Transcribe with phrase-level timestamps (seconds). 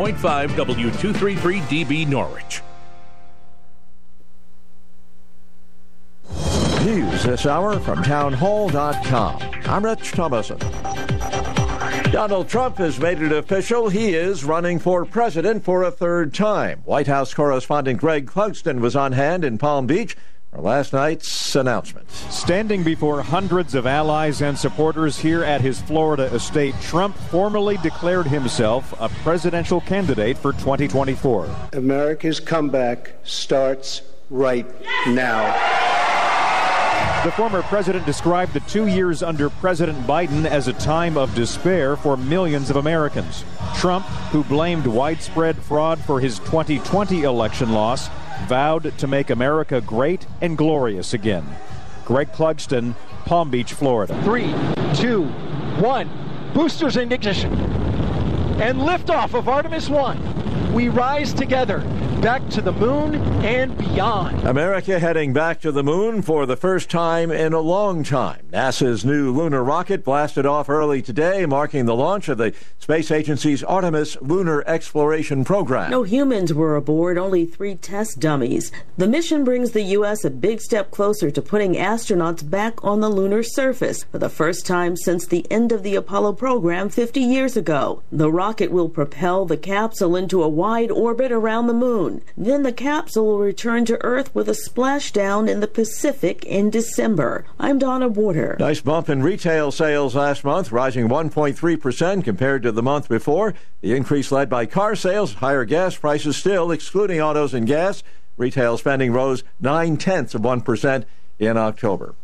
[0.00, 2.62] 100.5 W233DB Norwich.
[6.86, 9.42] News this hour from townhall.com.
[9.66, 10.58] I'm Rich Thomason.
[12.10, 13.90] Donald Trump has made it official.
[13.90, 16.80] He is running for president for a third time.
[16.86, 20.16] White House correspondent Greg Clugston was on hand in Palm Beach
[20.50, 22.10] for last night's announcement.
[22.10, 28.26] Standing before hundreds of allies and supporters here at his Florida estate, Trump formally declared
[28.26, 31.48] himself a presidential candidate for 2024.
[31.74, 34.66] America's comeback starts right
[35.06, 35.56] now.
[37.24, 41.94] The former president described the two years under President Biden as a time of despair
[41.94, 43.44] for millions of Americans.
[43.76, 48.08] Trump, who blamed widespread fraud for his 2020 election loss,
[48.46, 51.46] vowed to make America great and glorious again.
[52.04, 52.94] Greg Clugston,
[53.24, 54.20] Palm Beach, Florida.
[54.24, 54.54] Three,
[54.94, 55.24] two,
[55.80, 56.10] one.
[56.54, 57.52] Boosters in ignition.
[58.60, 60.72] And liftoff of Artemis 1.
[60.72, 61.80] We rise together
[62.20, 64.46] back to the moon and beyond.
[64.46, 68.46] America heading back to the moon for the first time in a long time.
[68.52, 73.64] NASA's new lunar rocket blasted off early today, marking the launch of the space agency's
[73.64, 75.90] Artemis lunar exploration program.
[75.90, 78.70] No humans were aboard, only three test dummies.
[78.98, 80.22] The mission brings the U.S.
[80.22, 84.66] a big step closer to putting astronauts back on the lunar surface for the first
[84.66, 88.02] time since the end of the Apollo program 50 years ago.
[88.12, 92.09] The rocket will propel the capsule into a wide orbit around the moon.
[92.36, 97.44] Then the capsule will return to Earth with a splashdown in the Pacific in December.
[97.58, 98.56] I'm Donna Warder.
[98.58, 103.54] Nice bump in retail sales last month, rising 1.3% compared to the month before.
[103.80, 108.02] The increase led by car sales, higher gas prices still, excluding autos and gas.
[108.36, 111.04] Retail spending rose 9 tenths of 1%
[111.38, 112.14] in October.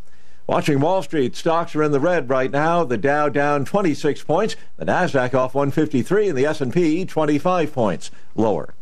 [0.47, 2.85] Watching Wall Street, stocks are in the red right now.
[2.85, 8.75] The Dow down 26 points, the Nasdaq off 153, and the S&P 25 points lower.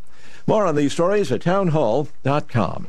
[0.46, 2.88] More on these stories at townhall.com.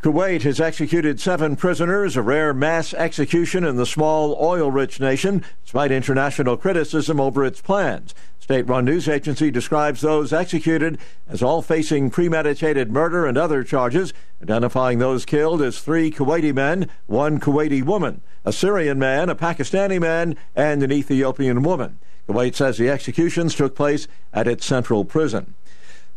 [0.00, 5.44] Kuwait has executed seven prisoners, a rare mass execution in the small oil rich nation,
[5.64, 8.14] despite international criticism over its plans.
[8.38, 14.12] State run news agency describes those executed as all facing premeditated murder and other charges,
[14.40, 20.00] identifying those killed as three Kuwaiti men, one Kuwaiti woman, a Syrian man, a Pakistani
[20.00, 21.98] man, and an Ethiopian woman.
[22.28, 25.54] Kuwait says the executions took place at its central prison.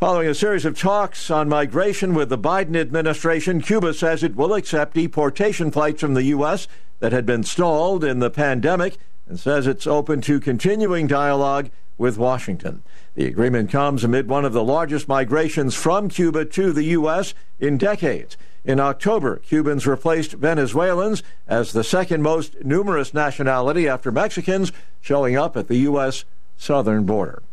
[0.01, 4.55] Following a series of talks on migration with the Biden administration, Cuba says it will
[4.55, 6.67] accept deportation flights from the U.S.
[7.01, 8.97] that had been stalled in the pandemic
[9.27, 11.69] and says it's open to continuing dialogue
[11.99, 12.81] with Washington.
[13.13, 17.35] The agreement comes amid one of the largest migrations from Cuba to the U.S.
[17.59, 18.37] in decades.
[18.65, 25.55] In October, Cubans replaced Venezuelans as the second most numerous nationality after Mexicans showing up
[25.55, 26.25] at the U.S.
[26.57, 27.43] southern border.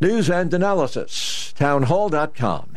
[0.00, 2.76] News and analysis, townhall.com.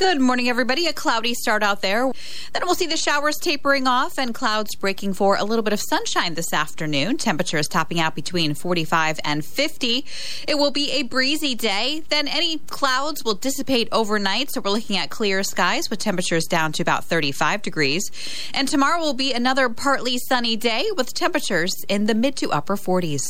[0.00, 0.86] Good morning, everybody.
[0.86, 2.10] A cloudy start out there.
[2.54, 5.80] Then we'll see the showers tapering off and clouds breaking for a little bit of
[5.82, 7.18] sunshine this afternoon.
[7.18, 10.06] Temperatures topping out between 45 and 50.
[10.48, 12.02] It will be a breezy day.
[12.08, 14.50] Then any clouds will dissipate overnight.
[14.50, 18.10] So we're looking at clear skies with temperatures down to about 35 degrees.
[18.54, 22.76] And tomorrow will be another partly sunny day with temperatures in the mid to upper
[22.76, 23.20] 40s.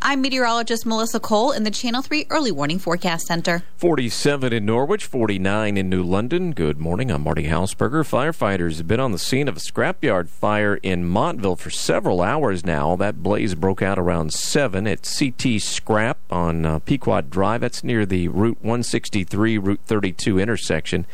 [0.00, 3.64] I'm meteorologist Melissa Cole in the Channel 3 Early Warning Forecast Center.
[3.78, 6.19] 47 in Norwich, 49 in New London.
[6.20, 6.52] London.
[6.52, 7.10] Good morning.
[7.10, 8.04] I'm Marty Hausberger.
[8.04, 12.62] Firefighters have been on the scene of a scrapyard fire in Montville for several hours
[12.62, 12.94] now.
[12.94, 17.62] That blaze broke out around 7 at CT Scrap on uh, Pequot Drive.
[17.62, 21.06] That's near the Route 163, Route 32 intersection.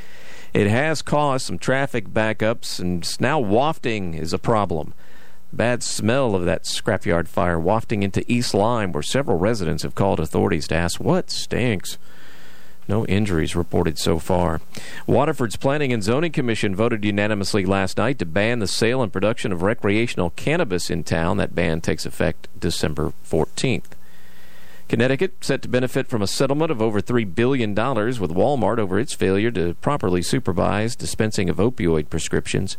[0.53, 4.93] It has caused some traffic backups, and now wafting is a problem.
[5.52, 10.19] Bad smell of that scrapyard fire wafting into East Lyme, where several residents have called
[10.19, 11.97] authorities to ask what stinks.
[12.88, 14.61] No injuries reported so far.
[15.06, 19.53] Waterford's Planning and Zoning Commission voted unanimously last night to ban the sale and production
[19.53, 21.37] of recreational cannabis in town.
[21.37, 23.97] That ban takes effect December 14th.
[24.88, 29.15] Connecticut set to benefit from a settlement of over $3 billion with Walmart over its
[29.15, 32.77] failure to properly supervise dispensing of opioid prescriptions.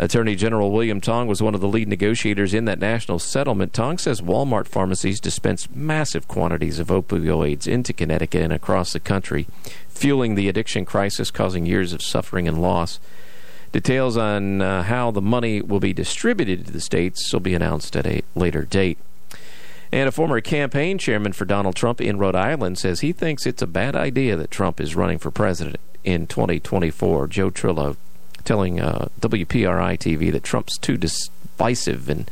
[0.00, 3.74] Attorney General William Tong was one of the lead negotiators in that national settlement.
[3.74, 9.46] Tong says Walmart pharmacies dispense massive quantities of opioids into Connecticut and across the country,
[9.90, 12.98] fueling the addiction crisis, causing years of suffering and loss.
[13.72, 17.94] Details on uh, how the money will be distributed to the states will be announced
[17.94, 18.96] at a later date.
[19.92, 23.60] And a former campaign chairman for Donald Trump in Rhode Island says he thinks it's
[23.60, 27.26] a bad idea that Trump is running for president in 2024.
[27.26, 27.98] Joe Trillo
[28.44, 32.30] telling uh, WPRI TV that Trump's too divisive and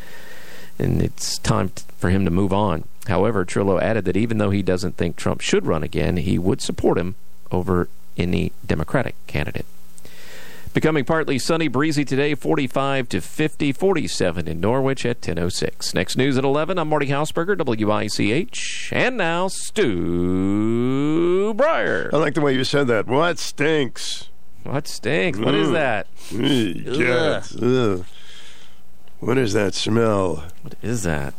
[0.79, 2.85] and it's time for him to move on.
[3.09, 6.61] However, Trillo added that even though he doesn't think Trump should run again, he would
[6.61, 7.17] support him
[7.51, 9.67] over any Democratic candidate.
[10.75, 15.95] Becoming partly sunny, breezy today, 45 to 50, 47 in Norwich at 10.06.
[15.95, 18.91] Next news at 11, I'm Marty Hausberger, WICH.
[18.93, 20.75] And now, Stu
[21.55, 22.11] Bryer.
[22.13, 23.07] I like the way you said that.
[23.07, 24.29] What stinks?
[24.69, 25.39] What stinks?
[25.39, 25.75] What is Ugh.
[25.75, 26.07] that?
[26.35, 28.05] Ugh, Ugh.
[29.19, 30.45] What is that smell?
[30.63, 31.33] What is that?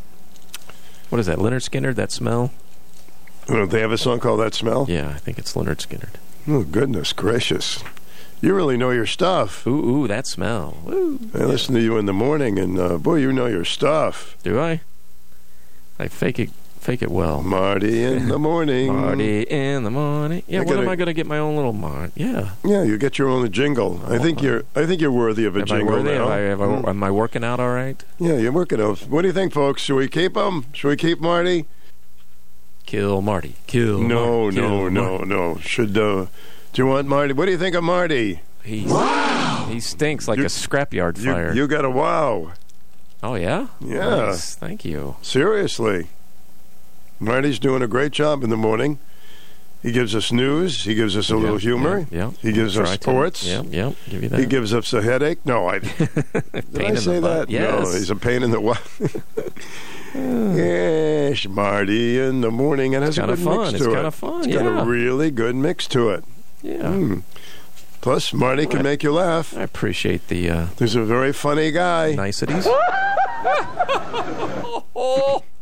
[1.10, 2.52] What is that, Lynyrd Skynyrd, that smell?
[3.48, 4.86] Oh, they have a song called That Smell?
[4.88, 6.14] Yeah, I think it's Lynyrd Skynyrd.
[6.48, 7.82] Oh, goodness gracious.
[8.40, 9.66] You really know your stuff.
[9.66, 10.76] Ooh, ooh, that smell.
[10.88, 11.20] Ooh.
[11.34, 14.36] I listen to you in the morning, and uh, boy, you know your stuff.
[14.42, 14.80] Do I?
[15.98, 16.50] I fake it,
[16.80, 17.42] fake it well.
[17.42, 18.92] Marty in the morning.
[18.94, 20.42] Marty in the morning.
[20.48, 22.10] Yeah, I when gotta- am I going to get my own little Mart?
[22.16, 22.50] Yeah.
[22.64, 24.00] Yeah, you get your own jingle.
[24.06, 24.64] I think you're.
[24.74, 26.10] I think you're worthy of a Am I jingle worthy?
[26.12, 26.24] now.
[26.24, 26.88] Am I, am, I, Mm.
[26.88, 28.02] am I working out all right?
[28.18, 28.98] Yeah, you're working out.
[29.08, 29.82] What do you think, folks?
[29.82, 30.64] Should we keep him?
[30.72, 31.66] Should we keep Marty?
[32.86, 33.54] Kill Marty.
[33.66, 34.00] Kill.
[34.00, 34.56] No, Marty.
[34.56, 35.26] no, Kill no, Marty.
[35.26, 35.58] no.
[35.58, 36.26] Should uh,
[36.72, 37.32] do you want Marty?
[37.34, 38.40] What do you think of Marty?
[38.64, 38.80] He,
[39.68, 41.54] he stinks like You- a scrapyard You, fire.
[41.54, 42.52] you got a wow.
[43.22, 43.68] oh, yeah?
[43.80, 44.26] Yeah.
[44.26, 44.54] Nice.
[44.54, 45.16] Thank you.
[45.22, 46.08] Seriously.
[47.20, 48.98] Marty's doing a great job in the morning.
[49.82, 50.84] He gives us news.
[50.84, 52.06] He gives us a little humor.
[52.10, 52.18] Yeah.
[52.18, 52.30] yeah.
[52.42, 53.02] He gives Try us to.
[53.02, 53.46] sports.
[53.46, 53.94] Yep, yep.
[54.10, 54.38] Give you that.
[54.40, 55.38] He gives us a headache.
[55.46, 55.98] No, I did
[56.74, 57.48] Pain I in say the butt.
[57.48, 57.50] that?
[57.50, 57.84] Yes.
[57.84, 58.82] No, he's a pain in the what?
[60.14, 62.92] yes, Marty in the morning.
[62.92, 63.58] It has a kinda good fun.
[63.58, 64.10] mix It's to kinda it.
[64.10, 66.24] fun, It's got a really good mix to it.
[66.62, 66.82] yeah.
[66.82, 67.22] Mm.
[68.02, 68.84] Plus, Marty can Right.
[68.84, 69.54] make you laugh.
[69.56, 72.14] I appreciate the uh, He's a very funny guy.
[72.14, 72.66] niceties.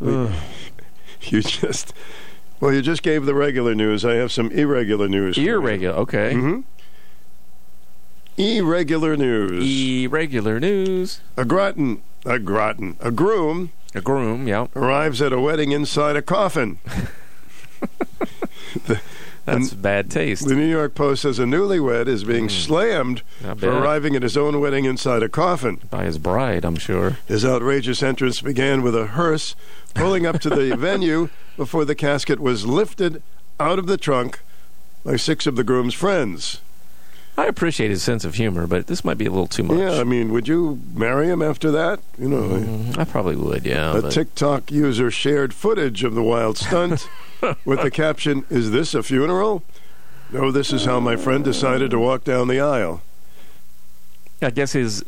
[1.20, 1.92] You just,
[2.60, 4.04] well, you just gave the regular news.
[4.04, 5.34] I have some irregular news.
[5.34, 5.58] for you.
[5.58, 5.96] Irregular.
[5.98, 6.32] Okay.
[6.34, 6.64] Mhm.
[8.36, 9.64] Irregular news.
[10.04, 11.20] Irregular news.
[11.36, 14.46] a groton, a groton, a groom A groom.
[14.46, 14.68] yeah.
[14.76, 16.78] arrives at a wedding inside a coffin.
[19.52, 20.46] That's bad taste.
[20.46, 23.22] The New York Post says a newlywed is being slammed
[23.58, 25.80] for arriving at his own wedding inside a coffin.
[25.90, 27.18] By his bride, I'm sure.
[27.26, 29.54] His outrageous entrance began with a hearse
[29.94, 33.22] pulling up to the venue before the casket was lifted
[33.60, 34.40] out of the trunk
[35.04, 36.60] by six of the groom's friends.
[37.36, 39.78] I appreciate his sense of humor, but this might be a little too much.
[39.78, 42.00] Yeah, I mean, would you marry him after that?
[42.18, 43.64] You know, Mm, I probably would.
[43.64, 43.96] Yeah.
[43.96, 47.08] a but- TikTok user shared footage of the wild stunt
[47.64, 49.62] with the caption, Is this a funeral?
[50.30, 53.02] No, this is how my friend decided to walk down the aisle.
[54.42, 55.02] I guess he's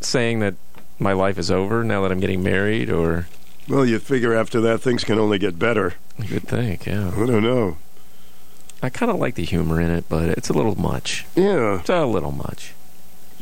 [0.00, 0.54] saying that
[0.98, 3.26] my life is over now that I'm getting married, or
[3.68, 5.94] Well, you'd figure after that things can only get better.
[6.18, 6.86] you would think.
[6.86, 7.08] Yeah.
[7.16, 7.78] I don't know.
[8.82, 11.24] I kind of like the humor in it, but it's a little much.
[11.34, 11.80] Yeah.
[11.80, 12.74] It's a little much.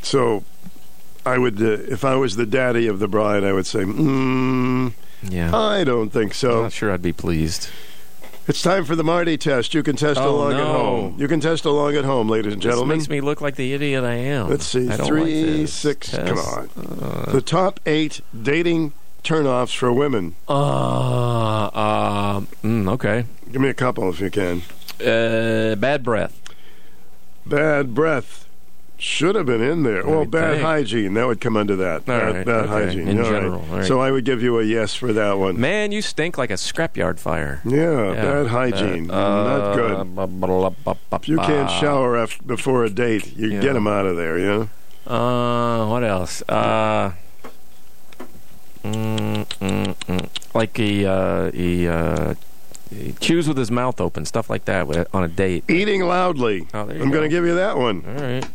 [0.02, 0.44] So
[1.26, 4.92] I would, uh, if I was the daddy of the bride, I would say, mm,
[5.22, 5.54] Yeah.
[5.56, 6.58] I don't think so.
[6.58, 7.68] I'm not sure I'd be pleased.
[8.46, 9.72] It's time for the Marty test.
[9.72, 11.16] You can test Oh, along at home.
[11.18, 12.98] You can test along at home, ladies and gentlemen.
[12.98, 14.50] This makes me look like the idiot I am.
[14.50, 16.10] Let's see, three, like six.
[16.10, 16.26] Test.
[16.26, 16.68] Come on.
[17.02, 20.34] Uh, the top eight dating turnoffs for women.
[20.48, 20.52] uh,
[21.72, 23.24] uh, mm, okay.
[23.50, 24.60] Give me a couple if you can.
[25.00, 26.38] Uh, bad breath.
[27.46, 28.46] Bad breath
[28.96, 30.06] should have been in there.
[30.06, 30.62] I Well, bad think.
[30.62, 31.96] hygiene that would come under that.
[31.96, 33.84] All bad right, bad okay, hygiene in All general, right.
[33.84, 35.60] So I would give you a yes for that one.
[35.60, 37.60] Man, you stink like a scrapyard fire.
[37.64, 39.14] yeah, Yeah, bad hygiene, uh,
[39.58, 39.90] not good.
[39.92, 43.60] uh, blah, blah, blah, you can't shower af- before a date, you Yeah.
[43.60, 44.38] get them out of there.
[44.38, 44.66] Yeah.
[45.06, 46.42] Uh, what else?
[46.48, 47.12] Uh,
[48.84, 50.28] mm, mm, mm.
[50.54, 52.34] like he, uh, he, uh,
[52.90, 55.64] he chews with his mouth open, stuff like that on a date.
[55.68, 56.66] Eating loudly.
[56.72, 58.04] Oh, I'm going to give you that one.
[58.06, 58.46] All right.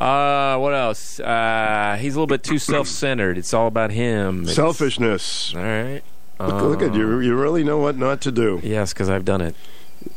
[0.00, 1.20] Uh, what else?
[1.20, 3.36] Uh, he's a little bit too self-centered.
[3.36, 4.40] It's all about him.
[4.42, 5.54] It's- Selfishness.
[5.54, 6.02] All right.
[6.40, 7.20] Look, look at you.
[7.20, 8.60] You really know what not to do.
[8.62, 9.54] Yes, because I've done it.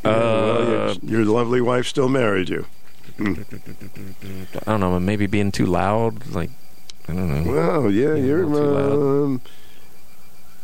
[0.06, 2.66] Yeah, well, Uh, your, your lovely wife still married you.
[3.20, 4.98] I don't know.
[5.02, 6.28] Maybe being too loud.
[6.28, 6.50] Like
[7.10, 7.52] I don't know.
[7.52, 8.44] Well, yeah, Yeah, you're.
[8.44, 8.92] too loud.
[8.94, 9.42] Um,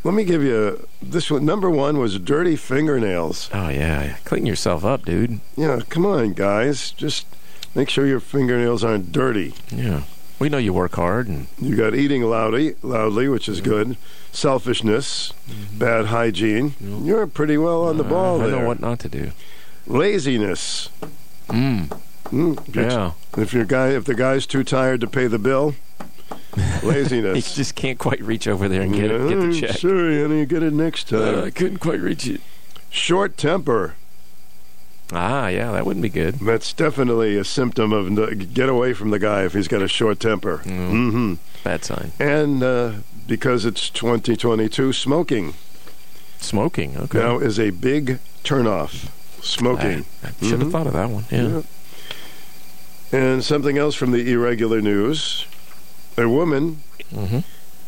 [0.06, 1.44] let me give you this one.
[1.44, 3.50] Number one was dirty fingernails.
[3.54, 5.42] Oh yeah, clean yourself up, dude.
[5.58, 6.92] Yeah, come on, guys.
[6.92, 7.28] Just
[7.76, 9.54] make sure your fingernails aren't dirty.
[9.72, 10.04] Yeah,
[10.40, 13.98] we know you work hard, and You got eating loudly, loudly, which is good.
[14.32, 15.34] Selfishness,
[15.78, 16.74] bad hygiene.
[16.80, 18.44] You're pretty well on the ball Mm-hmm.
[18.44, 18.62] Uh, I there.
[18.62, 19.32] know what not to do.
[19.88, 20.90] Laziness.
[21.48, 22.00] Mm.
[22.26, 25.74] Mm, Yeah, If your guy, if the guy's too tired to pay the bill,
[26.84, 27.36] laziness.
[27.36, 29.78] he just can't quite reach over there and get it, get the Yeah, check.
[29.80, 31.40] Sorry, honey, get it next time.
[31.40, 32.42] Uh, I couldn't quite reach it.
[32.92, 33.96] Short temper.
[35.12, 36.36] Ah, yeah, that wouldn't be good.
[36.36, 39.88] That's definitely a symptom of no- get away from the guy if he's got a
[39.88, 40.60] short temper.
[40.66, 40.90] Mm.
[41.12, 42.12] hmm Bad sign.
[42.20, 42.94] And uh,
[43.28, 45.54] because it's 2022, smoking
[46.40, 46.96] Smoking.
[46.98, 47.18] Okay.
[47.20, 49.10] now is a big turnoff.
[49.44, 50.06] Smoking.
[50.24, 50.72] I, I should have Mhm.
[50.72, 51.26] thought of that one.
[51.32, 51.48] Yeah.
[51.48, 51.62] Yeah.
[53.12, 55.46] And something else from the irregular news:
[56.18, 56.82] a woman
[57.14, 57.40] hmm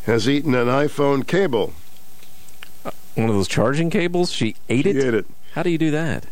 [0.06, 1.72] has eaten an iPhone cable.
[3.14, 4.32] One of those charging cables.
[4.32, 4.96] She ate She it.
[5.04, 6.26] ate it How do you do that?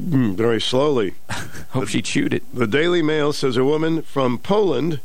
[0.00, 1.14] Mm, very slowly.
[1.70, 2.42] Hope she chewed it.
[2.52, 5.00] The Daily Mail says a woman from Poland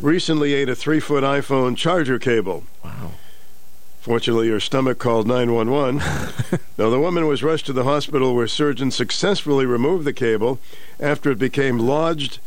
[0.00, 2.64] recently ate a three-foot iPhone charger cable.
[2.84, 3.12] wow.
[4.00, 5.96] Fortunately, her stomach called 911.
[6.78, 10.60] now, the woman was rushed to the hospital where surgeons successfully removed the cable
[11.00, 12.38] after it became lodged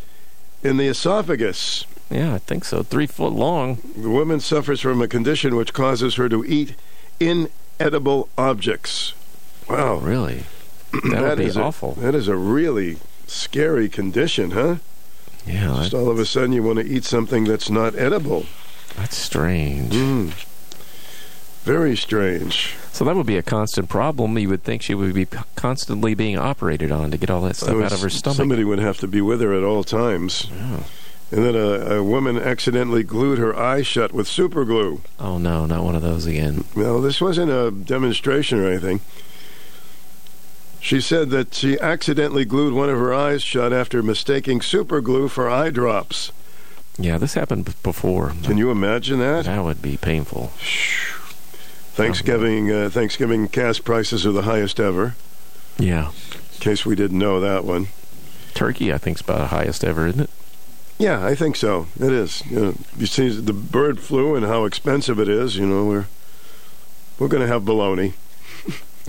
[0.63, 1.83] in the esophagus.
[2.09, 2.81] Yeah, I think so.
[2.81, 3.79] Three foot long.
[3.97, 6.75] The woman suffers from a condition which causes her to eat
[7.19, 9.13] inedible objects.
[9.67, 9.97] Wow.
[9.97, 10.45] Really?
[11.11, 11.93] That would be is a- awful.
[11.99, 14.75] that is a really scary condition, huh?
[15.45, 18.45] Yeah, Just all of a sudden you want to eat something that's not edible.
[18.97, 19.93] that's strange.
[19.93, 20.33] Mm.
[21.63, 22.75] Very strange.
[22.91, 24.37] So that would be a constant problem.
[24.37, 27.75] You would think she would be constantly being operated on to get all that stuff
[27.75, 28.37] I out of her stomach.
[28.37, 30.47] Somebody would have to be with her at all times.
[30.51, 30.85] Oh.
[31.31, 35.01] And then a, a woman accidentally glued her eye shut with super glue.
[35.19, 36.63] oh no, not one of those again.
[36.75, 39.01] Well, this wasn't a demonstration or anything.
[40.81, 45.27] She said that she accidentally glued one of her eyes shut after mistaking super glue
[45.27, 46.31] for eye drops.
[46.97, 48.33] Yeah, this happened before.
[48.43, 49.45] Can you imagine that?
[49.45, 50.51] That would be painful.
[51.93, 55.15] Thanksgiving uh, Thanksgiving gas prices are the highest ever.
[55.77, 56.11] Yeah.
[56.31, 57.87] In case we didn't know that one.
[58.53, 60.29] Turkey, I think, is about the highest ever, isn't it?
[60.97, 61.87] Yeah, I think so.
[61.97, 62.45] It is.
[62.47, 65.55] You, know, you see the bird flu and how expensive it is.
[65.55, 66.07] You know, we're
[67.17, 68.13] we're going to have bologna,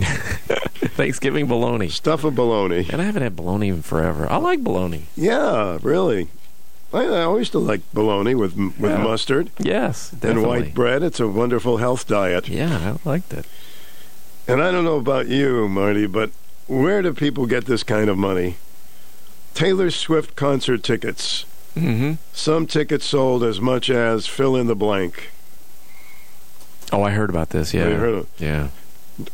[0.95, 1.89] Thanksgiving bologna.
[1.89, 2.87] stuff of bologna.
[2.91, 4.29] And I haven't had bologna in forever.
[4.29, 5.03] I like bologna.
[5.15, 6.27] Yeah, really.
[6.93, 8.97] I, I always still like bologna with with Yeah.
[9.03, 11.03] mustard Yes, and white bread.
[11.03, 12.47] It's a wonderful health diet.
[12.49, 13.45] Yeah, I like that.
[14.47, 16.31] And I don't know about you, Marty, but
[16.67, 18.57] where do people get this kind of money?
[19.53, 21.45] Taylor Swift concert tickets.
[21.77, 22.13] Mm-hmm.
[22.33, 25.29] Some tickets sold as much as fill in the blank.
[26.91, 27.73] Oh, I heard about this.
[27.73, 28.67] Yeah, of- yeah,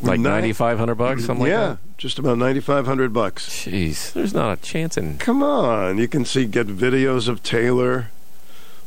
[0.02, 1.84] like ninety five hundred bucks, something yeah, like that.
[1.84, 3.66] Yeah, just about ninety five hundred bucks.
[3.66, 5.18] Jeez, there's not a chance in.
[5.18, 8.10] Come on, you can see get videos of Taylor,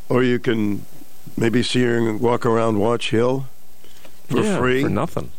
[0.08, 0.84] or you can
[1.36, 3.46] maybe see her walk around Watch Hill
[4.28, 4.82] for yeah, free.
[4.82, 5.30] for nothing.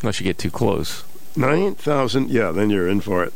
[0.00, 1.04] Unless you get too close.
[1.36, 3.32] Nine thousand, yeah, then you're in for it.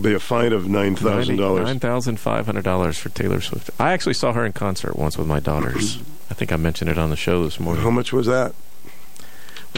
[0.00, 1.66] Be a fine of nine thousand dollars.
[1.66, 3.70] Nine thousand five hundred dollars for Taylor Swift.
[3.78, 5.98] I actually saw her in concert once with my daughters.
[6.30, 7.82] I think I mentioned it on the show this morning.
[7.82, 8.54] How much was that?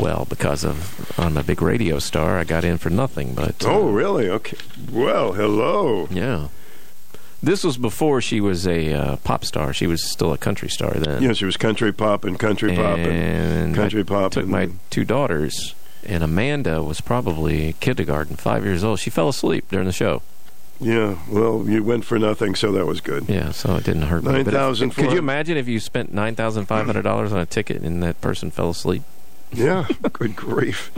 [0.00, 3.34] Well, because of I'm a big radio star, I got in for nothing.
[3.34, 4.28] But uh, Oh, really?
[4.28, 4.56] Okay.
[4.90, 6.08] Well, hello.
[6.10, 6.48] yeah,
[7.42, 9.72] this was before she was a uh, pop star.
[9.72, 11.22] She was still a country star then.
[11.22, 14.32] Yeah, she was country pop and country pop and and country I pop.
[14.32, 15.74] took and, my two daughters,
[16.06, 18.98] and Amanda was probably kindergarten, five years old.
[18.98, 20.22] She fell asleep during the show.
[20.80, 21.18] yeah.
[21.28, 23.28] Well, you went for nothing, so that was good.
[23.28, 26.64] Yeah, so it didn't hurt if- 9,400 Could you imagine if you spent nine thousand
[26.66, 29.02] five hundred dollars on a ticket and that person fell asleep?
[29.52, 29.86] Yeah.
[30.12, 30.90] good grief.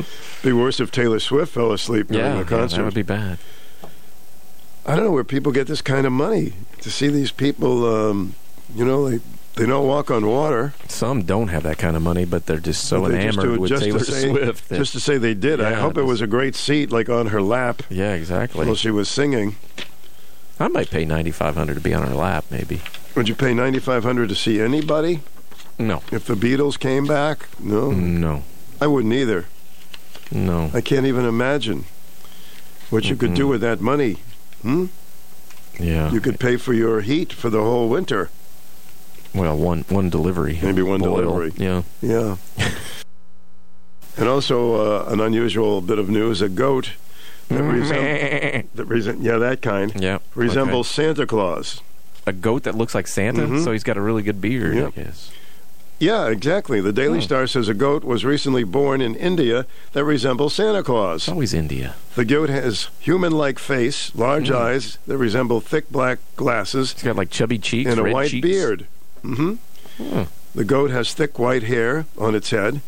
[0.42, 3.38] Be worse if Taylor Swift fell asleep during Yeah, the yeah, that would be bad.
[4.86, 7.86] I don't know where people get this kind of money to see these people.
[7.86, 8.34] Um,
[8.74, 9.20] you know, they
[9.56, 10.74] they don't walk on water.
[10.88, 13.54] Some don't have that kind of money, but they're just so They just do enamored
[13.56, 14.68] it with just Taylor say, Swift.
[14.68, 15.60] that- Just to say they did.
[15.60, 18.66] I hope it it was a great seat, like on her lap, yeah, exactly.
[18.66, 19.56] while she was singing.
[20.60, 22.82] I might pay ninety five hundred to be on her lap, maybe.
[23.16, 25.20] Would you pay ninety five hundred to see anybody?
[25.78, 27.48] No, If the Beatles came back?
[27.58, 28.44] No, no,
[28.80, 29.46] I wouldn't either.
[30.30, 30.70] no.
[30.72, 31.84] I can't even imagine
[32.90, 34.18] what you could do with that money.
[34.62, 34.86] Hmm?
[35.80, 36.12] Yeah.
[36.12, 38.30] You could pay for your heat for the whole winter.
[39.34, 40.60] Well, one one delivery.
[40.62, 41.16] Maybe one Oil.
[41.16, 41.52] delivery.
[41.56, 41.82] Yeah.
[42.00, 42.36] Yeah.
[44.16, 44.74] and also
[45.06, 46.92] uh, an unusual bit of news: a goat
[47.48, 50.18] that, resem- that resem- yeah, that kind Yeah.
[50.36, 51.80] resembles Santa Claus.
[52.26, 53.64] A goat that looks like Santa, Mhm.
[53.64, 54.92] so he's got a really good beard, Yep.
[54.96, 55.30] I guess.
[56.00, 56.80] Yeah, exactly.
[56.80, 57.22] The Daily Oh.
[57.22, 61.22] Star says a goat was recently born in India that resembles Santa Claus.
[61.22, 61.94] It's always India.
[62.16, 64.56] The goat has human-like face, large Mm.
[64.56, 68.46] eyes that resemble thick black glasses, It's got like chubby cheeks, and a white cheeks.
[68.46, 68.86] beard.
[69.22, 69.54] hmm
[69.98, 70.22] Hmm.
[70.54, 72.80] The goat has thick white hair on its head.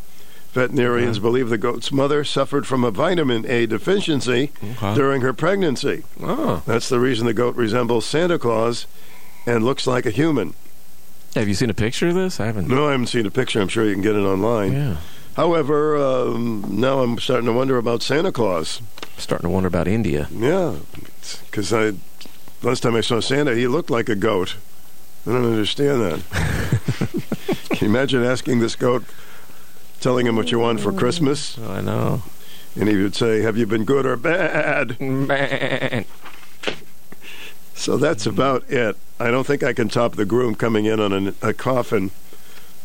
[0.52, 4.94] Veterinarians believe the goat's mother suffered from a vitamin A deficiency Okay.
[4.94, 6.02] during her pregnancy.
[6.22, 6.62] Oh.
[6.66, 8.86] That's the reason the goat resembles Santa Claus
[9.46, 10.54] and looks like a human.
[11.36, 12.40] Have you seen a picture of this?
[12.40, 12.66] I haven't.
[12.66, 13.60] No, I haven't seen a picture.
[13.60, 14.72] I'm sure you can get it online.
[14.72, 14.96] Yeah.
[15.34, 18.80] However, um, now I'm starting to wonder about Santa Claus.
[19.18, 20.28] Starting to wonder about India.
[20.32, 20.76] Yeah,
[21.44, 21.92] because I
[22.62, 24.56] last time I saw Santa, he looked like a goat.
[25.26, 26.22] I don't understand that.
[27.68, 29.04] Can you imagine asking this goat,
[30.00, 32.22] telling him what you want for Christmas, I know.
[32.74, 36.06] and he would say, "Have you been good or bad?" Man.
[37.76, 38.96] So that's about it.
[39.20, 42.10] I don't think I can top the groom coming in on an, a coffin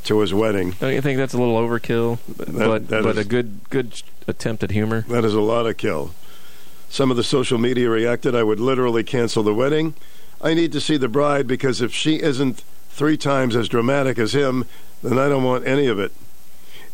[0.04, 0.72] to his wedding.
[0.80, 2.20] Don't you think that's a little overkill?
[2.38, 5.02] but that but is- a good good attempt at humor.
[5.08, 6.12] That is a lot of kill.
[6.90, 9.94] Some of the social media reacted, I would literally cancel the wedding.
[10.42, 14.34] I need to see the bride because if she isn't three times as dramatic as
[14.34, 14.66] him,
[15.02, 16.12] then I don't want any of it.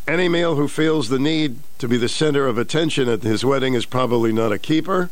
[0.06, 3.74] Any male who feels the need to be the center of attention at his wedding
[3.74, 5.10] is probably not a keeper.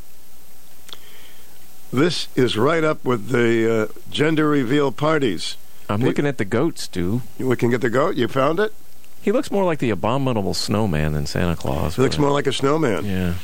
[1.97, 5.57] This is right up with the uh, gender reveal parties.
[5.89, 7.23] I'm looking at the goat, Stu.
[7.39, 8.17] You looking at the goat?
[8.17, 8.75] You found it?
[9.23, 11.97] He looks more like the abominable snowman than Santa Claus.
[11.97, 13.07] He looks more like a snowman.
[13.07, 13.35] Yeah.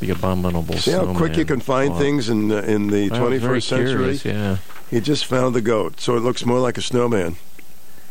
[0.00, 3.40] The abominable See how quick you can find things in uh, in the I was
[3.40, 3.88] very 21st century.
[4.18, 4.56] curious, Yeah.
[4.90, 7.36] He just found the goat, so it looks more like a snowman.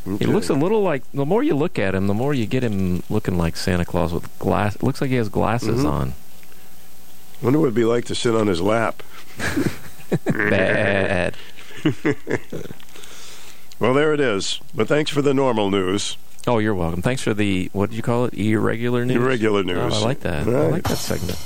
[0.05, 0.25] He Okay.
[0.27, 1.03] looks a little like.
[1.13, 4.13] The more you look at him, the more you get him looking like Santa Claus
[4.13, 4.81] with glass.
[4.81, 5.89] Looks like he has glasses Mhm.
[5.91, 6.13] on.
[7.41, 9.03] Wonder what it'd be like to sit on his lap.
[10.25, 11.35] Bad.
[13.79, 14.61] Well, there it is.
[14.73, 16.15] But thanks for the normal news.
[16.47, 17.01] Oh, you're welcome.
[17.01, 18.33] Thanks for the what did you call it?
[18.33, 19.17] Irregular news.
[19.17, 19.93] Irregular news.
[19.93, 20.47] Oh, I like that.
[20.47, 21.37] I like that segment.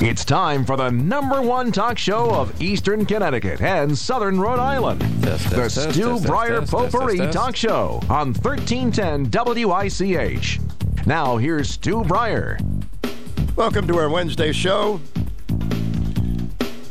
[0.00, 5.02] It's time for the number one talk show of Eastern Connecticut and Southern Rhode Island.
[5.22, 7.38] Test, the test, test, Stu test, Bryer test, test, Potpourri test, test.
[7.38, 10.58] Talk Show on 1310 WICH.
[11.06, 12.58] Now here's Stu Bryer.
[13.54, 15.00] Welcome to our Wednesday show.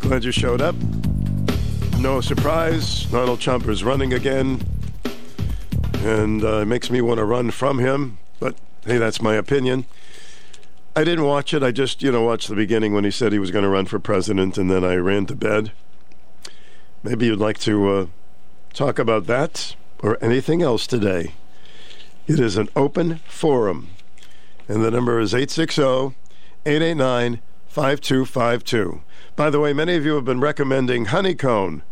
[0.10, 0.76] You showed up.
[2.00, 4.60] No surprise, Donald Trump is running again,
[6.00, 8.18] and uh, it makes me want to run from him.
[8.40, 9.86] But hey, that's my opinion.
[10.96, 11.62] I didn't watch it.
[11.62, 13.86] I just, you know, watched the beginning when he said he was going to run
[13.86, 15.72] for president, and then I ran to bed.
[17.04, 18.06] Maybe you'd like to uh,
[18.74, 21.34] talk about that or anything else today.
[22.28, 23.90] It is an open forum,
[24.68, 26.16] and the number is 860
[26.66, 29.02] 889 5252.
[29.36, 31.84] By the way, many of you have been recommending honeycomb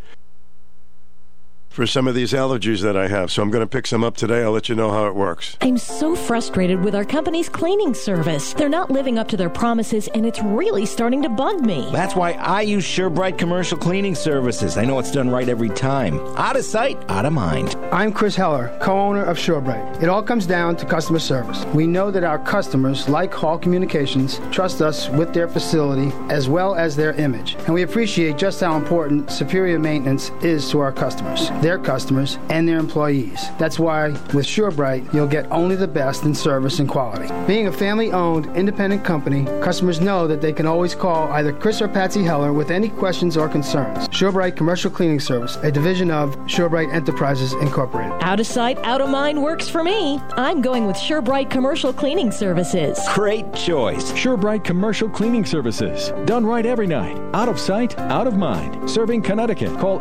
[1.78, 4.18] for some of these allergies that I have, so I'm going to pick some up
[4.18, 4.42] today.
[4.42, 5.58] I'll let you know how it works.
[5.62, 8.54] I'm so frustrated with our company's cleaning service.
[8.56, 11.88] They're not living up to their promises, and it's really starting to bug me.
[11.92, 14.76] That's why I use SureBright Commercial Cleaning Services.
[14.76, 16.18] I know it's done right every time.
[16.36, 17.76] Out of sight, out of mind.
[17.92, 20.02] I'm Chris Heller, co owner of SureBright.
[20.02, 21.64] It all comes down to customer service.
[21.76, 26.74] We know that our customers, like Hall Communications, trust us with their facility as well
[26.74, 27.54] as their image.
[27.54, 32.66] And we appreciate just how important superior maintenance is to our customers, their customers, and
[32.66, 33.46] their employees.
[33.58, 37.28] That's why with SureBright, you'll get only the best in service and quality.
[37.46, 41.82] Being a family owned, independent company, customers know that they can always call either Chris
[41.82, 44.08] or Patsy Heller with any questions or concerns.
[44.08, 48.14] SureBright Commercial Cleaning Service, a division of SureBright Enterprises Incorporated.
[48.22, 50.22] Out of sight, out of mind works for me.
[50.38, 52.98] I'm going with SureBright Commercial Cleaning Services.
[53.14, 54.14] Great choice.
[54.14, 56.14] SureBright Commercial Cleaning Services.
[56.26, 57.18] Done right every night.
[57.34, 58.90] Out of sight, out of mind.
[58.90, 59.78] Serving Connecticut.
[59.80, 60.00] Call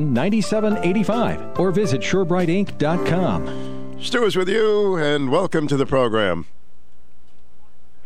[0.00, 3.98] 860-887-9785 or visit SureBrightInc.com.
[4.00, 6.46] Stu is with you, and welcome to the program.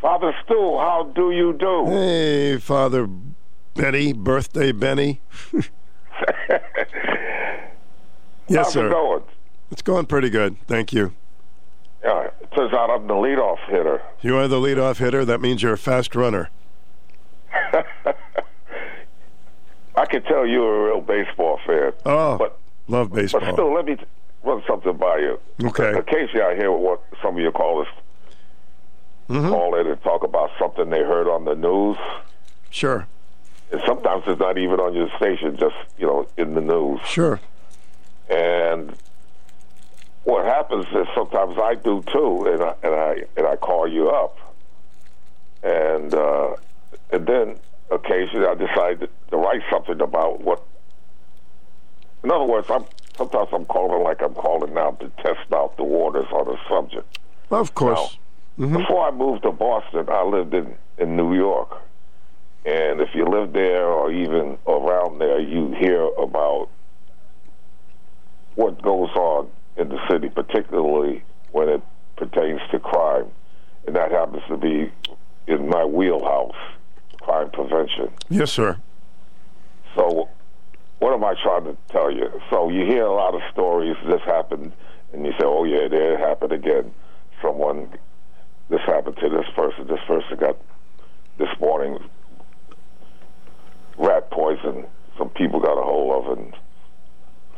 [0.00, 1.87] Father Stu, how do you do?
[1.87, 3.09] Hey, Father
[3.74, 5.20] Benny, birthday Benny.
[5.52, 5.70] yes,
[8.54, 8.88] How's sir.
[8.88, 9.22] it going?
[9.70, 10.57] It's going pretty good.
[10.66, 11.12] Thank you.
[12.04, 14.02] Yeah, it turns out I'm the leadoff hitter.
[14.20, 15.24] You are the leadoff hitter.
[15.24, 16.50] That means you're a fast runner.
[20.05, 21.93] I can tell you're a real baseball fan.
[22.05, 23.40] Oh, but love baseball.
[23.40, 23.97] but still, let me
[24.43, 25.40] run something by you.
[25.64, 25.93] Okay.
[25.99, 27.88] Occasionally, I hear what some of your callers
[29.31, 29.49] Mm-hmm.
[29.49, 31.97] call in and talk about something they heard on the news.
[32.69, 33.07] Sure.
[33.73, 37.01] and sometimes it's not even on your station, just you know, in the news.
[37.07, 37.40] Sure.
[38.29, 38.95] And
[40.25, 44.11] what happens is sometimes I do too, and I and I and I call you
[44.11, 44.37] up,
[45.62, 46.57] and uh,
[47.11, 47.57] and then
[47.90, 50.64] occasionally I decide to, write something about what.
[52.23, 52.85] In other words, I'm
[53.16, 57.18] sometimes I'm calling like I'm calling now to test out the waters on a subject.
[57.51, 58.18] Of course.
[58.57, 58.77] Now, mm-hmm.
[58.79, 61.83] Before I moved to Boston, I lived in in New York,
[62.64, 66.68] and if you live there or even around there, you hear about
[68.55, 71.83] what goes on in the city, particularly when it
[72.16, 73.27] pertains to crime,
[73.87, 74.90] and that happens to be
[75.47, 76.57] in my wheelhouse,
[77.25, 78.11] crime prevention.
[78.29, 78.79] Yes, sir.
[79.97, 80.29] So,
[80.99, 82.29] what am I trying to tell you?
[82.51, 83.97] So, you hear a lot of stories.
[84.07, 84.73] This happened,
[85.13, 86.93] and you say, "Oh yeah, there it happened again."
[87.43, 87.89] Someone,
[88.69, 89.87] this happened to this person.
[89.87, 90.57] This person got
[91.39, 91.99] this morning
[93.99, 94.87] rat poison.
[95.19, 96.55] Some people got a hold of, and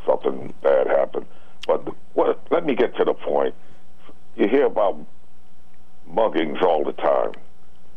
[0.05, 1.25] something bad happened.
[1.65, 3.53] But what, let me get to the point.
[4.35, 4.97] You hear about
[6.09, 7.31] muggings all the time.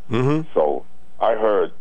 [0.09, 0.49] Mm-hmm.
[0.53, 0.85] So
[1.21, 1.71] I heard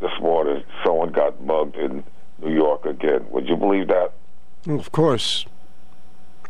[0.00, 2.04] this morning someone got mugged in
[2.40, 3.26] New York again.
[3.30, 4.12] Would you believe that?
[4.68, 5.44] Of course.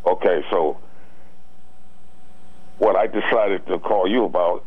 [0.07, 0.79] Okay, so
[2.79, 4.65] what I decided to call you about,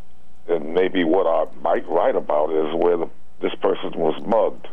[0.47, 3.09] and maybe what I might write about, is where the,
[3.41, 4.67] this person was mugged.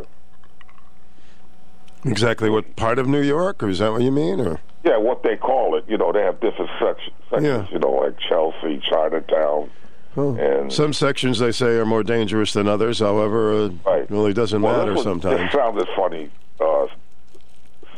[2.07, 4.40] Exactly what part of New York, or is that what you mean?
[4.40, 5.85] Or Yeah, what they call it.
[5.88, 7.17] You know, they have different sections.
[7.31, 9.71] sections You know, like Chelsea, Chinatown,
[10.16, 13.00] and some sections they say are more dangerous than others.
[13.00, 15.40] However, uh, it really doesn't Well, matter was- sometimes.
[15.40, 16.87] This sounded funny, uh,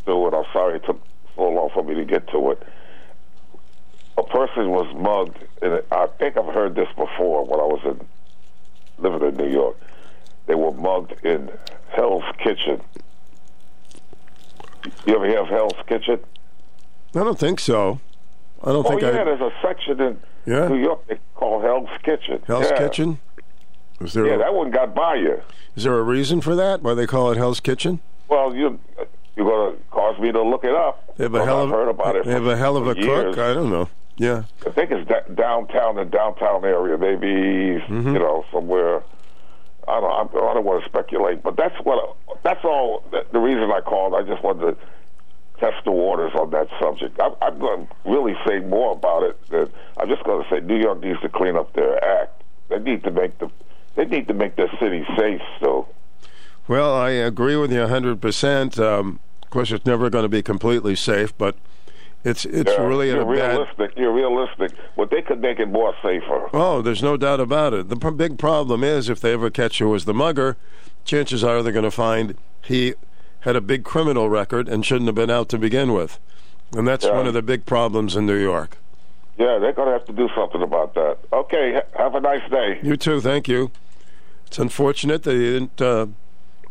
[0.00, 1.00] Stu, and I'm sorry it took
[1.34, 2.62] so long for me to get to it.
[4.18, 8.00] A person was mugged, and I think I've heard this before when I was in
[8.98, 9.76] living in New York.
[10.46, 11.50] They were mugged in
[11.90, 12.80] Hell's Kitchen.
[15.04, 16.20] You ever hear of Hell's Kitchen?
[17.14, 18.00] I don't think so.
[18.62, 19.24] I don't oh think yeah, I.
[19.24, 20.68] there's a section in Yeah?
[20.68, 22.42] New York they call Hell's Kitchen.
[22.46, 22.78] Hell's Yeah.
[22.78, 23.18] Kitchen.
[24.00, 25.40] Is there Yeah, a, that one got by you.
[25.74, 26.82] is there a reason for that?
[26.82, 28.00] Why they call it Hell's Kitchen?
[28.28, 28.78] Well, you
[29.36, 31.14] you're gonna cause me to look it up.
[31.16, 32.24] They have a hell of heard about it.
[32.24, 33.34] They have a hell of a years.
[33.34, 33.38] cook.
[33.44, 33.88] I don't know.
[34.18, 34.44] Yeah.
[34.66, 37.26] I think it's da- downtown, the downtown area, maybe
[37.82, 38.14] Mm-hmm.
[38.14, 39.02] you know somewhere.
[39.88, 40.34] I don't.
[40.34, 42.16] I don't want to speculate, but that's what.
[42.42, 43.04] That's all.
[43.10, 44.14] The the reason I called.
[44.14, 44.76] I just wanted to
[45.58, 47.18] test the waters on that subject.
[47.20, 49.48] I'm, I'm going to really say more about it.
[49.48, 52.42] Than, I'm just going to say New York needs to clean up their act.
[52.68, 53.50] They need to make the.
[53.94, 55.40] They need to make their city safe.
[55.56, 55.88] Still.
[56.68, 58.78] Well, I agree with you 100%.
[58.78, 61.56] Um, of course, it's never going to be completely safe, but
[62.24, 63.56] it's it's Yeah, really you're a bad.
[63.58, 63.92] realistic.
[63.96, 66.48] You're realistic, but they could make it more safer.
[66.52, 67.88] Oh, there's no doubt about it.
[67.88, 70.56] The p- big problem is if they ever catch who was the mugger,
[71.04, 72.94] chances are they're going to find he
[73.46, 76.18] had a big criminal record and shouldn't have been out to begin with.
[76.76, 77.16] And that's Yeah.
[77.16, 78.76] one of the big problems in New York.
[79.38, 81.18] Yeah, they're going to have to do something about that.
[81.32, 82.80] Okay, have a nice day.
[82.82, 83.70] You too, thank you.
[84.48, 86.06] It's unfortunate they didn't uh,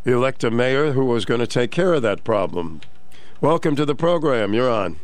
[0.04, 2.82] elect a mayor who was going to take care of that problem.
[3.40, 4.52] Welcome to the program.
[4.52, 4.96] You're on.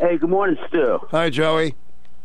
[0.00, 0.98] Hey, good morning, Stu.
[1.12, 1.76] Hi, Joey.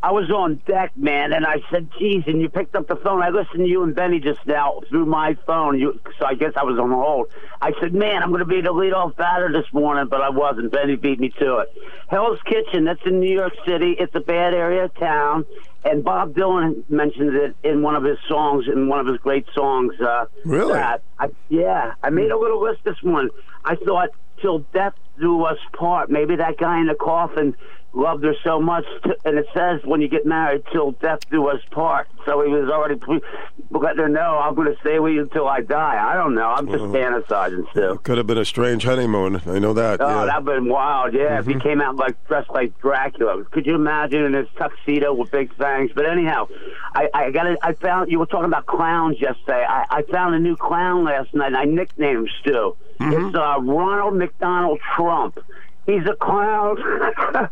[0.03, 3.23] I was on deck, man, and I said, "Geez," and you picked up the phone.
[3.23, 5.79] I listened to you and Benny just now through my phone.
[5.79, 7.27] You, so I guess I was on hold.
[7.61, 10.73] I said, "Man, I'm going to be the leadoff batter this morning," but I wasn't.
[10.73, 11.69] Benny beat me to it.
[12.09, 12.83] Hell's Kitchen.
[12.83, 13.95] That's in New York City.
[13.97, 15.45] It's a bad area of town,
[15.85, 19.45] and Bob Dylan mentioned it in one of his songs, in one of his great
[19.55, 19.93] songs.
[20.01, 20.73] Uh, Really?
[20.73, 21.01] That.
[21.17, 23.29] I, yeah, I made a little list this morning.
[23.63, 24.09] I thought,
[24.41, 27.55] "Till death do us part." Maybe that guy in the coffin
[27.93, 31.47] loved her so much, t- and it says when you get married, till death do
[31.47, 32.07] us part.
[32.25, 33.21] So he was already pre-
[33.69, 36.03] letting her know, I'm going to stay with you until I die.
[36.11, 36.47] I don't know.
[36.49, 36.93] I'm just Uh-huh.
[36.93, 37.97] fantasizing still.
[37.97, 39.41] Could have been a strange honeymoon.
[39.45, 40.01] I know that.
[40.01, 40.25] Oh, yeah.
[40.25, 41.39] that'd been wild, yeah.
[41.41, 41.51] Mm-hmm.
[41.51, 45.53] he came out like dressed like Dracula, could you imagine in his tuxedo with big
[45.55, 45.91] fangs?
[45.93, 46.47] But anyhow,
[46.95, 47.59] I, I got it.
[47.61, 49.65] I found you were talking about clowns yesterday.
[49.67, 51.47] I, I found a new clown last night.
[51.47, 52.75] and I nicknamed him Stu.
[52.99, 53.27] Mm-hmm.
[53.27, 55.39] It's uh, Ronald McDonald Trump.
[55.85, 56.77] He's a clown.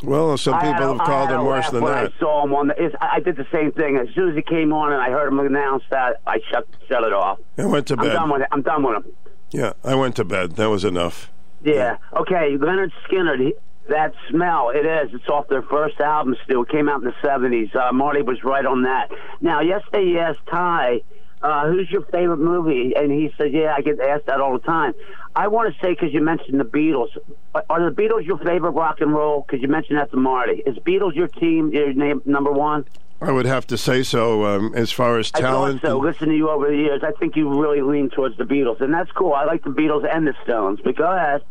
[0.00, 2.12] Well, some people have called him worse than that.
[2.14, 2.96] I saw him on the.
[3.00, 3.96] I did the same thing.
[3.96, 7.02] As soon as he came on and I heard him announce that, I shut shut
[7.02, 7.40] it off.
[7.56, 8.10] I went to bed.
[8.10, 8.48] I'm done with it.
[8.52, 9.12] I'm done with him.
[9.50, 10.52] Yeah, I went to bed.
[10.54, 11.32] That was enough.
[11.64, 11.96] Yeah.
[12.16, 13.40] Okay, Lynyrd Skynyrd.
[13.40, 13.54] he-
[13.88, 15.12] That smell, it is.
[15.14, 16.36] It's off their first album.
[16.44, 17.74] Still, it came out in the '70s.
[17.74, 19.10] Uh, Marty was right on that.
[19.40, 21.00] Now, yesterday asked Ty
[21.42, 22.94] uh, who's your favorite movie?
[22.96, 24.94] And he said, yeah, I get asked that all the time.
[25.36, 27.16] I want to say, because you mentioned the Beatles,
[27.54, 29.44] are the Beatles your favorite rock and roll?
[29.46, 30.62] Because you mentioned that to Marty.
[30.66, 32.84] Is Beatles your team, your name, number one?
[33.20, 34.44] I would have to say so.
[34.44, 35.98] Um, as far as talent, I so.
[35.98, 38.94] Listen to you over the years, I think you really lean towards the Beatles, and
[38.94, 39.32] that's cool.
[39.32, 40.80] I like the Beatles and the Stones.
[40.82, 41.42] But go ahead.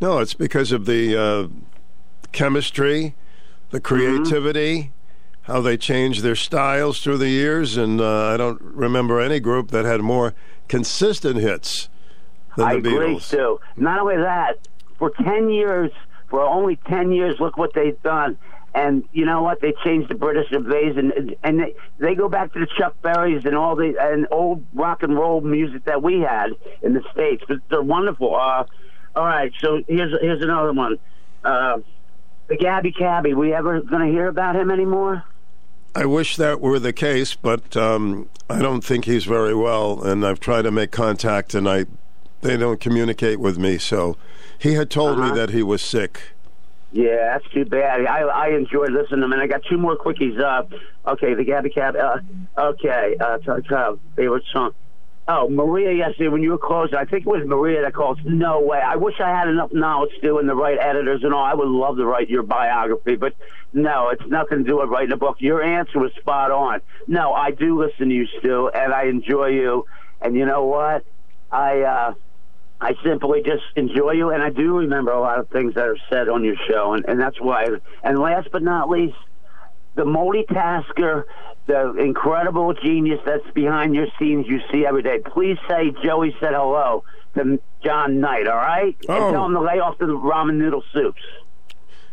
[0.00, 1.48] No, it's because of the uh,
[2.32, 3.14] chemistry,
[3.70, 4.92] the creativity.
[5.46, 9.70] How they changed their styles through the years, and uh, I don't remember any group
[9.70, 10.34] that had more
[10.66, 11.88] consistent hits
[12.56, 13.00] than I the Beatles.
[13.00, 13.60] I agree too.
[13.76, 14.66] Not only that,
[14.98, 15.92] for ten years,
[16.28, 18.36] for only ten years, look what they've done.
[18.74, 19.60] And you know what?
[19.60, 23.46] They changed the British invasion, and, and they, they go back to the Chuck Berrys
[23.46, 26.50] and all the and old rock and roll music that we had
[26.82, 27.44] in the states.
[27.46, 28.34] But they're wonderful.
[28.34, 28.64] Uh,
[29.14, 30.98] all right, so here's here's another one.
[31.44, 31.78] Uh,
[32.48, 33.32] the Gabby Cabby.
[33.32, 35.22] We ever going to hear about him anymore?
[35.96, 40.26] I wish that were the case, but um, I don't think he's very well, and
[40.26, 41.86] I've tried to make contact, and I
[42.42, 43.78] they don't communicate with me.
[43.78, 44.18] So
[44.58, 45.30] he had told uh-huh.
[45.30, 46.20] me that he was sick.
[46.92, 48.04] Yeah, that's too bad.
[48.04, 50.38] I I enjoyed listening to him, and I got two more quickies.
[50.38, 50.64] Uh,
[51.12, 51.96] okay, the Gabby Cab.
[51.96, 52.18] Uh,
[52.58, 53.38] okay, uh,
[54.16, 54.74] favorite song.
[55.28, 58.24] Oh, Maria yesterday when you were closing, I think it was Maria that called.
[58.24, 58.78] No way.
[58.78, 61.44] I wish I had enough knowledge to and the right editors and all.
[61.44, 63.34] I would love to write your biography, but
[63.72, 65.36] no, it's nothing to do with writing a book.
[65.40, 66.80] Your answer was spot on.
[67.08, 69.86] No, I do listen to you, Stu, and I enjoy you.
[70.20, 71.04] And you know what?
[71.50, 72.14] I uh,
[72.80, 75.98] I simply just enjoy you, and I do remember a lot of things that are
[76.08, 77.66] said on your show, and, and that's why.
[78.04, 79.16] And last but not least,
[79.96, 81.24] the multitasker
[81.66, 85.18] the incredible genius that's behind your scenes you see every day.
[85.18, 88.96] Please say Joey said hello to John Knight, all right?
[89.08, 89.26] Oh.
[89.26, 91.22] And tell him to lay off the ramen noodle soups.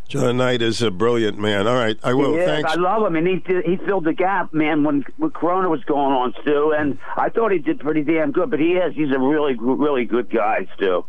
[0.08, 1.66] John Knight is a brilliant man.
[1.66, 2.36] All right, I will.
[2.36, 2.44] Is.
[2.44, 2.70] Thanks.
[2.70, 6.12] I love him, and he he filled the gap, man, when, when Corona was going
[6.12, 6.72] on, Stu.
[6.72, 8.94] And I thought he did pretty damn good, but he is.
[8.94, 11.06] He's a really, really good guy, Stu.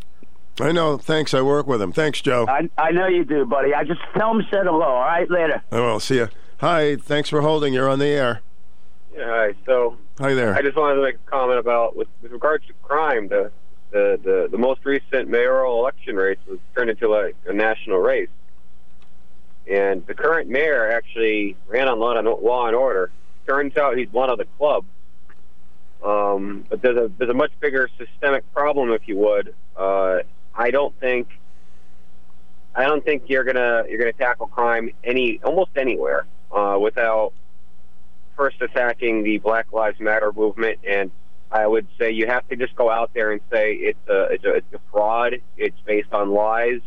[0.60, 0.96] I know.
[0.96, 1.34] Thanks.
[1.34, 1.92] I work with him.
[1.92, 2.46] Thanks, Joe.
[2.48, 3.74] I I know you do, buddy.
[3.74, 4.82] I just tell him said hello.
[4.82, 5.62] All right, later.
[5.70, 6.00] I will.
[6.00, 6.28] See you.
[6.60, 6.96] Hi.
[6.96, 7.74] Thanks for holding.
[7.74, 8.40] You're on the air.
[9.14, 9.54] Yeah, hi.
[9.66, 10.54] So, hi there.
[10.54, 13.28] I just wanted to make a comment about with, with regards to crime.
[13.28, 13.52] The,
[13.90, 18.30] the the the most recent mayoral election race was turned into like a national race,
[19.70, 23.10] and the current mayor actually ran on law and, law and order.
[23.46, 24.86] Turns out he's one of the club.
[26.02, 29.54] Um, but there's a there's a much bigger systemic problem, if you would.
[29.76, 30.20] Uh,
[30.54, 31.28] I don't think
[32.74, 37.32] I don't think you're gonna you're gonna tackle crime any almost anywhere uh, without
[38.36, 40.78] first attacking the Black Lives Matter movement.
[40.86, 41.10] And
[41.50, 44.44] I would say you have to just go out there and say it's a it's
[44.44, 45.36] a, it's a fraud.
[45.56, 46.80] It's based on lies,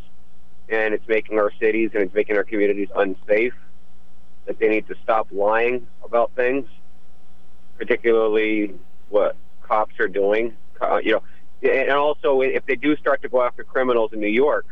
[0.68, 3.54] and it's making our cities and it's making our communities unsafe.
[4.46, 6.68] That they need to stop lying about things,
[7.78, 8.74] particularly
[9.10, 10.56] what cops are doing.
[10.82, 11.24] Uh, you know,
[11.70, 14.66] and also if they do start to go after criminals in New York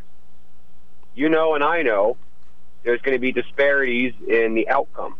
[1.18, 2.16] you know and I know
[2.84, 5.16] there's going to be disparities in the outcome.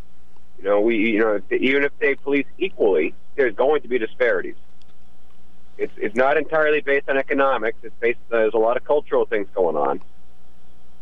[0.58, 4.56] You know, we you know even if they police equally, there's going to be disparities.
[5.76, 7.78] It's it's not entirely based on economics.
[7.82, 10.00] It's based there's a lot of cultural things going on.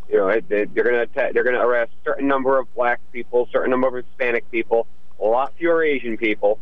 [0.08, 3.00] You know, they, they're going to they're going to arrest a certain number of black
[3.12, 4.86] people, certain number of Hispanic people,
[5.20, 6.58] a lot fewer Asian people,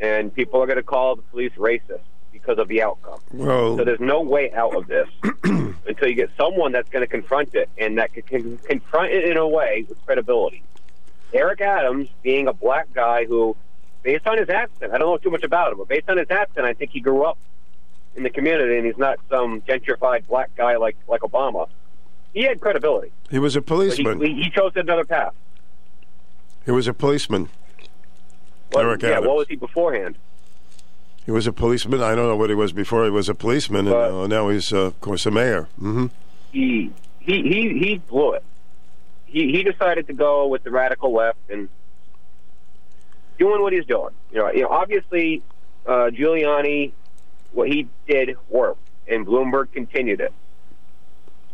[0.00, 2.00] and people are going to call the police racist
[2.32, 3.20] because of the outcome.
[3.32, 5.08] Well, so there's no way out of this
[5.90, 9.24] until you get someone that's going to confront it and that can, can confront it
[9.24, 10.62] in a way with credibility.
[11.34, 13.56] Eric Adams, being a black guy who,
[14.02, 16.30] based on his accent, I don't know too much about him, but based on his
[16.30, 17.38] accent, I think he grew up
[18.16, 21.68] in the community and he's not some gentrified black guy like like Obama.
[22.32, 23.12] He had credibility.
[23.30, 24.20] He was a policeman.
[24.20, 25.34] He, he, chose another path.
[26.64, 27.48] He was a policeman.
[28.72, 29.26] Well, Eric yeah, Adams.
[29.26, 30.16] what was he beforehand?
[31.24, 32.02] He was a policeman.
[32.02, 33.04] I don't know what he was before.
[33.04, 35.68] He was a policeman, and uh, now he's, uh, of course, a mayor.
[35.80, 36.06] Mm-hmm.
[36.52, 38.44] He he he he blew it.
[39.26, 41.68] He he decided to go with the radical left and
[43.38, 44.14] doing what he's doing.
[44.32, 45.42] You know, you know, obviously,
[45.86, 46.92] uh, Giuliani,
[47.52, 50.32] what he did worked, and Bloomberg continued it.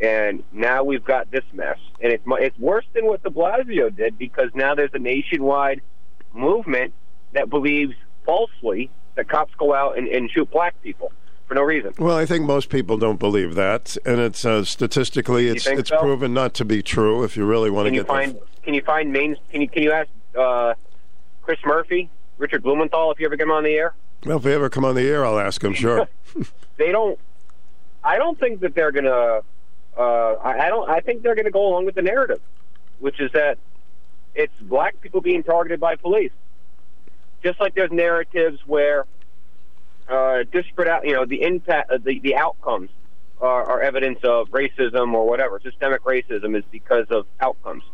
[0.00, 4.18] And now we've got this mess, and it's it's worse than what De Blasio did
[4.18, 5.80] because now there's a nationwide
[6.34, 6.92] movement
[7.32, 11.12] that believes falsely that cops go out and, and shoot black people
[11.46, 11.92] for no reason.
[11.98, 15.98] Well, I think most people don't believe that, and it's uh, statistically it's it's so?
[15.98, 17.24] proven not to be true.
[17.24, 17.90] If you really want to.
[17.90, 20.74] Can to you get find can you find main can you can you ask uh,
[21.42, 23.94] Chris Murphy, Richard Blumenthal if you ever get him on the air?
[24.24, 25.74] well, if they ever come on the air, I'll ask them.
[25.74, 26.08] Sure.
[26.78, 27.18] They don't.
[28.04, 29.40] I don't think that they're gonna.
[29.96, 30.90] Uh, I, I don't.
[30.90, 32.42] I think they're gonna go along with the narrative,
[32.98, 33.56] which is that
[34.34, 36.32] it's black people being targeted by police
[37.46, 39.06] just like there's narratives where
[40.08, 42.90] uh, disparate, out, you know, the impact, uh, the the outcomes
[43.40, 45.60] are, are evidence of racism or whatever.
[45.62, 47.84] Systemic racism is because of outcomes.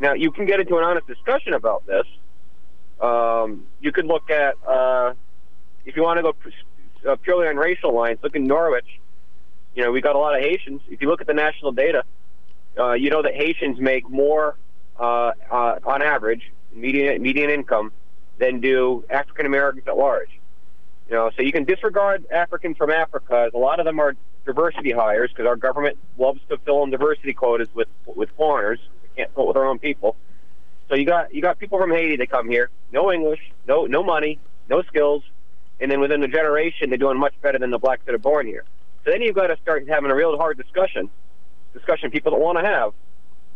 [0.00, 2.06] Now, you can get into an honest discussion about this.
[3.00, 5.14] Um, you could look at, uh,
[5.84, 6.34] if you want to go
[7.10, 9.00] uh, purely on racial lines, look in Norwich.
[9.74, 10.80] You know, we got a lot of Haitians.
[10.88, 12.04] If you look at the national data,
[12.78, 14.56] uh, you know that Haitians make more,
[14.98, 17.92] uh, uh, on average, median median income
[18.38, 20.28] than do African Americans at large.
[21.08, 23.50] You know, so you can disregard Africans from Africa.
[23.52, 27.32] A lot of them are diversity hires because our government loves to fill in diversity
[27.34, 28.78] quotas with with foreigners.
[29.02, 30.16] We can't fill it with our own people.
[30.88, 34.02] So you got you got people from Haiti that come here, no English, no no
[34.02, 35.22] money, no skills,
[35.80, 38.46] and then within a generation they're doing much better than the blacks that are born
[38.46, 38.64] here.
[39.04, 41.10] So then you've got to start having a real hard discussion,
[41.74, 42.92] discussion people don't want to have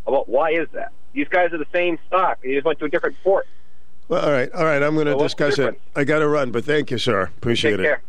[0.07, 0.93] about why is that.
[1.13, 2.41] These guys are the same stock.
[2.43, 3.47] They just went to a different port.
[4.09, 4.83] Well, all right, all right.
[4.83, 5.81] I'm going to Well, discuss it.
[5.95, 7.25] I got to run, but thank you, sir.
[7.37, 7.83] Appreciate Take it.
[7.83, 8.03] care.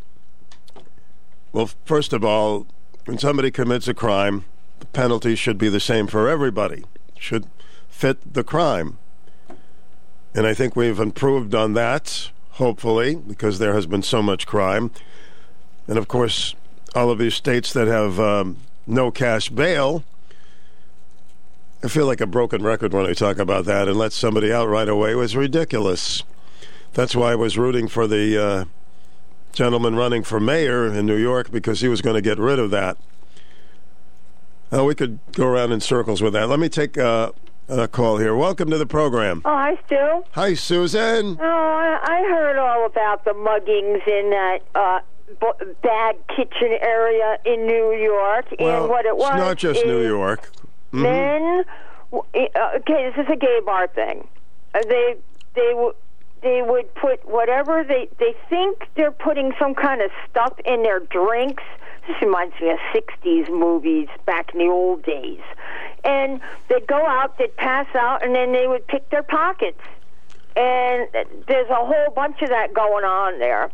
[1.51, 2.67] Well, first of all,
[3.05, 4.45] when somebody commits a crime,
[4.79, 6.85] the penalty should be the same for everybody.
[7.17, 7.47] Should
[7.89, 8.97] fit the crime.
[10.33, 14.91] And I think we've improved on that, hopefully, because there has been so much crime.
[15.87, 16.55] And of course,
[16.95, 18.57] all of these states that have um,
[18.87, 20.03] no cash bail.
[21.83, 24.67] I feel like a broken record when I talk about that, and let somebody out
[24.67, 26.23] right away was ridiculous.
[26.93, 28.65] That's why I was rooting for the uh,
[29.53, 32.69] gentleman running for mayor in New York because he was going to get rid of
[32.71, 32.97] that.
[34.73, 36.49] Uh, we could go around in circles with that.
[36.49, 37.31] Let me take uh,
[37.69, 38.35] a call here.
[38.35, 39.41] Welcome to the program.
[39.45, 40.23] Oh, hi, Stu.
[40.31, 41.37] Hi, Susan.
[41.39, 44.99] Oh, I, I heard all about the muggings in that uh,
[45.39, 49.29] b- bad kitchen area in New York, Well, and what it was.
[49.29, 50.51] it's not just New York.
[50.93, 51.01] Mhm.
[51.01, 51.63] Men,
[52.11, 54.27] w- uh, okay, this is a gay bar thing.
[54.73, 55.15] Uh, they
[55.55, 55.93] they w-
[56.41, 60.99] they would put whatever they they think they're putting some kind of stuff in their
[60.99, 61.63] drinks.
[62.07, 65.41] This reminds me of '60s movies back in the old days.
[66.03, 69.81] And they'd go out, they'd pass out, and then they would pick their pockets.
[70.55, 71.07] And
[71.47, 73.69] there's a whole bunch of that going on there.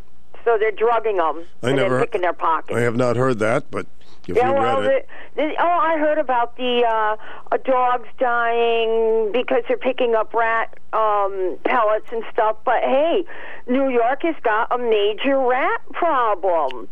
[0.46, 2.78] So they're drugging them I and never- picking their pockets.
[2.78, 3.88] I have not heard that, but
[4.28, 4.82] if yeah, you well.
[4.82, 5.04] The,
[5.36, 7.18] the, oh, I heard about the uh,
[7.52, 12.58] uh, dogs dying because they're picking up rat um, pellets and stuff.
[12.64, 13.26] But hey,
[13.68, 16.88] New York has got a major rat problem.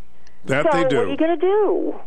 [0.46, 0.98] That so they do.
[0.98, 2.00] what are you going to do?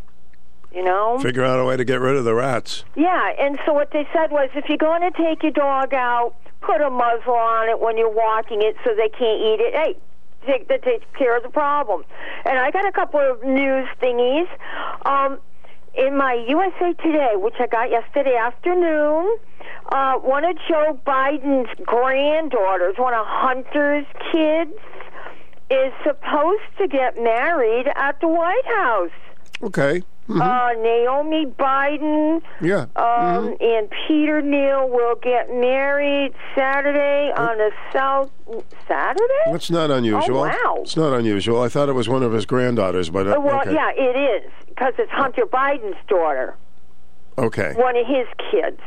[0.72, 1.18] You know?
[1.20, 2.84] Figure out a way to get rid of the rats.
[2.94, 6.34] Yeah, and so what they said was if you're going to take your dog out,
[6.60, 9.74] put a muzzle on it when you're walking it so they can't eat it.
[9.74, 9.96] Hey,
[10.46, 12.04] take, that takes care of the problem.
[12.44, 14.48] And I got a couple of news thingies.
[15.04, 15.38] Um,
[15.96, 19.38] in my USA Today, which I got yesterday afternoon,
[19.92, 24.72] uh, one of Joe Biden's granddaughters, one of Hunter's kids,
[25.70, 29.10] is supposed to get married at the White House.
[29.62, 30.02] Okay.
[30.28, 30.40] Mhm.
[30.40, 32.86] Uh, Naomi Biden yeah.
[32.96, 38.30] um, and Peter Neal will get married Saturday on a South.
[38.88, 39.42] Saturday?
[39.46, 40.38] That's not unusual.
[40.38, 40.78] Oh, wow.
[40.82, 41.60] It's not unusual.
[41.62, 43.74] I thought it was one of his granddaughters, but uh, Uh, well, okay.
[43.74, 46.54] yeah, it is because it's Hunter Biden's daughter,
[47.38, 47.74] Okay.
[47.76, 48.80] one of his kids.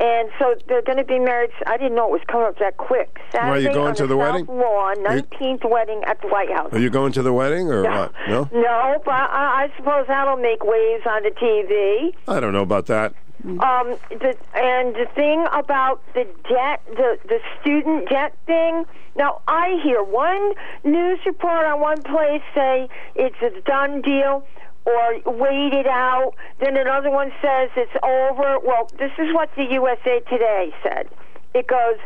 [0.00, 1.50] And so they're going to be married.
[1.66, 3.18] I didn't know it was coming up that quick.
[3.32, 4.46] Saturday you going to the South wedding?
[4.46, 6.72] Lawn, Are 19th wedding at the White House.
[6.72, 8.12] Are you going to the wedding or what?
[8.26, 8.48] No.
[8.50, 12.14] No, but I, I suppose that'll make waves on the TV.
[12.26, 13.14] I don't know about that.
[13.44, 18.84] Um, the, and the thing about the debt, the the student debt thing.
[19.16, 20.52] Now I hear one
[20.84, 24.44] news report on one place say it's a done deal
[24.84, 26.32] or wait it out.
[26.58, 28.58] Then another one says it's over.
[28.64, 31.08] Well, this is what the USA Today said.
[31.54, 31.98] It goes,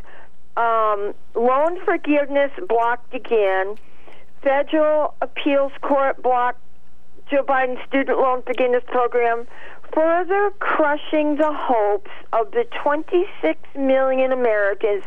[0.56, 3.76] um, loan forgiveness blocked again.
[4.42, 6.60] Federal appeals court blocked
[7.30, 9.46] Joe Biden's student loan forgiveness program,
[9.94, 15.04] further crushing the hopes of the 26 million Americans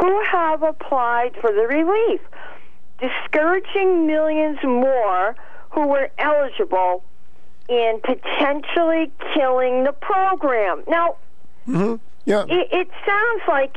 [0.00, 2.20] who have applied for the relief,
[3.00, 5.34] discouraging millions more
[5.76, 7.04] who were eligible
[7.68, 10.82] in potentially killing the program.
[10.88, 11.16] Now,
[11.66, 12.44] hmm Yeah.
[12.48, 13.76] it, it sounds like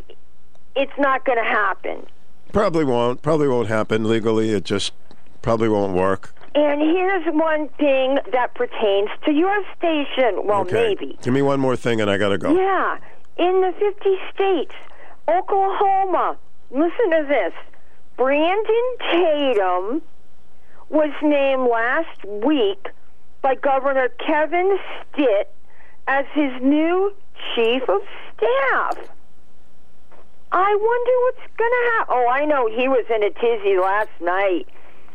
[0.78, 2.08] it's not going to happen.
[2.54, 3.22] Probably won't.
[3.22, 4.52] Probably won't happen legally.
[4.52, 4.94] It just
[5.42, 6.34] probably won't work.
[6.56, 10.46] And here's one thing that pertains to your station.
[10.48, 10.96] Well, okay.
[10.96, 11.18] maybe.
[11.22, 12.56] Give me one more thing, and I got to go.
[12.56, 12.98] Yeah,
[13.38, 14.74] in the 50 states,
[15.28, 16.38] Oklahoma,
[16.72, 17.54] listen to this.
[18.18, 20.02] Brandon Tatum
[20.90, 22.88] was named last week
[23.42, 24.78] by Governor Kevin
[25.14, 25.54] Stitt
[26.08, 27.14] as his new
[27.56, 28.02] chief of
[28.36, 28.98] staff.
[30.52, 32.16] I wonder what's going to happen.
[32.18, 32.68] Oh, I know.
[32.68, 34.68] He was in a tizzy last night.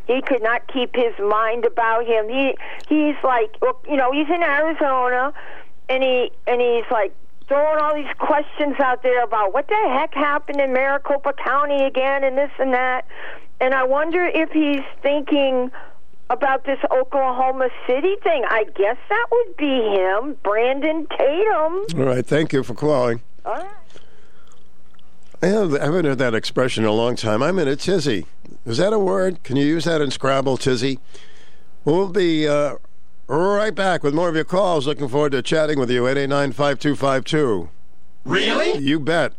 [0.06, 2.28] He could not keep his mind about him.
[2.28, 2.54] He
[2.88, 3.56] he's like,
[3.88, 5.32] you know, he's in Arizona,
[5.88, 7.14] and he and he's like
[7.48, 12.24] throwing all these questions out there about what the heck happened in Maricopa County again,
[12.24, 13.06] and this and that.
[13.60, 15.70] And I wonder if he's thinking
[16.30, 18.44] about this Oklahoma City thing.
[18.48, 22.00] I guess that would be him, Brandon Tatum.
[22.00, 23.22] All right, thank you for calling.
[23.44, 23.70] All right.
[25.42, 27.42] I, have, I haven't heard that expression in a long time.
[27.42, 28.26] I'm in a tizzy.
[28.64, 29.42] Is that a word?
[29.42, 30.98] Can you use that in Scrabble, tizzy?
[31.84, 32.76] We'll be uh,
[33.26, 34.86] right back with more of your calls.
[34.86, 36.06] Looking forward to chatting with you.
[36.06, 37.68] 889 5252.
[38.24, 38.78] Really?
[38.78, 39.32] You bet.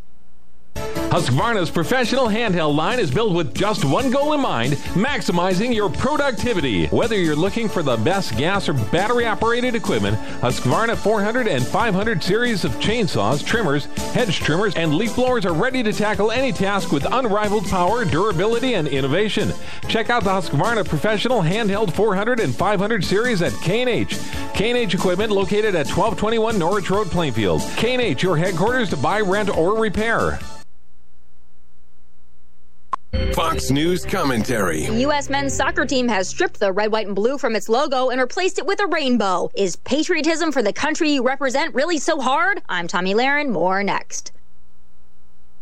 [1.15, 6.87] Husqvarna's professional handheld line is built with just one goal in mind maximizing your productivity.
[6.87, 12.21] Whether you're looking for the best gas or battery operated equipment, Husqvarna 400 and 500
[12.21, 16.91] series of chainsaws, trimmers, hedge trimmers, and leaf blowers are ready to tackle any task
[16.91, 19.53] with unrivaled power, durability, and innovation.
[19.87, 24.19] Check out the Husqvarna professional handheld 400 and 500 series at K&H.
[24.53, 27.61] K&H equipment located at 1221 Norwich Road, Plainfield.
[27.77, 30.41] K&H, your headquarters to buy, rent, or repair.
[33.33, 34.85] Fox News commentary.
[34.85, 35.29] The U.S.
[35.29, 38.59] men's soccer team has stripped the red, white, and blue from its logo and replaced
[38.59, 39.49] it with a rainbow.
[39.55, 42.61] Is patriotism for the country you represent really so hard?
[42.69, 43.49] I'm Tomi Lahren.
[43.49, 44.31] More next.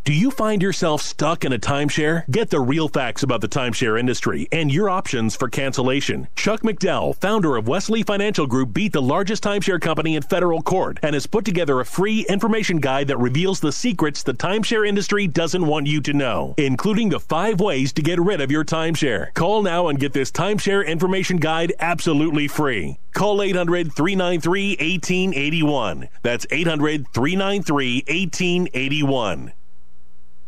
[0.06, 2.30] Do you find yourself stuck in a timeshare?
[2.30, 6.28] Get the real facts about the timeshare industry and your options for cancellation.
[6.36, 11.00] Chuck McDowell, founder of Wesley Financial Group, beat the largest timeshare company in federal court
[11.04, 15.26] and has put together a free information guide that reveals the secrets the timeshare industry
[15.26, 19.34] doesn't want you to know, including the five ways to get rid of your timeshare.
[19.36, 23.00] Call now and get this timeshare information guide absolutely free.
[23.14, 26.10] Call 800 393 1881.
[26.24, 29.54] That's 800 393 1881.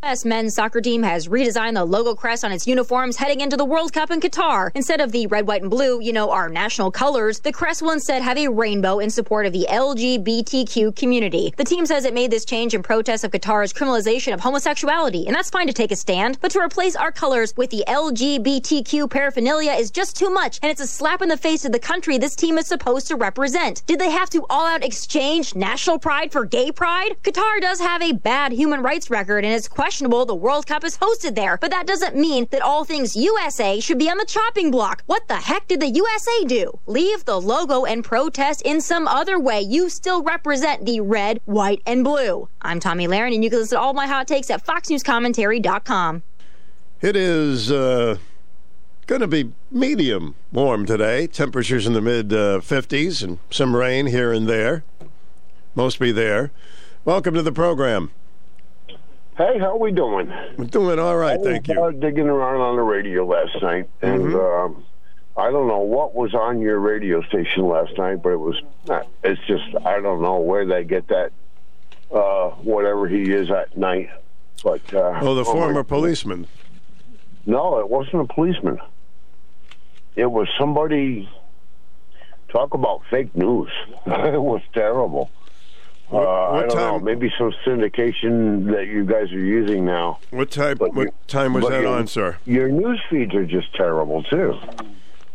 [0.05, 0.23] U.S.
[0.23, 3.91] men's soccer team has redesigned the logo crest on its uniforms heading into the World
[3.91, 4.69] Cup in Qatar.
[4.75, 7.89] Instead of the red, white, and blue, you know, our national colors, the crest will
[7.89, 11.55] instead have a rainbow in support of the LGBTQ community.
[11.57, 15.35] The team says it made this change in protest of Qatar's criminalization of homosexuality, and
[15.35, 19.71] that's fine to take a stand, but to replace our colors with the LGBTQ paraphernalia
[19.71, 22.35] is just too much, and it's a slap in the face of the country this
[22.35, 23.81] team is supposed to represent.
[23.87, 27.15] Did they have to all out exchange national pride for gay pride?
[27.23, 30.97] Qatar does have a bad human rights record, and it's questionable the World Cup is
[30.97, 34.69] hosted there, but that doesn't mean that all things USA should be on the chopping
[34.69, 35.03] block.
[35.05, 36.79] What the heck did the USA do?
[36.85, 39.61] Leave the logo and protest in some other way.
[39.61, 42.49] You still represent the red, white, and blue.
[42.61, 46.23] I'm Tomi Lahren, and you can listen to all my hot takes at foxnewscommentary.com.
[47.01, 48.17] It is uh,
[49.07, 51.27] going to be medium warm today.
[51.27, 54.83] Temperatures in the mid uh, 50s and some rain here and there.
[55.73, 56.51] Most be there.
[57.05, 58.11] Welcome to the program.
[59.37, 60.31] Hey, how are we doing?
[60.57, 61.83] We're doing all right, I thank was, you.
[61.83, 64.65] uh, digging around on the radio last night, and Mhm.
[64.65, 64.83] um,
[65.35, 68.55] I don't know what was on your radio station last night, but it was.
[68.87, 71.31] Not, it's just I don't know where they get that.
[72.13, 74.09] Uh, whatever he is at night,
[74.63, 76.47] but uh, Oh, the my- former policeman.
[77.45, 78.79] No, it wasn't a policeman.
[80.15, 81.27] It was somebody.
[82.49, 83.69] Talk about fake news.
[84.05, 85.29] it was terrible.
[86.11, 86.91] Uh, I what don't know.
[86.97, 90.19] time- Maybe some syndication that you guys are using now.
[90.31, 90.77] What type?
[90.77, 92.37] But what you- time was that your- on, sir?
[92.45, 94.55] Your news feeds are just terrible too.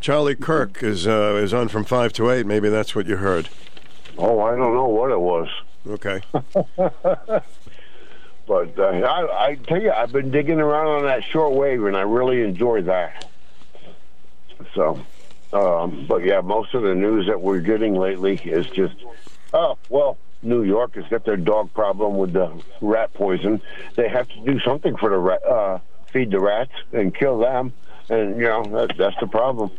[0.00, 2.46] Charlie Kirk is uh, is on from five to eight.
[2.46, 3.48] Maybe that's what you heard.
[4.16, 5.48] Oh, I don't know what it was.
[5.88, 6.20] Okay.
[8.46, 11.96] But uh, I, I tell you, I've been digging around on that short wave, and
[11.96, 13.26] I really enjoy that.
[14.74, 15.00] So,
[15.52, 18.96] um, but yeah, most of the news that we're getting lately is just,
[19.52, 23.60] oh well, New York has got their dog problem with the rat poison.
[23.96, 25.78] They have to do something for the rat, uh,
[26.12, 27.72] feed the rats and kill them,
[28.08, 29.70] and you know that, that's the problem.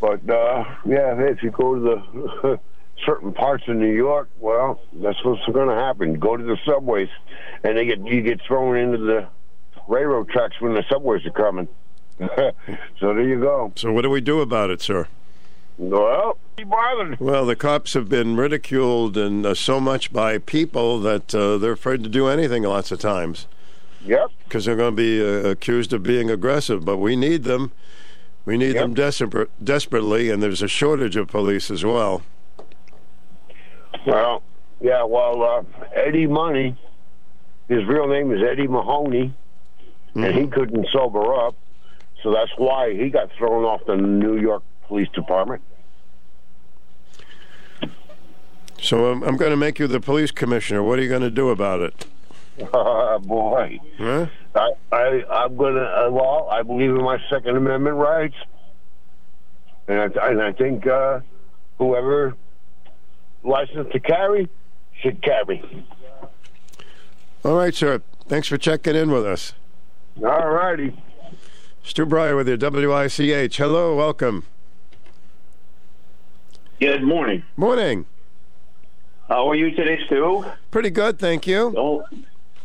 [0.00, 2.60] But uh, yeah, if you go to the
[3.04, 6.18] certain parts of New York, well, that's what's going to happen.
[6.18, 7.08] Go to the subways,
[7.64, 9.28] and they get you get thrown into the
[9.88, 11.68] railroad tracks when the subways are coming.
[12.18, 12.52] so
[13.00, 13.72] there you go.
[13.76, 15.08] So what do we do about it, sir?
[15.78, 16.38] Well.
[17.20, 21.72] Well, the cops have been ridiculed and uh, so much by people that uh, they're
[21.72, 23.46] afraid to do anything lots of times.
[24.04, 24.30] Yep.
[24.44, 26.84] Because they're going to be uh, accused of being aggressive.
[26.84, 27.70] But we need them.
[28.44, 32.22] We need them desperate, desperately, and there's a shortage of police as well.
[34.06, 34.42] Well,
[34.80, 35.04] yeah.
[35.04, 35.62] Well, uh,
[35.94, 36.76] Eddie Money,
[37.68, 39.34] his real name is Eddie Mahoney,
[40.14, 41.54] and he couldn't sober up,
[42.22, 45.62] so that's why he got thrown off the New York Police Department.
[48.80, 50.82] So um, I'm going to make you the police commissioner.
[50.82, 52.06] What are you going to do about it?
[52.72, 53.78] Oh boy.
[53.98, 54.26] Huh?
[54.54, 58.34] I, I I'm gonna uh, well I believe in my Second Amendment rights,
[59.86, 61.20] and I, and I think uh,
[61.78, 62.34] whoever
[63.44, 64.48] licensed to carry
[65.00, 65.86] should carry.
[67.44, 68.02] All right, sir.
[68.26, 69.52] Thanks for checking in with us.
[70.16, 71.00] All righty.
[71.84, 73.56] Stu Bryer with your WICH.
[73.56, 74.44] Hello, welcome.
[76.80, 77.42] Good morning.
[77.56, 78.06] Morning.
[79.26, 80.44] How are you today, Stu?
[80.70, 81.72] Pretty good, thank you.
[81.74, 82.04] Don't,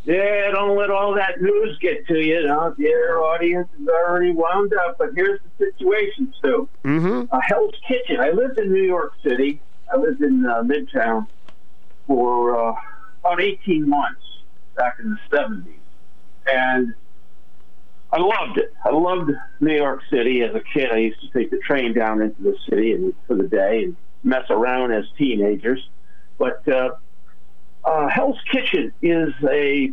[0.03, 2.45] yeah, don't let all that news get to you.
[2.45, 6.69] Now, your audience is already wound up, but here's the situation, Stu.
[6.83, 7.23] Mm-hmm.
[7.31, 8.19] Uh, Hell's Kitchen.
[8.19, 9.59] I lived in New York City.
[9.91, 11.25] I lived in uh, Midtown
[12.05, 12.75] for uh,
[13.21, 14.21] about 18 months
[14.75, 15.73] back in the 70s.
[16.45, 16.93] And
[18.11, 18.71] I loved it.
[18.85, 20.91] I loved New York City as a kid.
[20.91, 23.95] I used to take the train down into the city and, for the day and
[24.23, 25.87] mess around as teenagers.
[26.37, 26.91] But uh,
[27.83, 29.91] uh, Hell's Kitchen is a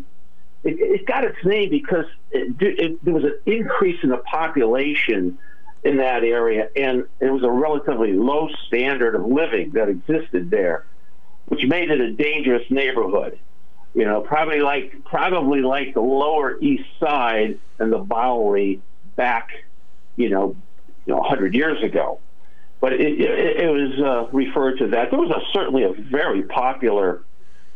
[0.62, 5.38] it, it got its name because it, it, there was an increase in the population
[5.82, 10.84] in that area, and it was a relatively low standard of living that existed there,
[11.46, 13.38] which made it a dangerous neighborhood.
[13.94, 18.80] You know, probably like probably like the Lower East Side and the Bowery
[19.16, 19.48] back,
[20.16, 20.54] you know,
[21.06, 22.20] you know, hundred years ago.
[22.80, 25.10] But it, it, it was uh, referred to that.
[25.10, 27.22] There was a, certainly a very popular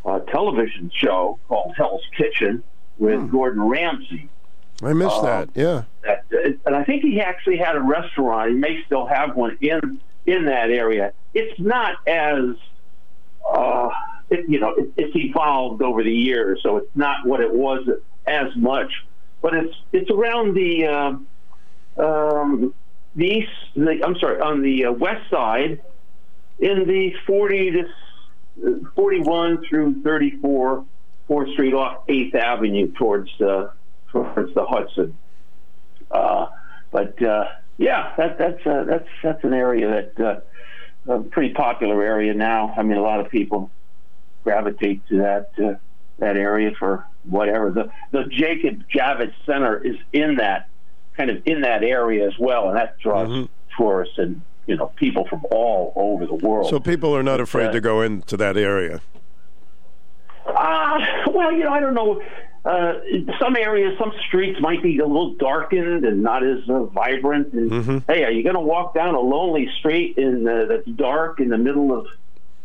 [0.05, 2.63] uh, television show called Hell's Kitchen
[2.99, 4.29] with Gordon Ramsay.
[4.83, 5.49] I missed Uh, that.
[5.55, 5.83] Yeah.
[6.03, 6.25] That,
[6.67, 8.51] and I think he actually had a restaurant.
[8.51, 11.13] He may still have one in in that area.
[11.35, 12.57] It's not as
[13.53, 13.91] uh,
[14.31, 17.87] it, you know, it, it's evolved over the years, so it's not what it was
[18.27, 18.91] as much.
[19.43, 21.27] But it's it's around the um
[21.99, 22.75] um,
[23.15, 23.51] the east.
[23.75, 25.83] The, I'm sorry, on the uh, west side,
[26.59, 27.85] in the 40 to
[28.67, 30.85] uh, 41 through 34
[31.27, 33.73] Fourth Street off Eighth Avenue towards the
[34.11, 35.17] towards the Hudson.
[36.11, 36.47] Uh,
[36.91, 37.47] but uh,
[37.79, 40.43] yeah, that, that's uh, that's that's an area that
[41.09, 42.75] uh, a pretty popular area now.
[42.77, 43.71] I mean, a lot of people
[44.45, 45.75] gravitate to that uh,
[46.19, 47.71] that area for whatever.
[47.71, 50.69] The the Jacob Javits Center is in that
[51.17, 55.27] kind of in that area as well, and that draws tourists and you know people
[55.29, 56.71] from all over the world.
[56.71, 59.01] So people are not afraid uh, to go into that area.
[60.47, 60.99] Uh,
[61.33, 62.23] well, you know, I don't know.
[62.65, 62.95] Uh,
[63.39, 67.53] some areas, some streets might be a little darkened and not as uh, vibrant.
[67.53, 67.99] And Mm-hmm.
[68.11, 71.49] hey, are you going to walk down a lonely street in uh, that's dark in
[71.51, 72.07] the middle of,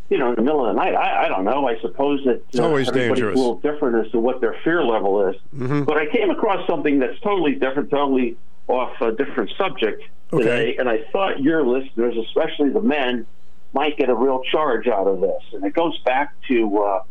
[0.09, 0.95] you know, in the middle of the night?
[0.95, 1.67] I, I don't know.
[1.67, 3.35] I suppose that It's always dangerous.
[3.35, 5.35] a little different as to what their fear level is.
[5.55, 5.85] Mhm.
[5.85, 8.35] But I came across something that's totally different, totally
[8.67, 13.25] off a different subject today, and I thought your listeners, especially the men,
[13.73, 15.41] might get a real charge out of this.
[15.53, 17.03] And it goes back to uh,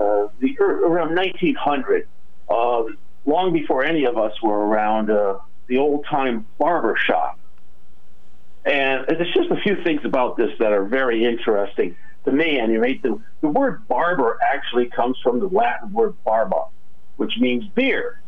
[0.00, 2.06] uh, the around 1900,
[2.48, 5.10] um, long before any of us were around.
[5.10, 7.38] Uh, the old time barber shop,
[8.64, 12.58] and there's just a few things about this that are very interesting to me.
[12.58, 16.66] Anyway, the, the word barber actually comes from the Latin word barba,
[17.16, 18.18] which means beard.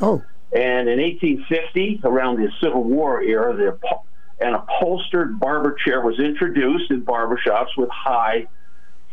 [0.00, 0.22] Oh.
[0.52, 3.78] And in 1850, around the Civil War era, the,
[4.40, 8.46] an upholstered barber chair was introduced in barbershops with high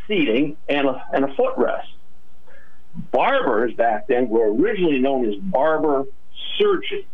[0.07, 1.87] seating and a, and a footrest.
[3.11, 6.05] Barbers back then were originally known as barber
[6.57, 7.05] surgeons,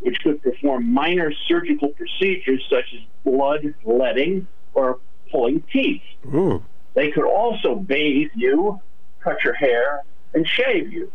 [0.00, 4.98] which could perform minor surgical procedures such as blood letting or
[5.32, 6.02] pulling teeth.
[6.32, 6.62] Ooh.
[6.94, 8.80] They could also bathe you,
[9.20, 10.02] cut your hair,
[10.34, 11.10] and shave you.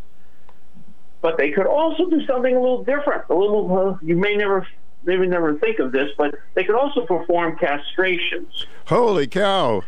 [1.21, 3.23] But they could also do something a little different.
[3.29, 4.67] A little, uh, you may never,
[5.03, 8.65] maybe never think of this, but they could also perform castrations.
[8.87, 9.83] Holy cow.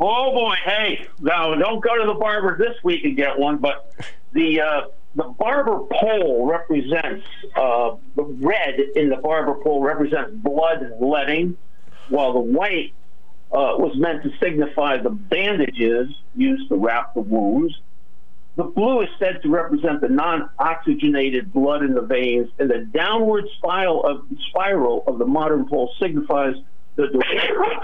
[0.00, 3.92] Oh boy, hey, now don't go to the barber this week and get one, but
[4.32, 4.82] the uh,
[5.16, 7.26] the barber pole represents
[7.56, 11.56] uh, the red in the barber pole represents blood letting,
[12.10, 12.92] while the white
[13.50, 17.74] uh, was meant to signify the bandages used to wrap the wounds.
[18.56, 23.44] The blue is said to represent the non-oxygenated blood in the veins, and the downward
[23.56, 26.54] spiral of spiral of the modern pole signifies
[26.96, 27.06] the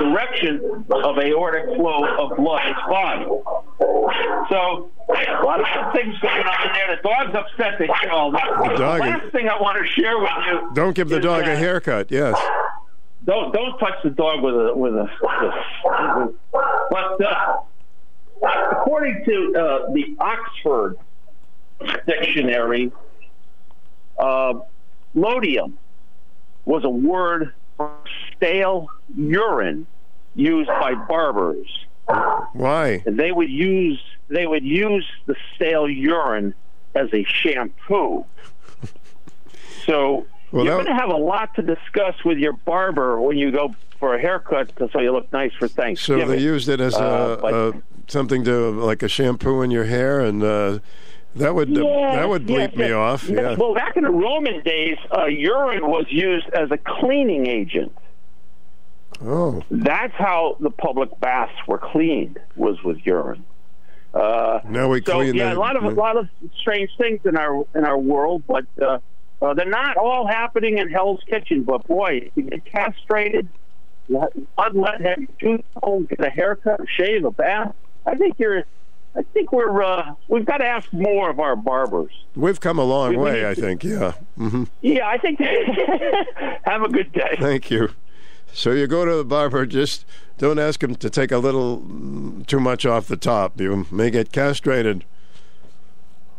[0.01, 3.25] direction of aortic flow of blood its body.
[4.51, 6.97] So, a lot of things going on in there.
[6.97, 8.33] The dog's upset that you know.
[8.33, 10.71] The dog is- last thing I want to share with you.
[10.75, 12.11] Don't give the is dog a haircut.
[12.11, 12.37] Yes.
[13.25, 15.09] Don't don't touch the dog with a with a.
[16.17, 16.35] With,
[16.91, 17.57] but uh,
[18.73, 20.99] according to uh, the Oxford
[22.07, 22.93] dictionary,
[24.19, 24.55] uh,
[25.17, 25.75] lotium
[26.65, 27.93] was a word for
[28.37, 29.87] stale urine
[30.35, 31.69] used by barbers
[32.53, 33.03] Why?
[33.07, 36.55] They would use they would use the stale urine
[36.95, 38.25] as a shampoo.
[39.87, 43.51] So Well, you're going to have a lot to discuss with your barber when you
[43.51, 46.27] go for a haircut, so you look nice for Thanksgiving.
[46.27, 49.71] So they used it as Uh, a, but- a something to like a shampoo in
[49.73, 50.79] your hair, and uh,
[51.35, 52.93] that would Yes, that would yes, bleep me yes.
[52.95, 53.29] off.
[53.29, 53.57] Yeah.
[53.59, 57.93] Well, back in the Roman days, uh, urine was used as a cleaning agent.
[59.25, 59.63] Oh.
[59.71, 63.45] That's how the public baths were cleaned was with urine.
[64.13, 66.29] Uh, Now we so clean yeah, the- a lot of a lot of
[66.61, 68.99] strange things in our in our world, but uh,
[69.45, 71.63] uh, they're not all happening in Hell's Kitchen.
[71.63, 73.49] But boy, if you get castrated,
[74.59, 77.75] unlet, have your tooth pulled, get a haircut, shave, a bath.
[78.07, 78.65] I think you're.
[79.17, 82.11] I think we're uh, we've got to ask more of our barbers.
[82.35, 83.85] We've come a long We- we way, need I think.
[83.85, 84.13] Yeah.
[84.37, 85.39] hmm Yeah, I think.
[86.65, 87.37] have a good day.
[87.39, 87.91] Thank you.
[88.53, 90.05] So you go to the barber, just
[90.39, 91.83] don't ask him to take a little
[92.47, 93.61] too much off the top.
[93.61, 95.05] You may get castrated.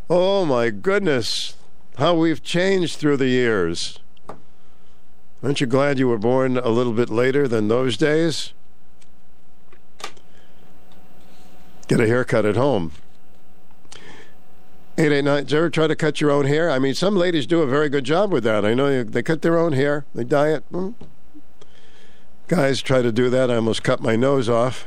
[0.09, 1.55] Oh my goodness,
[1.97, 3.99] how we've changed through the years.
[5.43, 8.53] Aren't you glad you were born a little bit later than those days?
[11.87, 12.91] Get a haircut at home.
[14.97, 16.71] 889, did you ever try to cut your own hair?
[16.71, 18.65] I mean, some ladies do a very good job with that.
[18.65, 20.63] I know they cut their own hair, they dye it.
[20.71, 20.91] Hmm.
[22.47, 23.49] Guys try to do that.
[23.49, 24.85] I almost cut my nose off.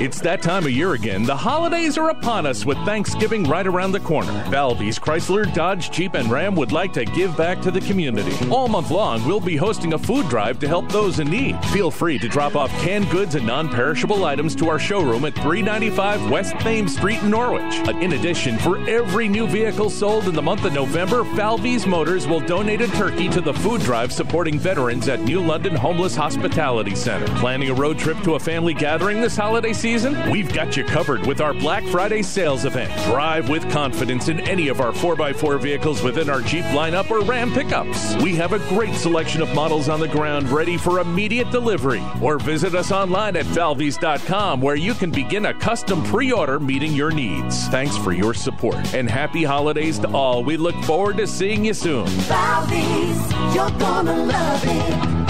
[0.00, 1.22] It's that time of year again.
[1.22, 4.32] The holidays are upon us with Thanksgiving right around the corner.
[4.50, 8.34] Valvy's Chrysler, Dodge, Jeep, and Ram would like to give back to the community.
[8.50, 11.64] All month long, we'll be hosting a food drive to help those in need.
[11.66, 15.34] Feel free to drop off canned goods and non perishable items to our showroom at
[15.34, 17.76] 395 West Thames Street in Norwich.
[18.02, 22.40] In addition, for every new vehicle sold in the month of November, Valvy's Motors will
[22.40, 27.28] donate a turkey to the food drive supporting veterans at New London Homeless Hospitality Center.
[27.38, 29.83] Planning a road trip to a family gathering this holiday season?
[29.84, 32.90] We've got you covered with our Black Friday sales event.
[33.04, 37.52] Drive with confidence in any of our 4x4 vehicles within our Jeep lineup or Ram
[37.52, 38.16] pickups.
[38.22, 42.02] We have a great selection of models on the ground ready for immediate delivery.
[42.22, 46.94] Or visit us online at valvies.com where you can begin a custom pre order meeting
[46.94, 47.68] your needs.
[47.68, 50.42] Thanks for your support and happy holidays to all.
[50.42, 52.06] We look forward to seeing you soon.
[52.06, 55.23] Valvo's, you're gonna love it.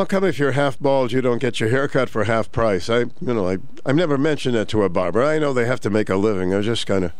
[0.00, 2.88] How come if you're half bald, you don't get your hair cut for half price?
[2.88, 5.22] I, you know, I, I've never mentioned that to a barber.
[5.22, 6.54] I know they have to make a living.
[6.54, 7.12] I was just kind of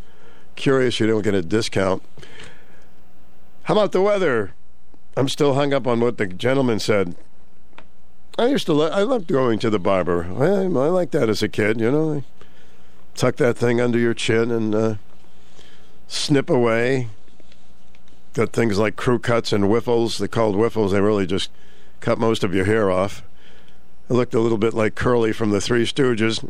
[0.56, 2.02] curious you don't get a discount.
[3.64, 4.54] How about the weather?
[5.14, 7.16] I'm still hung up on what the gentleman said.
[8.38, 10.24] I used to, I loved going to the barber.
[10.38, 12.24] I, I like that as a kid, you know.
[13.14, 14.94] Tuck that thing under your chin and uh,
[16.08, 17.10] snip away.
[18.32, 20.16] Got things like crew cuts and whiffles.
[20.16, 20.92] They're called whiffles.
[20.92, 21.50] They really just
[22.00, 23.22] cut most of your hair off.
[24.08, 26.42] It looked a little bit like Curly from the Three Stooges.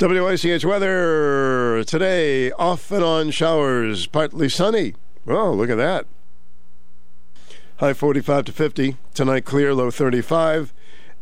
[0.00, 4.94] WICH weather today off and on showers, partly sunny.
[5.28, 6.06] Oh, look at that.
[7.76, 8.96] High 45 to 50.
[9.14, 10.72] Tonight clear, low 35.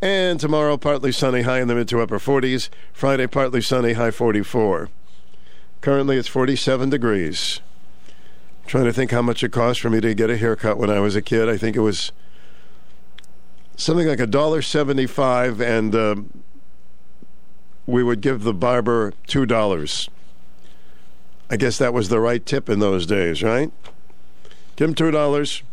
[0.00, 2.70] And tomorrow partly sunny, high in the mid to upper 40s.
[2.92, 4.88] Friday partly sunny, high 44.
[5.80, 7.60] Currently it's 47 degrees.
[8.70, 11.00] Trying to think how much it cost for me to get a haircut when I
[11.00, 11.48] was a kid.
[11.48, 12.12] I think it was
[13.74, 16.14] something like a dollar seventy-five, and uh,
[17.84, 20.08] we would give the barber two dollars.
[21.50, 23.72] I guess that was the right tip in those days, right?
[24.76, 25.64] Give him two dollars.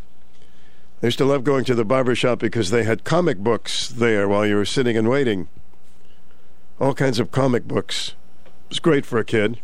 [1.04, 4.28] I used to love going to the barber shop because they had comic books there
[4.28, 5.50] while you were sitting and waiting.
[6.80, 8.16] All kinds of comic books.
[8.46, 9.60] It was great for a kid.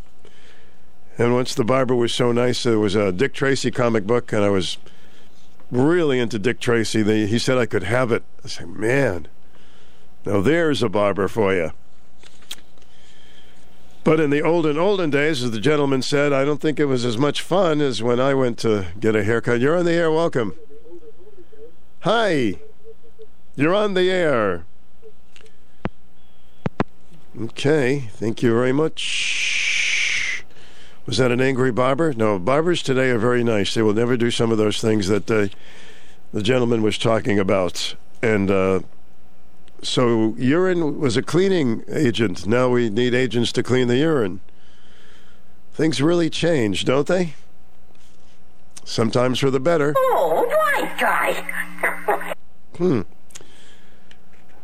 [1.17, 4.43] And once the barber was so nice, there was a Dick Tracy comic book, and
[4.43, 4.77] I was
[5.69, 7.03] really into Dick Tracy.
[7.03, 8.23] They, he said I could have it.
[8.43, 9.27] I said, man,
[10.25, 11.71] now there's a barber for you.
[14.03, 17.05] But in the olden, olden days, as the gentleman said, I don't think it was
[17.05, 19.61] as much fun as when I went to get a haircut.
[19.61, 20.11] You're on the air.
[20.11, 20.55] Welcome.
[22.01, 22.59] Hi.
[23.55, 24.65] You're on the air.
[27.39, 28.09] Okay.
[28.11, 30.02] Thank you very much.
[31.05, 32.13] Was that an angry barber?
[32.13, 33.73] No, barbers today are very nice.
[33.73, 35.47] They will never do some of those things that uh,
[36.31, 37.95] the gentleman was talking about.
[38.21, 38.79] And uh,
[39.81, 42.47] so urine was a cleaning agent.
[42.47, 44.39] Now we need agents to clean the urine.
[45.73, 47.33] Things really change, don't they?
[48.85, 49.93] Sometimes for the better.
[49.97, 52.33] Oh, right, guys.
[52.77, 53.01] Hmm.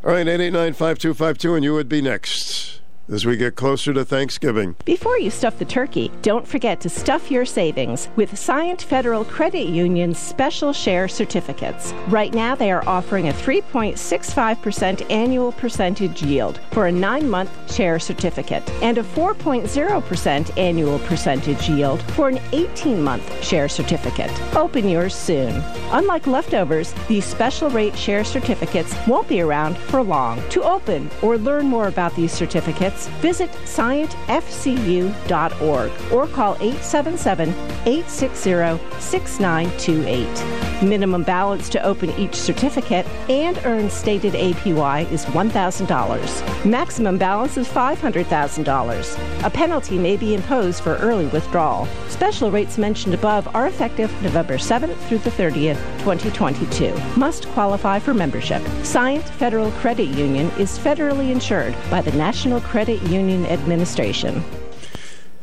[0.04, 2.79] All right, 889 5252, and you would be next.
[3.12, 4.76] As we get closer to Thanksgiving.
[4.86, 9.68] Before you stuff the turkey, don't forget to stuff your savings with Scient Federal Credit
[9.68, 11.94] Union's special share certificates.
[12.08, 18.00] Right now, they are offering a 3.65% annual percentage yield for a nine month share
[18.00, 24.32] certificate and a 4.0% annual percentage yield for an 18 month share certificate.
[24.56, 25.64] Open yours soon.
[25.92, 30.42] Unlike leftovers, these special rate share certificates won't be around for long.
[30.50, 37.50] To open or learn more about these certificates, visit scientfcu.org or call 877
[37.86, 40.84] 860 6928.
[40.84, 46.66] Minimum balance to open each certificate and earn stated APY is $1,000.
[46.66, 49.44] Maximum balance is $500,000.
[49.44, 51.86] A penalty may be imposed for early withdrawal.
[52.08, 56.96] Special rates mentioned above are effective November 7th through the 30th, 2022.
[57.18, 58.62] Must qualify for membership.
[58.84, 64.44] Scient Federal Credit Union is federally insured by the National Credit Union Administration.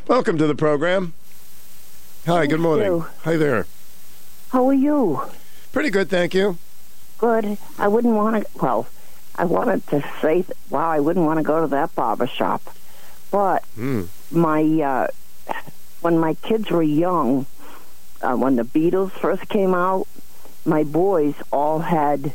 [0.08, 1.14] Welcome to the program.
[2.26, 2.86] Hi, good morning.
[2.86, 3.06] you.
[3.22, 3.66] Hi there.
[4.50, 5.22] How are you?
[5.72, 6.58] Pretty good, thank you.
[7.18, 7.58] Good.
[7.78, 8.58] I wouldn't want to.
[8.60, 8.88] Well,
[9.36, 12.62] I wanted to say, wow, I wouldn't want to go to that barber shop.
[13.30, 14.04] But Hmm.
[14.30, 15.06] my uh,
[16.00, 17.46] when my kids were young,
[18.22, 20.06] uh, when the Beatles first came out,
[20.64, 22.34] my boys all had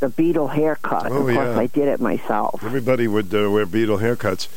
[0.00, 1.10] the Beatle haircut.
[1.10, 1.58] Oh, of course, yeah.
[1.58, 2.62] I did it myself.
[2.62, 4.48] Everybody would uh, wear Beatle haircuts.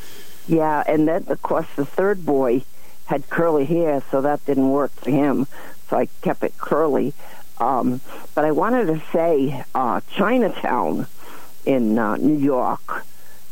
[0.48, 2.64] Yeah, and then of course the third boy
[3.06, 5.48] had curly hair, so that didn't work for him.
[5.90, 7.14] So I kept it curly.
[7.60, 8.02] Um,
[8.36, 11.08] but I wanted to say, uh, Chinatown
[11.66, 13.06] in uh, New York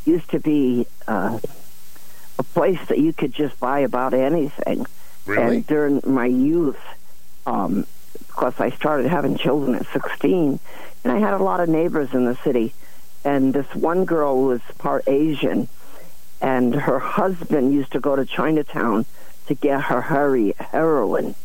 [0.06, 1.40] used to be uh,
[2.40, 4.86] a place that you could just buy about anything.
[5.26, 5.58] Really?
[5.58, 6.80] And during my youth,
[7.46, 7.86] um,
[8.20, 10.60] of course, I started having children at 16,
[11.08, 12.74] and I had a lot of neighbors in the city.
[13.24, 15.70] And this one girl was part Asian,
[16.42, 19.06] and her husband used to go to Chinatown
[19.48, 21.36] to get her hurry heroin.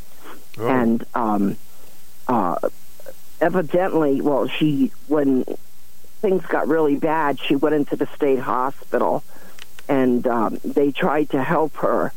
[0.58, 0.66] Oh.
[0.66, 1.56] And um,
[2.26, 2.56] uh,
[3.40, 5.44] evidently, well, she when
[6.20, 9.22] things got really bad, she went into the state hospital,
[9.88, 12.12] and um, they tried to help her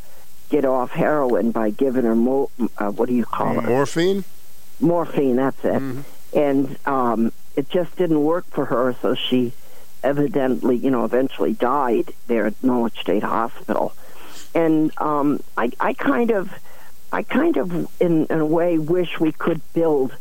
[0.49, 3.65] get off heroin by giving her mo- uh, what do you call it?
[3.65, 4.23] Morphine?
[4.81, 6.05] morphine that's it
[6.35, 9.53] and um it just didn't work for her so she
[10.03, 13.93] evidently you know eventually died there at norwich state hospital
[14.53, 16.53] and um i i kind of
[17.11, 20.15] i kind of in, in a way wish we could build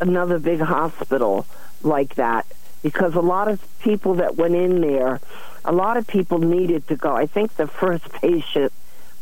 [0.00, 1.46] another big hospital
[1.82, 2.46] like that
[2.82, 5.20] because a lot of people that went in there
[5.64, 8.72] a lot of people needed to go i think the first patient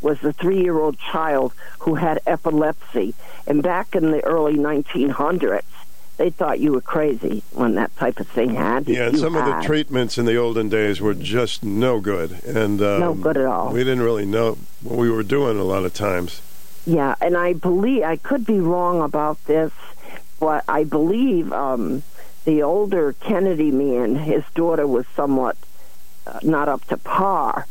[0.00, 3.14] was a three year old child who had epilepsy.
[3.46, 5.62] And back in the early 1900s,
[6.16, 8.96] they thought you were crazy when that type of thing happened.
[8.96, 13.00] Yeah, some of the treatments in the olden days were just no good, and um,
[13.00, 13.72] No good at all.
[13.72, 16.40] We didn't really know what we were doing a lot of times.
[16.86, 19.72] Yeah, and I believe I could be wrong about this,
[20.40, 22.02] but I believe um,
[22.44, 25.56] the older Kennedy man, his daughter was somewhat
[26.26, 27.66] uh, not up to par.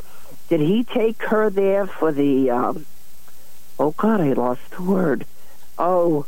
[0.49, 2.51] Did he take her there for the?
[2.51, 2.85] Um,
[3.79, 5.25] oh God, I lost the word.
[5.77, 6.25] Oh,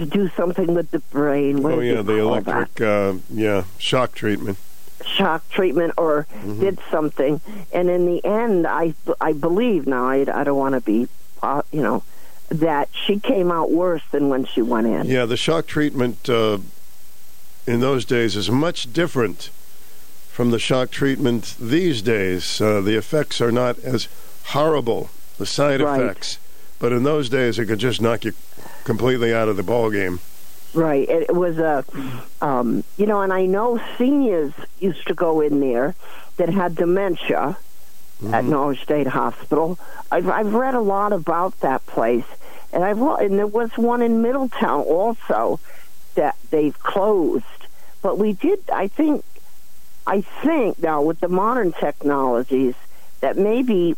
[0.00, 1.62] to do something with the brain.
[1.62, 4.56] What oh yeah, the electric, uh, yeah, shock treatment.
[5.04, 6.60] shock treatment or Mhm.
[6.60, 7.40] did something
[7.72, 11.08] and in the end i i believe now i, I don't want to be
[11.42, 12.02] uh, you know
[12.50, 16.58] that she came out worse than when she went in Yeah, the shock treatment uh,
[17.66, 19.48] in those days is much different
[20.30, 22.60] from the shock treatment these days.
[22.60, 24.06] Uh, the effects are not as
[24.48, 26.00] horrible, the side Right.
[26.02, 26.38] effects.
[26.78, 28.32] But in those days, it could just knock you
[28.84, 30.20] completely out of the ball game.
[30.74, 31.84] right it, was a
[32.40, 35.94] um you know and i know seniors used to go in there
[36.36, 37.56] that had dementia
[38.32, 39.78] at Norwich State Hospital.
[40.10, 42.26] I've I've read a lot about that place,
[42.72, 45.58] and I've and there was one in Middletown also
[46.14, 47.44] that they've closed.
[48.02, 49.24] But we did, I think,
[50.06, 52.74] I think now with the modern technologies
[53.20, 53.96] that maybe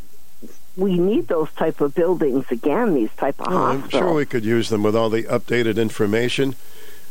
[0.76, 2.94] we need those type of buildings again.
[2.94, 6.54] These type of Oh, I'm sure we could use them with all the updated information.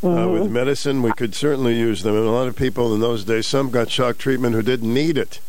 [0.03, 0.33] Uh, Mhm.
[0.41, 2.15] with medicine, we could certainly use them.
[2.15, 5.15] And a lot of people in those days, some got shock treatment who didn't need
[5.17, 5.39] it.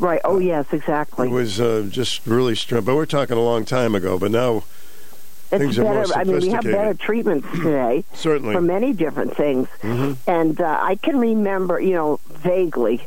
[0.00, 0.20] Right.
[0.24, 1.28] Oh yes, exactly.
[1.28, 2.84] It was uh, just really strange.
[2.84, 4.18] But we're talking a long time ago.
[4.18, 4.64] But now
[5.52, 6.14] It's things are more better.
[6.18, 8.54] I mean, we have better treatments today Certainly.
[8.56, 9.68] for many different things.
[9.82, 10.16] Mhm.
[10.26, 13.06] And uh, I can remember, you know, vaguely.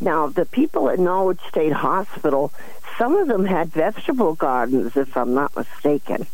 [0.00, 2.52] Now, the people at Norwich State Hospital,
[2.98, 6.26] some of them had vegetable gardens, if I'm not mistaken.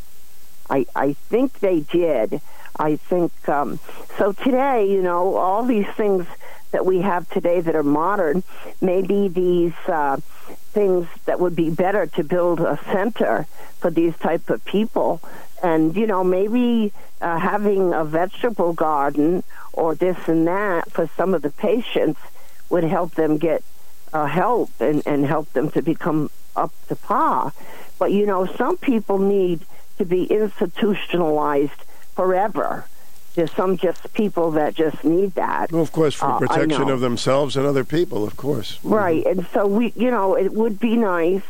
[0.68, 2.40] I I think they did.
[2.78, 3.80] I think um,
[4.16, 4.32] so.
[4.32, 6.26] Today, you know, all these things
[6.70, 8.42] that we have today that are modern.
[8.80, 10.18] Maybe these uh,
[10.72, 13.46] things that would be better to build a center
[13.80, 15.20] for these type of people,
[15.62, 19.42] and you know maybe uh, having a vegetable garden
[19.72, 22.20] or this and that for some of the patients
[22.68, 23.64] would help them get
[24.12, 27.52] uh, help and, and help them to become up to par.
[27.98, 29.60] But you know, some people need
[29.98, 31.80] to be institutionalized
[32.14, 32.84] forever.
[33.34, 35.70] There's some just people that just need that.
[35.70, 38.78] Well, of course, for Uh, protection of themselves and other people, of course.
[38.82, 41.42] Right, and so we, you know, it would be nice.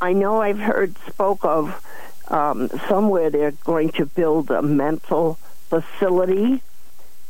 [0.00, 1.82] I know I've heard spoke of
[2.28, 5.38] um, somewhere they're going to build a mental
[5.68, 6.62] facility.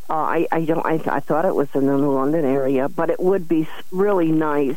[0.08, 0.84] Uh, I, I don't.
[0.86, 4.30] I, I thought it was in the London area, but it would be s- really
[4.30, 4.76] nice.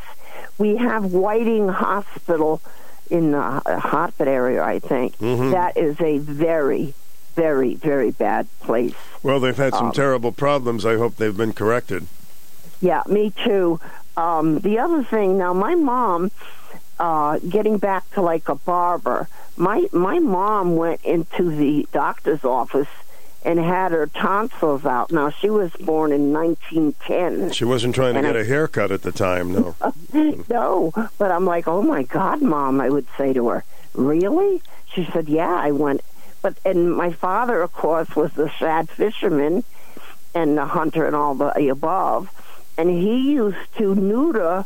[0.57, 2.61] We have Whiting Hospital
[3.09, 5.17] in the uh, Hartford area, I think.
[5.19, 5.51] Mhm.
[5.51, 6.93] That is a very,
[7.35, 8.95] very, very bad place.
[9.21, 10.85] Well, they've had some Um, terrible problems.
[10.85, 12.07] I hope they've been corrected.
[12.81, 13.79] Yeah, me too.
[14.17, 16.31] Um, the other thing now, my mom,
[16.99, 19.27] uh, getting back to like a barber,
[19.57, 22.87] my my mom went into the doctor's office
[23.43, 25.11] and had her tonsils out.
[25.11, 27.51] Now she was born in 1910.
[27.51, 29.75] She wasn't trying to get I- a haircut at the time, no.
[30.49, 33.63] no, but I'm like, oh my God, mom, I would say to her,
[33.93, 34.61] really?
[34.93, 36.01] She said, yeah, I went.
[36.41, 39.63] But, and my father, of course, was the sad fisherman
[40.33, 42.29] and the hunter and all the above.
[42.77, 44.65] And he used to neuter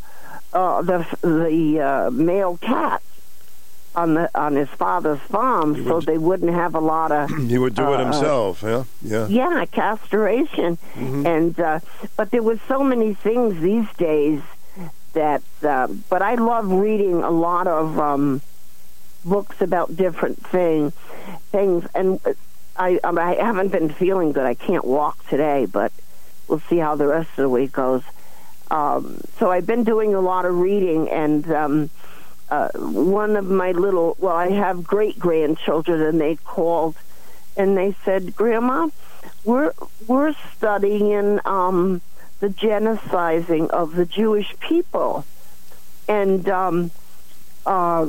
[0.54, 3.06] uh, the, the uh, male cats
[3.96, 7.76] on the on his father's farm so they wouldn't have a lot of he would
[7.76, 8.84] do it uh, himself, yeah?
[9.02, 9.28] Yeah.
[9.28, 11.26] yeah, castration, Mhm.
[11.26, 11.80] and uh,
[12.18, 14.42] but there was so many things these days
[15.14, 15.42] that.
[15.64, 18.42] Uh, but I love reading a lot of um,
[19.24, 20.92] books about different thing
[21.52, 22.20] things, and
[22.76, 24.46] I um, I haven't been feeling good.
[24.46, 25.92] I can't walk today, but
[26.48, 28.02] we'll see how the rest of the week goes.
[28.72, 31.90] Um, so I've been doing a lot of reading, and um,
[32.54, 36.96] uh, one of my little well, I have great grandchildren, and they called
[37.58, 38.90] and they said, "Grandma,
[39.44, 39.74] we're
[40.08, 42.02] we're studying um,
[42.42, 45.26] the genociding of the Jewish people,"
[46.08, 46.92] and um,
[47.66, 48.08] uh,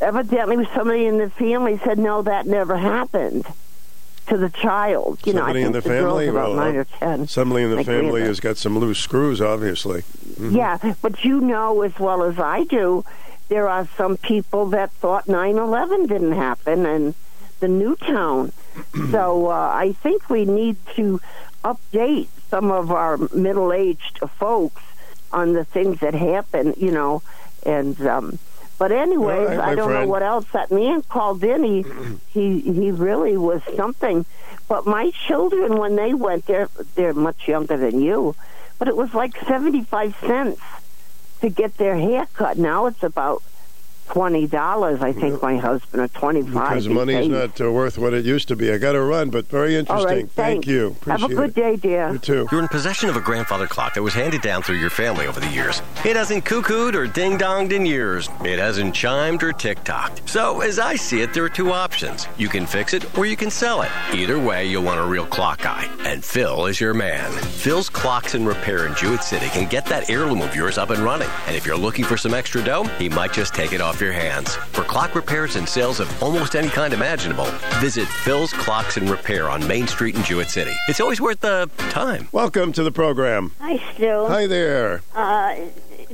[0.00, 3.44] evidently somebody in the family said, "No, that never happened."
[4.28, 6.28] To the child, you know, Somebody think in the the family?
[6.28, 7.26] about Well, nine or ten.
[7.26, 10.04] Somebody in the family has got some loose screws, obviously.
[10.40, 10.54] Mhm.
[10.54, 13.04] Yeah, but you know as well as I do,
[13.52, 17.14] there are some people that thought 9/11 didn't happen and
[17.60, 18.50] the Newtown.
[19.10, 21.20] so uh, I think we need to
[21.62, 24.82] update some of our middle-aged folks
[25.30, 26.72] on the things that happen.
[26.78, 27.22] You know,
[27.66, 28.38] and um,
[28.78, 31.62] but anyways, right, I don't know what else that man called in.
[31.62, 31.84] He
[32.32, 34.24] he he really was something.
[34.66, 38.34] But my children, when they went, they're they're much younger than you,
[38.78, 40.62] but it was like seventy-five cents
[41.42, 42.56] to get their hair cut.
[42.56, 43.42] Now it's about
[44.12, 45.00] twenty dollars.
[45.02, 46.68] I think my husband or twenty-five.
[46.70, 47.28] Because he money's pays.
[47.30, 48.70] not uh, worth what it used to be.
[48.72, 50.08] I got to run, but very interesting.
[50.08, 50.68] All right, Thank thanks.
[50.68, 50.96] you.
[51.06, 51.54] Have a good it.
[51.54, 52.12] day, dear.
[52.12, 52.46] You too.
[52.52, 55.40] You're in possession of a grandfather clock that was handed down through your family over
[55.40, 55.80] the years.
[56.04, 58.28] It hasn't cuckooed or ding donged in years.
[58.44, 60.28] It hasn't chimed or tick tocked.
[60.28, 62.28] So, as I see it, there are two options.
[62.36, 63.90] You can fix it or you can sell it.
[64.12, 65.88] Either way, you'll want a real clock guy.
[66.00, 67.30] And Phil is your man.
[67.32, 71.00] Phil's Clocks and Repair in Jewett City can get that heirloom of yours up and
[71.00, 71.28] running.
[71.46, 74.12] And if you're looking for some extra dough, he might just take it off your
[74.12, 74.56] hands.
[74.72, 77.46] For clock repairs and sales of almost any kind imaginable,
[77.80, 80.72] visit Phil's Clocks and Repair on Main Street in Jewett City.
[80.88, 82.28] It's always worth the time.
[82.32, 83.52] Welcome to the program.
[83.60, 84.26] Hi, Stu.
[84.26, 85.02] Hi there.
[85.14, 85.56] Uh,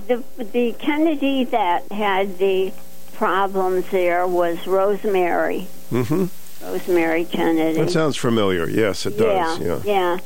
[0.06, 2.72] the the Kennedy that had the
[3.14, 5.66] problems there was Rosemary.
[5.90, 6.64] Mm-hmm.
[6.64, 7.80] Rosemary Kennedy.
[7.80, 8.68] That sounds familiar.
[8.68, 9.58] Yes, it does.
[9.58, 10.18] Yeah, yeah.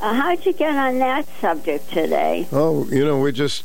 [0.00, 2.46] Uh, how'd you get on that subject today?
[2.52, 3.64] Oh, you know, we just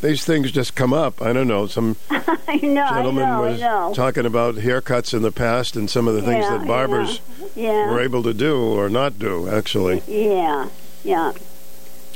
[0.00, 1.20] these things just come up.
[1.20, 1.66] I don't know.
[1.66, 3.40] Some I know, gentleman know,
[3.88, 7.20] was talking about haircuts in the past and some of the things Yeah, that barbers
[7.54, 7.90] yeah.
[7.90, 9.48] were able to do or not do.
[9.48, 10.68] Actually, Yeah,
[11.04, 11.32] yeah.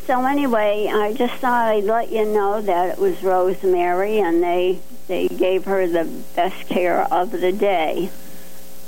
[0.06, 4.80] So anyway, I just thought I'd let you know that it was Rosemary, and they
[5.06, 6.04] they gave her the
[6.34, 8.10] best care of the day.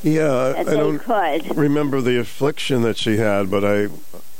[0.02, 1.56] yeah, I don't could.
[1.56, 3.88] remember the affliction that she had, but I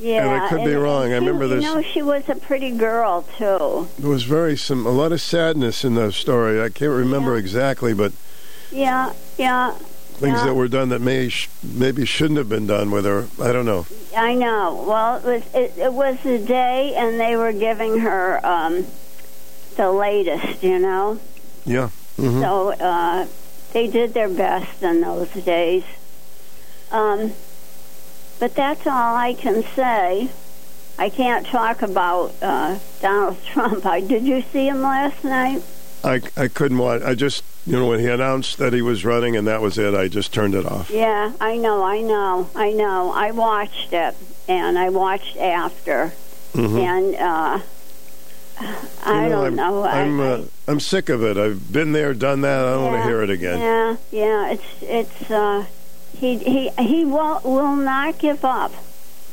[0.02, 1.04] Yeah, and I could be wrong.
[1.04, 1.62] and I remember this.
[1.64, 3.86] You know, she was a pretty girl too.
[3.98, 6.60] There was very some a lot of sadness in the story.
[6.60, 8.12] I can't remember exactly, but
[8.72, 9.70] Yeah, yeah.
[10.14, 10.46] things yeah.
[10.46, 13.28] that were done that may sh- maybe shouldn't have been done with her.
[13.40, 13.86] I don't know.
[14.16, 14.84] I know.
[14.88, 18.86] Well, it was it, it was the day, and they were giving her um,
[19.76, 20.64] the latest.
[20.64, 21.20] You know,
[21.64, 21.90] Yeah.
[22.16, 23.26] hmm so uh,
[23.72, 25.84] they did their best in those days.
[26.90, 27.32] Um,
[28.42, 30.28] but that's all I can say.
[30.98, 33.86] I can't talk about uh, Donald Trump.
[33.86, 35.62] I did you see him last night?
[36.02, 37.02] I, I couldn't watch.
[37.02, 39.94] I just, you know, when he announced that he was running and that was it,
[39.94, 40.90] I just turned it off.
[40.90, 43.12] Yeah, I know, I know, I know.
[43.14, 44.16] I watched it
[44.48, 46.12] and I watched after,
[46.52, 46.80] Mhm.
[46.82, 47.60] and uh,
[49.06, 49.82] I You don't I'm, know.
[49.84, 51.36] I- I'm, uh, I'm sick of it.
[51.36, 52.64] I've been there, done that.
[52.66, 53.60] I don't want to hear it again.
[53.60, 54.50] Yeah, yeah.
[54.50, 55.64] It's it's uh,
[56.22, 58.72] he he he will will not give up.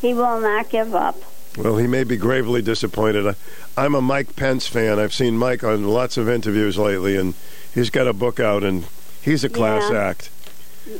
[0.02, 1.16] He will not give up.
[1.56, 3.28] Well, he may be gravely disappointed.
[3.28, 3.36] I,
[3.78, 4.98] I'm a Mike Pence fan.
[5.00, 7.36] I've seen Mike on lots of interviews lately, and
[7.74, 8.88] he's got a book out, and
[9.22, 10.00] he's a class Yeah.
[10.00, 10.30] act.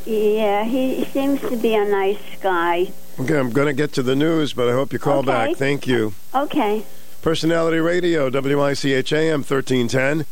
[0.06, 2.92] Yeah, he seems to be a nice guy.
[3.20, 5.28] Okay, I'm going to get to the news, but I hope you call Okay.
[5.28, 5.56] back.
[5.56, 6.14] Thank you.
[6.36, 6.84] Okay.
[7.24, 10.26] Personality Radio, WICHAM 1310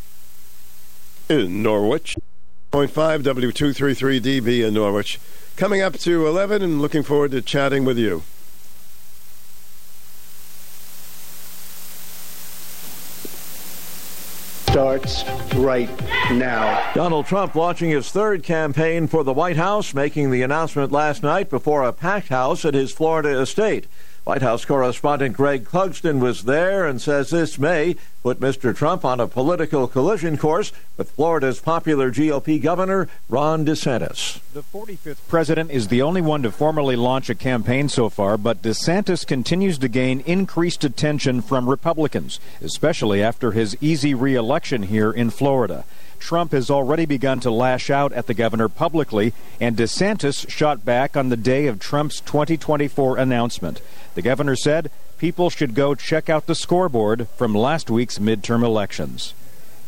[1.30, 2.16] in Norwich.
[2.86, 5.20] 0.5 W233DB in Norwich.
[5.56, 8.24] Coming up to 11 and looking forward to chatting with you.
[14.70, 15.24] starts
[15.56, 15.90] right
[16.30, 16.94] now.
[16.94, 21.50] Donald Trump launching his third campaign for the White House, making the announcement last night
[21.50, 23.88] before a packed house at his Florida estate.
[24.28, 28.76] White House correspondent Greg Clugston was there and says this may put Mr.
[28.76, 34.42] Trump on a political collision course with Florida's popular GOP governor, Ron DeSantis.
[34.52, 38.62] The 45th president is the only one to formally launch a campaign so far, but
[38.62, 45.30] DeSantis continues to gain increased attention from Republicans, especially after his easy reelection here in
[45.30, 45.86] Florida.
[46.20, 51.16] Trump has already begun to lash out at the governor publicly, and DeSantis shot back
[51.16, 53.80] on the day of Trump's 2024 announcement.
[54.18, 54.90] The governor said
[55.20, 59.36] people should go check out the scoreboard from last week's midterm elections.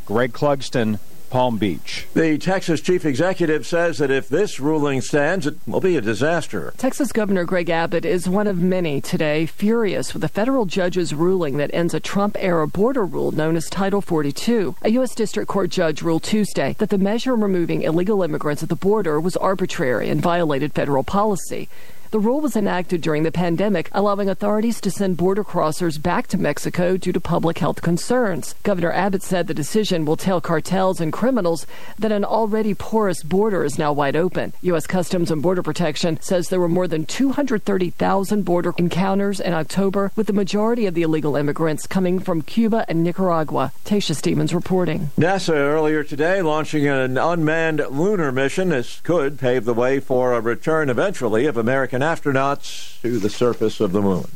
[0.06, 1.00] Greg Clugston,
[1.32, 2.06] Palm Beach.
[2.14, 6.76] The Texas chief executive says that if this ruling stands, it will be a disaster.
[6.78, 11.58] Texas Governor Greg Abbott is one of many today furious with a federal judge's ruling
[11.58, 14.76] that ends a Trump era border rule known as Title 42.
[14.84, 15.16] A U.S.
[15.16, 19.36] District Court judge ruled Tuesday that the measure removing illegal immigrants at the border was
[19.38, 21.68] arbitrary and violated federal policy.
[22.12, 26.40] The rule was enacted during the pandemic, allowing authorities to send border crossers back to
[26.40, 28.56] Mexico due to public health concerns.
[28.64, 31.68] Governor Abbott said the decision will tell cartels and criminals
[32.00, 34.54] that an already porous border is now wide open.
[34.64, 34.88] U.S.
[34.88, 40.26] Customs and Border Protection says there were more than 230,000 border encounters in October, with
[40.26, 43.72] the majority of the illegal immigrants coming from Cuba and Nicaragua.
[43.86, 45.12] Tasha Stevens reporting.
[45.16, 48.70] NASA earlier today launching an unmanned lunar mission.
[48.70, 53.80] This could pave the way for a return eventually of American astronauts to the surface
[53.80, 54.32] of the moon.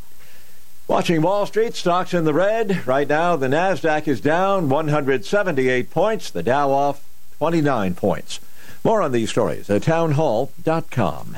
[0.87, 2.85] Watching Wall Street, stocks in the red.
[2.85, 7.03] Right now, the NASDAQ is down 178 points, the Dow off
[7.37, 8.39] 29 points.
[8.83, 11.37] More on these stories at townhall.com.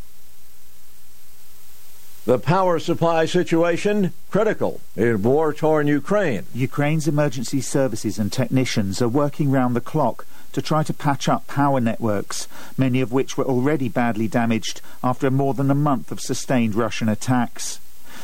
[2.23, 6.45] The power supply situation critical in war torn Ukraine.
[6.53, 11.47] Ukraine's emergency services and technicians are working round the clock to try to patch up
[11.47, 12.47] power networks,
[12.77, 17.09] many of which were already badly damaged after more than a month of sustained Russian
[17.09, 17.79] attacks.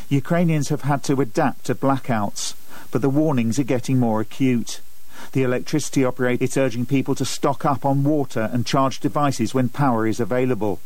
[0.10, 2.54] Ukrainians have had to adapt to blackouts,
[2.92, 4.80] but the warnings are getting more acute.
[5.32, 9.70] The electricity operator is urging people to stock up on water and charge devices when
[9.70, 10.80] power is available.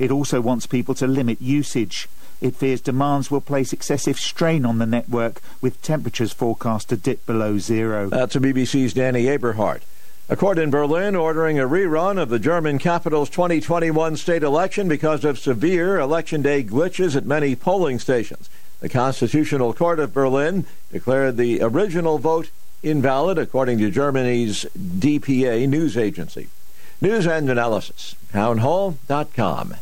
[0.00, 2.08] It also wants people to limit usage.
[2.40, 7.24] It fears demands will place excessive strain on the network, with temperatures forecast to dip
[7.26, 8.06] below zero.
[8.06, 9.82] Uh, That's a BBC's Danny Aberhard.
[10.28, 15.24] A court in Berlin ordering a rerun of the German capital's 2021 state election because
[15.24, 18.50] of severe election day glitches at many polling stations.
[18.80, 22.50] The Constitutional Court of Berlin declared the original vote
[22.82, 26.48] invalid, according to Germany's DPA news agency.
[27.00, 29.76] News and analysis, townhall.com.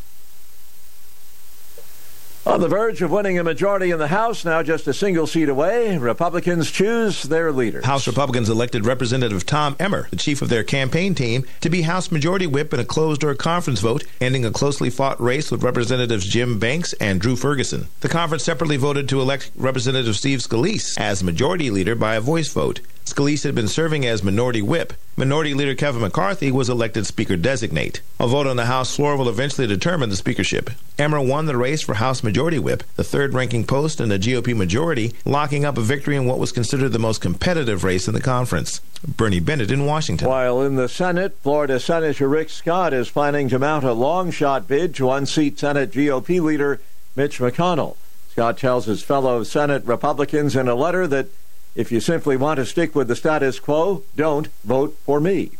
[2.47, 5.49] On the verge of winning a majority in the House, now just a single seat
[5.49, 7.81] away, Republicans choose their leader.
[7.81, 12.11] House Republicans elected Representative Tom Emmer, the chief of their campaign team, to be House
[12.11, 16.27] Majority Whip in a closed door conference vote, ending a closely fought race with Representatives
[16.27, 17.87] Jim Banks and Drew Ferguson.
[18.01, 22.53] The conference separately voted to elect Representative Steve Scalise as Majority Leader by a voice
[22.53, 22.79] vote.
[23.05, 24.91] Scalise had been serving as Minority Whip.
[25.15, 28.01] Minority Leader Kevin McCarthy was elected Speaker Designate.
[28.19, 30.71] A vote on the House floor will eventually determine the speakership.
[30.97, 34.55] Emmer won the race for House Majority Whip, the third ranking post in the GOP
[34.55, 38.21] majority, locking up a victory in what was considered the most competitive race in the
[38.21, 38.81] conference.
[39.07, 40.27] Bernie Bennett in Washington.
[40.27, 44.67] While in the Senate, Florida Senator Rick Scott is planning to mount a long shot
[44.67, 46.81] bid to unseat Senate GOP leader
[47.15, 47.97] Mitch McConnell.
[48.31, 51.27] Scott tells his fellow Senate Republicans in a letter that
[51.75, 55.51] if you simply want to stick with the status quo, don't vote for me.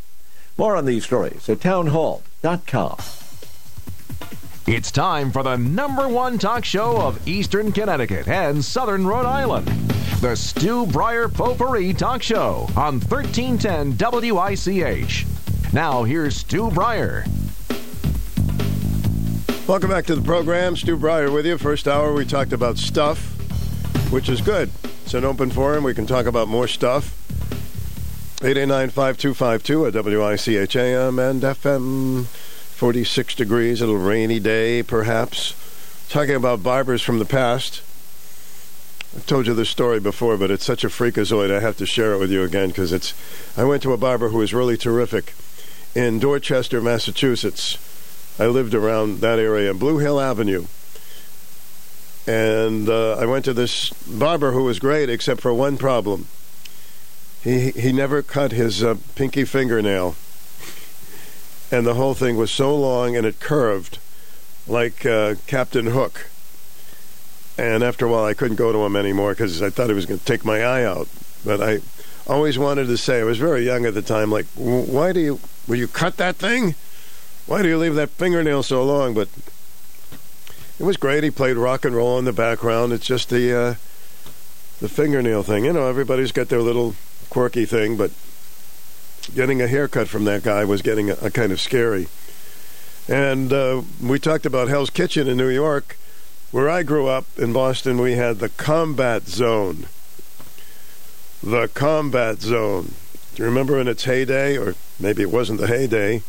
[0.57, 2.97] More on these stories at townhall.com.
[4.67, 9.67] It's time for the number one talk show of Eastern Connecticut and Southern Rhode Island.
[10.21, 13.95] The Stu Bryer Potpourri Talk Show on 1310
[14.31, 15.25] WICH.
[15.73, 17.25] Now, here's Stu Bryer.
[19.67, 20.75] Welcome back to the program.
[20.77, 21.57] Stu Bryer with you.
[21.57, 23.34] First hour, we talked about stuff,
[24.09, 24.71] which is good.
[25.03, 25.83] It's an open forum.
[25.83, 27.13] We can talk about more stuff.
[28.39, 32.25] 889-5252 at WICH AM and FM.
[32.25, 35.55] 46 degrees, a little rainy day, perhaps.
[36.09, 37.81] Talking about barbers from the past.
[39.15, 41.55] I've told you this story before, but it's such a freakazoid.
[41.55, 43.13] I have to share it with you again because it's.
[43.57, 45.33] I went to a barber who was really terrific
[45.95, 47.77] in Dorchester, Massachusetts.
[48.37, 50.65] I lived around that area, Blue Hill Avenue.
[52.27, 56.27] And uh, I went to this barber who was great, except for one problem.
[57.43, 60.15] He he never cut his uh, pinky fingernail,
[61.71, 63.99] and the whole thing was so long and it curved
[64.67, 66.27] like uh, Captain Hook.
[67.57, 70.05] And after a while, I couldn't go to him anymore because I thought he was
[70.05, 71.07] going to take my eye out.
[71.45, 71.79] But I
[72.27, 75.39] always wanted to say, I was very young at the time, like, why do you,
[75.67, 76.75] will you cut that thing?
[77.45, 79.13] Why do you leave that fingernail so long?
[79.13, 79.29] But
[80.79, 81.23] it was great.
[81.23, 82.93] He played rock and roll in the background.
[82.93, 83.75] It's just the uh,
[84.79, 85.65] the fingernail thing.
[85.65, 86.95] You know, everybody's got their little
[87.29, 88.11] quirky thing, but
[89.33, 92.07] getting a haircut from that guy was getting a, a kind of scary.
[93.07, 95.97] And uh, we talked about Hell's Kitchen in New York.
[96.51, 99.87] Where I grew up in Boston, we had the Combat Zone.
[101.43, 102.93] The Combat Zone.
[103.35, 104.57] Do you remember in its heyday?
[104.57, 106.23] Or maybe it wasn't the heyday.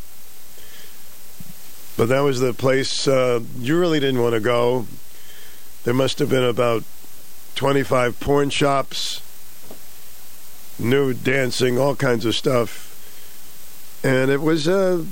[1.97, 4.85] But that was the place uh, you really didn't want to go.
[5.83, 6.83] There must have been about
[7.55, 9.21] 25 porn shops,
[10.77, 12.83] nude dancing, all kinds of stuff.
[14.03, 15.05] And it was uh,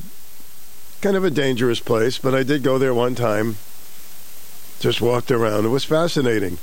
[1.01, 3.57] kind of a dangerous place, but I did go there one time.
[4.79, 5.65] Just walked around.
[5.65, 6.59] It was fascinating.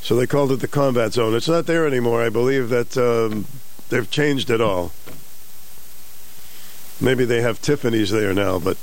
[0.00, 1.34] So they called it the combat zone.
[1.34, 2.22] It's not there anymore.
[2.22, 3.46] I believe that um,
[3.88, 4.92] they've changed it all.
[7.00, 8.76] Maybe they have Tiffany's there now, but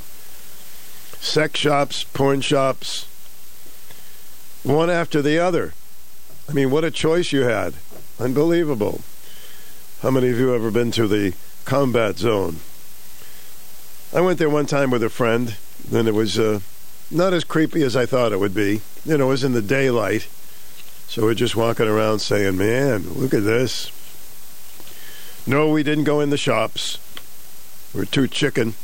[1.22, 3.06] sex shops, porn shops,
[4.64, 5.74] one after the other.
[6.48, 7.74] I mean, what a choice you had.
[8.20, 9.02] Unbelievable.
[10.02, 11.34] How many of you ever been to the
[11.66, 12.58] combat zone?
[14.14, 15.56] I went there one time with a friend,
[15.94, 16.62] and it was uh,
[17.12, 18.82] not as creepy as I thought it would be.
[19.06, 20.28] You know, it was in the daylight.
[21.08, 23.92] So we're just walking around saying, man, look at this.
[25.46, 26.98] No, we didn't go in the shops.
[27.94, 28.76] We're too chicken.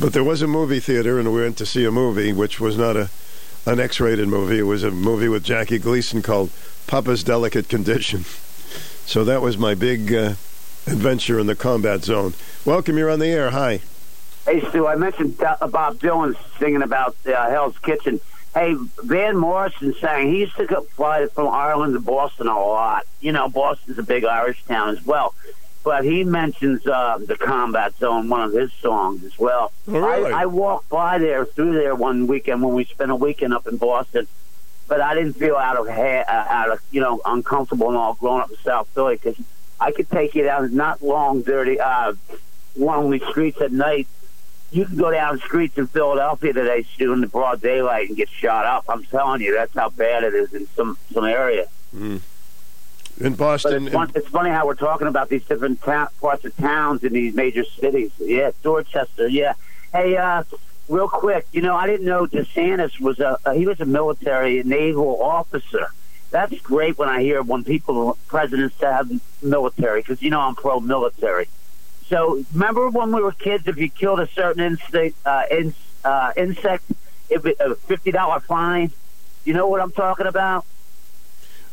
[0.00, 2.78] But there was a movie theater, and we went to see a movie, which was
[2.78, 3.10] not a
[3.66, 4.60] an X-rated movie.
[4.60, 6.50] It was a movie with Jackie Gleason called
[6.86, 8.24] Papa's Delicate Condition.
[9.06, 10.34] So that was my big uh,
[10.86, 12.34] adventure in the combat zone.
[12.66, 13.48] Welcome, you're on the air.
[13.52, 13.80] Hi.
[14.44, 18.20] Hey, Stu, I mentioned uh, Bob Dylan singing about uh, Hell's Kitchen.
[18.52, 20.28] Hey, Van Morrison sang.
[20.30, 23.06] He used to fly from Ireland to Boston a lot.
[23.22, 25.34] You know, Boston's a big Irish town as well.
[25.88, 29.72] But he mentions uh, the Combat Zone, one of his songs as well.
[29.88, 30.30] Oh, really?
[30.30, 33.66] I, I walked by there, through there one weekend when we spent a weekend up
[33.66, 34.28] in Boston.
[34.86, 38.12] But I didn't feel out of ha- uh, out of you know uncomfortable and all
[38.12, 39.42] growing up in South Philly because
[39.80, 42.12] I could take you down not long, dirty, uh,
[42.76, 44.08] lonely streets at night
[44.70, 48.28] you can go down streets in Philadelphia today, Stu, in the broad daylight and get
[48.28, 48.84] shot up.
[48.90, 51.64] I'm telling you, that's how bad it is in some some area.
[51.96, 52.20] Mm.
[53.20, 56.56] In Boston, it's, fun, it's funny how we're talking about these different ta- parts of
[56.56, 58.12] towns in these major cities.
[58.18, 59.26] Yeah, Dorchester.
[59.26, 59.54] Yeah.
[59.92, 60.44] Hey, uh,
[60.88, 64.62] real quick, you know, I didn't know DeSantis was a uh, he was a military
[64.62, 65.88] naval officer.
[66.30, 69.10] That's great when I hear when people presidents have
[69.42, 71.48] military because you know I'm pro military.
[72.06, 75.74] So remember when we were kids, if you killed a certain insect, uh, in,
[76.04, 76.84] uh, insect,
[77.28, 78.92] if it, a fifty dollar fine.
[79.44, 80.66] You know what I'm talking about?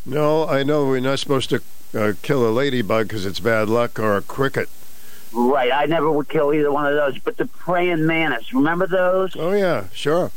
[0.05, 1.61] No, I know we're not supposed to
[1.97, 4.69] uh, kill a ladybug because it's bad luck or a cricket.
[5.33, 5.71] Right.
[5.71, 7.19] I never would kill either one of those.
[7.19, 9.35] But the praying mantis, remember those?
[9.35, 10.31] Oh yeah, sure.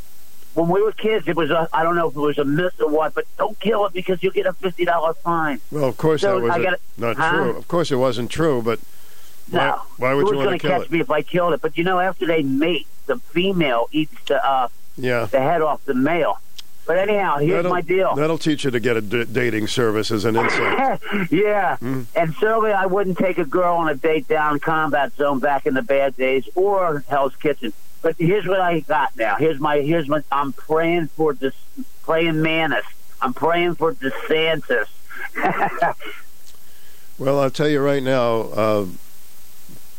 [0.55, 2.73] When we were kids, it was a, I don't know if it was a myth
[2.81, 5.61] or what, but don't kill it because you'll get a fifty dollar fine.
[5.71, 7.31] Well, of course So, that was gotta- not Huh?
[7.31, 7.57] true.
[7.57, 8.79] Of course it wasn't true, but
[9.51, 9.81] why, No.
[9.97, 10.91] why would Who's you want to kill catch it?
[10.91, 11.61] me if I killed it?
[11.61, 14.67] But you know, after they mate, the female eats the uh,
[14.97, 15.25] Yeah.
[15.25, 16.39] the head off the male.
[16.89, 18.15] But anyhow, here's that'll, my deal.
[18.15, 20.99] That'll teach you to get a d- dating service as an insult.
[21.31, 22.01] yeah, Hmm.
[22.15, 25.75] and certainly I wouldn't take a girl on a date down Combat Zone back in
[25.75, 27.73] the bad days or Hell's Kitchen.
[28.01, 29.35] But here's what I got now.
[29.35, 30.23] Here's my here's my.
[30.31, 31.53] I'm praying for this
[32.01, 32.85] praying mantis.
[33.21, 34.87] I'm praying for DeSantis.
[37.19, 38.85] Well, I'll tell you right now, uh,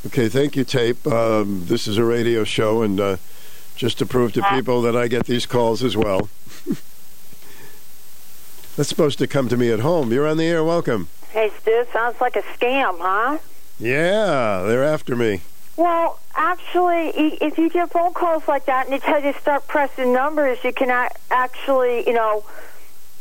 [0.05, 1.05] Okay, thank you, Tape.
[1.05, 3.17] Um, this is a radio show, and uh,
[3.75, 6.29] just to prove to people that I get these calls as well.
[8.75, 10.11] That's supposed to come to me at home.
[10.11, 10.63] You're on the air.
[10.63, 11.07] Welcome.
[11.29, 13.37] Hey, Stu, sounds like a scam, huh?
[13.79, 15.41] Yeah, they're after me.
[15.77, 17.09] Well, actually,
[17.41, 20.59] if you get phone calls like that and they tell you to start pressing numbers,
[20.63, 20.89] you can
[21.31, 22.43] actually, you know,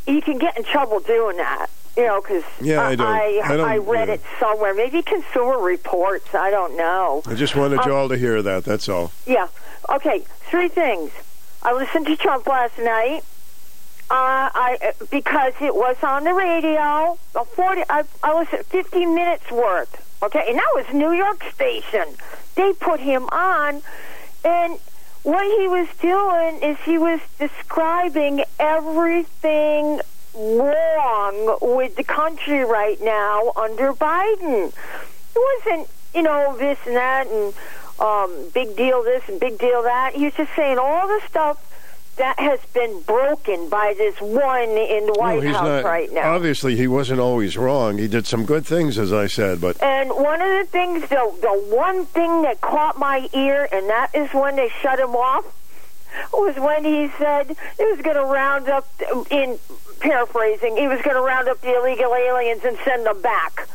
[0.07, 1.67] you can get in trouble doing that.
[1.97, 4.15] You know, because Yeah, I don't- I, I read yeah.
[4.15, 4.73] it somewhere.
[4.75, 6.35] Maybe Consumer Reports.
[6.35, 7.23] I don't know.
[7.27, 8.65] I just wanted you Um, all to hear that.
[8.65, 9.13] That's all.
[9.27, 9.49] Yeah.
[9.91, 10.23] Okay.
[10.49, 11.11] Three things.
[11.63, 13.25] I listened to Trump last night.
[14.13, 17.19] Uh, I because it was on the radio.
[17.35, 17.81] A forty.
[17.89, 19.89] I, I listened fifty minutes worth.
[20.23, 22.05] Okay, and that was New York station.
[22.55, 23.81] They put him on,
[24.45, 24.79] and
[25.23, 30.03] what he was doing is he was describing everything
[30.35, 34.75] wrong with the country right now under Biden.
[35.35, 37.55] It wasn't, you know, this and that and
[37.99, 40.13] um, big deal this and big deal that.
[40.15, 41.72] He was just saying all the stuff
[42.23, 45.85] that has been broken by this one in the White no, House not.
[45.85, 46.37] right now.
[46.37, 47.99] Obviously, he wasn't always wrong.
[47.99, 51.35] He did some good things, as I said, but And one of the things, the
[51.41, 55.45] the one thing that caught my ear, and that is when they shut him off,
[56.33, 58.87] was when he said he was going to round up,
[59.33, 59.59] in
[59.99, 63.67] paraphrasing, he was going to round up the illegal aliens and send them back.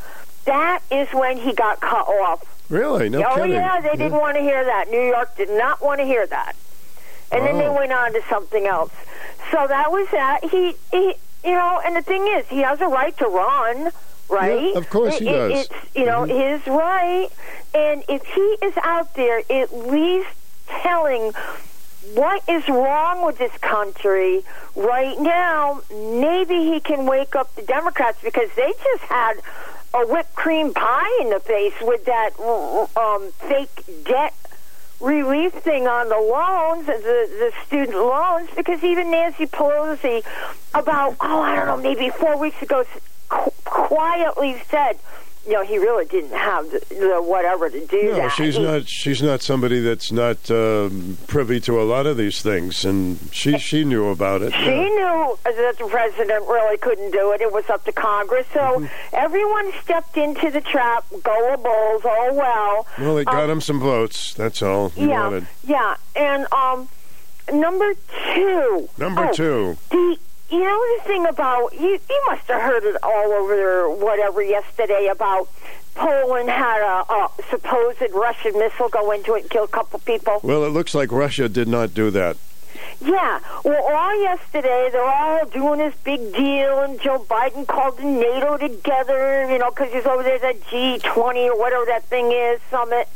[0.46, 2.46] That is when he got cut off.
[2.70, 3.52] really, no oh kidding.
[3.52, 4.90] yeah, they didn't want to hear that.
[4.90, 6.56] New York did not want to hear that.
[7.30, 7.72] And then they Oh.
[7.74, 8.92] went on to something else.
[9.52, 10.44] So that was that.
[10.44, 11.14] He, he,
[11.44, 13.90] you know, and the thing is, he has a right to run,
[14.28, 14.72] right?
[14.72, 15.52] Yeah, of course he It- does.
[15.66, 17.28] It's you know his right,
[17.74, 20.28] and if he is out there at least
[20.82, 21.32] telling
[22.14, 24.42] what is wrong with this country
[24.74, 29.34] right now, maybe he can wake up the Democrats because they just had
[29.94, 32.30] a whipped cream pie in the face with that
[32.96, 34.34] um, fake debt
[35.00, 36.92] relief thing on the loans, the,
[37.38, 40.24] the student loans, because even Nancy Pelosi,
[40.74, 42.84] about, oh, I don't know, maybe four weeks ago,
[43.28, 44.98] qu- quietly said,
[45.52, 48.32] know, he really didn't have the, the whatever to do No, that.
[48.32, 48.88] she's He- not.
[48.88, 53.58] She's not somebody that's not um, privy to a lot of these things, and she
[53.58, 54.52] she knew about it.
[54.54, 54.82] She yeah.
[54.88, 57.40] knew that the president really couldn't do it.
[57.40, 58.46] It was up to Congress.
[58.52, 58.86] So Mm-hmm.
[59.14, 61.04] everyone stepped into the trap.
[61.10, 62.86] Gullibles, oh well.
[62.98, 64.34] Well, they got Um, him some votes.
[64.34, 65.46] That's all he yeah, wanted.
[65.64, 65.96] yeah.
[66.16, 66.88] And um,
[67.52, 67.94] number
[68.34, 68.88] two.
[68.98, 69.76] Number Oh, two.
[69.90, 70.18] The
[70.50, 75.08] you know the thing about you you must have heard it all over whatever yesterday
[75.08, 75.48] about
[75.94, 80.40] Poland had a, a supposed Russian missile go into it and kill a couple people.
[80.44, 82.36] Well, it looks like Russia did not do that.
[83.00, 83.40] Yeah.
[83.64, 88.56] Well, all yesterday they're all doing this big deal, and Joe Biden called the NATO
[88.56, 92.60] together, you know, because he's over there at that G20 or whatever that thing is
[92.70, 93.08] summit.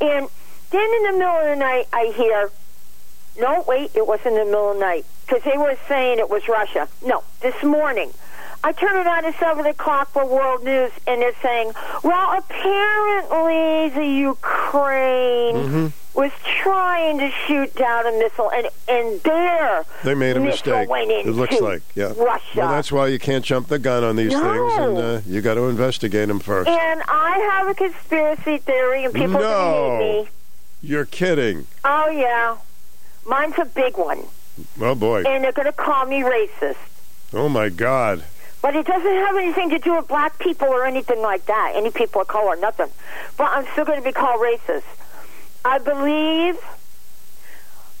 [0.00, 0.28] And
[0.70, 2.50] then in the middle of the night, I hear,
[3.38, 6.30] no, wait, it wasn't in the middle of the night because they were saying it
[6.30, 6.88] was Russia.
[7.04, 8.12] No, this morning.
[8.64, 11.72] I turn it on at 7 o'clock for World News, and they're saying,
[12.02, 15.86] well, apparently the Ukraine Mm-hmm.
[16.18, 16.32] was
[16.62, 20.88] trying to shoot down a missile, and, and their They made a mistake.
[20.90, 22.12] It looks like, yeah.
[22.16, 22.42] Russia.
[22.56, 24.40] Well, that's why you can't jump the gun on these No.
[24.40, 26.68] things, and uh, you got to investigate them first.
[26.68, 30.28] and I have a conspiracy theory, and people to hate me.
[30.82, 31.66] You're kidding.
[31.84, 32.56] Oh, yeah.
[33.26, 34.24] Mine's a big one,
[34.80, 35.24] Oh boy.
[35.24, 36.76] and they're going to call me racist.
[37.32, 38.22] Oh my God.
[38.62, 41.72] But it doesn't have anything to do with black people or anything like that.
[41.76, 42.88] Any people of color, nothing.
[43.36, 44.82] But I'm still going to be called racist.
[45.64, 46.56] I believe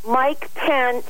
[0.06, 1.06] Mike Pence,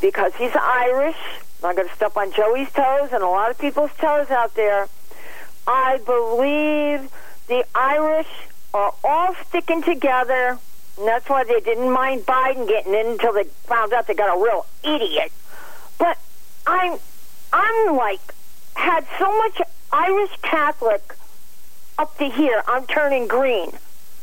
[0.00, 1.16] because he's Irish,
[1.64, 4.88] I'm going to step on Joey's toes and a lot of people's toes out there.
[5.66, 7.10] I believe
[7.46, 8.26] the Irish
[8.74, 10.58] are all sticking together,
[10.98, 14.36] and that's why they didn't mind Biden getting in until they found out they got
[14.36, 15.32] a real idiot.
[15.98, 16.18] But
[16.66, 16.98] I'm
[17.52, 18.20] I'm like
[18.74, 19.60] had so much
[19.92, 21.14] Irish Catholic
[21.98, 22.62] up to here.
[22.66, 23.70] I'm turning green.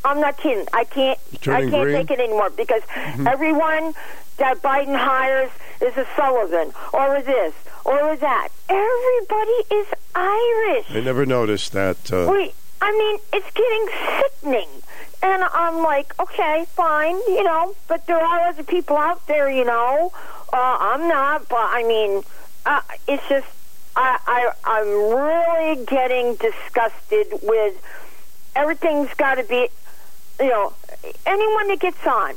[0.04, 0.66] I'm not kidding.
[0.72, 1.18] I can't.
[1.42, 1.94] I can't green?
[1.94, 2.82] take it anymore because
[3.26, 3.94] everyone
[4.38, 8.48] that Biden hires is a Sullivan or a this or a that.
[8.68, 10.86] Everybody is Irish.
[10.90, 12.12] I never noticed that.
[12.12, 13.88] Uh, Wait, I mean, it's getting
[14.18, 14.82] sickening.
[15.22, 19.64] And I'm like, okay, fine, you know, but there are other people out there, you
[19.64, 20.12] know.
[20.52, 22.22] Uh, I'm not, but I mean,
[22.64, 23.46] uh, it's just,
[23.96, 27.76] I, I, I'm really getting disgusted with
[28.56, 29.68] everything's got to be,
[30.40, 30.72] you know,
[31.26, 32.34] anyone that gets on.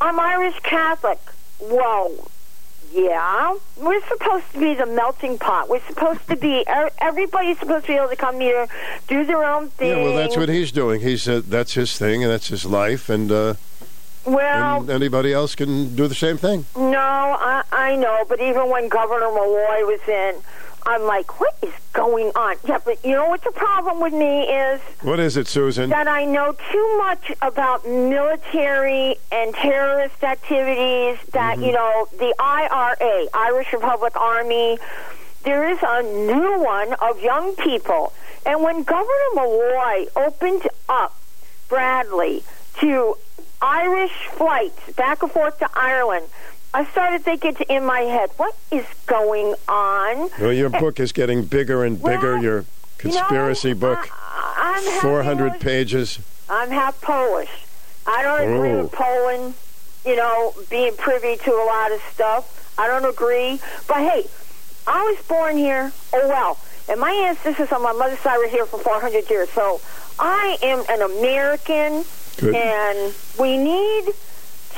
[0.00, 1.20] I'm Irish Catholic.
[1.58, 2.28] Whoa.
[2.94, 5.68] Yeah, we're supposed to be the melting pot.
[5.68, 6.64] We're supposed to be.
[6.68, 8.68] er- Everybody's supposed to be able to come here,
[9.08, 9.88] do their own thing.
[9.90, 11.00] yeah, well, that's what he's doing.
[11.00, 13.54] He's uh, that's his thing, and that's his life, and, uh,
[14.24, 16.66] Well, and anybody else can do the same thing.
[16.76, 20.36] no, I, I know, but even when Governor Malloy was in,
[20.86, 22.56] I'm like, what is going on?
[22.66, 24.80] Yeah, but you know what the problem with me is?
[25.02, 25.90] What is it, Susan?
[25.90, 31.64] that I know too much about military and terrorist activities that, mm-hmm.
[31.64, 34.78] you know, the IRA, Irish Republic Army,
[35.44, 38.12] there is a new one of young people.
[38.46, 41.16] And when Governor Malloy opened up
[41.68, 42.42] Bradley
[42.80, 43.16] to
[43.62, 46.26] Irish flights back and forth to Ireland,
[46.74, 50.28] I started thinking in my head, what is going on?
[50.40, 52.36] Well, your book is getting bigger and bigger.
[52.38, 52.64] your
[52.98, 54.08] conspiracy book,
[54.56, 56.18] I'm 400 pages.
[56.50, 57.50] I'm half Polish.
[58.06, 58.82] I don't agree Oh.
[58.82, 59.54] with Poland,
[60.04, 62.74] you know, being privy to a lot of stuff.
[62.76, 63.60] I don't agree.
[63.86, 64.26] But hey,
[64.86, 65.92] I was born here.
[66.12, 66.58] Oh, well.
[66.88, 69.48] And my ancestors on my mother's side were here for 400 years.
[69.50, 69.80] So
[70.18, 72.04] I am an American.
[72.36, 72.54] Good.
[72.56, 74.12] And we need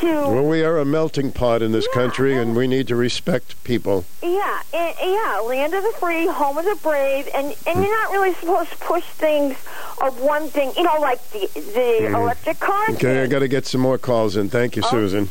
[0.00, 0.06] to.
[0.28, 4.04] Well, we are a melting pot in this country, and we need to respect people.
[4.22, 8.12] Yeah, and, yeah, land of the free, home of the brave, and and you're not
[8.12, 9.56] really supposed to push things
[10.00, 12.14] of one thing, you know, like the the Mhm.
[12.14, 12.84] electric car.
[12.90, 14.48] Okay, I got to get some more calls in.
[14.50, 14.90] Thank you, Oh.
[14.90, 15.30] Susan.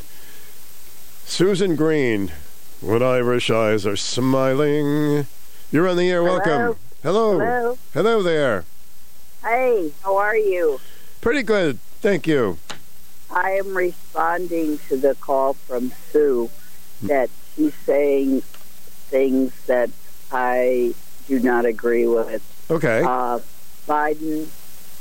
[1.25, 2.31] Susan Green,
[2.81, 5.25] what Irish eyes are smiling.
[5.71, 6.23] You're on the air.
[6.23, 6.75] Welcome.
[7.03, 7.39] Hello.
[7.39, 7.77] Hello.
[7.93, 8.63] Hello there.
[9.43, 10.79] Hey, how are you?
[11.21, 11.79] Pretty good.
[12.01, 12.57] Thank you.
[13.36, 16.49] I am responding to the call from Sue
[17.03, 18.41] that she's saying
[19.10, 19.90] things that
[20.32, 20.95] I
[21.28, 22.41] do not agree with.
[22.72, 23.03] Okay.
[23.03, 23.40] Uh,
[23.88, 24.48] Biden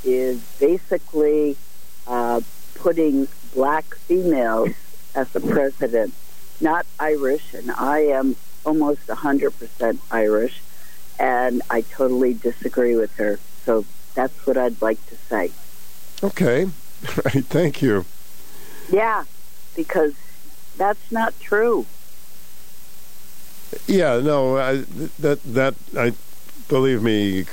[0.04, 1.56] is basically
[2.08, 2.40] uh,
[2.74, 4.70] putting black females
[5.14, 6.12] as the president,
[6.60, 8.34] not Irish, and I am
[8.66, 10.60] almost 100% Irish,
[11.20, 13.38] and I totally disagree with her.
[13.64, 13.84] So
[14.14, 15.52] that's what I'd like to say.
[16.22, 16.66] Okay.
[17.22, 17.44] Right.
[17.44, 18.06] Thank you.
[18.90, 19.24] Yeah,
[19.74, 20.14] because
[20.76, 21.86] that's not true.
[23.86, 24.20] Yeah.
[24.20, 24.56] No.
[24.58, 24.84] I,
[25.18, 26.12] that that I
[26.68, 27.46] believe me.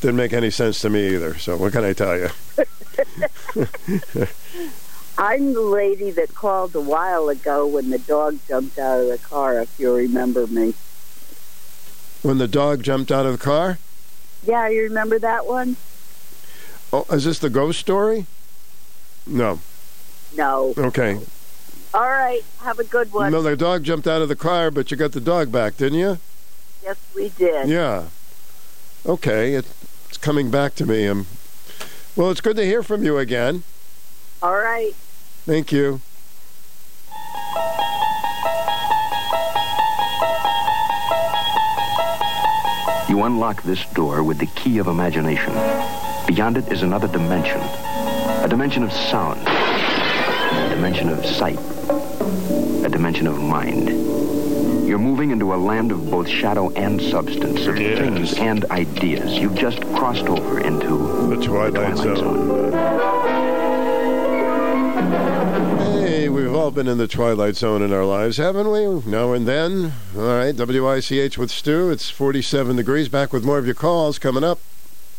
[0.00, 1.38] Didn't make any sense to me either.
[1.38, 2.28] So what can I tell you?
[5.16, 9.18] I'm the lady that called a while ago when the dog jumped out of the
[9.18, 10.74] car, if you remember me.
[12.22, 13.78] when the dog jumped out of the car?
[14.44, 15.76] Yeah, you remember that one?
[16.92, 18.26] Oh, is this the ghost story?
[19.26, 19.60] No.
[20.36, 20.74] No.
[20.76, 21.20] Okay.
[21.92, 23.30] All right, have a good one.
[23.30, 25.98] No, the dog jumped out of the car, but you got the dog back, didn't
[25.98, 26.18] you?
[26.82, 27.68] Yes, we did.
[27.68, 28.06] Yeah.
[29.06, 29.66] Okay, it,
[30.08, 31.06] it's coming back to me.
[31.06, 31.26] Um,
[32.16, 33.62] well, it's good to hear from you again.
[34.42, 34.92] All right.
[35.46, 36.00] Thank you.
[43.08, 45.52] You unlock this door with the key of imagination.
[46.26, 47.60] Beyond it is another dimension.
[47.60, 49.46] A dimension of sound.
[50.74, 51.58] A dimension of sight.
[52.84, 53.90] A dimension of mind.
[54.84, 59.38] You're moving into a land of both shadow and substance, of things and ideas.
[59.38, 62.72] You've just crossed over into the Twilight, Zone.
[66.02, 69.08] Hey, we've all been in the twilight zone in our lives, haven't we?
[69.08, 69.92] Now and then.
[70.16, 71.92] All right, WICH with Stu.
[71.92, 73.08] It's 47 degrees.
[73.08, 74.58] Back with more of your calls coming up.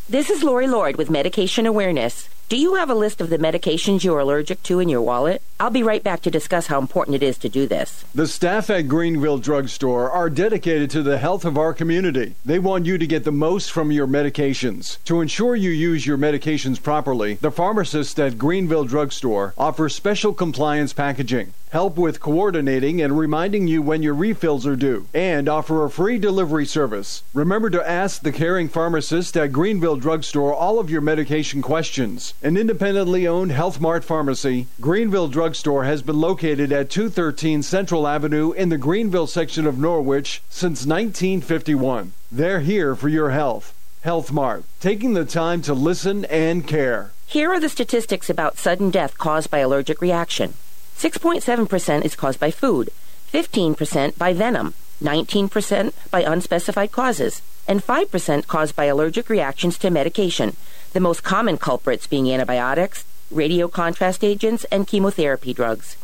[0.06, 2.28] This is Lori Lord with Medication Awareness.
[2.48, 5.42] Do you have a list of the medications you are allergic to in your wallet?
[5.58, 8.04] I'll be right back to discuss how important it is to do this.
[8.14, 12.36] The staff at Greenville Drugstore are dedicated to the health of our community.
[12.44, 15.02] They want you to get the most from your medications.
[15.06, 20.92] To ensure you use your medications properly, the pharmacist at Greenville Drugstore offers special compliance
[20.92, 25.90] packaging, help with coordinating and reminding you when your refills are due, and offer a
[25.90, 27.24] free delivery service.
[27.34, 32.34] Remember to ask the caring pharmacist at Greenville Drugstore all of your medication questions.
[32.42, 38.52] An independently owned Health Mart pharmacy, Greenville Drugstore has been located at 213 Central Avenue
[38.52, 42.12] in the Greenville section of Norwich since 1951.
[42.30, 43.72] They're here for your health.
[44.02, 47.12] Health Mart, taking the time to listen and care.
[47.26, 50.54] Here are the statistics about sudden death caused by allergic reaction
[50.98, 52.90] 6.7% is caused by food,
[53.32, 60.54] 15% by venom, 19% by unspecified causes, and 5% caused by allergic reactions to medication,
[60.96, 65.94] the most common culprits being antibiotics, radio contrast agents, and chemotherapy drugs.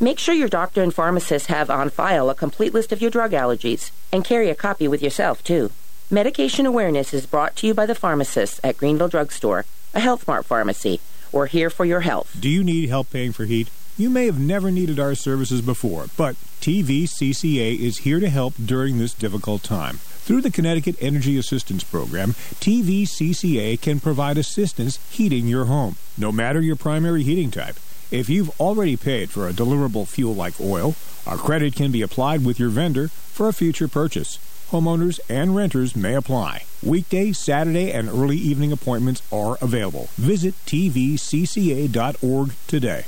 [0.00, 3.30] Make sure your doctor and pharmacist have on file a complete list of your drug
[3.30, 5.70] allergies, and carry a copy with yourself, too.
[6.10, 10.44] Medication awareness is brought to you by the pharmacists at Greenville Drugstore, a Health Mart
[10.44, 10.98] pharmacy.
[11.30, 12.36] We're here for your health.
[12.40, 13.70] Do you need help paying for heat?
[13.96, 18.98] You may have never needed our services before, but TVCCA is here to help during
[18.98, 19.96] this difficult time.
[19.96, 26.60] Through the Connecticut Energy Assistance Program, TVCCA can provide assistance heating your home, no matter
[26.60, 27.76] your primary heating type.
[28.10, 30.94] If you've already paid for a deliverable fuel like oil,
[31.26, 34.38] a credit can be applied with your vendor for a future purchase.
[34.70, 36.64] Homeowners and renters may apply.
[36.82, 40.08] Weekday, Saturday, and early evening appointments are available.
[40.16, 43.04] Visit tvcca.org today.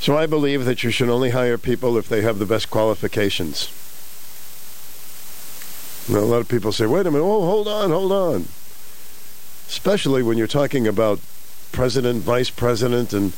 [0.00, 3.70] So I believe that you should only hire people if they have the best qualifications.
[6.08, 8.48] Now, a lot of people say, wait a minute, oh, hold on, hold on.
[9.66, 11.20] Especially when you're talking about
[11.72, 13.32] president, vice president, and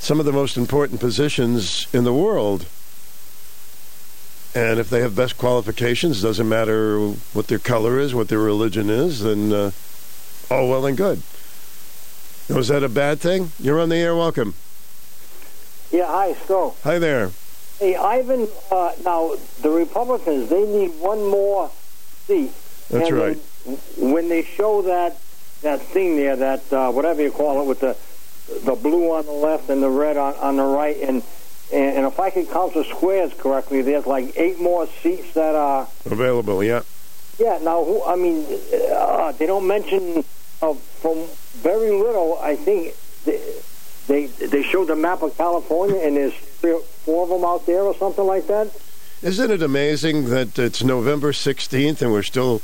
[0.00, 2.66] some of the most important positions in the world.
[4.54, 6.98] And if they have best qualifications, doesn't matter
[7.32, 9.70] what their color is, what their religion is, then uh,
[10.50, 11.22] all well and good.
[12.48, 13.52] Was that a bad thing?
[13.60, 14.16] You're on the air.
[14.16, 14.54] Welcome.
[15.92, 16.72] Yeah, hi, Stu.
[16.84, 17.30] Hi there.
[17.78, 21.70] Hey, Ivan, uh, now, the Republicans, they need one more
[22.26, 22.50] seat.
[22.90, 23.38] That's And right.
[23.66, 25.18] then When they show that
[25.62, 27.96] that thing there, that uh, whatever you call it, with the
[28.64, 31.22] the blue on the left and the red on, on the right, and,
[31.72, 35.54] and and if I can count the squares correctly, there's like eight more seats that
[35.54, 36.82] are Available, yeah.
[37.38, 37.58] yeah.
[37.62, 38.02] Now, who?
[38.04, 38.44] I mean,
[38.92, 40.24] uh, they don't mention
[40.60, 41.18] uh, from
[41.62, 42.38] very little.
[42.42, 43.38] I think they,
[44.08, 47.82] they they showed the map of California, and there's three four of them out there,
[47.82, 48.68] or something like that.
[49.22, 52.60] Isn't it amazing that it's November 16th and we're still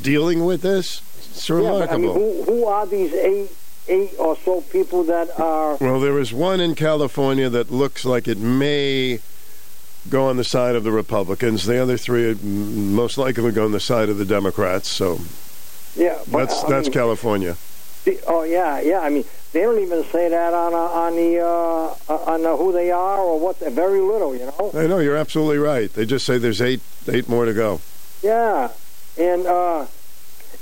[0.00, 1.02] dealing with this?
[1.30, 2.14] It's Yeah, but, I remarkable.
[2.14, 3.50] mean, who who are these eight
[3.88, 5.76] eight or so people that are?
[5.80, 9.18] Well, there is one in California that looks like it may
[10.08, 11.66] go on the side of the Republicans.
[11.66, 14.88] The other three are most likely go on the side of the Democrats.
[14.90, 15.18] So
[15.96, 17.56] Yeah, but, that's I that's mean, California.
[18.04, 19.00] The- oh yeah, yeah.
[19.00, 22.72] I mean, they don't even say that on uh, on the uh, on uh, who
[22.72, 23.58] they are or what.
[23.58, 24.70] Very little, you know.
[24.74, 25.92] I know you're absolutely right.
[25.92, 27.80] They just say there's eight eight more to go.
[28.22, 28.70] Yeah,
[29.18, 29.86] and uh,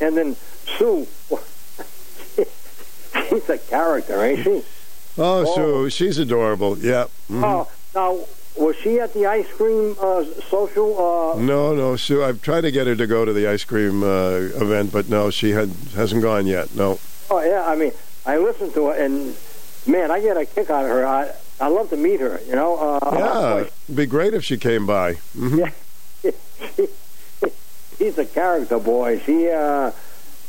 [0.01, 0.37] and then
[0.79, 1.07] Sue,
[3.29, 4.63] she's a character, ain't she?
[5.19, 6.79] Oh, so she's adorable.
[6.79, 7.07] Yeah.
[7.31, 7.43] Mhm.
[7.45, 8.19] Oh, now
[8.63, 10.97] was she at the ice cream uh, social?
[11.35, 12.23] Uh, No, no, Sue.
[12.25, 15.31] I've tried to get her to go to the ice cream uh, event, but no,
[15.31, 16.75] she had hasn't gone yet.
[16.75, 16.99] No.
[17.31, 17.93] Oh yeah, I mean,
[18.25, 19.37] I listen to it, and
[19.87, 21.07] man, I get a kick out of her.
[21.07, 22.41] I I love to meet her.
[22.47, 22.77] You know.
[22.77, 25.15] Uh, yeah, it'd be great if she came by.
[25.37, 25.73] Mhm.
[27.99, 29.21] She's a character, boy.
[29.21, 29.91] She, uh,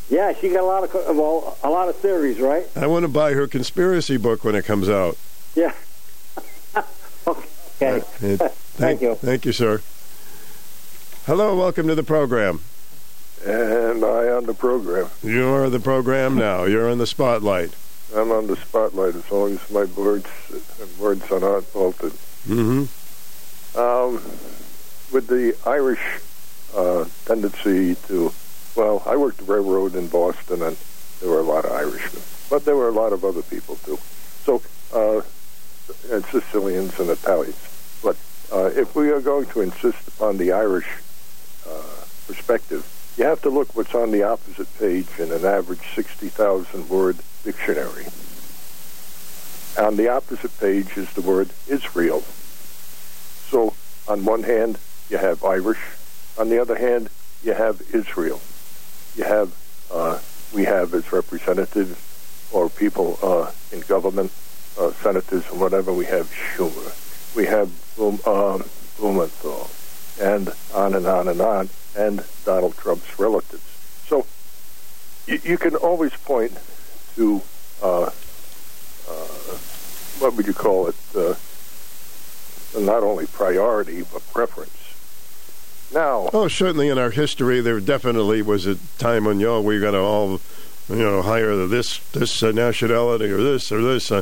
[0.10, 2.68] yeah, she got a lot of well, a lot of theories, right?
[2.76, 5.18] I want to buy her conspiracy book when it comes out.
[5.56, 5.74] Yeah.
[7.28, 8.00] okay.
[8.00, 8.00] Uh,
[8.78, 9.16] thank, you.
[9.16, 9.82] Thank you, sir.
[11.26, 12.62] Hello, welcome to the program.
[13.46, 15.10] Am I on the program?
[15.24, 16.64] You're the program now.
[16.64, 17.72] You're in the spotlight.
[18.16, 20.28] I'm on the spotlight as long as my words
[20.82, 22.14] and words are not altered.
[22.48, 22.86] Mm-hmm.
[23.78, 24.14] Um,
[25.12, 26.02] with the Irish
[26.76, 28.32] uh, tendency to,
[28.76, 30.78] well, I worked the railroad in Boston, and
[31.20, 33.98] there were a lot of Irishmen, but there were a lot of other people too.
[34.44, 34.62] So,
[34.94, 35.22] uh,
[36.12, 38.00] and Sicilians and Italians.
[38.02, 38.18] But
[38.52, 40.88] uh, if we are going to insist upon the Irish
[41.70, 41.82] uh,
[42.26, 42.86] perspective,
[43.18, 48.06] you have to look what's on the opposite page in an average 60,000 word dictionary.
[49.78, 52.22] On the opposite page is the word Israel.
[53.50, 53.74] So,
[54.08, 54.78] on one hand,
[55.10, 55.80] you have Irish.
[56.38, 57.10] On the other hand,
[57.44, 58.40] you have Israel.
[59.16, 59.52] You have,
[59.92, 60.20] uh,
[60.54, 61.98] we have as representatives
[62.52, 64.32] or people uh, in government,
[64.80, 67.36] uh, senators and whatever, we have Schumer.
[67.36, 68.64] We have Blum, um,
[68.98, 69.70] Blumenthal,
[70.22, 73.64] and on and on and on, and Donald Trump's relatives.
[74.08, 74.26] So
[75.26, 76.58] you, you can always point
[77.16, 77.42] to
[77.82, 78.10] uh, uh,
[80.20, 80.96] what would you call it?
[81.16, 81.36] Uh,
[82.80, 84.72] not only priority but preference.
[85.94, 89.92] Now, Oh, certainly in our history, there definitely was a time when, y'all we got
[89.92, 90.42] to all,
[90.90, 94.12] you know, hire this this uh, nationality or this or this.
[94.12, 94.22] Uh,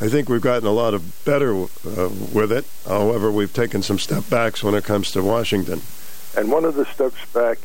[0.00, 2.66] I think we've gotten a lot of better uh, with it.
[2.86, 5.80] However, we've taken some step backs when it comes to Washington.
[6.36, 7.58] And one of the steps back,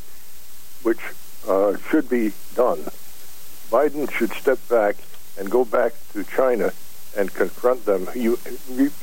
[0.83, 0.99] which
[1.47, 2.79] uh, should be done,
[3.69, 4.95] Biden should step back
[5.37, 6.71] and go back to China
[7.17, 8.07] and confront them.
[8.13, 8.35] He,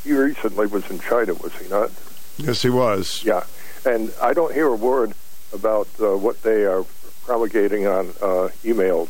[0.04, 1.90] he recently was in China, was he not?
[2.38, 3.24] Yes, he was.
[3.24, 3.44] Yeah,
[3.84, 5.12] and I don't hear a word
[5.52, 6.84] about uh, what they are
[7.24, 9.08] promulgating on uh, emails,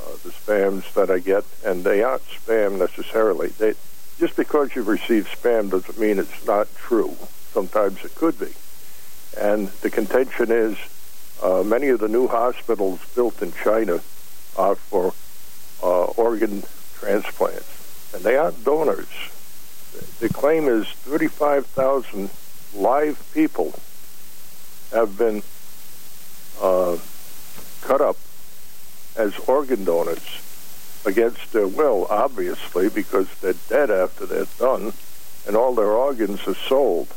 [0.00, 3.48] uh, the spams that I get, and they aren't spam necessarily.
[3.48, 3.74] They
[4.18, 7.16] just because you've received spam doesn't mean it's not true.
[7.52, 8.52] Sometimes it could be,
[9.40, 10.76] and the contention is
[11.42, 14.00] uh, many of the new hospitals built in China
[14.56, 15.12] are for
[15.82, 16.62] uh, organ
[16.94, 19.08] transplants, and they aren't donors.
[20.20, 22.30] The claim is 35,000
[22.74, 23.74] live people
[24.92, 25.42] have been
[26.60, 26.96] uh,
[27.82, 28.16] cut up
[29.16, 30.40] as organ donors
[31.04, 34.92] against their will, obviously, because they're dead after they're done,
[35.46, 37.08] and all their organs are sold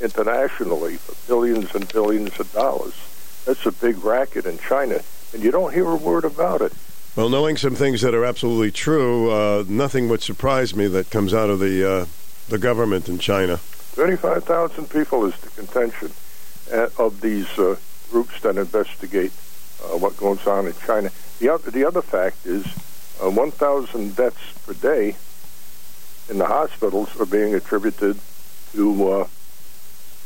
[0.00, 2.94] internationally for billions and billions of dollars.
[3.44, 5.00] That's a big racket in China,
[5.32, 6.72] and you don't hear a word about it.
[7.16, 11.34] Well, knowing some things that are absolutely true, uh, nothing would surprise me that comes
[11.34, 12.06] out of the uh,
[12.48, 13.56] the government in China.
[13.58, 16.12] 35,000 people is the contention
[16.72, 17.76] uh, of these uh,
[18.10, 19.32] groups that investigate
[19.82, 21.10] uh, what goes on in China.
[21.40, 22.64] The other, the other fact is
[23.22, 25.16] uh, 1,000 deaths per day
[26.28, 28.18] in the hospitals are being attributed
[28.72, 29.26] to uh,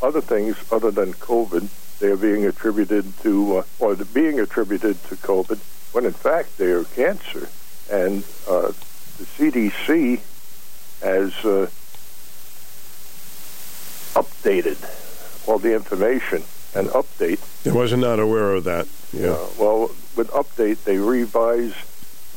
[0.02, 1.68] other things other than COVID.
[2.00, 5.58] They are being attributed to, uh, or being attributed to COVID,
[5.92, 7.48] when in fact they are cancer.
[7.90, 8.72] And uh,
[9.18, 10.20] the CDC
[11.02, 11.68] has uh,
[14.18, 14.78] updated
[15.48, 16.42] all the information
[16.74, 17.40] and update.
[17.66, 18.88] I was not aware of that.
[19.12, 19.32] Yeah.
[19.32, 21.74] Uh, well, with update, they revise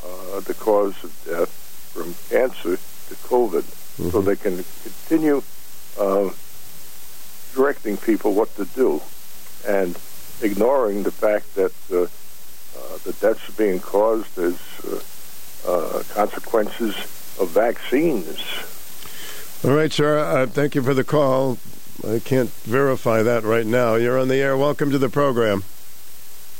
[0.04, 1.48] uh, the cause of death
[1.92, 3.64] from cancer to COVID,
[4.10, 5.42] so they can continue
[5.98, 6.30] uh,
[7.56, 9.00] directing people what to do,
[9.66, 9.98] and
[10.42, 16.94] ignoring the fact that uh, uh, the deaths being caused as uh, uh, consequences
[17.40, 18.38] of vaccines.
[19.64, 20.18] All right, sir.
[20.18, 21.58] Uh, thank you for the call.
[22.06, 23.94] I can't verify that right now.
[23.94, 24.56] You're on the air.
[24.56, 25.64] Welcome to the program.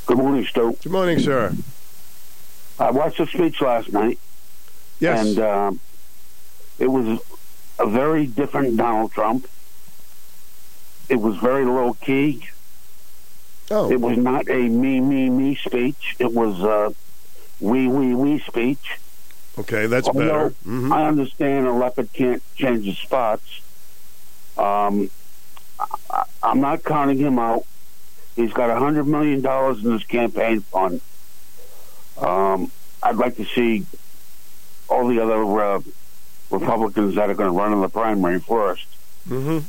[0.07, 0.75] Good morning, Stu.
[0.81, 1.53] Good morning, sir.
[2.79, 4.19] I watched the speech last night.
[4.99, 5.27] Yes.
[5.27, 5.79] And um,
[6.79, 7.19] it was
[7.77, 9.47] a very different Donald Trump.
[11.09, 12.47] It was very low key.
[13.69, 13.91] Oh.
[13.91, 16.15] It was not a me, me, me speech.
[16.19, 16.93] It was a
[17.59, 18.99] we, we, we speech.
[19.59, 20.19] Okay, that's Although
[20.49, 20.49] better.
[20.65, 20.91] Mhm.
[20.91, 23.61] I understand a leopard can't change his spots.
[24.57, 25.09] Um,
[26.09, 27.65] I, I'm not counting him out.
[28.35, 31.01] He's got a hundred million dollars in his campaign fund.
[32.17, 32.71] Um,
[33.01, 33.85] I'd like to see
[34.89, 35.79] all the other uh,
[36.51, 38.85] Republicans that are going to run in the primary 1st
[39.27, 39.59] Mm-hmm.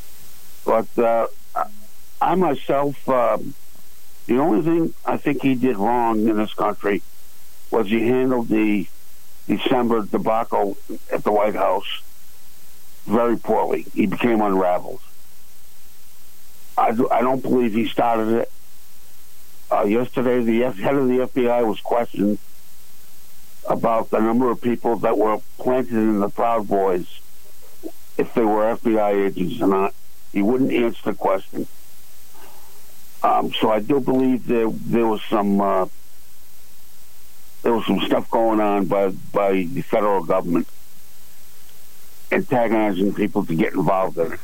[0.68, 1.28] But uh,
[2.20, 3.54] I myself, um,
[4.26, 7.00] the only thing I think he did wrong in this country
[7.70, 8.86] was he handled the
[9.46, 10.76] December debacle
[11.10, 12.02] at the White House
[13.06, 13.86] very poorly.
[13.94, 15.00] He became unraveled.
[16.76, 18.52] I, do, I don't believe he started it.
[19.72, 22.38] Uh, yesterday, the F- head of the FBI was questioned
[23.66, 27.06] about the number of people that were planted in the Proud Boys,
[28.18, 29.94] if they were FBI agents or not.
[30.32, 31.66] He wouldn't answer the question.
[33.22, 35.86] Um, so I do believe there there was some uh,
[37.62, 40.68] there was some stuff going on by by the federal government
[42.30, 44.40] antagonizing people to get involved in it.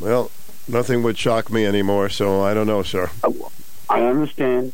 [0.00, 0.30] Well,
[0.68, 3.10] nothing would shock me anymore, so I don't know, sir.
[3.88, 4.72] I understand,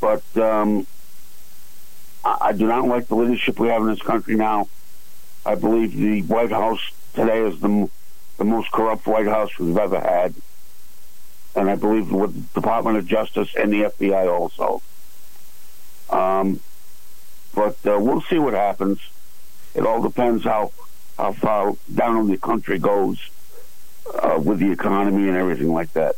[0.00, 0.86] but um,
[2.24, 4.68] I, I do not like the leadership we have in this country now.
[5.46, 6.80] I believe the White House
[7.14, 7.88] today is the
[8.40, 10.34] the most corrupt White House we've ever had,
[11.54, 14.80] and I believe with the Department of Justice and the FBI also.
[16.08, 16.60] Um,
[17.54, 18.98] but uh, we'll see what happens.
[19.74, 20.72] It all depends how
[21.18, 23.18] how far down the country goes
[24.14, 26.16] uh, with the economy and everything like that.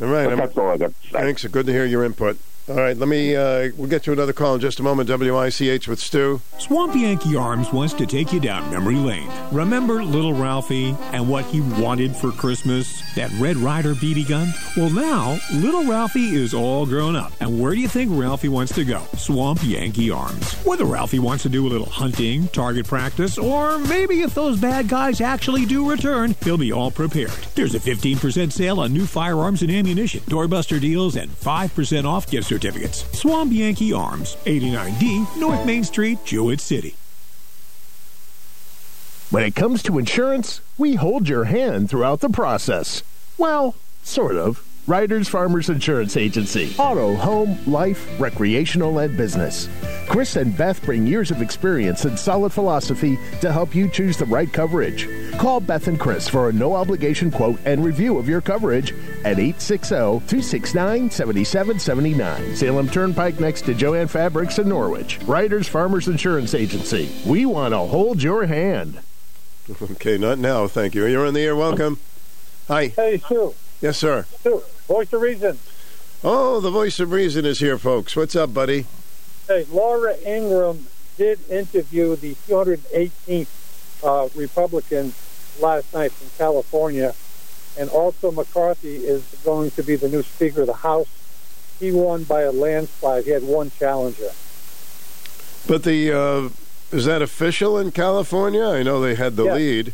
[0.00, 0.34] All right.
[0.34, 1.20] That's all I got to say.
[1.20, 1.44] Thanks.
[1.44, 2.38] Good to hear your input.
[2.68, 3.34] All right, let me.
[3.34, 5.08] Uh, we'll get to another call in just a moment.
[5.08, 6.42] WICH with Stu.
[6.58, 9.30] Swamp Yankee Arms wants to take you down memory lane.
[9.52, 13.00] Remember little Ralphie and what he wanted for Christmas?
[13.14, 14.52] That Red Ryder BB gun?
[14.76, 17.32] Well, now, little Ralphie is all grown up.
[17.40, 19.02] And where do you think Ralphie wants to go?
[19.16, 20.52] Swamp Yankee Arms.
[20.66, 24.88] Whether Ralphie wants to do a little hunting, target practice, or maybe if those bad
[24.88, 27.30] guys actually do return, he'll be all prepared.
[27.54, 32.57] There's a 15% sale on new firearms and ammunition, doorbuster deals, and 5% off gift
[32.58, 33.04] certificates.
[33.16, 36.96] Swamp Yankee Arms, 89D North Main Street, Jewett City.
[39.30, 43.02] When it comes to insurance, we hold your hand throughout the process.
[43.36, 44.67] Well, sort of.
[44.88, 46.74] Riders Farmers Insurance Agency.
[46.78, 49.68] Auto, home, life, recreational, and business.
[50.08, 54.24] Chris and Beth bring years of experience and solid philosophy to help you choose the
[54.24, 55.06] right coverage.
[55.36, 58.92] Call Beth and Chris for a no obligation quote and review of your coverage
[59.26, 62.56] at 860 269 7779.
[62.56, 65.18] Salem Turnpike next to Joanne Fabrics in Norwich.
[65.24, 67.14] Riders Farmers Insurance Agency.
[67.26, 69.00] We want to hold your hand.
[69.82, 70.66] Okay, not now.
[70.66, 71.04] Thank you.
[71.04, 71.54] You're on the air.
[71.54, 71.98] Welcome.
[72.68, 72.86] Hi.
[72.86, 73.54] Hey, Sue.
[73.82, 74.24] Yes, sir.
[74.42, 75.58] Sue, voice of reason.
[76.24, 78.16] Oh, the voice of reason is here, folks.
[78.16, 78.86] What's up, buddy?
[79.46, 80.86] Hey, Laura Ingraham
[81.16, 85.12] did interview the 218th uh, Republican
[85.60, 87.14] last night from California,
[87.78, 91.08] and also McCarthy is going to be the new Speaker of the House.
[91.78, 93.24] He won by a landslide.
[93.24, 94.30] He had one challenger.
[95.66, 96.48] But the uh,
[96.96, 98.64] is that official in California?
[98.64, 99.92] I know they had the lead.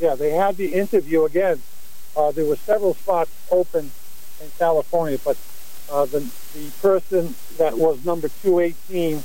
[0.00, 1.62] Yeah, they had the interview again.
[2.16, 3.92] Uh, there were several spots open
[4.46, 5.36] in California, but
[5.90, 6.20] uh, the
[6.54, 9.22] the person that was number 218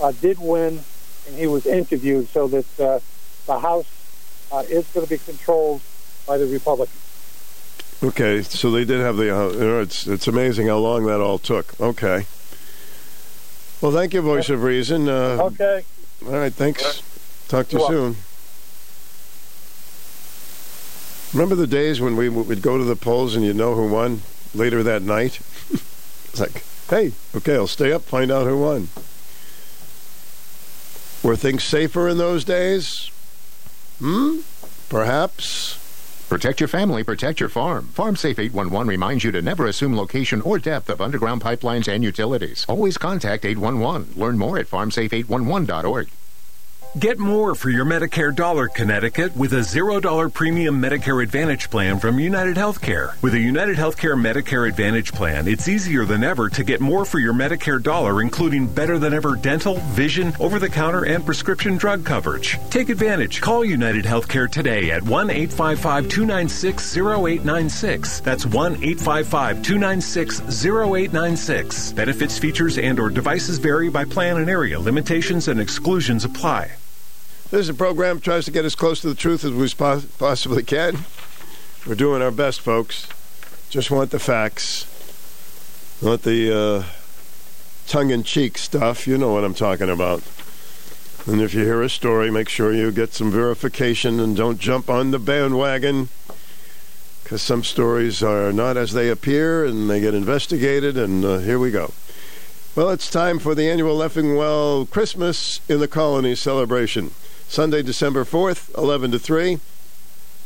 [0.00, 0.80] uh, did win,
[1.26, 3.00] and he was interviewed, so that uh,
[3.46, 3.88] the House
[4.52, 5.80] uh, is going to be controlled
[6.26, 6.96] by the Republicans.
[8.02, 9.34] Okay, so they did have the.
[9.34, 11.78] Uh, it's it's amazing how long that all took.
[11.80, 12.26] Okay.
[13.80, 15.08] Well, thank you, voice of reason.
[15.08, 15.84] Uh, Okay.
[16.26, 17.02] All right, thanks.
[17.48, 18.16] Talk to you soon.
[21.32, 24.20] Remember the days when we would go to the polls and you know who won
[24.54, 25.40] later that night?
[25.70, 28.88] it's like, hey, okay, I'll stay up, find out who won.
[31.22, 33.10] Were things safer in those days?
[33.98, 34.38] Hmm?
[34.88, 35.76] Perhaps.
[36.30, 37.90] Protect your family, protect your farm.
[37.92, 42.64] FarmSafe 811 reminds you to never assume location or depth of underground pipelines and utilities.
[42.68, 44.14] Always contact 811.
[44.16, 46.08] Learn more at farmsafe811.org.
[46.98, 52.18] Get more for your Medicare dollar, Connecticut, with a $0 premium Medicare Advantage plan from
[52.18, 53.14] United Healthcare.
[53.22, 57.20] With a United Healthcare Medicare Advantage plan, it's easier than ever to get more for
[57.20, 62.04] your Medicare dollar, including better than ever dental, vision, over the counter, and prescription drug
[62.04, 62.58] coverage.
[62.70, 63.40] Take advantage.
[63.40, 68.20] Call United Healthcare today at 1 855 296 0896.
[68.22, 71.92] That's 1 855 296 0896.
[71.92, 74.80] Benefits, features, and or devices vary by plan and area.
[74.80, 76.72] Limitations and exclusions apply.
[77.50, 79.68] This is a program that tries to get as close to the truth as we
[79.70, 80.98] pos- possibly can.
[81.84, 83.08] We're doing our best, folks.
[83.70, 84.86] Just want the facts.
[86.00, 86.84] Not the uh,
[87.88, 89.08] tongue in cheek stuff.
[89.08, 90.22] You know what I'm talking about.
[91.26, 94.88] And if you hear a story, make sure you get some verification and don't jump
[94.88, 96.08] on the bandwagon.
[97.24, 101.58] Because some stories are not as they appear and they get investigated, and uh, here
[101.58, 101.92] we go.
[102.76, 107.10] Well, it's time for the annual Leffingwell Christmas in the Colony celebration.
[107.50, 109.58] Sunday, December 4th, 11 to 3.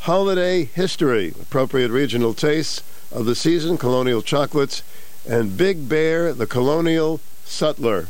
[0.01, 2.83] holiday history, appropriate regional tastes
[3.13, 4.83] of the season, colonial chocolates,
[5.29, 8.09] and Big Bear, the colonial sutler.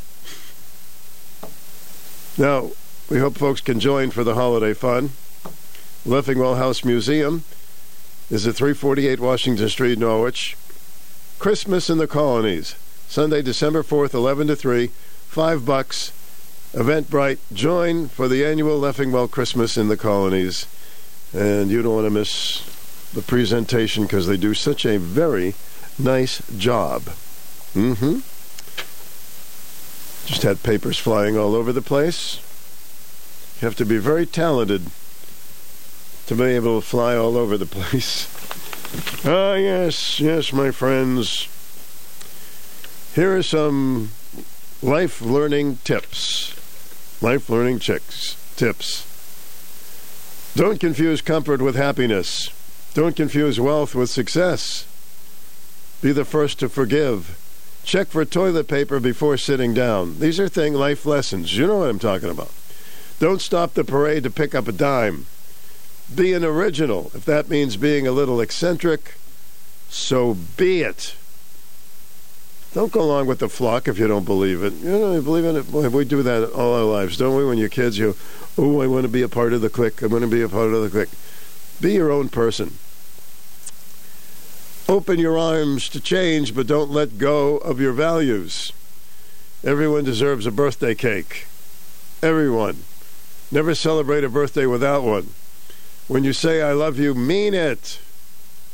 [2.39, 2.71] Now,
[3.11, 5.11] we hope folks can join for the holiday fun.
[6.07, 7.43] Leffingwell House Museum
[8.31, 10.57] is at 348 Washington Street, Norwich.
[11.41, 12.77] Christmas in the Colonies,
[13.09, 16.13] Sunday, December 4th, 11 to 3, 5 bucks.
[16.75, 20.67] Eventbrite, join for the annual Leffingwell Christmas in the Colonies.
[21.33, 22.65] And you don't want to miss
[23.13, 25.55] the presentation because they do such a very
[26.01, 27.03] nice job.
[27.75, 28.15] Mm-hmm.
[30.27, 32.41] Just had papers flying all over the place.
[33.61, 34.83] You have to be very talented
[36.27, 38.27] to be able to fly all over the place.
[39.25, 41.49] Ah, yes, yes, my friends.
[43.15, 44.11] Here are some
[44.83, 46.54] life learning tips.
[47.21, 49.11] Life learning chicks tips.
[50.55, 52.49] Don't confuse comfort with happiness.
[52.95, 54.87] Don't confuse wealth with success.
[56.01, 57.41] Be the first to forgive.
[57.83, 60.21] Check for toilet paper before sitting down.
[60.21, 61.57] These are thing life lessons.
[61.57, 62.53] You know what I'm talking about.
[63.19, 65.27] Don't stop the parade to pick up a dime.
[66.15, 67.11] Be an original.
[67.15, 69.17] If that means being a little eccentric,
[69.89, 71.15] so be it.
[72.75, 74.73] Don't go along with the flock if you don't believe it.
[74.73, 75.71] You know, you believe in it.
[75.71, 77.45] Boy, we do that all our lives, don't we?
[77.45, 78.17] When you're kids, you,
[78.59, 80.03] oh, I want to be a part of the clique.
[80.03, 81.17] I want to be a part of the clique.
[81.81, 82.79] Be your own person.
[84.89, 88.73] Open your arms to change, but don't let go of your values.
[89.63, 91.47] Everyone deserves a birthday cake.
[92.23, 92.83] Everyone.
[93.53, 95.29] Never celebrate a birthday without one.
[96.09, 98.01] When you say I love you, mean it.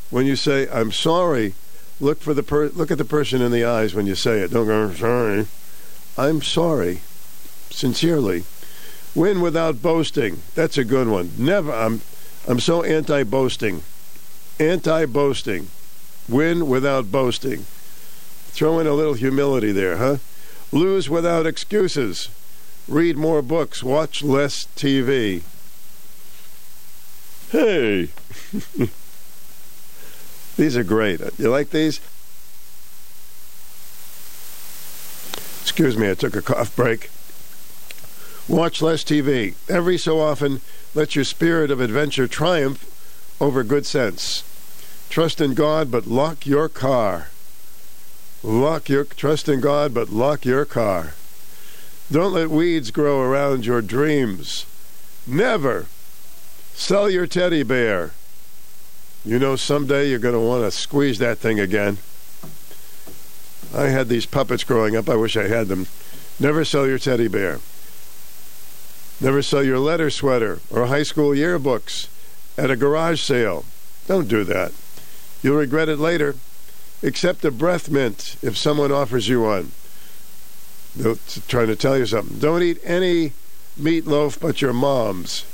[0.09, 1.53] When you say I'm sorry,
[2.01, 4.51] look for the per- look at the person in the eyes when you say it.
[4.51, 5.47] Don't go I'm sorry.
[6.17, 7.01] I'm sorry.
[7.71, 8.45] Sincerely.
[9.15, 10.43] Win without boasting.
[10.55, 11.33] That's a good one.
[11.39, 12.01] Never I'm
[12.49, 13.83] I'm so anti-boasting.
[14.59, 15.69] Anti-boasting.
[16.29, 17.67] Win without boasting.
[18.53, 20.17] Throw in a little humility there, huh?
[20.73, 22.29] Lose without excuses.
[22.89, 23.83] Read more books.
[23.83, 25.43] Watch less TV.
[27.51, 28.09] Hey.
[30.61, 31.23] these are great.
[31.39, 32.01] You like these?
[35.63, 37.09] Excuse me, I took a cough break.
[38.47, 39.55] Watch less TV.
[39.71, 40.61] Every so often,
[40.95, 42.85] let your spirit of adventure triumph
[43.41, 44.45] over good sense.
[45.09, 47.29] Trust in God, but lock your car.
[48.43, 51.15] Lock your trust in God, but lock your car.
[52.13, 54.67] Don't let weeds grow around your dreams.
[55.27, 55.87] Never
[56.75, 58.11] sell your teddy bear.
[59.25, 61.99] You know, someday you're going to want to squeeze that thing again.
[63.75, 65.09] I had these puppets growing up.
[65.09, 65.87] I wish I had them.
[66.39, 67.61] Never sell your teddy bear.
[69.21, 72.09] Never sell your letter sweater or high school yearbooks
[72.57, 73.67] at a garage sale.
[74.07, 74.73] Don't do that.
[75.43, 76.37] You'll regret it later.
[77.03, 79.73] Accept a breath mint if someone offers you one.
[80.97, 81.17] They're
[81.47, 82.39] trying to tell you something.
[82.39, 83.33] Don't eat any
[83.79, 85.45] meatloaf but your mom's.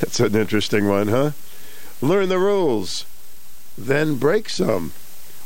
[0.00, 1.30] That's an interesting one, huh?
[2.00, 3.04] Learn the rules,
[3.78, 4.92] then break some.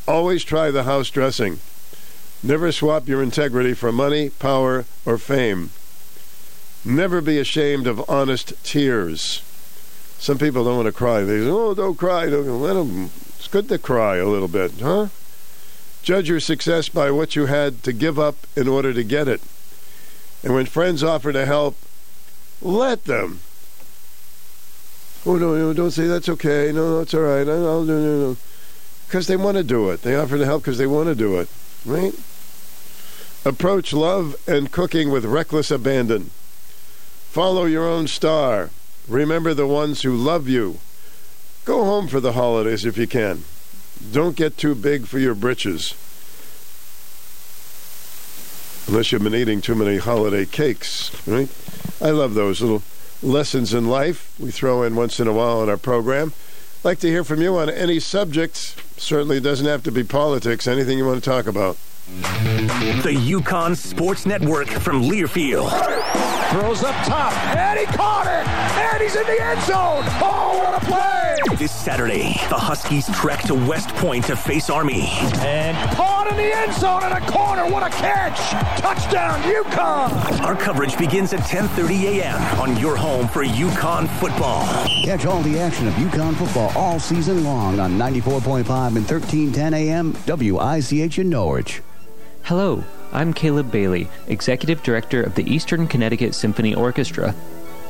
[0.07, 1.61] Always try the house dressing.
[2.43, 5.71] Never swap your integrity for money, power, or fame.
[6.85, 9.43] Never be ashamed of honest tears.
[10.19, 11.23] Some people don't want to cry.
[11.23, 12.27] They say, "Oh, don't cry.
[12.27, 15.09] Don't let them." It's good to cry a little bit, huh?
[16.03, 19.41] Judge your success by what you had to give up in order to get it.
[20.43, 21.77] And when friends offer to help,
[22.63, 23.41] let them.
[25.29, 26.73] Oh no, no, don't say that's okay.
[26.73, 27.47] No, no, it's all right.
[27.47, 28.37] I'll do no, no.
[29.07, 30.01] Because they want to do it.
[30.01, 31.51] They offer to help because they want to do it,
[31.85, 32.15] right?
[33.45, 36.31] Approach love and cooking with reckless abandon.
[37.29, 38.71] Follow your own star.
[39.07, 40.79] Remember the ones who love you.
[41.67, 43.45] Go home for the holidays if you can.
[44.11, 45.93] Don't get too big for your britches.
[48.89, 51.51] Unless you've been eating too many holiday cakes, right?
[52.01, 52.83] I love those little
[53.23, 56.33] lessons in life we throw in once in a while in our program.
[56.85, 58.57] like to hear from you on any subject.
[58.97, 61.77] Certainly doesn't have to be politics, anything you want to talk about.
[62.09, 65.69] The UConn Sports Network from Learfield.
[66.51, 70.05] Throws up top, and he caught it, and he's in the end zone.
[70.23, 71.57] Oh, what a play!
[71.59, 75.09] This Saturday, the Huskies trek to West Point to face Army.
[75.41, 77.71] And caught in the end zone in a corner.
[77.71, 78.39] What a catch!
[78.81, 80.41] Touchdown, UConn!
[80.41, 82.41] Our coverage begins at 10:30 a.m.
[82.59, 84.67] on your home for UConn football.
[85.05, 90.17] Catch all the action of UConn football all season long on 94.5 and 1310 a.m.
[90.27, 91.83] WICH in Norwich.
[92.49, 97.35] Hello, I'm Caleb Bailey, Executive Director of the Eastern Connecticut Symphony Orchestra.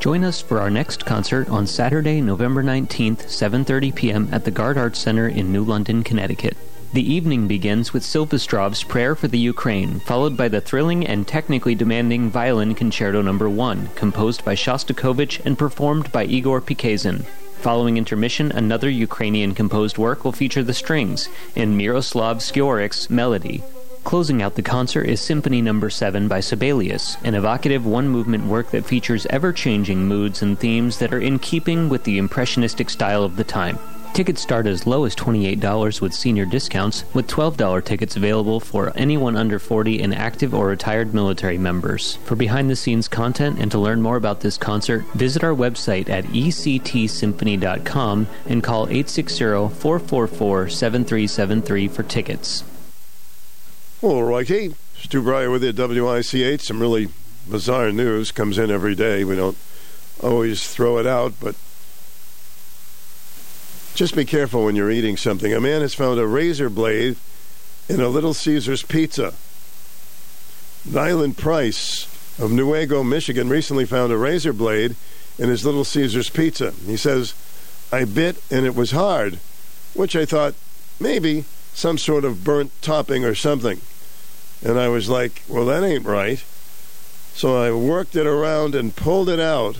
[0.00, 4.28] Join us for our next concert on Saturday, November 19th, 7:30 p.m.
[4.32, 6.56] at the Garde Arts Center in New London, Connecticut.
[6.92, 11.76] The evening begins with Silvestrov's Prayer for the Ukraine, followed by the thrilling and technically
[11.76, 13.48] demanding Violin Concerto No.
[13.48, 17.24] 1, composed by Shostakovich and performed by Igor Pikayzen.
[17.60, 23.62] Following intermission, another Ukrainian composed work will feature the strings in Myroslav Skoryk's Melody.
[24.08, 25.86] Closing out the concert is Symphony No.
[25.86, 31.20] 7 by Sibelius, an evocative one-movement work that features ever-changing moods and themes that are
[31.20, 33.78] in keeping with the impressionistic style of the time.
[34.14, 39.36] Tickets start as low as $28 with senior discounts, with $12 tickets available for anyone
[39.36, 42.14] under 40 and active or retired military members.
[42.24, 46.08] For behind the scenes content and to learn more about this concert, visit our website
[46.08, 52.64] at ectsymphony.com and call 860 444 7373 for tickets.
[54.00, 54.76] All righty.
[54.96, 56.60] Stu Bryer with you WICH.
[56.60, 57.08] Some really
[57.50, 59.24] bizarre news comes in every day.
[59.24, 59.56] We don't
[60.22, 61.56] always throw it out, but
[63.96, 65.52] just be careful when you're eating something.
[65.52, 67.16] A man has found a razor blade
[67.88, 69.34] in a Little Caesars pizza.
[70.84, 72.04] Nyland Price
[72.38, 74.94] of Newaygo, Michigan, recently found a razor blade
[75.40, 76.70] in his Little Caesars pizza.
[76.86, 77.34] He says,
[77.90, 79.40] I bit and it was hard,
[79.94, 80.54] which I thought
[81.00, 83.80] maybe some sort of burnt topping or something.
[84.64, 86.42] And I was like, well, that ain't right.
[87.34, 89.78] So I worked it around and pulled it out,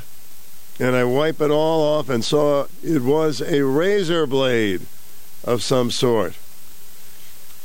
[0.78, 4.82] and I wiped it all off and saw it was a razor blade
[5.44, 6.34] of some sort.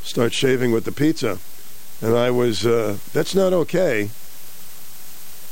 [0.02, 1.38] Start shaving with the pizza.
[2.02, 4.10] And I was, uh, that's not okay.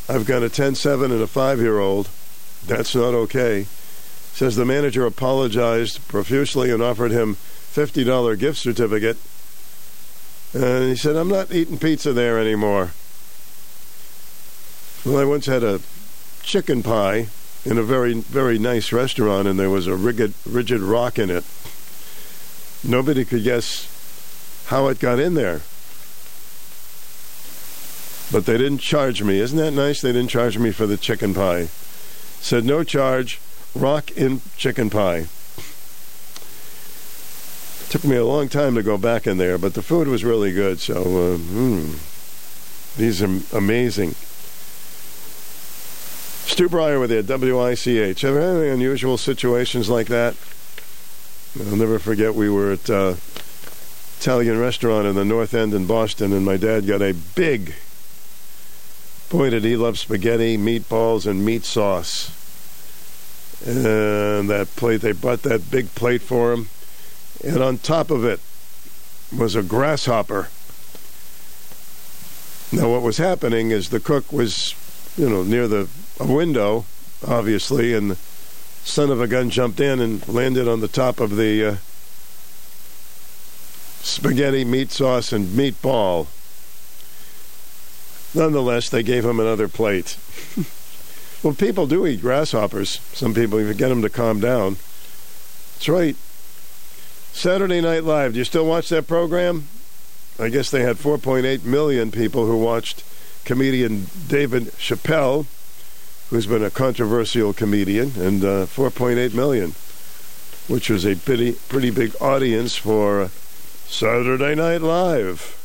[0.09, 2.09] I've got a 10 7 and a 5 year old.
[2.65, 3.67] That's not okay.
[4.33, 7.37] Says the manager apologized profusely and offered him
[7.73, 9.17] $50 gift certificate.
[10.53, 12.91] And he said, I'm not eating pizza there anymore.
[15.05, 15.79] Well, I once had a
[16.43, 17.27] chicken pie
[17.63, 21.45] in a very, very nice restaurant, and there was a rigid, rigid rock in it.
[22.83, 23.87] Nobody could guess
[24.67, 25.61] how it got in there.
[28.31, 29.39] But they didn't charge me.
[29.39, 30.01] Isn't that nice?
[30.01, 31.69] They didn't charge me for the chicken pie.
[32.41, 33.39] Said no charge,
[33.75, 35.27] rock in chicken pie.
[37.91, 40.53] Took me a long time to go back in there, but the food was really
[40.53, 40.79] good.
[40.79, 44.15] So, uh, mm, these are amazing.
[46.47, 48.23] Stu Bryer with you WICH.
[48.23, 50.37] Ever had any unusual situations like that?
[51.59, 53.15] I'll never forget we were at uh,
[54.21, 57.73] Italian restaurant in the North End in Boston, and my dad got a big.
[59.29, 62.31] Boy, did he love spaghetti, meatballs, and meat sauce.
[63.67, 66.69] And that plate, they brought that big plate for him
[67.43, 68.39] and on top of it
[69.35, 70.49] was a grasshopper.
[72.71, 74.75] Now, what was happening is the cook was,
[75.17, 75.89] you know, near the
[76.19, 76.85] a window,
[77.27, 78.17] obviously, and the
[78.83, 81.75] son of a gun jumped in and landed on the top of the uh,
[84.03, 86.27] spaghetti, meat sauce, and meatball.
[88.33, 90.17] Nonetheless, they gave him another plate.
[91.43, 93.01] well, people do eat grasshoppers.
[93.13, 94.77] Some people, even get them to calm down.
[95.73, 96.15] That's right.
[97.33, 98.33] Saturday Night Live.
[98.33, 99.67] Do you still watch that program?
[100.39, 103.03] I guess they had 4.8 million people who watched
[103.45, 105.45] comedian David Chappelle,
[106.29, 109.73] who's been a controversial comedian, and uh, 4.8 million,
[110.67, 113.29] which was a pretty, pretty big audience for
[113.87, 115.57] Saturday Night Live.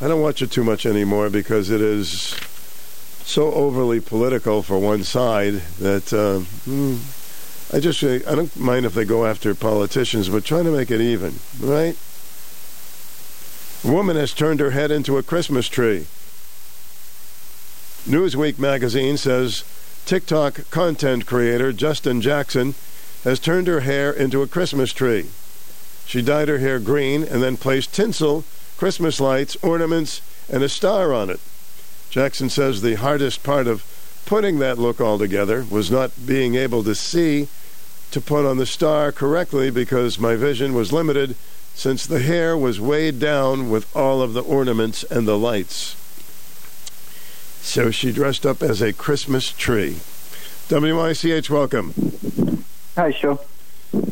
[0.00, 2.36] I don't watch it too much anymore because it is
[3.24, 6.12] so overly political for one side that.
[6.12, 6.96] Uh, hmm,
[7.72, 11.00] I just I don't mind if they go after politicians, but trying to make it
[11.00, 11.96] even, right?
[13.84, 16.06] A woman has turned her head into a Christmas tree.
[18.06, 19.64] Newsweek magazine says
[20.06, 22.74] TikTok content creator Justin Jackson
[23.24, 25.26] has turned her hair into a Christmas tree.
[26.06, 28.44] She dyed her hair green and then placed tinsel,
[28.78, 31.40] Christmas lights, ornaments, and a star on it.
[32.08, 33.84] Jackson says the hardest part of
[34.28, 37.48] putting that look all together was not being able to see
[38.10, 41.34] to put on the star correctly because my vision was limited
[41.74, 45.96] since the hair was weighed down with all of the ornaments and the lights.
[47.62, 50.00] So she dressed up as a Christmas tree.
[50.68, 51.94] WICH, welcome.
[52.96, 53.40] Hi, Joe.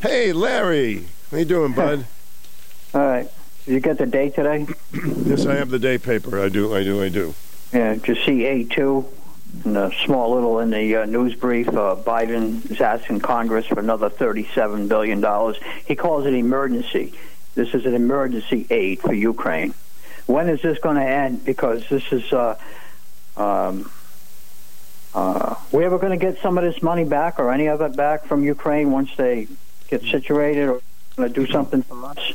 [0.01, 1.05] Hey, Larry.
[1.31, 2.07] How you doing, bud?
[2.95, 3.31] All right.
[3.67, 4.67] You got the day today?
[5.27, 6.41] yes, I have the day paper.
[6.41, 7.35] I do, I do, I do.
[7.71, 9.05] Yeah, did you see A2?
[9.65, 13.79] In a small little in the uh, news brief, uh, Biden is asking Congress for
[13.81, 15.21] another $37 billion.
[15.87, 17.15] He calls it emergency.
[17.55, 19.75] This is an emergency aid for Ukraine.
[20.27, 21.45] When is this going to end?
[21.45, 22.57] Because this is, uh,
[23.37, 23.91] um,
[25.15, 27.97] Uh, we ever going to get some of this money back or any of it
[27.97, 29.49] back from Ukraine once they
[29.89, 32.33] get situated or do something for us?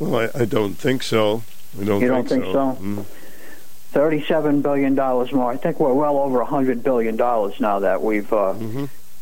[0.00, 1.44] Well, I, I don't think so.
[1.80, 2.76] I don't You think don't think so?
[2.82, 3.04] Mm.
[3.94, 5.52] Thirty-seven billion dollars more.
[5.52, 8.54] I think we're well over a hundred billion dollars now that we've uh,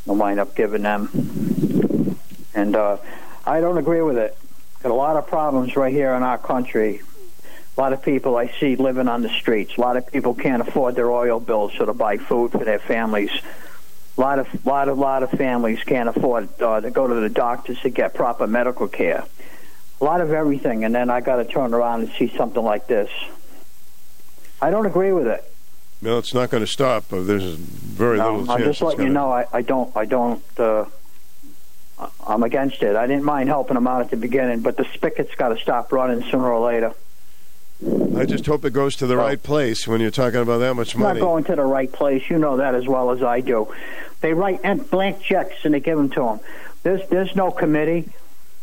[0.07, 2.17] wind up giving them.
[2.55, 2.97] And uh,
[3.45, 4.35] I don't agree with it.
[4.83, 7.03] Got a lot of problems right here in our country.
[7.77, 9.77] A lot of people I see living on the streets.
[9.77, 12.79] A lot of people can't afford their oil bills, so to buy food for their
[12.79, 13.31] families.
[14.17, 17.29] A lot of, lot of, lot of families can't afford uh, to go to the
[17.29, 19.25] doctors to get proper medical care.
[20.01, 22.87] A lot of everything, and then I got to turn around and see something like
[22.87, 23.11] this.
[24.63, 25.45] I don't agree with it.
[26.01, 27.05] No, it's not going to stop.
[27.09, 28.79] There's very No, little I'm chance.
[28.79, 29.31] just letting you know.
[29.31, 29.95] I, I don't.
[29.97, 30.43] I don't.
[30.59, 30.87] Uh,
[32.27, 32.97] I'm against it.
[32.97, 35.93] I didn't mind helping them out at the beginning, but the spigot's got to stop
[35.93, 36.95] running sooner or later.
[38.17, 40.97] I just hope it goes to the right place when you're talking about that much
[40.97, 41.19] money.
[41.19, 42.29] It's not going to the right place.
[42.31, 43.73] You know that as well as I do.
[44.21, 46.41] They write blank checks and they give them to them.
[46.85, 48.11] There's there's no committee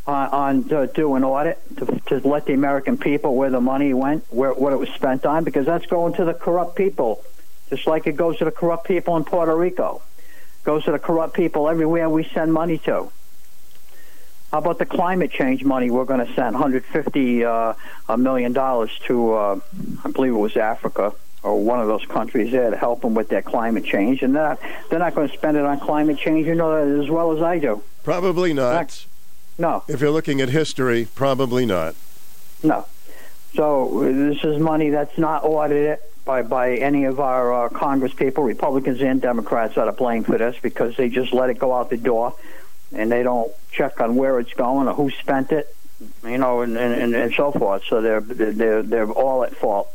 [0.10, 3.94] on, on to do an audit to, to let the American people where the money
[3.94, 7.23] went, where what it was spent on, because that's going to the corrupt people,
[7.69, 10.02] just like it goes to the corrupt people in Puerto Rico.
[10.64, 13.11] Goes to the corrupt people everywhere we send money to.
[14.52, 16.53] How about the climate change money we're going to send?
[16.53, 17.73] 150 uh,
[18.18, 19.60] million dollars to, uh,
[20.03, 21.14] I believe it was Africa
[21.44, 24.44] or one of those countries there to help them with their climate change, and they're
[24.44, 24.60] not,
[24.90, 26.48] they're not going to spend it on climate change.
[26.48, 27.81] You know that as well as I do.
[28.03, 29.06] Probably not.
[29.60, 29.84] No.
[29.90, 31.94] If you're looking at history, probably not.
[32.64, 32.86] No.
[33.56, 38.14] So uh, this is money that's not audited by by any of our uh, Congress
[38.14, 41.73] people, Republicans and Democrats, that are blame for this because they just let it go
[41.73, 42.36] out the door,
[42.94, 45.76] and they don't check on where it's going or who spent it,
[46.23, 47.84] you know, and and, and so forth.
[47.86, 49.91] So they're they're they're all at fault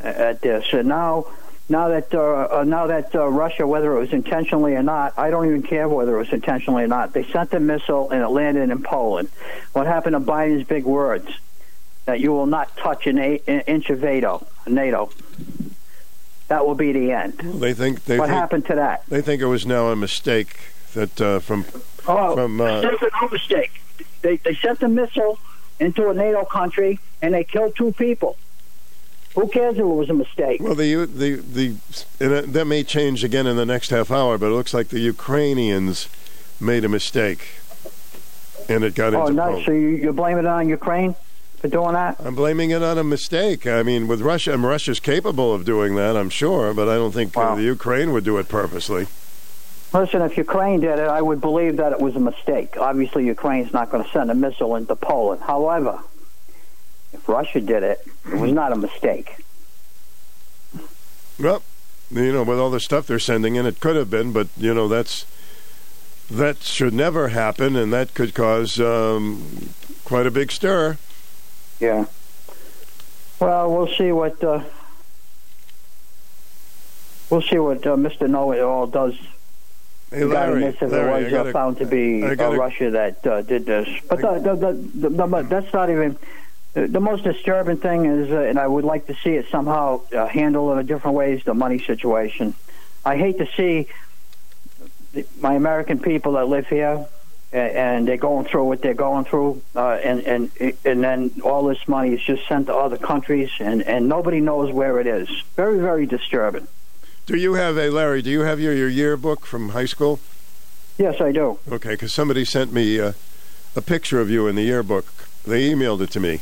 [0.00, 0.72] at this.
[0.72, 1.26] And now.
[1.68, 5.30] Now that uh, uh, now that uh, Russia, whether it was intentionally or not, I
[5.30, 7.12] don't even care whether it was intentionally or not.
[7.12, 9.28] They sent a missile and it landed in Poland.
[9.72, 11.28] What happened to Biden's big words
[12.04, 14.46] that you will not touch an, a- an inch of NATO?
[14.66, 15.10] NATO.
[16.48, 17.34] That will be the end.
[17.38, 19.04] They think they what think, happened to that?
[19.08, 20.58] They think it was now a mistake
[20.94, 21.64] that uh, from
[22.06, 23.70] Oh, from uh, no mistake.
[24.22, 25.38] They they sent the missile
[25.78, 28.36] into a NATO country and they killed two people.
[29.34, 30.60] Who cares if it was a mistake?
[30.62, 31.74] well the the the
[32.20, 34.88] and uh, that may change again in the next half hour, but it looks like
[34.88, 36.08] the Ukrainians
[36.60, 37.46] made a mistake,
[38.68, 39.42] and it got Oh, into no!
[39.44, 39.64] Poland.
[39.64, 41.14] So you, you're blaming it on Ukraine
[41.58, 42.16] for doing that?
[42.20, 43.66] I'm blaming it on a mistake.
[43.66, 46.94] I mean, with Russia, I mean, Russia's capable of doing that, I'm sure, but I
[46.96, 49.06] don't think uh, the Ukraine would do it purposely.
[49.94, 52.76] Listen, if Ukraine did it, I would believe that it was a mistake.
[52.78, 55.42] Obviously, Ukraine's not going to send a missile into Poland.
[55.42, 56.00] However,
[57.26, 59.36] Russia did it, it was not a mistake.
[61.38, 61.62] Well,
[62.10, 64.74] you know, with all the stuff they're sending in, it could have been, but you
[64.74, 65.24] know, that's
[66.30, 69.70] that should never happen, and that could cause um,
[70.04, 70.98] quite a big stir.
[71.80, 72.06] Yeah.
[73.40, 74.62] Well, we'll see what uh,
[77.28, 78.28] we'll see what uh, Mr.
[78.28, 79.14] Know It All does.
[80.10, 83.26] Hey, Larry, this, if Larry, it was uh, found to be uh, gotta- Russia that
[83.26, 86.18] uh, did this, but the, the, the, the, that's not even.
[86.74, 90.26] The most disturbing thing is, uh, and I would like to see it somehow uh,
[90.26, 91.44] handled in a different ways.
[91.44, 92.54] The money situation.
[93.04, 93.88] I hate to see
[95.12, 97.06] the, my American people that live here,
[97.52, 100.50] and they're going through what they're going through, uh, and and
[100.84, 104.72] and then all this money is just sent to other countries, and and nobody knows
[104.72, 105.28] where it is.
[105.56, 106.68] Very very disturbing.
[107.26, 108.22] Do you have a Larry?
[108.22, 110.20] Do you have your, your yearbook from high school?
[110.96, 111.58] Yes, I do.
[111.70, 113.12] Okay, because somebody sent me uh,
[113.76, 115.06] a picture of you in the yearbook.
[115.44, 116.40] They emailed it to me.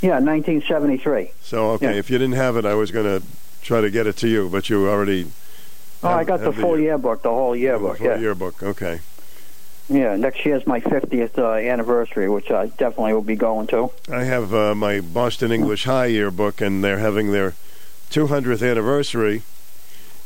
[0.00, 1.30] Yeah, 1973.
[1.42, 1.98] So okay, Yeah.
[1.98, 3.24] if you didn't have it, I was going to
[3.62, 5.26] try to get it to you, but you already.
[6.02, 7.98] Oh, I got the full yearbook, the whole yearbook.
[7.98, 8.62] full Yeah, yearbook.
[8.62, 9.00] Okay.
[9.88, 10.14] yeah.
[10.16, 13.90] Next year's my 50th uh, anniversary, which I definitely will be going to.
[14.10, 17.54] I have uh, my Boston English High yearbook, and they're having their
[18.10, 19.42] 200th anniversary,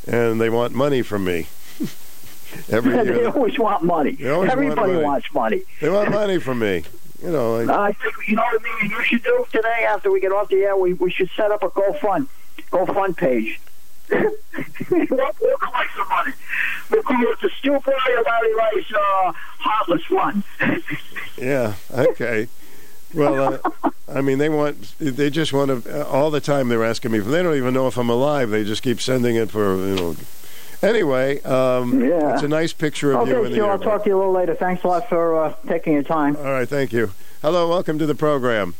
[0.06, 1.46] and they want money from me.
[2.68, 3.04] Every year.
[3.04, 4.10] they always want money.
[4.28, 5.04] Always want Everybody money.
[5.04, 5.62] wants money.
[5.80, 6.84] they want money from me.
[7.22, 8.90] You know, I, I think you know what I mean.
[8.90, 10.76] You should do today after we get off the air.
[10.76, 12.26] We we should set up a GoFund
[12.70, 13.60] GoFund page.
[14.10, 14.26] we'll,
[14.90, 16.32] collect some money.
[16.90, 17.94] We'll call it the Stupid
[18.26, 20.42] Larry Rice uh, Heartless Fund.
[21.38, 22.48] yeah, okay.
[23.14, 27.12] Well, uh, I mean, they want, they just want to, all the time they're asking
[27.12, 28.50] me, for they don't even know if I'm alive.
[28.50, 30.16] They just keep sending it for, you know.
[30.82, 32.34] Anyway, um, Yeah.
[32.34, 34.32] it's a nice picture of you Okay, in the I'll talk to you a little
[34.32, 34.54] later.
[34.54, 36.36] Thanks a lot for uh, taking your time.
[36.36, 37.12] All right, thank you.
[37.40, 38.74] Hello, welcome to the program.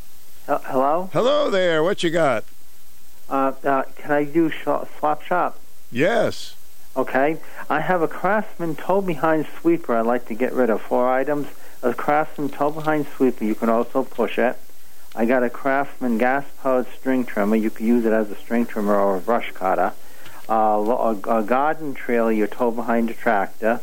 [0.49, 1.11] Uh, hello?
[1.13, 2.45] Hello there, what you got?
[3.31, 4.65] Uh, uh, can I do sh-
[4.99, 5.59] swap shop?
[5.93, 6.57] Yes.
[6.97, 7.39] Okay,
[7.71, 9.95] I have a Craftsman tow behind sweeper.
[9.97, 11.47] I'd like to get rid of four items.
[11.85, 13.45] A Craftsman tow behind sweeper.
[13.45, 14.59] You can also push it.
[15.15, 17.57] I got a Craftsman gas powered string trimmer.
[17.57, 19.93] You can use it as a string trimmer or a brush cutter.
[20.49, 23.81] Uh, a, a garden trailer you tow behind a tractor.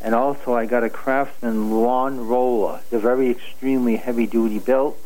[0.00, 2.80] And also, I got a Craftsman lawn roller.
[2.90, 4.98] They're very extremely heavy duty built.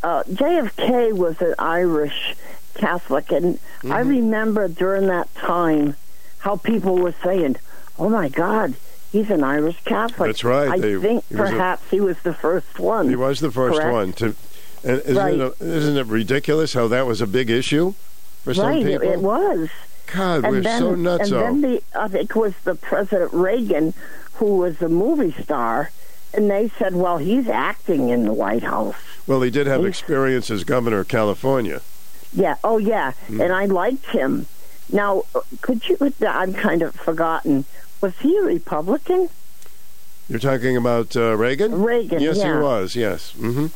[0.02, 2.34] uh, JFK was an Irish
[2.74, 4.08] Catholic, and I Mm-hmm.
[4.08, 5.96] remember during that time
[6.38, 7.56] how people were saying,
[7.98, 8.74] "Oh my God,
[9.12, 10.70] he's an Irish Catholic." That's right.
[10.70, 13.08] I They- think he was a- perhaps he was the first one.
[13.10, 13.92] He was the first correct?
[13.92, 14.34] one to.
[14.84, 15.34] And isn't, Right.
[15.34, 17.94] it a, isn't it ridiculous how that was a big issue
[18.42, 19.08] for some right, people?
[19.08, 19.68] it was.
[20.12, 21.30] God, and we're then, so nuts.
[21.30, 23.94] And then the I think it was the President Reagan
[24.42, 25.92] who was a movie star,
[26.34, 28.96] and they said, "Well, he's acting in the White House."
[29.28, 31.80] well, he did have he's- experience as governor of California.
[32.34, 32.56] Yeah.
[32.64, 33.12] Oh, yeah.
[33.28, 33.40] Hmm.
[33.40, 34.46] And I liked him.
[34.90, 35.22] Now,
[35.60, 35.96] could you?
[36.26, 37.66] I'm kind of forgotten.
[38.00, 39.28] Was he a Republican?
[40.28, 41.80] You're talking about uh, Reagan?
[41.82, 42.56] Reagan, Yes, yeah.
[42.56, 42.96] he was.
[42.96, 43.32] Yes.
[43.38, 43.66] Mm-hmm.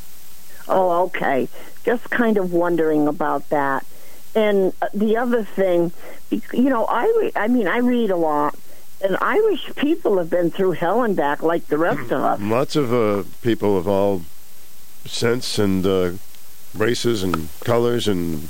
[0.69, 1.49] Oh, okay.
[1.85, 3.87] Just kind of wondering about that.
[4.35, 5.93] And uh, the other thing,
[6.31, 8.59] you know, I re- I mean, I read a lot,
[9.02, 12.40] and Irish people have been through hell and back like the rest of us.
[12.40, 14.23] Lots of uh, people of all
[15.05, 16.12] sense and uh,
[16.74, 18.48] races and colors and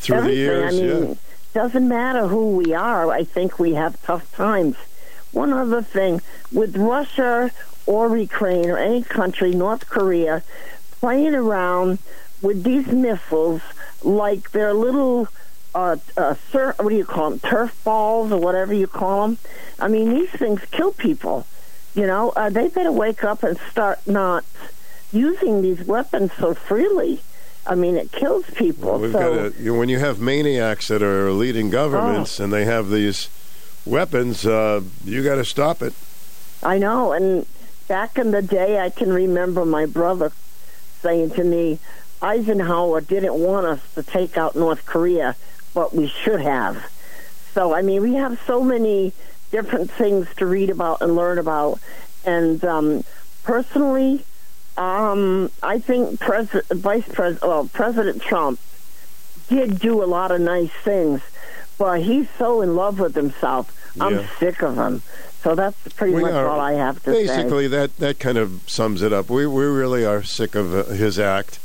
[0.00, 0.34] through Everything.
[0.34, 0.74] the years.
[0.74, 1.14] I mean, yeah.
[1.52, 3.10] doesn't matter who we are.
[3.10, 4.76] I think we have tough times.
[5.32, 6.20] One other thing
[6.52, 7.50] with Russia
[7.86, 10.42] or Ukraine or any country, North Korea,
[11.00, 11.98] playing around
[12.40, 13.62] with these missiles
[14.02, 15.28] like they're little.
[15.74, 17.38] Uh, uh, sur- what do you call them?
[17.40, 19.38] Turf balls or whatever you call them.
[19.80, 21.46] I mean, these things kill people.
[21.94, 24.44] You know, uh, they better wake up and start not
[25.12, 27.20] using these weapons so freely.
[27.66, 28.90] I mean, it kills people.
[28.92, 32.44] Well, we've so, you know, when you have maniacs that are leading governments Oh.
[32.44, 33.28] and they have these
[33.86, 35.92] weapons, uh, you got to stop it.
[36.62, 37.12] I know.
[37.12, 37.46] And
[37.88, 40.30] back in the day, I can remember my brother
[41.02, 41.78] saying to me,
[42.22, 45.36] Eisenhower didn't want us to take out North Korea,
[45.74, 46.90] but we should have.
[47.52, 49.12] So, I mean, we have so many
[49.50, 51.78] different things to read about and learn about.
[52.24, 53.04] And um,
[53.42, 54.24] personally,
[54.76, 58.58] um, I think Pres- Vice President, well, President Trump
[59.48, 61.20] did do a lot of nice things,
[61.78, 63.70] but he's so in love with himself.
[64.00, 65.02] I'm sick of him.
[65.42, 67.26] So that's pretty We much are- all I have to say.
[67.26, 69.28] Basically, that, that kind of sums it up.
[69.28, 71.60] We we really are sick of uh, his act.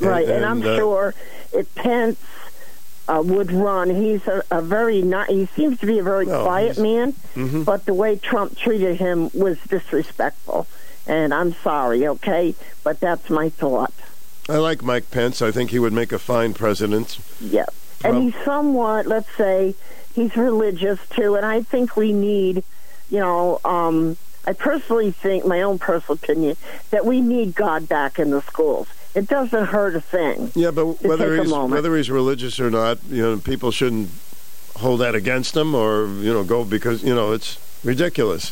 [0.00, 1.14] Right, and, I'm uh, sure
[1.52, 2.18] if Pence
[3.08, 5.28] uh, would run, he's a, a very not.
[5.28, 7.64] He seems to be a very quiet man, Mhm.
[7.64, 10.66] but the way Trump treated him was disrespectful.
[11.06, 12.54] And I'm sorry, okay,
[12.84, 13.94] but that's my thought.
[14.48, 15.40] I like Mike Pence.
[15.40, 17.18] I think he would make a fine president.
[17.40, 17.66] Yeah,
[18.04, 19.74] and he's somewhat, let's say,
[20.14, 22.62] he's religious too, and I think we need,
[23.10, 26.56] you know, um, I personally think, my own personal opinion,
[26.90, 28.88] that we need God back in the schools.
[29.14, 30.52] It doesn't hurt a thing.
[30.54, 34.10] Yeah, but whether he's whether he's religious or not, you know, people shouldn't
[34.76, 38.50] hold that against him or you know go because you know it's ridiculous.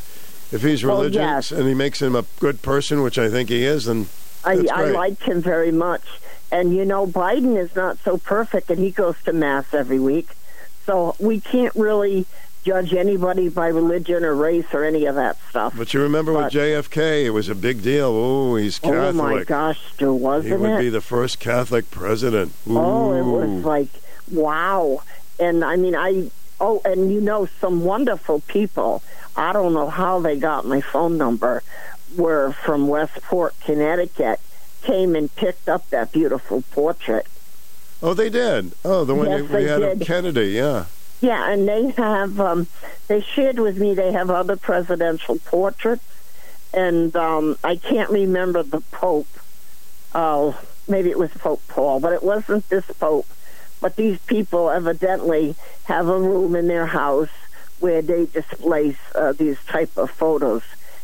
[0.52, 1.52] If he's Oh, religious yes.
[1.52, 4.06] and he makes him a good person, which I think he is, then
[4.44, 6.02] I, I liked him very much.
[6.52, 10.30] And you know, Biden is not so perfect, and he goes to mass every week.
[10.86, 12.26] So we can't really
[12.66, 15.72] judge anybody by religion or race or any of that stuff.
[15.76, 18.08] But you remember with JFK, it was a big deal.
[18.08, 18.98] Oh, he's Catholic.
[18.98, 20.80] Oh my gosh, Stu, wasn't he would it?
[20.80, 22.52] be the first Catholic president.
[22.68, 22.78] Ooh.
[22.78, 23.88] Oh, it was like
[24.32, 25.02] wow.
[25.38, 26.30] And I mean, I
[26.60, 29.02] oh, and you know, some wonderful people.
[29.36, 31.62] I don't know how they got my phone number.
[32.16, 34.40] Were from Westport, Connecticut.
[34.82, 37.26] Came and picked up that beautiful portrait.
[38.02, 38.72] Oh, they did.
[38.84, 40.00] Oh, the one Yes, we had of.
[40.00, 40.50] Kennedy.
[40.50, 40.86] Yeah.
[41.20, 42.66] Yeah, and they have um
[43.08, 46.04] they shared with me they have other presidential portraits
[46.74, 49.28] and um I can't remember the Pope.
[50.14, 53.26] Oh, maybe it was Pope Paul, but it wasn't this Pope.
[53.80, 57.28] But these people evidently have a room in their house
[57.78, 60.62] where they display uh, these type of photos,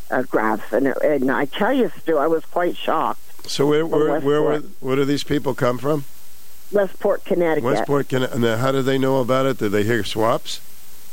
[0.09, 3.19] uh, graphs, and, and I tell you, Stu, I was quite shocked.
[3.49, 6.05] So where where, where where do these people come from?
[6.73, 7.63] Westport, Connecticut.
[7.63, 8.09] Westport.
[8.09, 8.43] Connecticut.
[8.43, 9.57] and how do they know about it?
[9.59, 10.59] Did they hear swaps?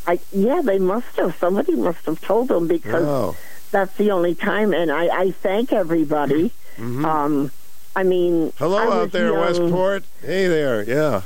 [0.07, 1.37] I yeah, they must have.
[1.39, 3.37] Somebody must have told them because Oh.
[3.71, 4.73] that's the only time.
[4.73, 6.53] And I, I thank everybody.
[6.79, 7.05] Mhm.
[7.05, 7.51] Um,
[7.95, 9.41] I mean, Hello I out there, young.
[9.41, 10.05] Westport.
[10.23, 10.83] Hey there.
[10.83, 11.23] Yeah.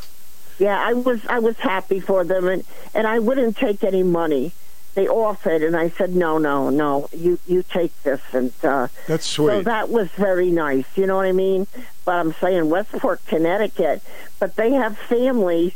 [0.59, 4.53] Yeah, I was I was happy for them, and and I wouldn't take any money.
[4.95, 7.09] They offered, and I said, no, no, no.
[7.13, 9.49] You you take this, and uh, That's sweet.
[9.53, 10.85] so that was very nice.
[10.97, 11.67] You know what I mean?
[12.05, 14.03] But I'm saying Westport, Connecticut,
[14.39, 15.75] but they have family,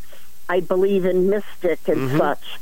[0.49, 2.19] I believe, in Mystic and Mhm.
[2.19, 2.61] such,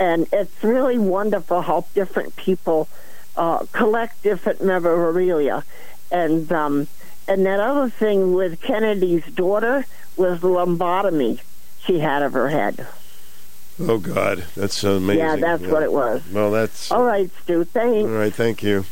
[0.00, 2.88] and it's really wonderful how different people
[3.36, 5.62] uh, collect different memorabilia,
[6.10, 6.88] and um,
[7.28, 11.38] and that other thing with Kennedy's daughter was the lumbotomy
[11.86, 12.88] she had of her head.
[13.80, 15.18] Oh God, that's amazing.
[15.18, 16.22] Yeah, that's what it was.
[16.30, 17.64] Well, that's All right, Stu.
[17.64, 18.08] Thanks.
[18.08, 18.84] All right, thank you.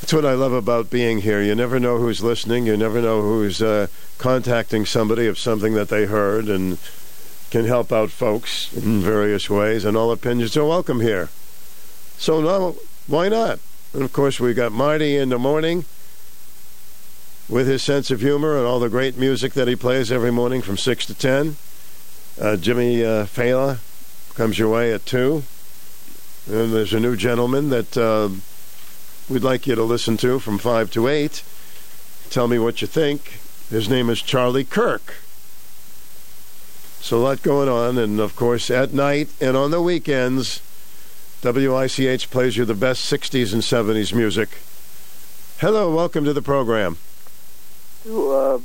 [0.00, 1.40] That's what I love about being here.
[1.40, 2.66] You never know who's listening.
[2.66, 3.86] You never know who's uh,
[4.18, 6.78] contacting somebody of something that they heard and
[7.52, 9.84] can help out folks in various ways.
[9.84, 11.28] And all opinions are welcome here.
[12.18, 12.74] So now,
[13.06, 13.60] why not?
[13.94, 15.84] And of course, we got Marty in the morning
[17.48, 20.62] with his sense of humor and all the great music that he plays every morning
[20.62, 21.56] from 6 to 10.
[22.40, 23.78] Uh, Jimmy uh, Fela
[24.34, 25.42] comes your way at 2.
[26.50, 28.30] And there's a new gentleman that uh,
[29.28, 31.42] we'd like you to listen to from 5 to 8.
[32.30, 33.40] Tell me what you think.
[33.68, 35.16] His name is Charlie Kirk.
[37.00, 37.98] So a lot going on.
[37.98, 40.62] And of course, at night and on the weekends,
[41.42, 44.48] WICH plays you the best 60s and 70s music.
[45.58, 46.96] Hello, welcome to the program.
[48.08, 48.58] Uh,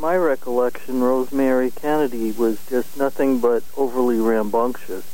[0.00, 5.04] my recollection, Rosemary Kennedy was just nothing but overly rambunctious,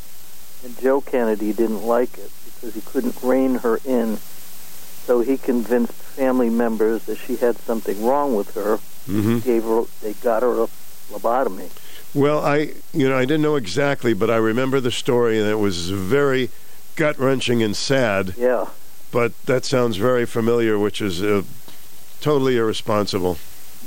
[0.64, 4.18] and Joe Kennedy didn't like it because he couldn't rein her in.
[4.18, 8.78] So he convinced family members that she had something wrong with her.
[9.08, 9.42] Mhm.
[9.44, 10.68] Gave her, they got her a
[11.12, 11.68] lobotomy.
[12.14, 15.58] Well, I, you know, I didn't know exactly, but I remember the story, and it
[15.58, 16.50] was very
[16.96, 18.34] gut wrenching and sad.
[18.38, 18.66] Yeah.
[19.12, 21.42] But that sounds very familiar, which is uh,
[22.20, 23.38] totally irresponsible.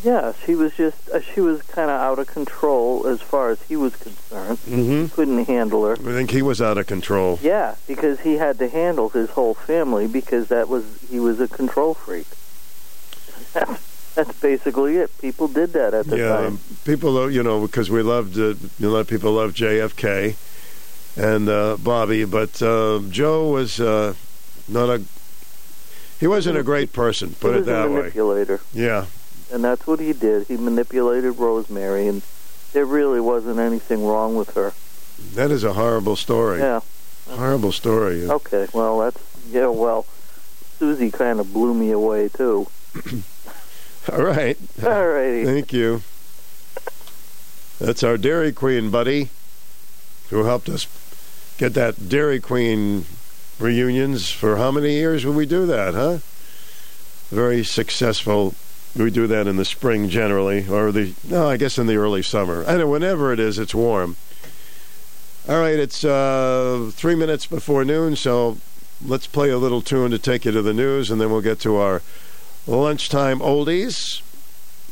[0.03, 3.61] Yeah, she was just uh, she was kind of out of control as far as
[3.63, 4.57] he was concerned.
[4.59, 5.07] Mm-hmm.
[5.15, 5.93] Couldn't handle her.
[5.93, 7.39] I think he was out of control.
[7.41, 11.47] Yeah, because he had to handle his whole family because that was he was a
[11.47, 12.27] control freak.
[14.15, 15.11] That's basically it.
[15.21, 16.59] People did that at the yeah, time.
[16.83, 20.35] people, uh, you know, because we loved, uh, a lot of people loved JFK
[21.15, 24.13] and uh, Bobby, but uh, Joe was uh,
[24.67, 25.03] not a.
[26.19, 27.33] He wasn't a great person.
[27.39, 27.95] Put he it that way.
[27.97, 29.05] manipulator, Yeah.
[29.51, 30.47] And that's what he did.
[30.47, 32.21] He manipulated Rosemary, and
[32.73, 34.73] there really wasn't anything wrong with her.
[35.33, 36.59] That is a horrible story.
[36.59, 36.81] Yeah.
[37.29, 38.29] Horrible story.
[38.29, 38.67] Okay.
[38.73, 39.21] Well, that's
[39.51, 39.67] yeah.
[39.67, 40.05] Well,
[40.77, 42.67] Susie kind of blew me away too.
[44.11, 44.57] All right.
[44.83, 45.45] All righty.
[45.45, 46.01] Thank you.
[47.79, 49.29] That's our Dairy Queen buddy
[50.29, 50.87] who helped us
[51.57, 53.05] get that Dairy Queen
[53.59, 56.19] reunions for how many years will we do that, huh?
[57.29, 58.55] Very successful.
[58.95, 62.23] We do that in the spring generally, or the, no, I guess in the early
[62.23, 62.65] summer.
[62.65, 64.15] I know, whenever it is, it's warm.
[65.47, 68.57] All right, it's uh, three minutes before noon, so
[69.05, 71.59] let's play a little tune to take you to the news, and then we'll get
[71.61, 72.01] to our
[72.67, 74.21] lunchtime oldies.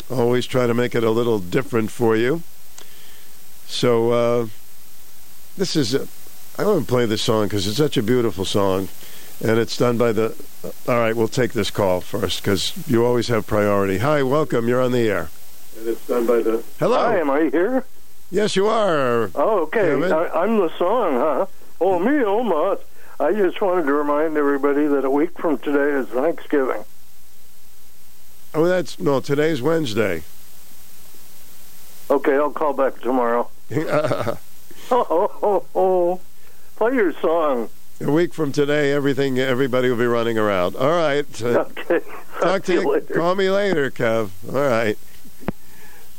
[0.10, 2.44] Always try to make it a little different for you.
[3.68, 4.48] So, uh,
[5.58, 6.06] this is, uh,
[6.58, 8.88] I want to play this song because it's such a beautiful song.
[9.44, 10.36] And it's done by the.
[10.64, 14.00] uh, all right, we'll take this call first because you always have priority.
[14.00, 14.68] Hi, welcome.
[14.68, 15.30] You're on the air.
[15.78, 16.64] And it's done by the.
[16.80, 16.98] Hello.
[16.98, 17.86] Hi, am I here?
[18.32, 19.30] Yes, you are.
[19.36, 19.92] Oh, okay.
[20.12, 21.46] I, I'm the song, huh?
[21.80, 22.82] Oh, me, oh, much.
[23.20, 26.84] I just wanted to remind everybody that a week from today is Thanksgiving.
[28.54, 29.20] Oh, that's no.
[29.20, 30.24] Today's Wednesday.
[32.10, 33.50] Okay, I'll call back tomorrow.
[34.90, 36.20] Oh, oh, oh, oh.
[36.78, 37.70] Play your song.
[38.00, 40.76] A week from today, everything, everybody will be running around.
[40.76, 41.26] All right.
[41.42, 42.02] Uh, Okay.
[42.42, 42.88] Talk to you.
[42.88, 43.16] later.
[43.16, 44.30] Call me later, Kev.
[44.54, 44.98] All right.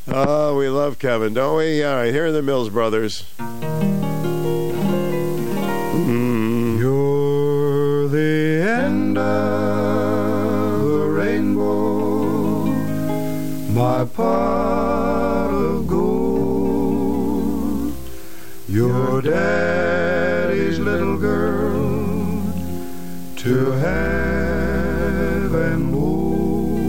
[0.08, 1.84] Oh, we love Kevin, don't we?
[1.84, 2.12] All right.
[2.12, 3.22] Here are the Mills Brothers.
[6.08, 6.78] Mm.
[6.80, 12.64] You're the end of the rainbow,
[13.72, 17.94] my pot of gold.
[18.68, 19.87] Your daddy's
[23.48, 25.52] to have
[25.90, 26.88] hold.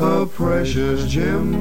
[0.00, 1.54] A precious gem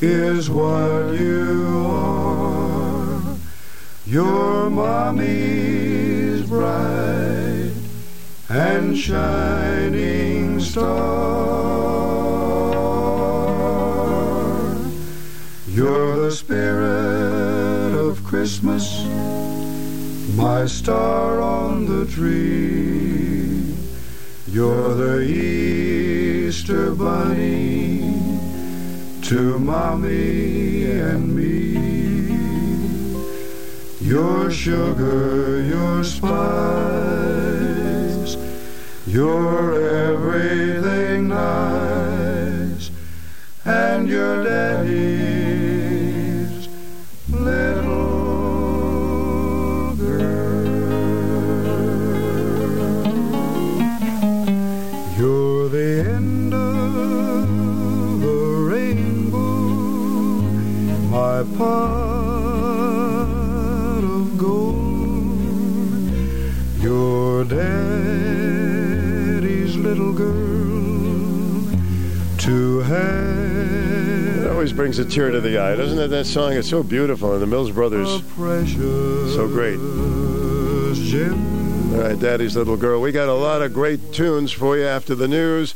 [0.00, 3.36] is what you are.
[4.06, 7.72] Your mommy's bright
[8.48, 10.92] and shining star.
[15.66, 18.84] You're the spirit of Christmas,
[20.34, 23.74] my star on the tree.
[24.48, 28.00] You're the Easter Bunny
[29.22, 31.72] to Mommy and me.
[34.00, 36.26] Your sugar, your spice,
[39.06, 42.90] your everything nice,
[43.64, 45.11] and your daddy's
[61.44, 62.78] my pot
[64.04, 64.78] of gold.
[66.80, 67.74] Your daddy's
[69.76, 71.64] little girl
[72.38, 74.44] to have.
[74.44, 76.08] It always brings a tear to the eye, doesn't it?
[76.08, 78.08] That song is so beautiful, and the Mills Brothers,
[79.34, 79.78] so great.
[81.92, 83.00] All right, Daddy's Little Girl.
[83.00, 85.74] We got a lot of great tunes for you after the news.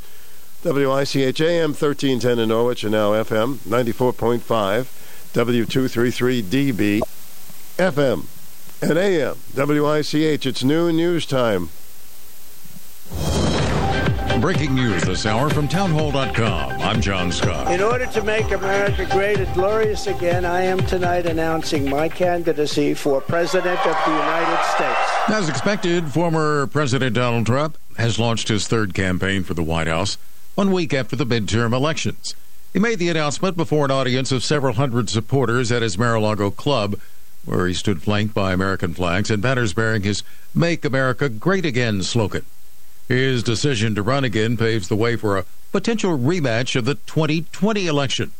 [0.64, 4.86] WICH AM 1310 in Norwich and now FM 94.5,
[5.36, 7.02] W233DB,
[7.76, 8.24] FM
[8.80, 9.36] and AM.
[9.54, 11.68] WICH, it's noon news time.
[14.40, 16.80] Breaking news this hour from townhall.com.
[16.80, 17.70] I'm John Scott.
[17.70, 22.94] In order to make America great and glorious again, I am tonight announcing my candidacy
[22.94, 25.28] for President of the United States.
[25.28, 30.16] As expected, former President Donald Trump has launched his third campaign for the White House
[30.54, 32.34] one week after the midterm elections.
[32.76, 37.00] He made the announcement before an audience of several hundred supporters at his Mar-a-Lago club,
[37.46, 40.22] where he stood flanked by American flags and banners bearing his
[40.54, 42.44] Make America Great Again slogan.
[43.08, 47.86] His decision to run again paves the way for a potential rematch of the 2020
[47.86, 48.32] election.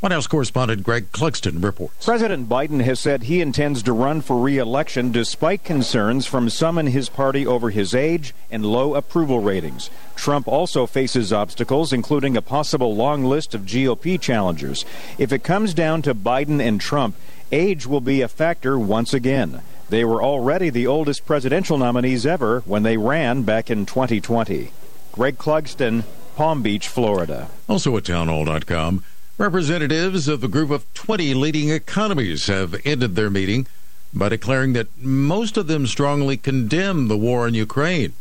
[0.00, 2.06] White House correspondent Greg Clugston reports.
[2.06, 6.86] President Biden has said he intends to run for re-election despite concerns from some in
[6.86, 9.90] his party over his age and low approval ratings.
[10.16, 14.86] Trump also faces obstacles, including a possible long list of GOP challengers.
[15.18, 17.14] If it comes down to Biden and Trump,
[17.52, 19.60] age will be a factor once again.
[19.90, 24.72] They were already the oldest presidential nominees ever when they ran back in 2020.
[25.12, 26.04] Greg Clugston,
[26.36, 27.50] Palm Beach, Florida.
[27.68, 29.04] Also at townhall.com,
[29.40, 33.66] representatives of a group of 20 leading economies have ended their meeting
[34.12, 38.12] by declaring that most of them strongly condemn the war in Ukraine.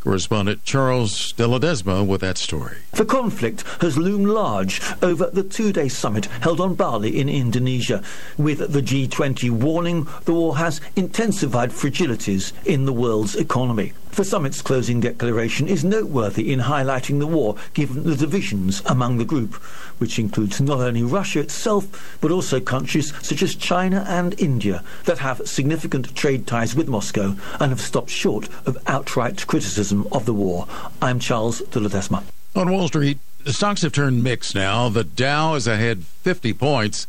[0.00, 2.76] Correspondent Charles De Ledesma with that story.
[2.92, 8.04] The conflict has loomed large over the two day summit held on Bali in Indonesia.
[8.36, 13.94] With the G20 warning the war has intensified fragilities in the world's economy.
[14.16, 19.26] The summit's closing declaration is noteworthy in highlighting the war given the divisions among the
[19.26, 19.56] group,
[19.98, 25.18] which includes not only Russia itself, but also countries such as China and India that
[25.18, 30.32] have significant trade ties with Moscow and have stopped short of outright criticism of the
[30.32, 30.66] war.
[31.02, 32.22] I'm Charles de.
[32.54, 34.88] On Wall Street, the stocks have turned mixed now.
[34.88, 37.06] The Dow is ahead 50 points,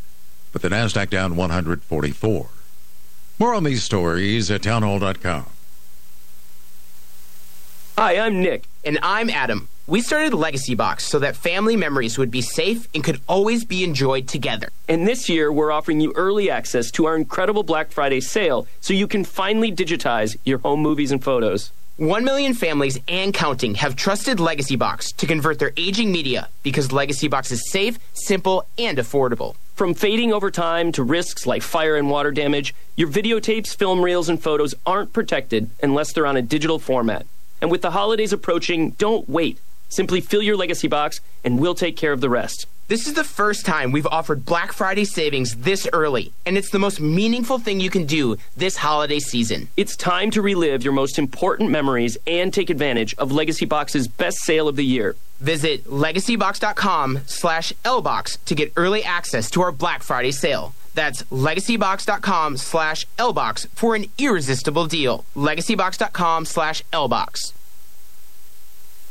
[0.52, 2.50] but the Nasdaq down 144.
[3.40, 5.46] More on these stories at townhall.com.
[8.00, 8.66] Hi, I'm Nick.
[8.86, 9.70] And I'm Adam.
[9.88, 13.84] We started Legacy Box so that family memories would be safe and could always be
[13.84, 14.70] enjoyed together.
[14.88, 18.94] And this year, we're offering you early access to our incredible Black Friday sale so
[18.94, 21.72] you can finally digitize your home movies and photos.
[21.96, 26.92] One million families and counting have trusted Legacy Box to convert their aging media because
[26.92, 29.56] Legacy Box is safe, simple, and affordable.
[29.74, 34.30] From fading over time to risks like fire and water damage, your videotapes, film reels,
[34.30, 37.26] and photos aren't protected unless they're on a digital format.
[37.62, 39.60] And with the holidays approaching, don't wait.
[39.90, 42.66] Simply fill your legacy box and we'll take care of the rest.
[42.90, 46.80] This is the first time we've offered Black Friday savings this early, and it's the
[46.80, 49.68] most meaningful thing you can do this holiday season.
[49.76, 54.38] It's time to relive your most important memories and take advantage of Legacy Box's best
[54.38, 55.18] sale of the year.
[55.42, 60.74] Visit legacybox.com slash lbox to get early access to our Black Friday sale.
[60.98, 65.26] That's legacybox.com slash lbox for an irresistible deal.
[65.36, 67.54] legacybox.com slash lbox.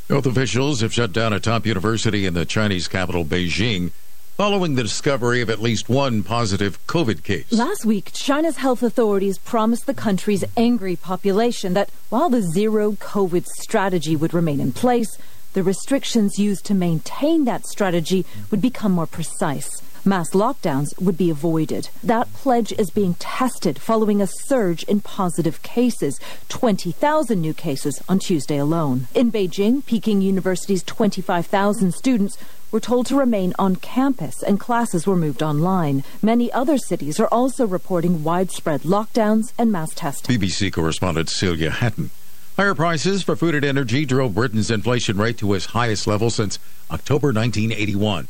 [0.08, 3.92] Health officials have shut down a top university in the Chinese capital, Beijing,
[4.36, 7.52] following the discovery of at least one positive COVID case.
[7.52, 13.46] Last week, China's health authorities promised the country's angry population that while the zero COVID
[13.46, 15.18] strategy would remain in place,
[15.52, 19.82] the restrictions used to maintain that strategy would become more precise.
[20.08, 21.88] Mass lockdowns would be avoided.
[22.00, 28.20] That pledge is being tested following a surge in positive cases 20,000 new cases on
[28.20, 29.08] Tuesday alone.
[29.16, 32.38] In Beijing, Peking University's 25,000 students
[32.70, 36.04] were told to remain on campus and classes were moved online.
[36.22, 40.38] Many other cities are also reporting widespread lockdowns and mass testing.
[40.38, 42.10] BBC correspondent Celia Hatton.
[42.56, 46.60] Higher prices for food and energy drove Britain's inflation rate to its highest level since
[46.92, 48.28] October 1981.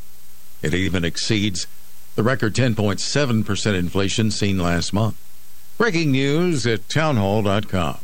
[0.63, 1.67] It even exceeds
[2.15, 5.17] the record 10.7% inflation seen last month.
[5.79, 7.99] Breaking news at townhall.com.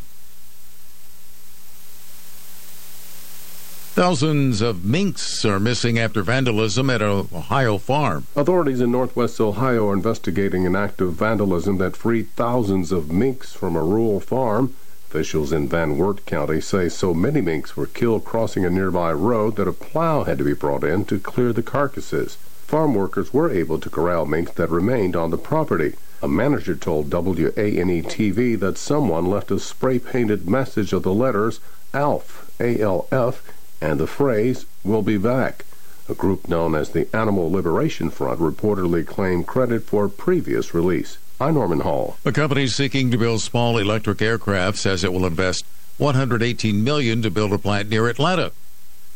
[3.94, 8.26] Thousands of minks are missing after vandalism at an Ohio farm.
[8.34, 13.52] Authorities in northwest Ohio are investigating an act of vandalism that freed thousands of minks
[13.52, 14.74] from a rural farm.
[15.12, 19.56] Officials in Van Wert County say so many minks were killed crossing a nearby road
[19.56, 22.36] that a plow had to be brought in to clear the carcasses.
[22.66, 25.96] Farm workers were able to corral minks that remained on the property.
[26.22, 31.60] A manager told WANE TV that someone left a spray painted message of the letters
[31.92, 33.42] ALF, A-L-F,
[33.82, 35.66] and the phrase, We'll be back.
[36.08, 41.18] A group known as the Animal Liberation Front reportedly claimed credit for previous release.
[41.42, 42.18] I'm Norman Hall.
[42.24, 45.64] A company seeking to build small electric aircraft says it will invest
[45.98, 48.52] 118 million to build a plant near Atlanta.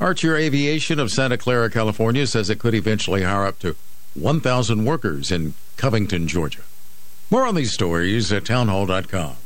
[0.01, 3.77] Archer Aviation of Santa Clara, California says it could eventually hire up to
[4.15, 6.62] 1,000 workers in Covington, Georgia.
[7.31, 9.36] More on these stories at townhall.com.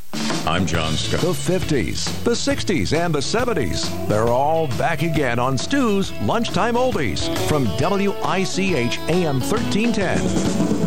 [0.46, 1.20] I'm John Scott.
[1.20, 4.08] The 50s, the 60s, and the 70s.
[4.08, 10.79] They're all back again on Stu's Lunchtime Oldies from WICH AM 1310.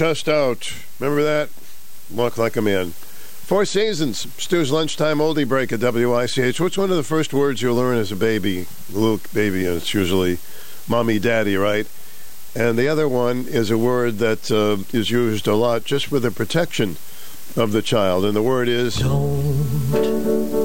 [0.00, 0.72] Chest out.
[0.98, 1.50] Remember that?
[2.10, 2.92] Walk like a man.
[2.92, 4.26] Four Seasons.
[4.42, 6.58] Stu's lunchtime oldie break at WICH.
[6.58, 8.66] What's one of the first words you learn as a baby?
[8.90, 10.38] Little baby, and it's usually
[10.88, 11.86] mommy, daddy, right?
[12.54, 16.18] And the other one is a word that uh, is used a lot just for
[16.18, 16.96] the protection
[17.54, 18.24] of the child.
[18.24, 19.00] And the word is.
[19.00, 20.59] That's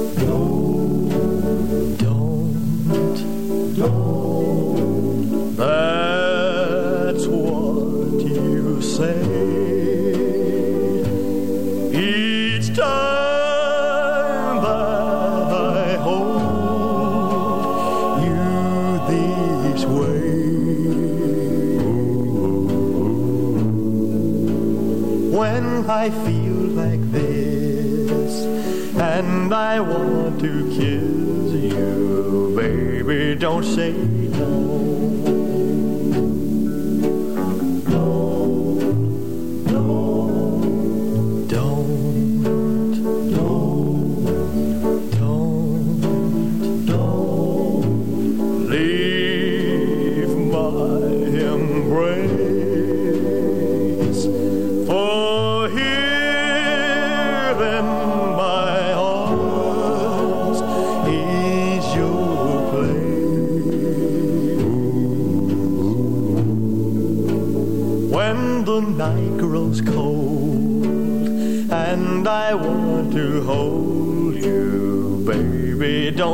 [33.56, 34.15] don't say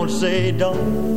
[0.02, 1.11] Don't say don't,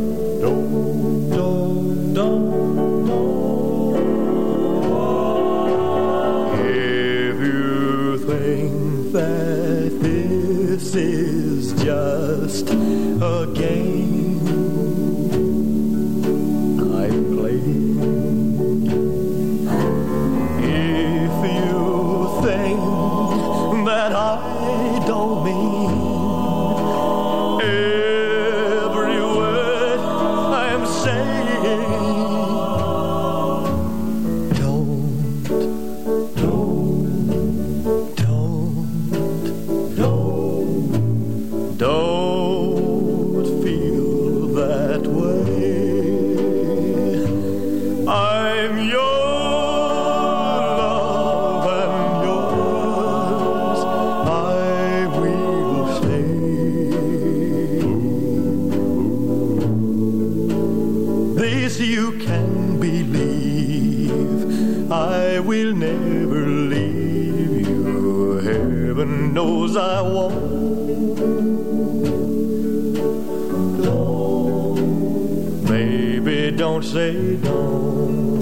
[76.76, 78.39] don't say don't.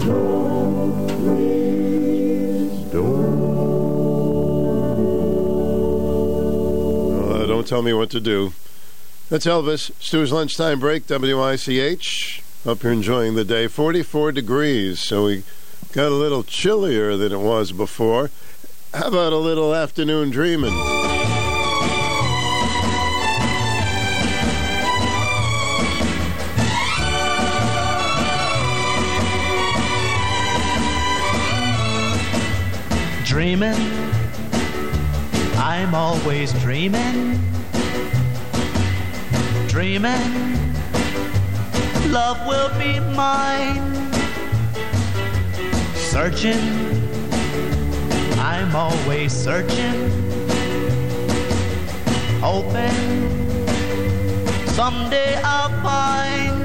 [0.00, 2.92] Don't, please
[7.22, 8.52] Uh, don't tell me what to do.
[9.30, 9.92] That's Elvis.
[10.00, 12.42] Stu's lunchtime break, WICH.
[12.64, 13.68] Hope you're enjoying the day.
[13.68, 15.44] 44 degrees, so we
[15.92, 18.32] got a little chillier than it was before.
[18.92, 20.74] How about a little afternoon dreaming?
[33.36, 33.76] Dreaming,
[35.58, 37.38] I'm always dreaming.
[39.68, 40.32] Dreaming,
[42.10, 43.92] love will be mine.
[45.94, 46.64] Searching,
[48.38, 49.98] I'm always searching.
[52.40, 52.96] Hoping,
[54.68, 56.56] someday I'll find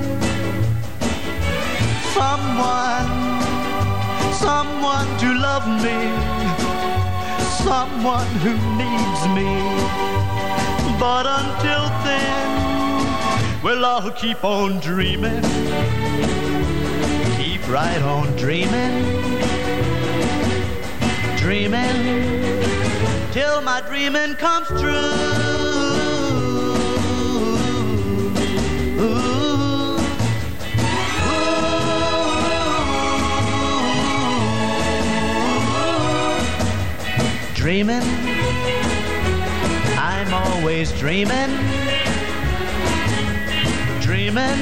[2.16, 3.12] someone,
[4.36, 6.41] someone to love me
[7.64, 9.52] someone who needs me.
[11.00, 15.44] But until then, well, I'll keep on dreaming.
[17.38, 18.96] Keep right on dreaming.
[21.38, 22.62] Dreaming
[23.32, 25.52] till my dreaming comes true.
[37.62, 38.02] Dreaming,
[39.96, 41.52] I'm always dreaming.
[44.02, 44.60] Dreaming,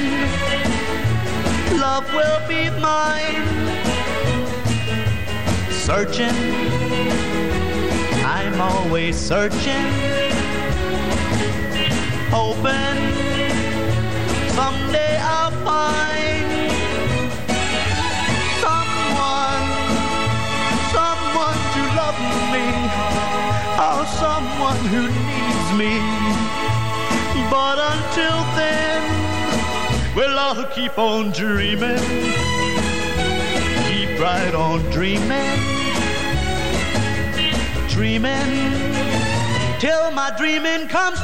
[1.80, 3.46] love will be mine.
[5.70, 6.36] Searching,
[8.22, 9.86] I'm always searching.
[12.28, 12.98] Hoping
[14.52, 16.59] someday I'll find
[23.82, 25.96] Oh, someone who needs me.
[27.48, 29.00] But until then,
[30.14, 31.96] well, I'll keep on dreaming.
[33.88, 35.58] Keep right on dreaming.
[37.88, 38.52] Dreaming
[39.78, 41.18] till my dreaming comes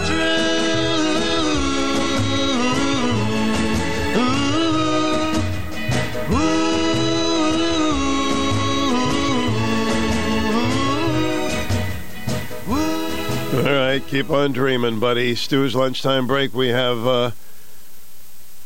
[13.66, 15.34] All right, keep on dreaming, buddy.
[15.34, 16.54] Stu's lunchtime break.
[16.54, 17.30] We have uh,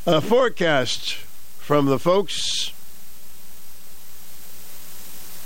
[0.04, 2.70] a forecast from the folks.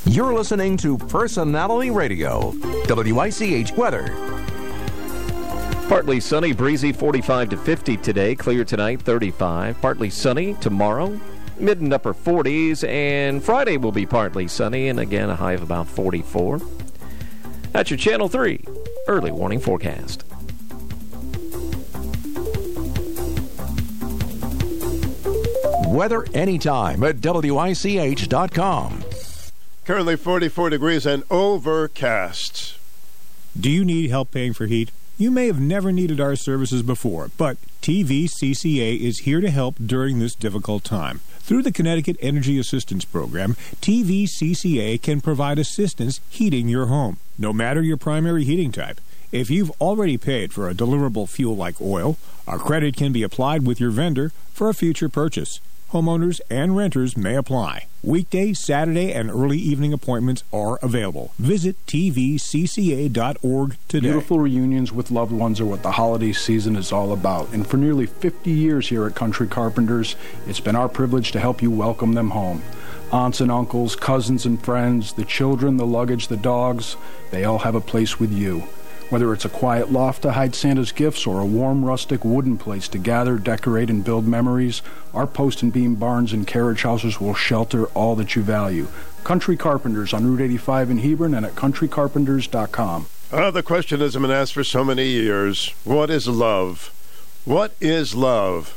[0.07, 2.53] You're listening to Personality Radio,
[2.89, 4.09] WICH weather.
[5.89, 8.35] Partly sunny, breezy, 45 to 50 today.
[8.35, 9.81] Clear tonight, 35.
[9.81, 11.21] Partly sunny tomorrow,
[11.61, 12.83] mid and upper 40s.
[12.89, 16.61] And Friday will be partly sunny and again a high of about 44.
[17.71, 18.65] That's your Channel 3
[19.07, 20.25] early warning forecast.
[25.87, 29.05] Weather anytime at WICH.com.
[29.85, 32.79] Currently 44 degrees and overcast.
[33.59, 34.91] Do you need help paying for heat?
[35.17, 40.19] You may have never needed our services before, but TVCCA is here to help during
[40.19, 41.21] this difficult time.
[41.45, 47.83] Through the Connecticut Energy Assistance Program, TVCCA can provide assistance heating your home, no matter
[47.83, 48.99] your primary heating type.
[49.31, 52.17] If you've already paid for a deliverable fuel like oil,
[52.49, 55.61] a credit can be applied with your vendor for a future purchase.
[55.95, 57.87] Homeowners and renters may apply.
[58.03, 61.33] Weekday, Saturday, and early evening appointments are available.
[61.39, 64.09] Visit tvcca.org today.
[64.09, 67.53] Beautiful reunions with loved ones are what the holiday season is all about.
[67.53, 70.17] And for nearly 50 years here at Country Carpenters,
[70.49, 72.61] it's been our privilege to help you welcome them home.
[73.13, 76.97] Aunts and uncles, cousins and friends, the children, the luggage, the dogs,
[77.31, 78.65] they all have a place with you.
[79.15, 82.89] Whether it's a quiet loft to hide Santa's gifts or a warm, rustic wooden place
[82.89, 84.83] to gather, decorate, and build memories,
[85.15, 88.89] our post and beam barns and carriage houses will shelter all that you value.
[89.23, 93.07] Country Carpenters on Route 85 in Hebron and at countrycarpenters.com.
[93.31, 96.93] Uh, the question has been asked for so many years What is love?
[97.45, 98.77] What is love?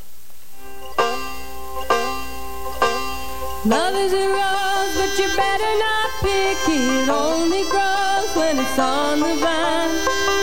[3.68, 7.10] Love is a rose, but you better not pick it.
[7.10, 9.91] Only grows when it's on the vine.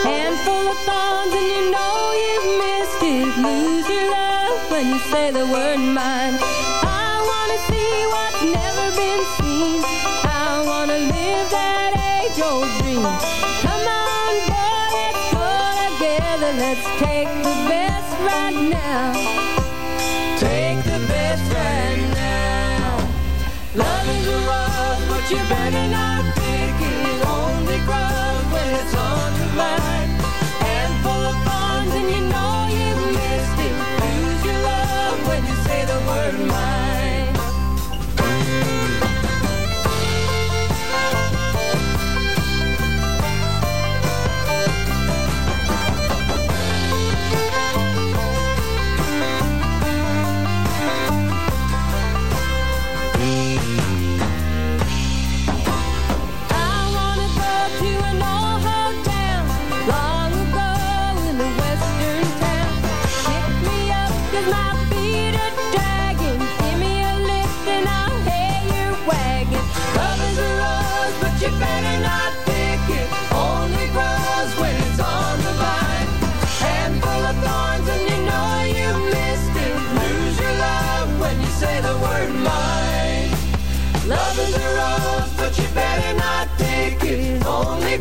[0.03, 3.37] Handful of thorns, and you know you've missed it.
[3.41, 6.64] Lose your love when you say the word mine.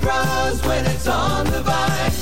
[0.00, 2.12] Grows when it's on the vine.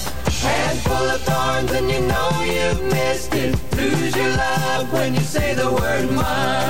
[0.43, 3.57] Handful of thorns, and you know you've missed it.
[3.77, 6.62] Lose your love when you say the word mine.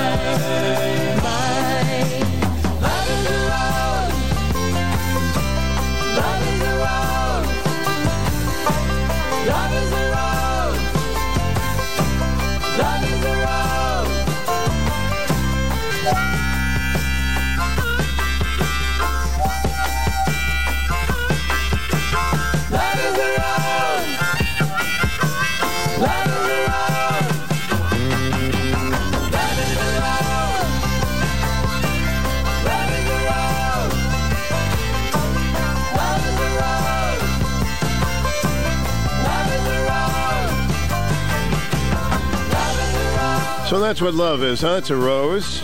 [43.73, 44.75] So that's what love is, huh?
[44.77, 45.63] It's a rose.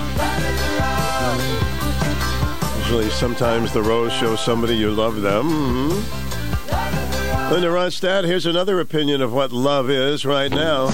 [2.80, 5.48] Usually, sometimes the rose shows somebody you love them.
[5.48, 7.52] Mhm.
[7.52, 10.90] Linda Ronstadt, here's another opinion of what love is right now.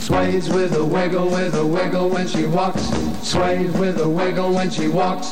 [0.00, 2.82] Sways with a wiggle, with a wiggle when she walks.
[3.22, 5.28] Sways with a wiggle when she walks.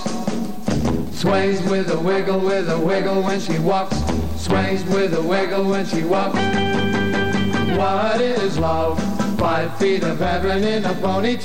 [1.12, 4.07] Sways with a wiggle, with a wiggle when she walks.
[4.48, 6.38] Sways with a wiggle when she walks.
[7.76, 8.98] What is love?
[9.38, 11.44] Five feet of heaven in a ponytail.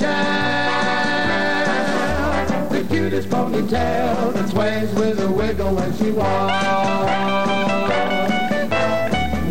[2.70, 6.64] The cutest ponytail that sways with a wiggle when she walks.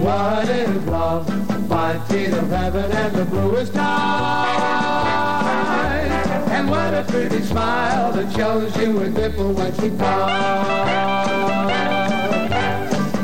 [0.02, 1.28] What is love?
[1.70, 4.58] Five feet of heaven and the bluest skies.
[6.50, 11.13] And what a pretty smile that shows you a dimple when she talks.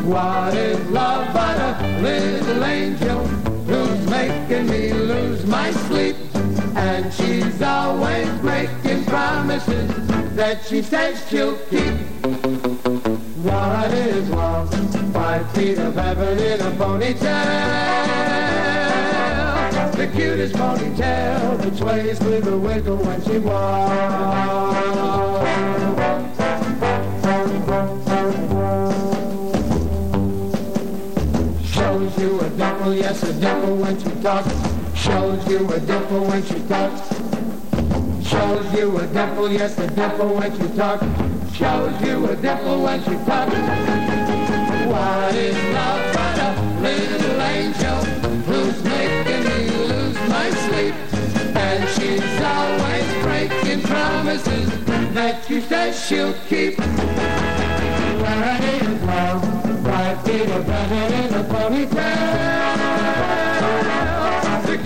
[0.10, 3.28] What is love but a little angel
[3.68, 6.16] who's making me lose my sleep?
[6.76, 11.94] And she's always making promises that she says she'll keep.
[13.46, 14.74] What is love?
[15.14, 17.22] Five feet of heaven in a ponytail.
[19.96, 25.29] The cutest ponytail that sways with a wiggle when she walks.
[33.70, 35.00] Dimple when she talks.
[35.00, 37.02] Shows you a dimple when she talks.
[38.28, 41.06] Shows you a dimple, yes, a dimple when she talks.
[41.56, 43.56] Shows you a dimple when she talks.
[44.90, 48.04] What is love but a little angel
[48.48, 50.96] who's making me lose my sleep?
[51.56, 54.70] And she's always breaking promises
[55.14, 56.80] that she says she'll keep.
[58.20, 59.42] Where is love?
[59.84, 62.59] Bright little rabbit in a ponytail.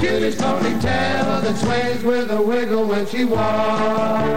[0.04, 4.34] The cutest ponytail that sways with a wiggle when she walks.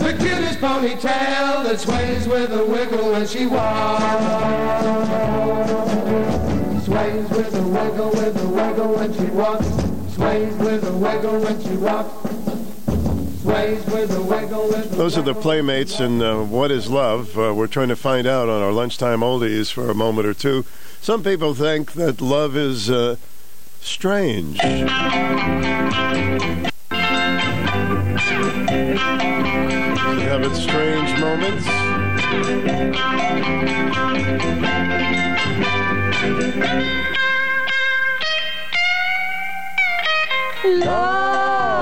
[0.00, 4.02] The cutest ponytail that sways with a wiggle when she walks.
[6.84, 9.68] Sways with a wiggle, with a wiggle when she walks.
[10.16, 12.12] Sways with a wiggle when she walks.
[13.42, 17.38] Sways with a wiggle, Those are the Playmates and uh, What is Love?
[17.38, 20.64] Uh, we're trying to find out on our lunchtime oldies for a moment or two.
[21.00, 23.14] Some people think that love is uh,
[23.84, 24.62] strange.
[24.62, 24.70] You
[30.30, 31.66] have its strange moments.
[40.64, 41.73] Love,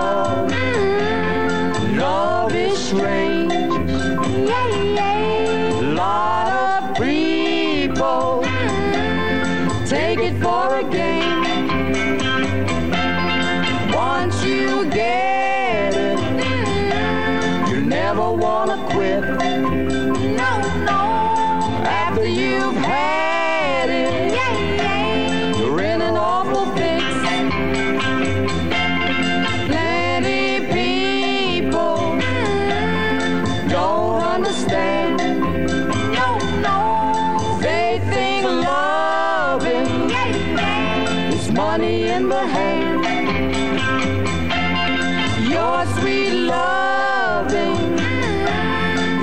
[46.53, 47.99] loving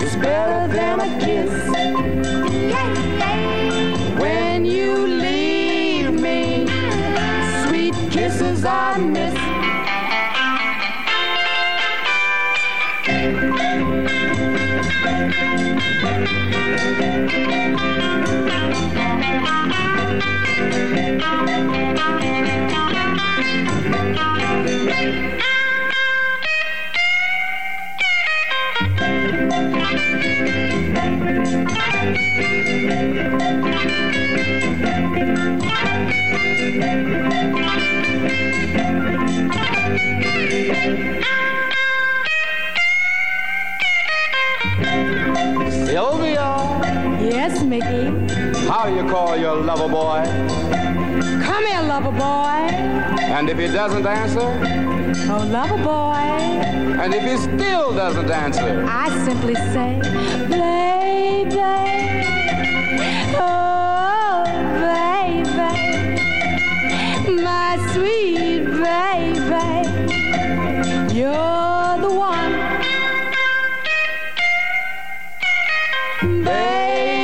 [0.06, 1.54] is better than a kiss.
[4.22, 4.92] When you
[5.26, 6.42] leave me,
[7.64, 9.30] sweet kisses I miss.
[45.86, 46.56] Sylvia,
[47.22, 48.06] Yes, Mickey.
[48.68, 50.89] how do you call your lover boy?
[51.20, 52.70] Come here, lover boy.
[53.36, 54.40] And if he doesn't answer?
[55.32, 56.16] Oh, lover boy.
[57.02, 58.86] And if he still doesn't answer?
[58.88, 60.00] I simply say,
[60.50, 61.60] baby.
[63.38, 64.44] Oh,
[64.86, 65.76] baby.
[67.42, 69.68] My sweet baby.
[71.14, 72.54] You're the one.
[76.44, 77.19] Baby.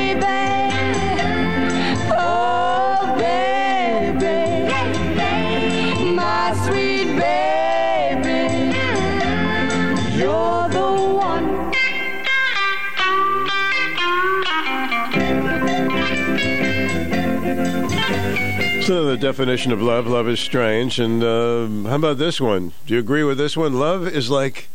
[18.86, 21.00] So the definition of love, love is strange.
[21.00, 22.72] And um, how about this one?
[22.86, 23.80] Do you agree with this one?
[23.80, 24.68] Love is like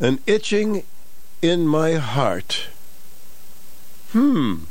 [0.00, 0.82] an itching
[1.40, 2.66] in my heart.
[4.10, 4.64] Hmm.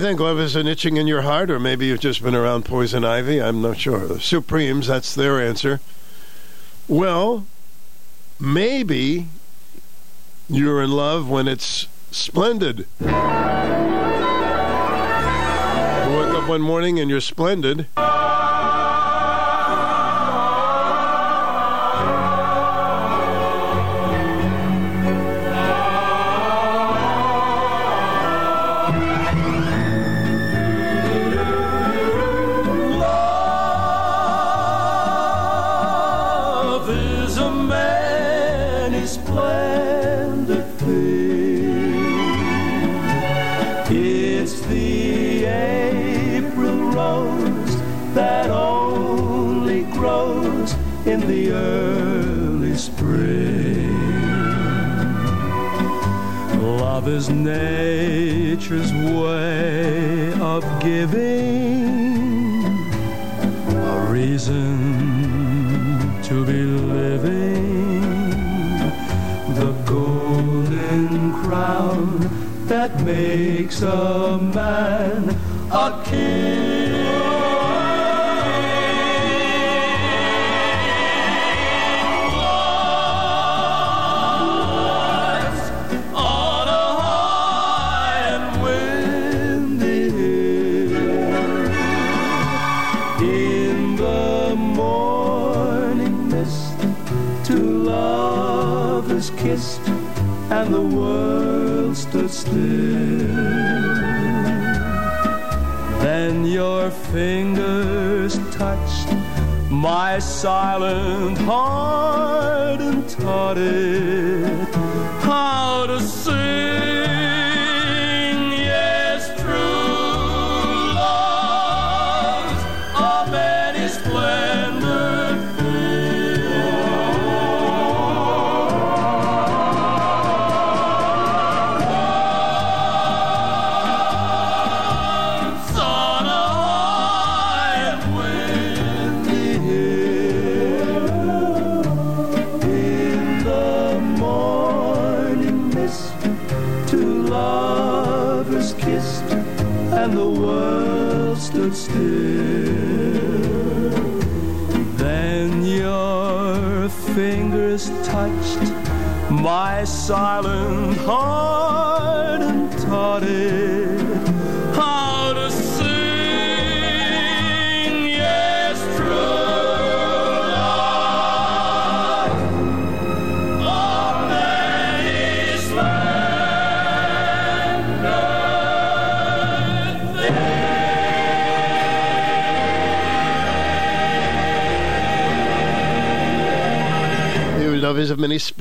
[0.00, 0.20] You think?
[0.20, 3.40] Love is an itching in your heart, or maybe you've just been around poison ivy?
[3.40, 4.06] I'm not sure.
[4.06, 5.80] The Supremes, that's their answer.
[6.88, 7.46] Well,
[8.38, 9.28] maybe
[10.48, 12.86] you're in love when it's splendid.
[12.98, 13.08] You
[16.16, 17.86] wake up one morning and you're splendid.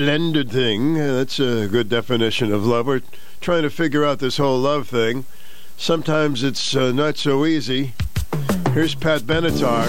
[0.09, 0.99] Splendid thing.
[0.99, 2.87] Uh, That's a good definition of love.
[2.87, 3.03] We're
[3.41, 5.25] trying to figure out this whole love thing.
[5.77, 7.93] Sometimes it's uh, not so easy.
[8.73, 9.85] Here's Pat Benatar.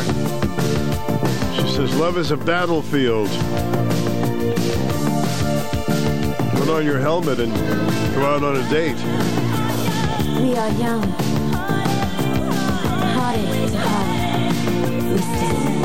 [1.56, 3.30] She says, Love is a battlefield.
[6.58, 7.54] Put on your helmet and
[8.14, 8.98] go out on a date.
[10.38, 11.02] We are young.
[13.16, 15.12] Heartache to heartache.
[15.12, 15.80] We stand.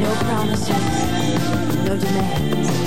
[0.00, 0.85] No promises,
[1.98, 2.85] demands.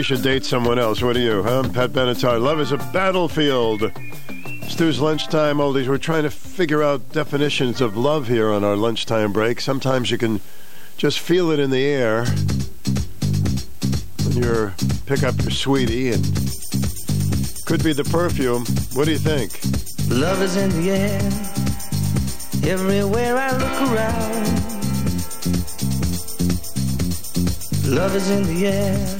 [0.00, 1.02] She should date someone else.
[1.02, 1.68] What do you, huh?
[1.74, 2.40] Pat Benatar.
[2.40, 3.92] Love is a battlefield.
[4.66, 5.88] Stu's lunchtime oldies.
[5.88, 9.60] We're trying to figure out definitions of love here on our lunchtime break.
[9.60, 10.40] Sometimes you can
[10.96, 12.24] just feel it in the air
[14.24, 14.72] when you
[15.04, 16.24] pick up your sweetie, and
[17.66, 18.64] could be the perfume.
[18.94, 19.52] What do you think?
[20.08, 21.20] Love is in the air,
[22.72, 24.46] everywhere I look around.
[27.94, 29.19] Love is in the air,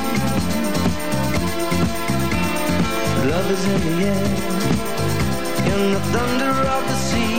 [3.41, 4.25] Love is in the air,
[5.73, 7.37] in the thunder of the sea.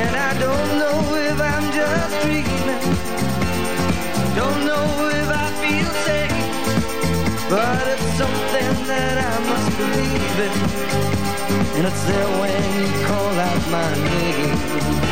[0.00, 2.84] And I don't know if I'm just dreaming,
[4.40, 4.86] don't know
[5.20, 10.56] if I feel safe, but it's something that I must believe in.
[11.76, 15.05] And it's there when you call out my name.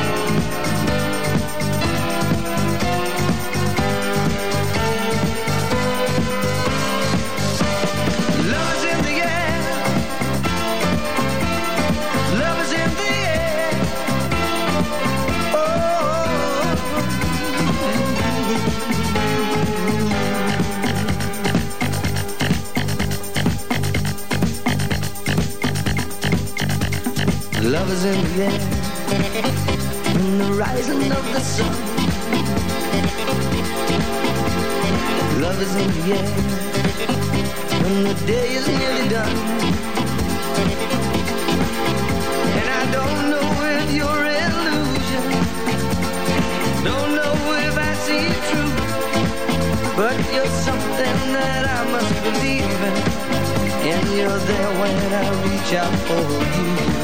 [27.94, 28.60] Is in the air.
[30.18, 31.74] In the rising of the sun.
[35.40, 36.28] Love is in the air.
[37.82, 39.36] When the day is nearly done.
[42.58, 43.48] And I don't know
[43.78, 45.24] if you're illusion.
[46.90, 47.34] Don't know
[47.68, 48.74] if I see it true.
[49.94, 52.97] But you're something that I must believe in.
[53.92, 56.23] And you're there when I reach out for
[56.58, 57.03] you.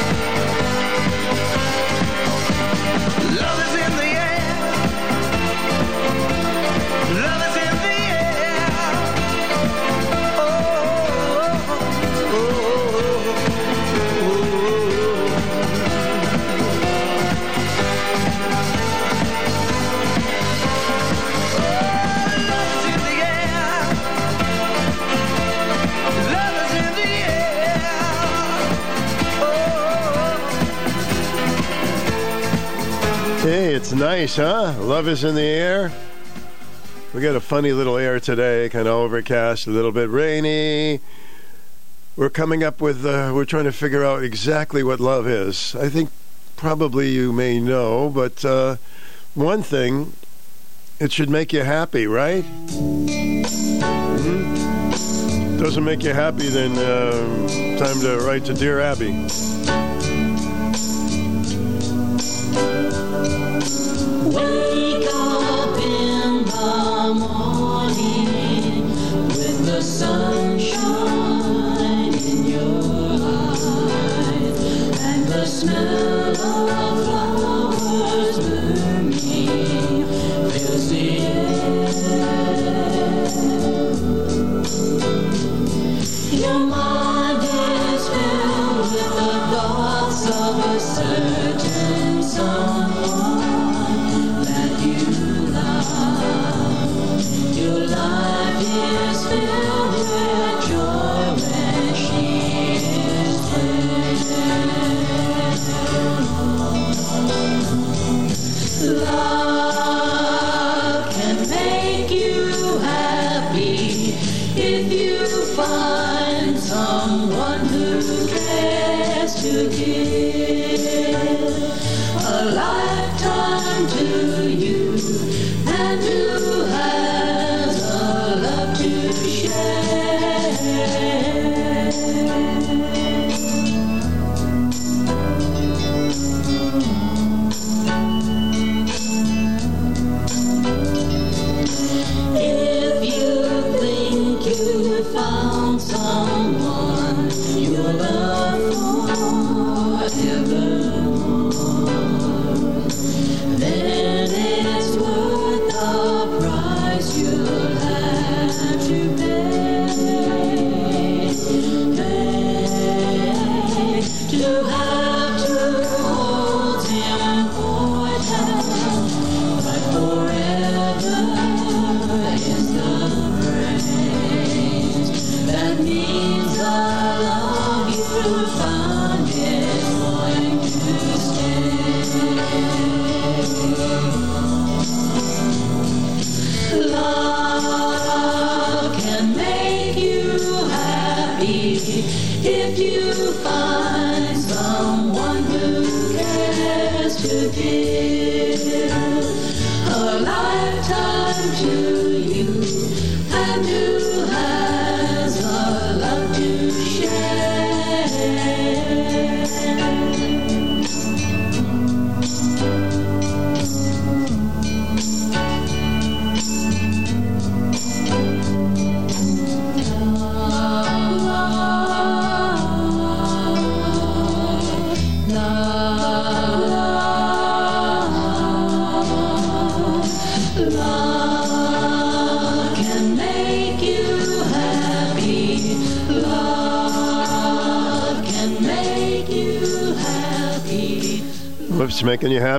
[34.01, 34.73] Nice, huh?
[34.79, 35.91] Love is in the air.
[37.13, 40.99] We got a funny little air today, kind of overcast, a little bit rainy.
[42.15, 45.75] We're coming up with, uh, we're trying to figure out exactly what love is.
[45.75, 46.09] I think
[46.55, 48.77] probably you may know, but uh,
[49.35, 50.13] one thing,
[50.99, 52.43] it should make you happy, right?
[52.43, 53.43] Mhm.
[55.59, 59.27] Doesn't make you happy, then uh, time to write to Dear Abby.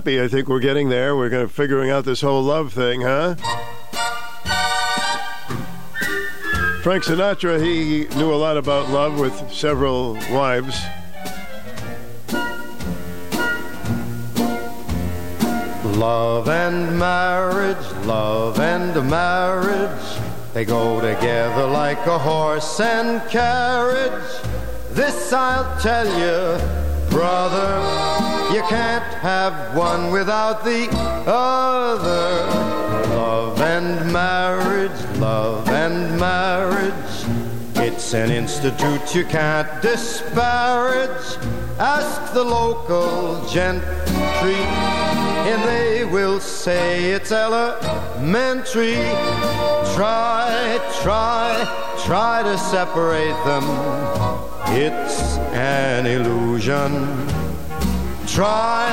[0.03, 0.21] Happy?
[0.21, 1.15] I think we're getting there.
[1.15, 3.37] We're going to figuring out this whole love thing, huh?
[6.83, 10.77] Frank Sinatra, he knew a lot about love with several wives.
[15.97, 20.19] Love and marriage, love and marriage,
[20.53, 24.43] they go together like a horse and carriage.
[24.91, 26.59] This I'll tell you,
[27.09, 30.89] brother, you can't have one without the
[31.29, 32.45] other.
[33.15, 37.15] Love and marriage, love and marriage,
[37.77, 41.37] it's an institute you can't disparage.
[41.79, 44.57] Ask the local gentry,
[45.47, 48.97] and they will say it's elementary.
[49.95, 53.63] Try, try, try to separate them.
[54.75, 57.32] It's an illusion.
[58.33, 58.89] Try,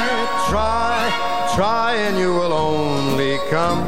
[0.50, 3.88] try, try, and you will only come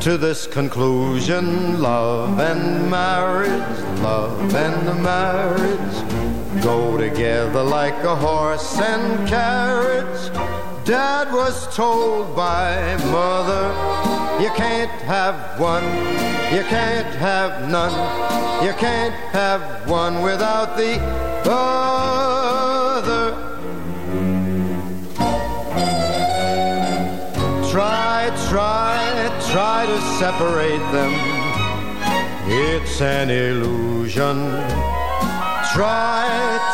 [0.00, 9.28] to this conclusion love and marriage, love and marriage go together like a horse and
[9.28, 10.30] carriage.
[10.86, 13.68] Dad was told by mother,
[14.42, 15.84] you can't have one,
[16.54, 17.92] you can't have none,
[18.64, 20.98] you can't have one without the
[21.44, 22.27] other.
[28.48, 28.96] Try,
[29.52, 31.12] try to separate them.
[32.50, 34.36] It's an illusion.
[35.74, 36.24] Try,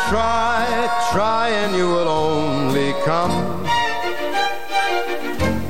[0.08, 3.66] try, try, and you will only come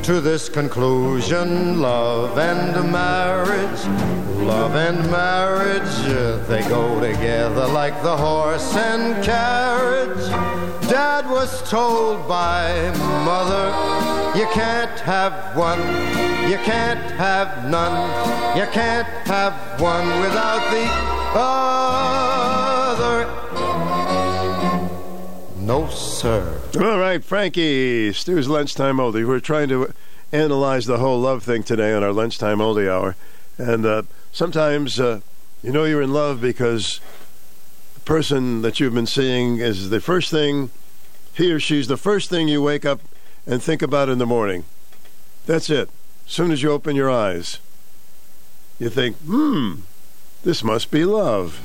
[0.03, 1.81] to this conclusion.
[1.81, 3.81] Love and marriage,
[4.45, 5.97] love and marriage,
[6.49, 10.29] they go together like the horse and carriage.
[10.89, 12.91] Dad was told by
[13.25, 13.73] mother,
[14.39, 15.81] you can't have one,
[16.51, 20.87] you can't have none, you can't have one without the
[21.39, 21.65] other.
[25.57, 26.61] No, sir.
[26.77, 29.27] All right, Frankie, Stu's lunchtime oldie.
[29.27, 29.95] We're trying to
[30.33, 33.17] analyze the whole love thing today on our lunchtime oldie hour,
[33.57, 34.03] and uh,
[34.35, 35.21] sometimes uh,
[35.63, 37.01] you know you're in love because
[37.95, 40.71] the person that you've been seeing is the first thing
[41.33, 43.01] he or she's the first thing you wake up
[43.47, 44.65] and think about in the morning.
[45.47, 45.89] That's it.
[46.27, 47.59] As soon as you open your eyes,
[48.79, 49.81] you think, hmm,
[50.43, 51.61] this must be love.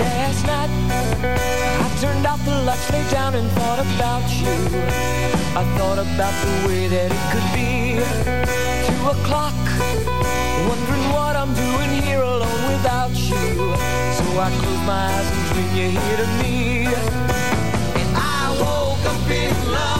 [0.00, 0.70] Last night,
[1.80, 4.50] I turned the lights, lay down and thought about you.
[5.56, 8.43] I thought about the way that it could be.
[9.20, 9.54] O'clock,
[10.68, 13.74] wondering what I'm doing here alone without you.
[14.18, 16.86] So I close my eyes and dream you're here to me.
[18.00, 19.93] And I woke up in love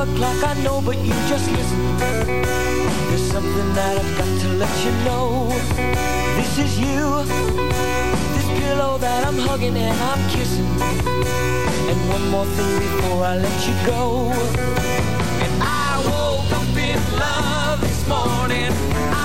[0.00, 0.44] five o'clock.
[0.44, 1.98] I know, but you just listen.
[3.08, 5.48] There's something that I've got to let you know.
[6.36, 7.24] This is you.
[8.34, 10.70] This pillow that I'm hugging and I'm kissing.
[11.90, 14.32] And one more thing before I let you go.
[15.44, 18.72] And I woke up in love this morning.
[19.12, 19.19] I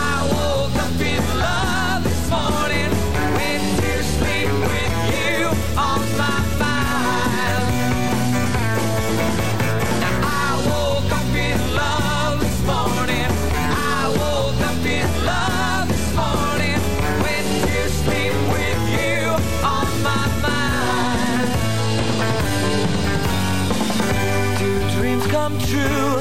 [25.45, 26.15] come true?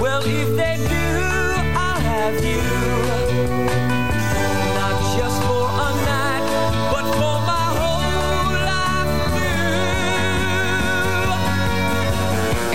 [0.00, 1.08] Well, if they do,
[1.76, 2.62] I'll have you.
[4.78, 6.44] Not just for a night,
[6.92, 9.76] but for my whole life through.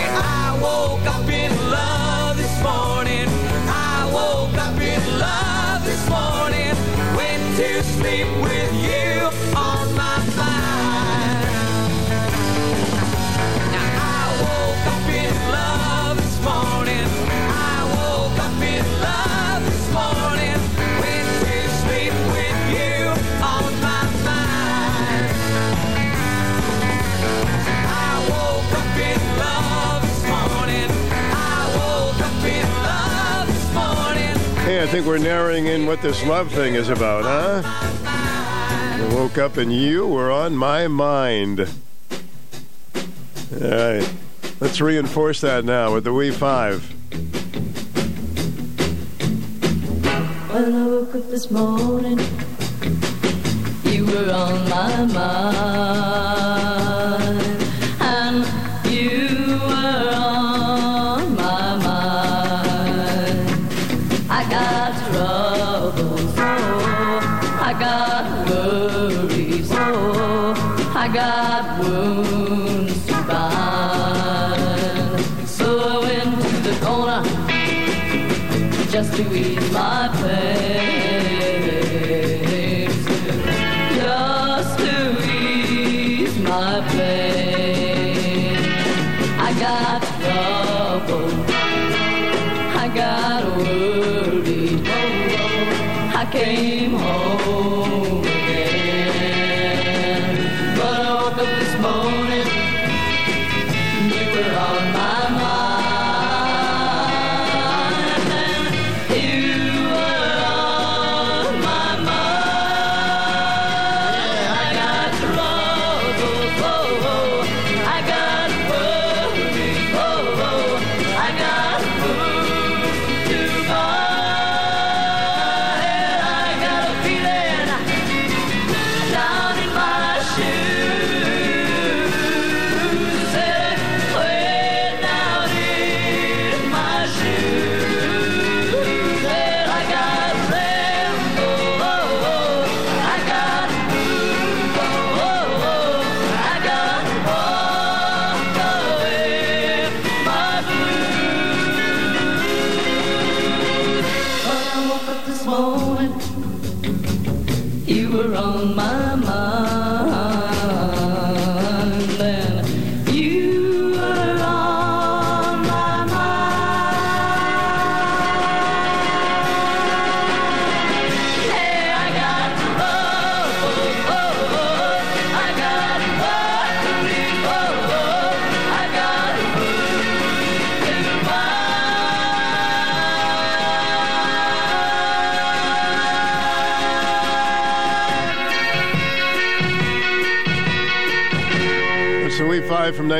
[0.04, 3.28] And I woke up in love this morning.
[3.68, 6.74] I woke up in love this morning.
[7.18, 8.28] Went to sleep
[34.68, 37.62] Hey, I think we're narrowing in what this love thing is about, huh?
[38.04, 41.62] I woke up and you were on my mind.
[41.62, 41.68] All
[43.62, 44.14] right.
[44.60, 46.84] Let's reinforce that now with the We Five.
[50.52, 52.20] When I woke up this morning,
[53.86, 56.47] you were on my mind,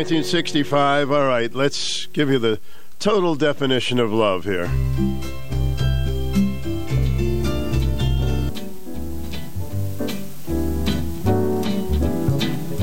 [0.10, 1.12] 1965.
[1.12, 2.62] All right, let's give you the
[2.98, 4.72] total definition of love here.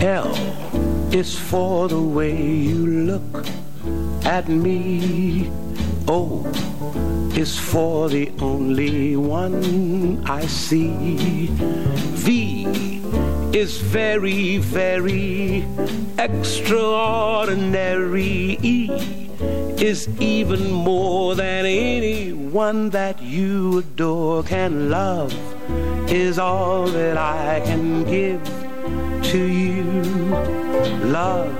[0.04, 0.34] L
[1.14, 3.46] is for the way you look
[4.26, 5.50] at me.
[6.06, 6.44] O
[7.34, 11.46] is for the only one I see.
[12.20, 12.66] V
[13.56, 15.64] is very, very
[16.24, 18.58] extraordinary.
[19.76, 25.34] Is even more than anyone that you adore can love,
[26.10, 28.40] is all that I can give
[29.24, 29.82] to you.
[31.04, 31.52] Love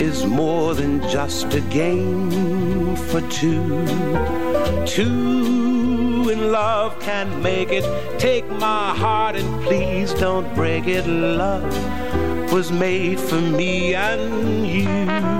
[0.00, 3.86] is more than just a game for two.
[4.84, 7.84] Two in love can make it.
[8.18, 11.06] Take my heart and please don't break it.
[11.06, 12.09] Love
[12.52, 15.39] was made for me and you.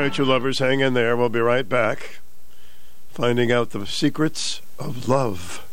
[0.00, 1.14] All right, lovers, hang in there.
[1.14, 2.20] We'll be right back.
[3.10, 5.68] Finding out the secrets of love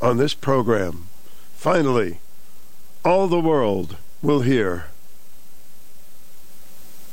[0.00, 1.08] on this program.
[1.52, 2.20] Finally,
[3.04, 4.86] all the world will hear.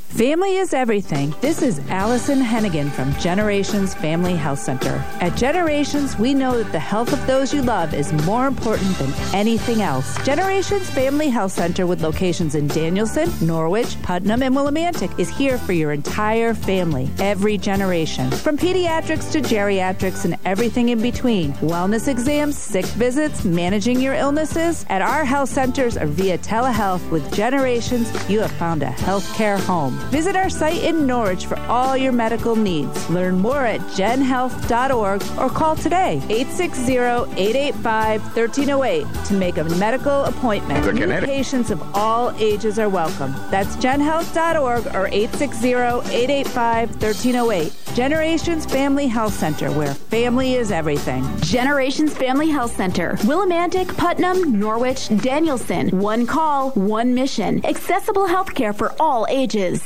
[0.08, 1.34] Family is everything.
[1.42, 5.04] This is Allison Hennigan from Generations Family Health Center.
[5.20, 9.12] At Generations, we know that the health of those you love is more important than
[9.34, 10.16] anything else.
[10.24, 15.74] Generations Family Health Center, with locations in Danielson, Norwich, Putnam, and Willimantic, is here for
[15.74, 18.30] your entire family, every generation.
[18.30, 24.86] From pediatrics to geriatrics and everything in between, wellness exams, sick visits, managing your illnesses.
[24.88, 29.95] At our health centers or via telehealth with Generations, you have found a healthcare home.
[30.10, 33.08] Visit our site in Norwich for all your medical needs.
[33.10, 40.84] Learn more at genhealth.org or call today 860-885-1308 to make a medical appointment.
[40.84, 43.34] The New patients of all ages are welcome.
[43.50, 47.86] That's genhealth.org or 860-885-1308.
[47.96, 51.24] Generations Family Health Center, where family is everything.
[51.40, 55.88] Generations Family Health Center, Willimantic, Putnam, Norwich, Danielson.
[55.98, 57.64] One call, one mission.
[57.64, 59.85] Accessible healthcare for all ages.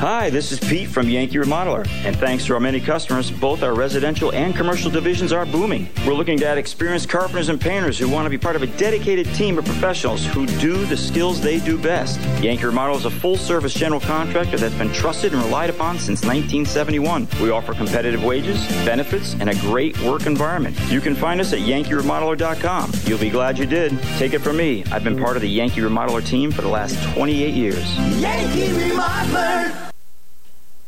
[0.00, 3.74] Hi, this is Pete from Yankee Remodeler, and thanks to our many customers, both our
[3.74, 5.90] residential and commercial divisions are booming.
[6.06, 8.66] We're looking to add experienced carpenters and painters who want to be part of a
[8.78, 12.18] dedicated team of professionals who do the skills they do best.
[12.42, 17.28] Yankee Remodel is a full-service general contractor that's been trusted and relied upon since 1971.
[17.38, 20.78] We offer competitive wages, benefits, and a great work environment.
[20.88, 22.92] You can find us at yankeeremodeler.com.
[23.04, 24.00] You'll be glad you did.
[24.16, 24.82] Take it from me.
[24.90, 27.98] I've been part of the Yankee Remodeler team for the last 28 years.
[28.18, 29.89] Yankee Remodeler.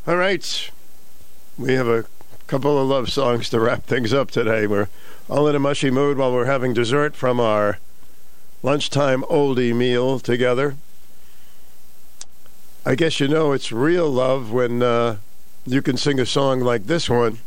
[0.05, 0.71] All right.
[1.57, 2.07] We have a
[2.49, 4.67] couple of love songs to wrap things up today.
[4.67, 4.89] We're
[5.29, 7.79] all in a mushy mood while we're having dessert from our
[8.65, 10.75] lunchtime oldie meal together.
[12.85, 15.19] I guess you know it's real love when uh,
[15.65, 17.39] you can sing a song like this one.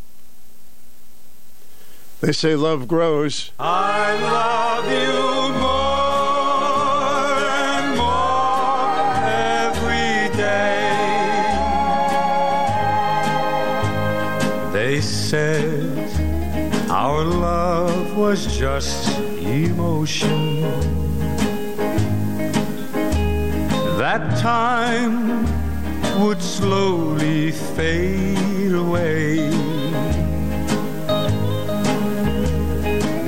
[2.22, 3.52] They say love grows.
[3.60, 5.85] I love you more
[14.96, 19.10] They said our love was just
[19.42, 20.62] emotion.
[24.00, 25.44] That time
[26.22, 29.50] would slowly fade away.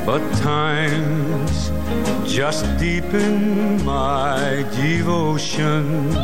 [0.05, 1.69] But times
[2.25, 6.15] just deepen my devotion.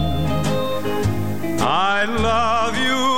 [1.60, 3.13] I love you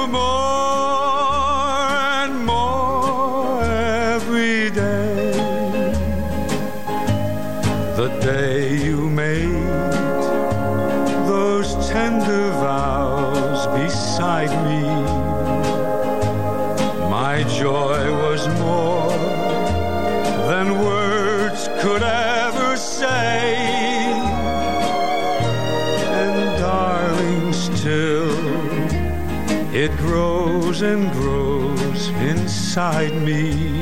[32.76, 33.75] inside me.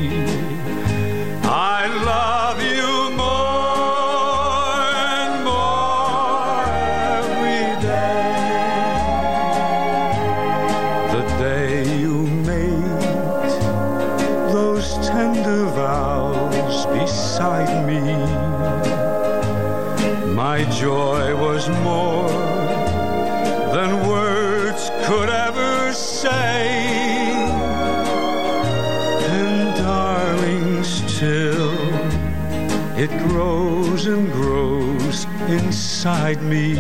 [36.04, 36.76] Inside me.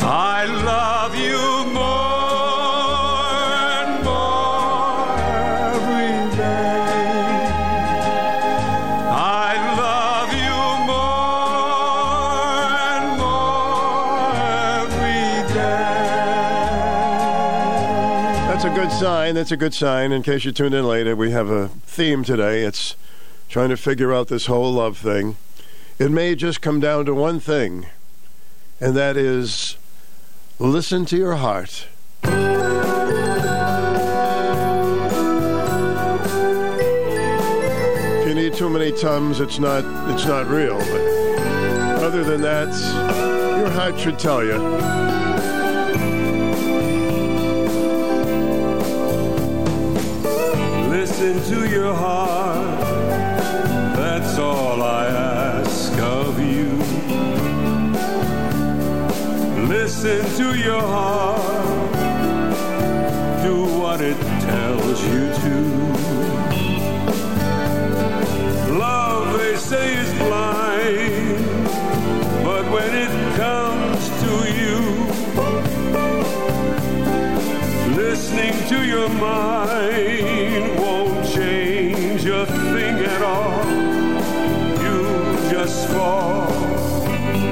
[0.00, 3.26] I love you more
[3.82, 5.18] and more
[5.74, 7.50] every day.
[9.10, 10.56] I love you
[10.86, 12.62] more
[12.94, 14.30] and more
[14.84, 16.06] every day.
[18.46, 19.34] That's a good sign.
[19.34, 20.12] That's a good sign.
[20.12, 22.62] In case you tuned in later, we have a theme today.
[22.62, 22.94] It's
[23.48, 25.36] trying to figure out this whole love thing.
[25.98, 27.86] It may just come down to one thing,
[28.80, 29.76] and that is
[30.60, 31.88] listen to your heart.
[32.22, 32.30] If
[38.28, 39.82] you need too many tums, it's not
[40.14, 40.78] it's not real.
[40.78, 42.68] But other than that,
[43.58, 44.56] your heart should tell you.
[50.90, 52.78] Listen to your heart.
[53.96, 55.17] That's all I
[60.00, 61.92] Listen to your heart.
[63.42, 65.54] Do what it tells you to.
[68.78, 71.44] Love, they say, is blind.
[72.44, 74.78] But when it comes to you,
[77.96, 83.66] listening to your mind won't change a thing at all.
[84.80, 85.02] You
[85.50, 86.46] just fall.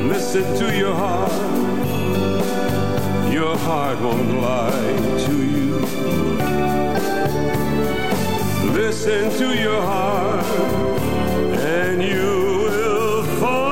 [0.06, 1.25] Listen to your heart.
[3.64, 5.80] Heart won't lie to you.
[8.72, 10.44] Listen to your heart,
[11.58, 13.66] and you will find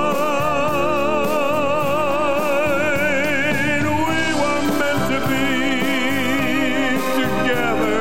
[3.87, 5.49] we were meant to be
[7.21, 8.01] together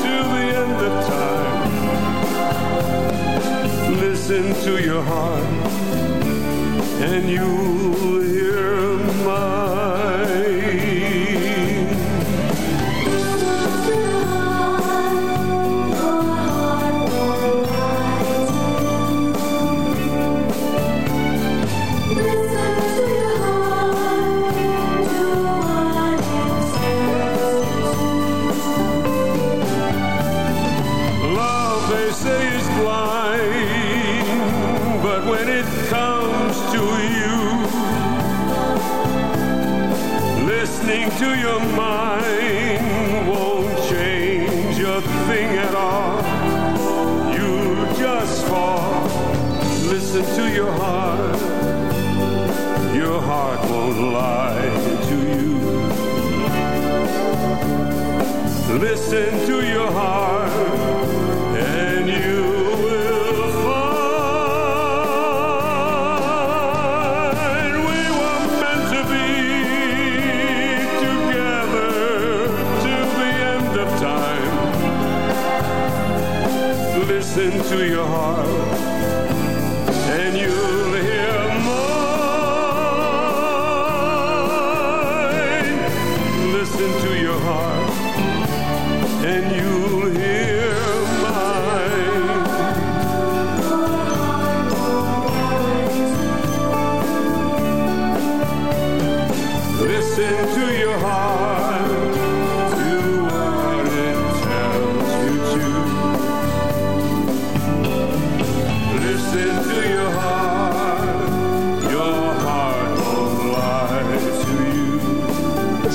[0.00, 1.64] till the end of time.
[4.00, 5.44] Listen to your heart,
[7.02, 7.73] and you'll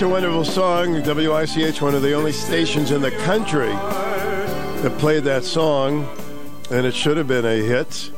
[0.10, 0.94] wonderful song.
[1.04, 6.10] WICH, one of the only stations in the country that played that song,
[6.72, 8.10] and it should have been a hit.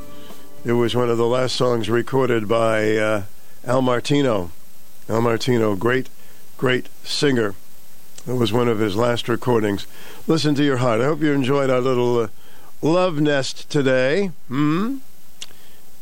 [0.64, 3.22] It was one of the last songs recorded by uh,
[3.66, 4.50] Al Martino.
[5.06, 6.08] Al Martino, great,
[6.56, 7.54] great singer.
[8.26, 9.86] It was one of his last recordings.
[10.26, 11.02] Listen to your heart.
[11.02, 12.28] I hope you enjoyed our little uh,
[12.80, 14.28] love nest today.
[14.48, 14.98] Hmm?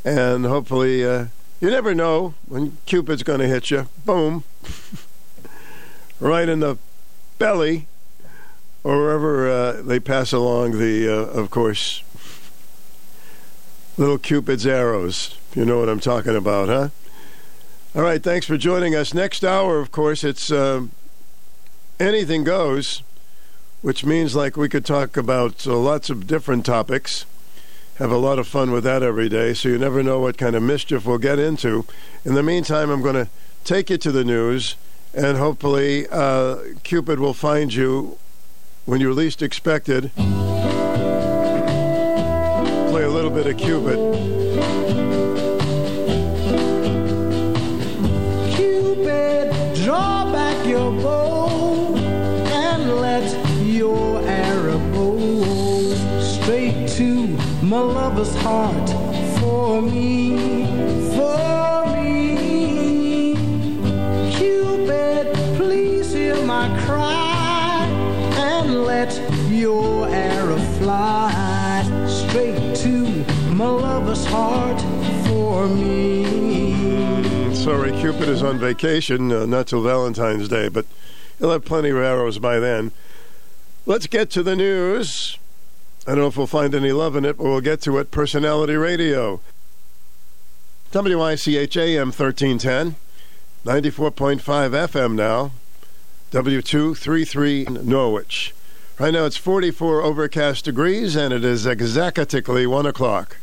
[0.04, 1.26] And hopefully, uh,
[1.60, 3.88] you never know when Cupid's going to hit you.
[4.04, 4.44] Boom.
[6.20, 6.76] right in the
[7.38, 7.86] belly
[8.84, 12.02] or wherever uh, they pass along the, uh, of course,
[13.96, 15.36] little Cupid's arrows.
[15.54, 16.88] You know what I'm talking about, huh?
[17.94, 19.12] All right, thanks for joining us.
[19.12, 20.86] Next hour, of course, it's uh,
[21.98, 23.02] anything goes,
[23.82, 27.26] which means like we could talk about uh, lots of different topics.
[27.96, 30.56] Have a lot of fun with that every day, so you never know what kind
[30.56, 31.84] of mischief we'll get into.
[32.24, 33.28] In the meantime, I'm going to
[33.64, 34.76] take you to the news,
[35.14, 38.18] and hopefully, uh, Cupid will find you
[38.86, 40.12] when you're least expected.
[42.90, 43.98] Play a little bit of Cupid.
[48.54, 49.52] Cupid,
[49.84, 53.24] draw back your bow and let
[53.64, 55.18] your arrow go
[56.20, 57.26] straight to
[57.64, 58.90] my lover's heart
[59.38, 60.66] for me,
[61.14, 61.99] for me.
[66.50, 67.86] My cry
[68.34, 69.12] and let
[69.48, 71.30] your arrow fly
[72.08, 73.06] straight to
[73.54, 74.80] my lover's heart
[75.28, 77.54] for me.
[77.54, 80.86] Sorry, Cupid is on vacation, uh, not till Valentine's Day, but
[81.38, 82.90] he'll have plenty of arrows by then.
[83.86, 85.38] Let's get to the news.
[86.04, 88.10] I don't know if we'll find any love in it, but we'll get to it.
[88.10, 89.40] Personality Radio.
[90.92, 92.96] WICH AM 1310,
[93.64, 95.52] 94.5 FM now,
[96.30, 98.54] W233 Norwich.
[99.00, 103.38] Right now it's 44 overcast degrees, and it is exactly 1 o'clock.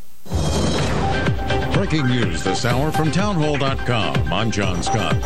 [1.73, 4.31] Breaking news this hour from townhall.com.
[4.31, 5.19] I'm John Scott.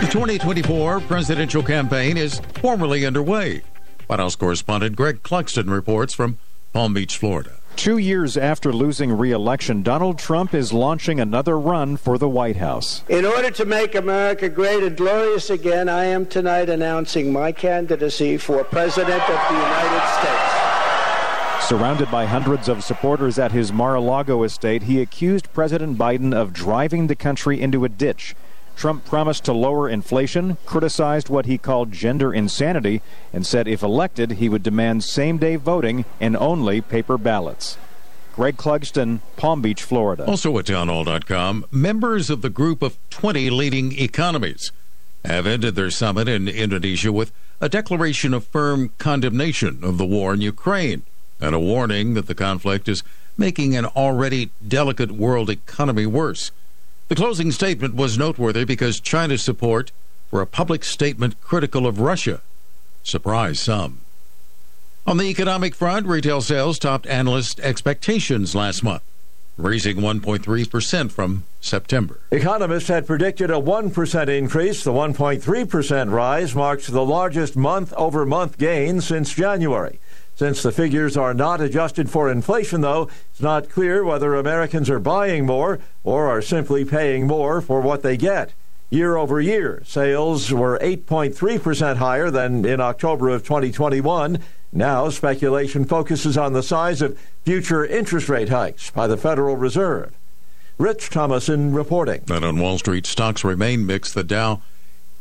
[0.00, 3.62] The 2024 presidential campaign is formally underway.
[4.06, 6.38] White House correspondent Greg Clugston reports from
[6.72, 7.56] Palm Beach, Florida.
[7.76, 12.56] Two years after losing re election, Donald Trump is launching another run for the White
[12.56, 13.04] House.
[13.06, 18.38] In order to make America great and glorious again, I am tonight announcing my candidacy
[18.38, 21.66] for President of the United States.
[21.66, 26.34] Surrounded by hundreds of supporters at his Mar a Lago estate, he accused President Biden
[26.34, 28.34] of driving the country into a ditch.
[28.76, 33.00] Trump promised to lower inflation, criticized what he called gender insanity,
[33.32, 37.78] and said if elected, he would demand same day voting and only paper ballots.
[38.34, 40.26] Greg Clugston, Palm Beach, Florida.
[40.26, 44.72] Also at townhall.com, members of the group of 20 leading economies
[45.24, 47.32] have ended their summit in Indonesia with
[47.62, 51.02] a declaration of firm condemnation of the war in Ukraine
[51.40, 53.02] and a warning that the conflict is
[53.38, 56.50] making an already delicate world economy worse.
[57.08, 59.92] The closing statement was noteworthy because China's support
[60.28, 62.42] for a public statement critical of Russia
[63.04, 64.00] surprised some.
[65.06, 69.02] On the economic front, retail sales topped analyst expectations last month,
[69.56, 72.18] raising 1.3% from September.
[72.32, 74.82] Economists had predicted a 1% increase.
[74.82, 80.00] The 1.3% rise marks the largest month over month gain since January.
[80.36, 84.98] Since the figures are not adjusted for inflation, though, it's not clear whether Americans are
[84.98, 88.52] buying more or are simply paying more for what they get.
[88.90, 94.38] Year over year, sales were 8.3% higher than in October of 2021.
[94.72, 100.14] Now, speculation focuses on the size of future interest rate hikes by the Federal Reserve.
[100.76, 102.22] Rich Thomaston reporting.
[102.28, 104.14] And on Wall Street, stocks remain mixed.
[104.14, 104.60] The Dow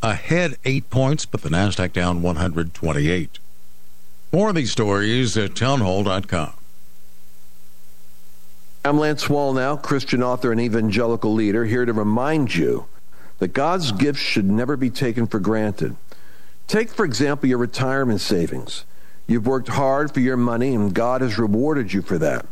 [0.04, 3.40] ahead eight points, but the Nasdaq down 128.
[4.36, 6.52] More of these stories at townhall.com.
[8.84, 12.86] I'm Lance Wallnau, Christian author and evangelical leader, here to remind you
[13.40, 15.96] that God's gifts should never be taken for granted.
[16.68, 18.84] Take, for example, your retirement savings.
[19.26, 22.46] You've worked hard for your money, and God has rewarded you for that.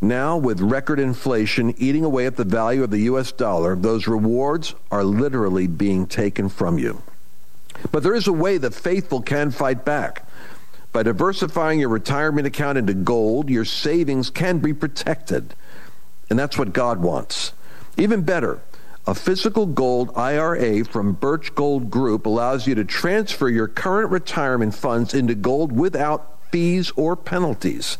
[0.00, 3.32] Now, with record inflation eating away at the value of the U.S.
[3.32, 7.02] dollar, those rewards are literally being taken from you.
[7.90, 10.28] But there is a way the faithful can fight back.
[10.92, 15.54] By diversifying your retirement account into gold, your savings can be protected.
[16.28, 17.52] And that's what God wants.
[17.96, 18.60] Even better,
[19.06, 24.74] a physical gold IRA from Birch Gold Group allows you to transfer your current retirement
[24.74, 27.98] funds into gold without fees or penalties.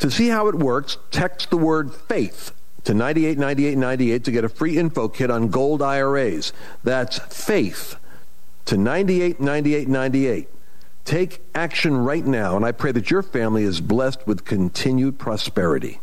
[0.00, 2.52] To see how it works, text the word faith
[2.84, 6.52] to 989898 to get a free info kit on gold IRAs.
[6.82, 7.96] That's faith
[8.64, 10.48] to 98 98 98.
[11.04, 16.00] Take action right now, and I pray that your family is blessed with continued prosperity.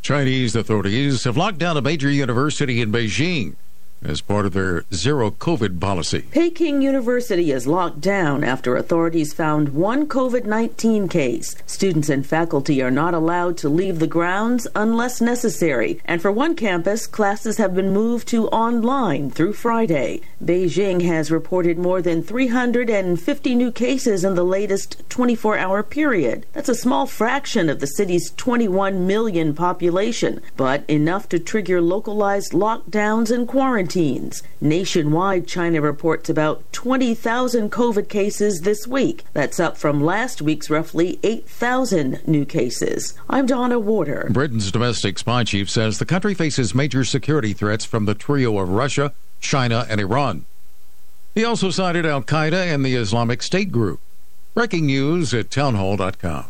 [0.00, 3.56] Chinese authorities have locked down a major university in Beijing
[4.02, 6.20] as part of their zero COVID policy.
[6.30, 11.56] Peking University is locked down after authorities found one COVID 19 case.
[11.66, 16.00] Students and faculty are not allowed to leave the grounds unless necessary.
[16.04, 20.20] And for one campus, classes have been moved to online through Friday.
[20.42, 26.46] Beijing has reported more than 350 new cases in the latest 24 hour period.
[26.52, 32.52] That's a small fraction of the city's 21 million population, but enough to trigger localized
[32.52, 33.87] lockdowns and quarantines.
[34.60, 39.24] Nationwide, China reports about 20,000 COVID cases this week.
[39.32, 43.14] That's up from last week's roughly 8,000 new cases.
[43.28, 44.28] I'm Donna Warder.
[44.30, 48.68] Britain's domestic spy chief says the country faces major security threats from the trio of
[48.68, 50.44] Russia, China, and Iran.
[51.34, 54.00] He also cited Al Qaeda and the Islamic State group.
[54.54, 56.46] Breaking news at townhall.com.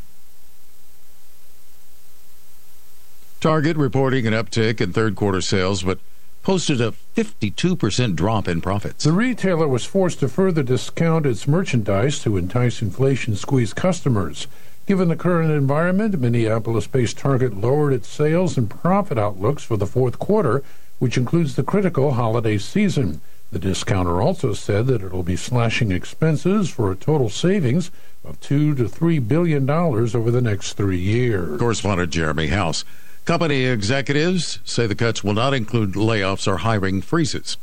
[3.40, 6.00] Target reporting an uptick in third quarter sales, but
[6.48, 9.04] posted a 52% drop in profits.
[9.04, 14.46] The retailer was forced to further discount its merchandise to entice inflation squeezed customers.
[14.86, 19.84] Given the current environment, Minneapolis based Target lowered its sales and profit outlooks for the
[19.84, 20.62] fourth quarter,
[20.98, 23.20] which includes the critical holiday season.
[23.52, 27.90] The discounter also said that it'll be slashing expenses for a total savings
[28.24, 31.60] of two to three billion dollars over the next three years.
[31.60, 32.86] Correspondent Jeremy House.
[33.28, 37.58] Company executives say the cuts will not include layoffs or hiring freezes.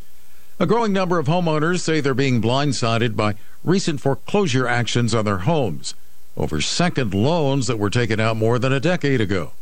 [0.60, 5.40] A growing number of homeowners say they're being blindsided by recent foreclosure actions on their
[5.40, 5.96] homes
[6.38, 9.54] over second loans that were taken out more than a decade ago.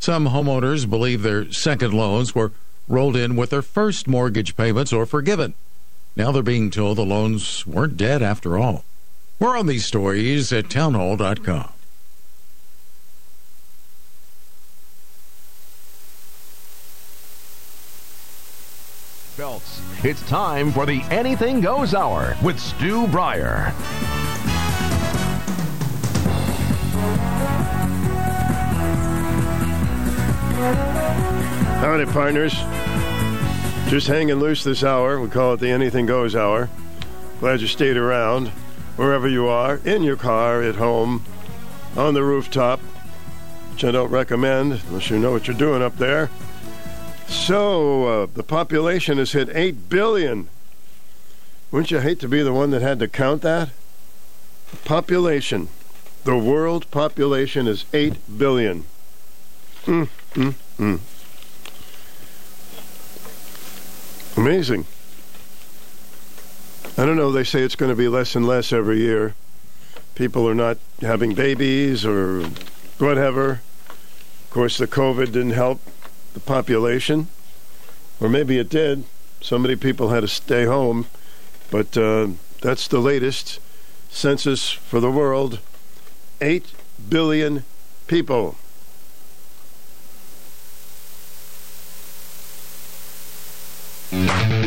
[0.00, 2.50] Some homeowners believe their second loans were
[2.88, 5.54] rolled in with their first mortgage payments or forgiven.
[6.16, 8.84] Now they're being told the loans weren't dead after all.
[9.38, 11.77] More on these stories at townhall.com.
[19.38, 19.80] belts.
[20.02, 23.72] It's time for the Anything Goes Hour with Stu Bryer.
[31.78, 32.52] Howdy, partners.
[33.88, 35.20] Just hanging loose this hour.
[35.20, 36.68] We call it the Anything Goes Hour.
[37.38, 38.48] Glad you stayed around,
[38.96, 41.24] wherever you are, in your car, at home,
[41.96, 42.80] on the rooftop,
[43.70, 46.28] which I don't recommend unless you know what you're doing up there.
[47.28, 50.48] So, uh, the population has hit 8 billion.
[51.70, 53.68] Wouldn't you hate to be the one that had to count that?
[54.84, 55.68] Population.
[56.24, 58.84] The world population is 8 billion.
[59.84, 61.00] Mm, mm, mm.
[64.36, 64.86] Amazing.
[66.96, 69.34] I don't know, they say it's going to be less and less every year.
[70.14, 72.42] People are not having babies or
[72.98, 73.60] whatever.
[73.88, 75.80] Of course, the COVID didn't help
[76.34, 77.28] the population,
[78.20, 79.04] or maybe it did.
[79.40, 81.06] So many people had to stay home,
[81.70, 82.28] but uh,
[82.60, 83.60] that's the latest
[84.10, 85.60] census for the world
[86.40, 86.72] 8
[87.08, 87.64] billion
[88.06, 88.56] people.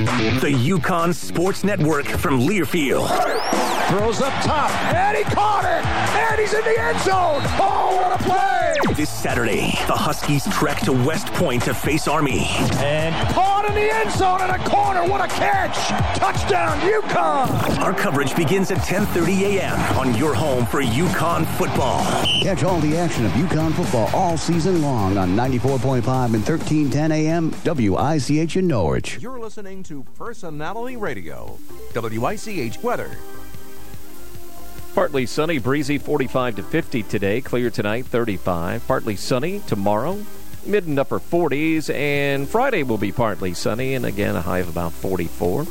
[0.01, 3.07] The UConn Sports Network from Learfield.
[3.89, 7.41] Throws up top, and he caught it, and he's in the end zone.
[7.59, 8.93] Oh, what a play!
[8.95, 12.45] This Saturday, the Huskies trek to West Point to face Army.
[12.77, 15.05] And caught in the end zone in a corner.
[15.07, 15.77] What a catch!
[16.17, 17.79] Touchdown, UConn!
[17.79, 19.79] Our coverage begins at 10:30 a.m.
[19.97, 22.03] on your home for UConn football.
[22.41, 27.53] Catch all the action of UConn football all season long on 94.5 and 1310 a.m.
[27.65, 29.19] WICH in Norwich.
[29.21, 31.57] You're listening to Personality Radio,
[31.93, 33.17] WICH weather.
[34.95, 37.41] Partly sunny, breezy 45 to 50 today.
[37.41, 38.87] Clear tonight 35.
[38.87, 40.23] Partly sunny tomorrow,
[40.65, 41.93] mid and upper 40s.
[41.93, 45.65] And Friday will be partly sunny and again a high of about 44.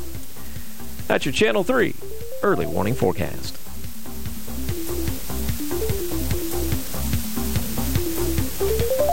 [1.06, 1.94] That's your Channel 3
[2.42, 3.56] early warning forecast.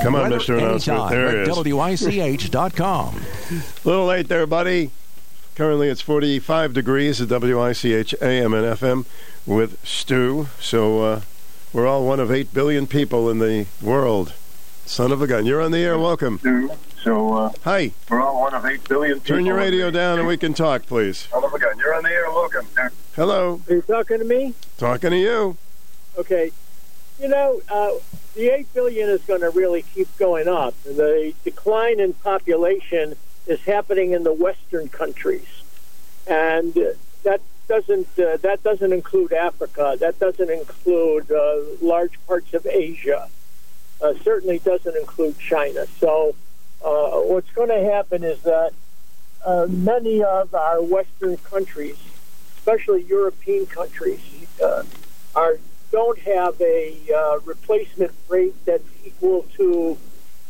[0.03, 0.57] Come on, Weather Mr.
[0.57, 0.99] Announcement.
[0.99, 1.73] anytime There it at is.
[1.73, 3.21] WICH.com.
[3.49, 4.91] A little late there, buddy.
[5.55, 9.05] Currently, it's 45 degrees at WICH AM and FM
[9.45, 10.49] with Stu.
[10.59, 11.21] So uh,
[11.71, 14.33] we're all one of 8 billion people in the world.
[14.85, 15.45] Son of a gun.
[15.45, 15.97] You're on the air.
[15.97, 16.39] Welcome.
[17.03, 17.91] So, uh, Hi.
[18.09, 19.35] we're all one of 8 billion people.
[19.37, 21.29] Turn your radio down and we can talk, please.
[21.31, 21.77] Son of a gun.
[21.77, 22.29] You're on the air.
[22.29, 22.67] Welcome.
[23.15, 23.61] Hello.
[23.69, 24.55] Are you talking to me?
[24.77, 25.55] Talking to you.
[26.17, 26.51] Okay.
[27.17, 27.91] You know, uh,
[28.35, 30.75] the 8 billion is going to really keep going up.
[30.83, 33.15] The decline in population
[33.47, 35.47] is happening in the Western countries.
[36.27, 36.75] and
[37.23, 39.97] that doesn't uh, that doesn't include Africa.
[39.99, 43.29] That doesn't include uh, large parts of Asia.
[44.01, 45.85] Uh, certainly doesn't include China.
[45.99, 46.35] So
[46.83, 48.71] uh, what's going to happen is that
[49.45, 51.97] uh, many of our Western countries,
[52.57, 54.21] especially European countries,
[54.63, 54.83] uh,
[55.35, 55.57] are
[55.91, 59.97] don't have a uh, replacement rate that's equal to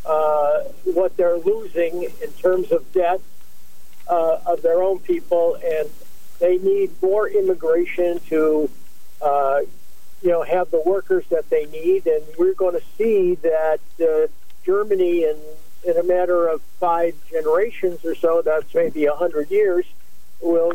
[0.08, 3.22] uh, what they're losing in terms of death
[4.10, 5.90] uh, of their own people, and
[6.40, 8.70] they need more immigration to,
[9.22, 9.60] uh,
[10.22, 12.08] you know, have the workers that they need.
[12.08, 14.28] And we're going to see that uh,
[14.64, 15.38] Germany, in
[15.86, 19.86] in a matter of five generations or so, that's maybe a hundred years,
[20.42, 20.74] will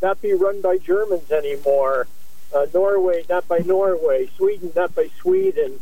[0.00, 2.06] not be run by Germans anymore.
[2.54, 4.28] Uh, Norway, not by Norway.
[4.36, 5.80] Sweden, not by Sweden.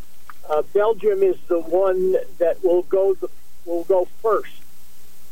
[0.48, 3.28] Uh, Belgium is the one that will go the,
[3.64, 4.52] will go first.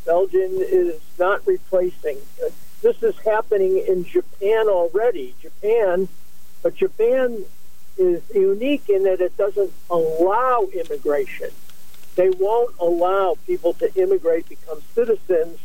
[0.04, 2.18] Belgium is not replacing.
[2.44, 2.50] Uh,
[2.82, 5.34] this is happening in Japan already.
[5.40, 6.08] Japan,
[6.62, 7.44] but Japan
[7.96, 11.50] is unique in that it doesn't allow immigration.
[12.16, 15.58] They won't allow people to immigrate, become citizens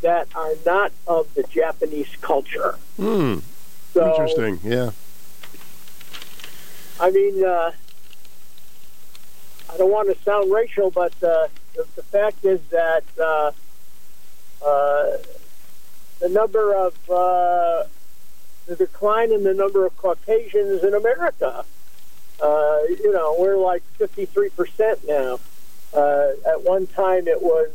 [0.00, 2.76] that are not of the Japanese culture.
[2.96, 3.38] Hmm.
[3.92, 4.60] So, Interesting.
[4.62, 4.90] Yeah.
[7.00, 7.72] I mean, uh,
[9.72, 13.52] I don't want to sound racial, but uh, the, the fact is that uh,
[14.64, 15.16] uh,
[16.20, 17.84] the number of uh,
[18.66, 21.64] the decline in the number of Caucasians in America,
[22.42, 25.40] uh, you know, we're like 53% now.
[25.94, 27.70] Uh, at one time, it was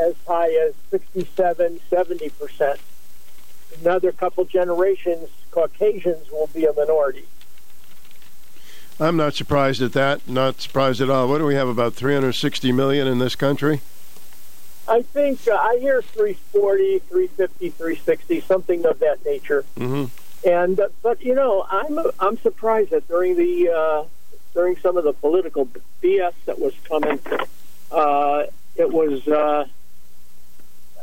[0.00, 2.78] as high as 67, 70%.
[3.80, 7.26] Another couple generations, Caucasians will be a minority.
[8.98, 10.26] I'm not surprised at that.
[10.28, 11.28] Not surprised at all.
[11.28, 11.68] What do we have?
[11.68, 13.80] About 360 million in this country.
[14.88, 19.64] I think uh, I hear 340, 350, 360, something of that nature.
[19.76, 20.48] Mm-hmm.
[20.48, 24.04] And uh, but you know, I'm I'm surprised that during the uh,
[24.54, 25.68] during some of the political
[26.02, 27.18] BS that was coming,
[27.90, 28.44] uh,
[28.76, 29.66] it was uh,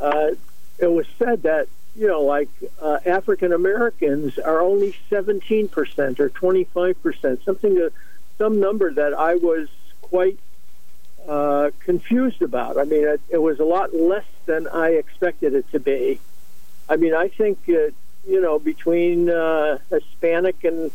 [0.00, 0.30] uh,
[0.78, 2.48] it was said that you know, like
[2.80, 7.92] uh, African Americans are only 17 percent or 25 percent, something to
[8.38, 9.68] some number that I was
[10.02, 10.38] quite
[11.28, 12.78] uh, confused about.
[12.78, 16.20] I mean, it, it was a lot less than I expected it to be.
[16.88, 17.90] I mean, I think uh,
[18.26, 20.90] you know between uh, Hispanic and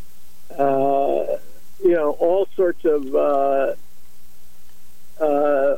[0.57, 1.37] uh,
[1.83, 3.73] you know all sorts of uh,
[5.19, 5.77] uh,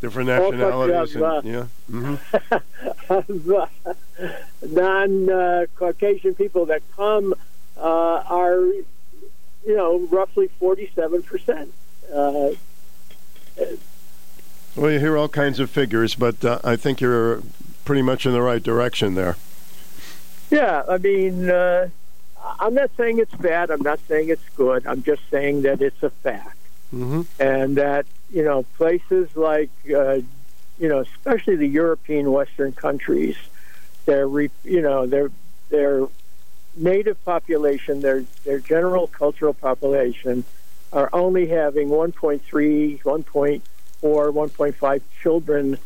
[0.00, 1.16] Different nationalities.
[1.16, 1.66] and, yeah.
[1.90, 3.52] Mm-hmm.
[3.52, 3.66] uh,
[4.66, 7.34] non-Caucasian people that come
[7.76, 8.84] uh, are, you
[9.76, 11.72] know, roughly 47 percent.
[12.12, 12.50] Uh,
[14.76, 17.42] Well, you hear all kinds of figures, but uh, I think you're
[17.84, 19.36] pretty much in the right direction there.
[20.50, 21.88] yeah, I mean, uh,
[22.60, 23.70] I'm not saying it's bad.
[23.72, 24.86] I'm not saying it's good.
[24.86, 26.54] I'm just saying that it's a fact,
[26.94, 27.22] Mm-hmm.
[27.40, 30.18] and that you know places like, uh,
[30.78, 33.36] you know, especially the European Western countries,
[34.06, 35.30] their you know their
[35.70, 36.06] their
[36.76, 40.44] native population, their their general cultural population,
[40.92, 43.60] are only having 1.3, 1.4,
[44.02, 45.78] 1.5 children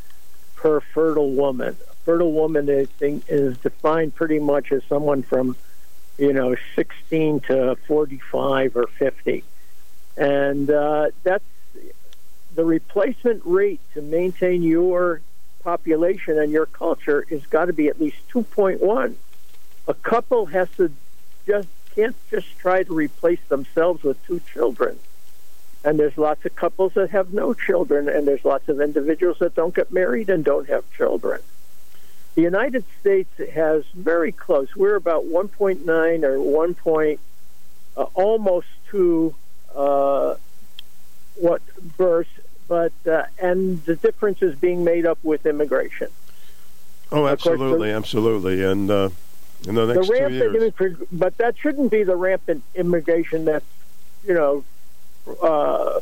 [0.56, 1.76] per fertile woman.
[1.90, 5.56] A fertile woman is, is defined pretty much as someone from,
[6.18, 9.42] you know, 16 to 45 or 50.
[10.16, 11.44] And uh, that's
[12.54, 15.20] the replacement rate to maintain your
[15.62, 19.14] population and your culture has got to be at least 2.1.
[19.88, 20.92] A couple has to
[21.46, 24.98] just can't just try to replace themselves with two children.
[25.84, 29.54] And there's lots of couples that have no children, and there's lots of individuals that
[29.54, 31.40] don't get married and don't have children.
[32.34, 34.74] The United States has very close.
[34.74, 36.74] We're about 1.9 or 1.
[36.74, 37.20] Point,
[37.96, 39.34] uh, almost two
[39.74, 40.36] uh,
[41.36, 41.62] what
[41.96, 42.30] births,
[42.68, 46.08] but uh, and the difference is being made up with immigration.
[47.10, 48.64] Oh, Of course, absolutely, absolutely.
[48.64, 49.10] And uh,
[49.66, 53.44] in the next the two rampant, years, immig- but that shouldn't be the rampant immigration
[53.44, 53.66] that's
[54.26, 54.64] you know
[55.42, 56.00] uh,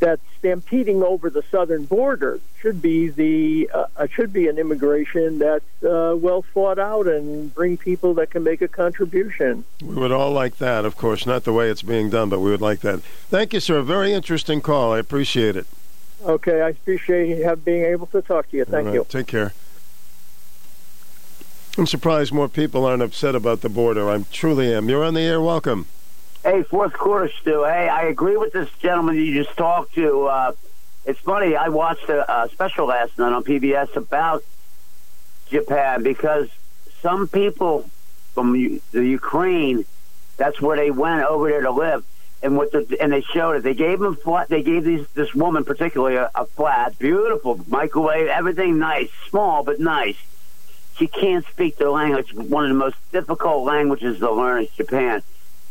[0.00, 2.40] that's stampeding over the southern border.
[2.60, 7.54] Should be the uh, uh, should be an immigration that's uh, well thought out and
[7.54, 9.64] bring people that can make a contribution.
[9.82, 10.84] we would all like that.
[10.84, 13.00] Of course, not the way it's being done, but we would like that.
[13.30, 13.80] Thank you, sir.
[13.82, 14.92] Very interesting call.
[14.92, 15.66] I appreciate it.
[16.24, 18.64] Okay, I appreciate have being able to talk to you.
[18.64, 19.06] Thank right, you.
[19.08, 19.52] Take care.
[21.76, 24.10] I'm surprised more people aren't upset about the border.
[24.10, 24.88] I truly am.
[24.88, 25.40] You're on the air.
[25.40, 25.86] Welcome.
[26.48, 27.64] Hey, fourth quarter, Stu.
[27.64, 30.24] Hey, I agree with this gentleman you just talked to.
[30.28, 30.52] Uh,
[31.04, 31.54] it's funny.
[31.54, 34.42] I watched a, a special last night on PBS about
[35.50, 36.48] Japan because
[37.02, 37.90] some people
[38.32, 39.84] from U- the Ukraine,
[40.38, 42.02] that's where they went over there to live.
[42.42, 43.62] And what the, and they showed it.
[43.62, 44.48] They gave them flat.
[44.48, 49.80] They gave these this woman particularly a, a flat, beautiful microwave, everything nice, small but
[49.80, 50.16] nice.
[50.96, 52.32] She can't speak the language.
[52.32, 55.22] One of the most difficult languages to learn is Japan.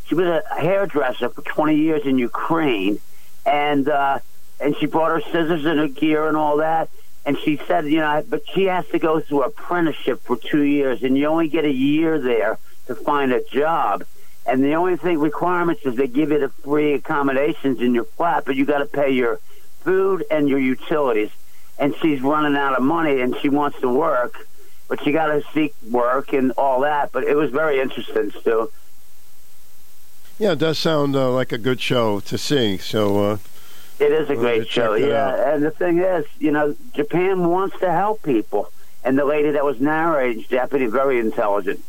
[0.07, 2.99] She was a hairdresser for 20 years in Ukraine,
[3.45, 4.19] and uh,
[4.59, 6.89] and she brought her scissors and her gear and all that.
[7.25, 11.03] And she said, you know, but she has to go through apprenticeship for two years,
[11.03, 14.05] and you only get a year there to find a job.
[14.45, 18.45] And the only thing requirements is they give you the free accommodations in your flat,
[18.45, 19.41] but you got to pay your
[19.81, 21.31] food and your utilities.
[21.77, 24.47] And she's running out of money, and she wants to work,
[24.87, 27.11] but she got to seek work and all that.
[27.11, 28.71] But it was very interesting, Stu.
[30.39, 32.77] Yeah, it does sound uh, like a good show to see.
[32.77, 33.37] So uh,
[33.99, 35.29] It is a We'll great show, yeah.
[35.29, 35.53] out.
[35.55, 38.71] And the thing is, you know, Japan wants to help people.
[39.03, 41.83] And the lady that was narrating, Japanese, very intelligent.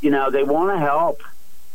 [0.00, 1.22] You know, they want to help,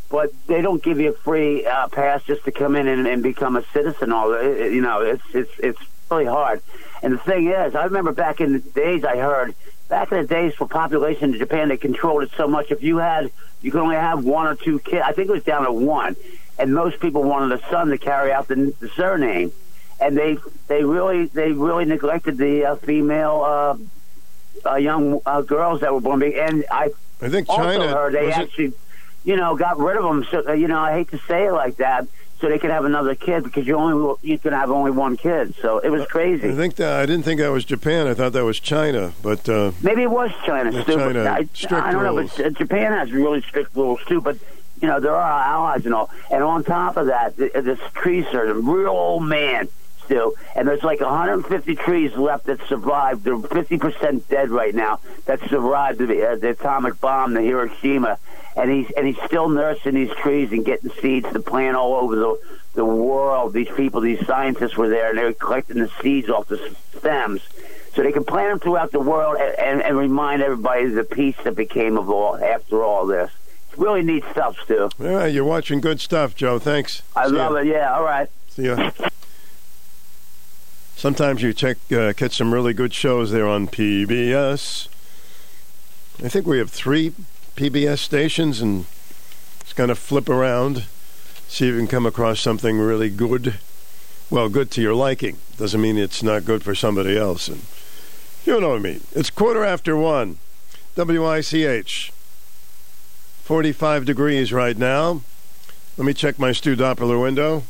[0.08, 3.22] but they don't give you a free uh, pass just to come in and, and
[3.22, 4.12] become a citizen.
[4.12, 6.62] All you know, it's it's it's really hard.
[7.02, 9.54] And the thing is, I remember back in the days, I heard
[9.88, 12.70] back in the days for population in Japan, they controlled it so much.
[12.70, 13.30] If you had,
[13.62, 15.02] you could only have one or two kids.
[15.06, 16.16] I think it was down to one,
[16.58, 19.52] and most people wanted a son to carry out the, the surname
[20.00, 23.42] and they they really they really neglected the uh, female
[24.64, 26.20] uh, uh, young uh, girls that were born.
[26.22, 26.90] And I
[27.22, 28.72] I think also China heard they was it- actually,
[29.24, 30.26] you know, got rid of them.
[30.30, 32.08] So uh, you know, I hate to say it like that,
[32.40, 35.54] so they could have another kid because you only you can have only one kid.
[35.60, 36.50] So it was crazy.
[36.50, 38.06] I think that I didn't think that was Japan.
[38.06, 41.92] I thought that was China, but uh, Maybe it was China, Yeah, China, I, I
[41.92, 44.20] don't know, but uh, Japan has really strict rules too.
[44.20, 44.38] But
[44.80, 46.10] you know, there are allies and all.
[46.30, 49.68] And on top of that, th- this tree surgeon, real old man,
[50.04, 53.24] Stu, and there's like 150 trees left that survived.
[53.24, 55.00] They're 50% dead right now.
[55.24, 58.18] That survived the, uh, the atomic bomb, the Hiroshima,
[58.56, 62.16] and he's and he's still nursing these trees and getting seeds to plant all over
[62.16, 62.38] the
[62.74, 63.52] the world.
[63.52, 67.40] These people, these scientists were there, and they were collecting the seeds off the stems
[67.94, 71.04] so they can plant them throughout the world and, and, and remind everybody of the
[71.04, 73.30] peace that became of all after all this.
[73.70, 74.90] It's really neat stuff, Stu.
[74.98, 76.58] Yeah, you're watching good stuff, Joe.
[76.58, 77.02] Thanks.
[77.14, 77.48] I See ya.
[77.48, 77.66] love it.
[77.68, 78.28] Yeah, all right.
[78.48, 78.90] See ya.
[80.96, 84.88] Sometimes you check uh, catch some really good shows there on PBS.
[86.24, 87.12] I think we have three
[87.56, 88.86] PBS stations, and
[89.60, 90.84] just kind of flip around,
[91.48, 93.54] see if you can come across something really good.
[94.30, 97.62] Well, good to your liking doesn't mean it's not good for somebody else, and
[98.44, 99.02] you know what I mean.
[99.12, 100.38] It's quarter after one.
[100.96, 102.12] WICH.
[103.42, 105.22] 45 degrees right now.
[105.96, 107.64] Let me check my Stu Doppler window.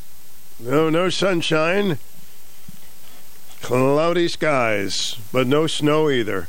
[0.60, 1.98] No, no sunshine.
[3.60, 6.48] Cloudy skies, but no snow either.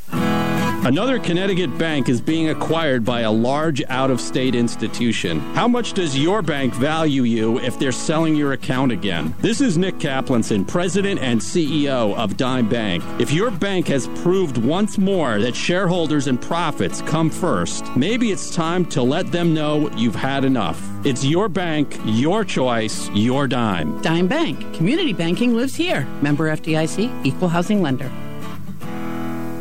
[0.85, 5.39] Another Connecticut bank is being acquired by a large out of state institution.
[5.55, 9.33] How much does your bank value you if they're selling your account again?
[9.39, 13.03] This is Nick Kaplanson, President and CEO of Dime Bank.
[13.19, 18.53] If your bank has proved once more that shareholders and profits come first, maybe it's
[18.53, 20.79] time to let them know you've had enough.
[21.03, 23.99] It's your bank, your choice, your dime.
[24.03, 24.59] Dime Bank.
[24.75, 26.05] Community banking lives here.
[26.21, 28.11] Member FDIC, equal housing lender.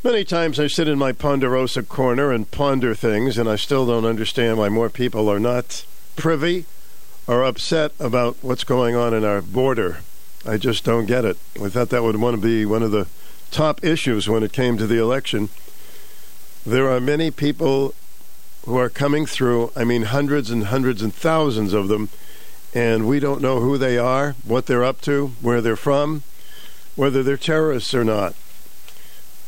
[0.06, 4.03] Many times I sit in my Ponderosa corner and ponder things, and I still don't
[4.03, 5.85] understand why more people are not
[6.17, 6.65] privy
[7.25, 9.99] or upset about what's going on in our border.
[10.45, 11.38] I just don't get it.
[11.56, 13.07] I thought that would want to be one of the
[13.49, 15.48] top issues when it came to the election.
[16.65, 17.95] There are many people
[18.65, 22.09] who are coming through, I mean, hundreds and hundreds and thousands of them,
[22.73, 26.23] and we don't know who they are, what they're up to, where they're from,
[26.98, 28.35] whether they're terrorists or not.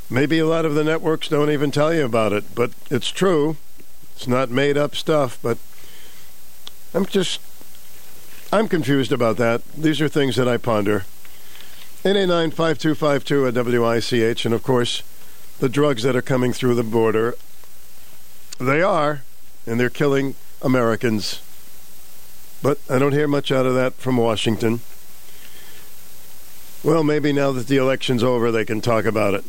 [0.09, 3.57] Maybe a lot of the networks don't even tell you about it, but it's true.
[4.15, 5.57] It's not made up stuff, but
[6.93, 7.41] I'm just
[8.53, 9.63] I'm confused about that.
[9.75, 11.05] These are things that I ponder.
[12.03, 15.01] 889-5252 at WICH, and of course,
[15.59, 17.35] the drugs that are coming through the border.
[18.59, 19.23] They are,
[19.65, 21.41] and they're killing Americans.
[22.61, 24.81] But I don't hear much out of that from Washington.
[26.83, 29.43] Well, maybe now that the election's over, they can talk about it.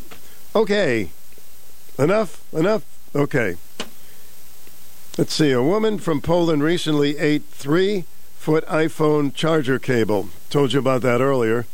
[0.56, 1.10] Okay.
[1.98, 2.42] Enough?
[2.50, 2.82] Enough?
[3.14, 3.56] Okay.
[5.18, 5.52] Let's see.
[5.52, 8.04] A woman from Poland recently ate three
[8.38, 10.30] foot iPhone charger cable.
[10.48, 11.66] Told you about that earlier.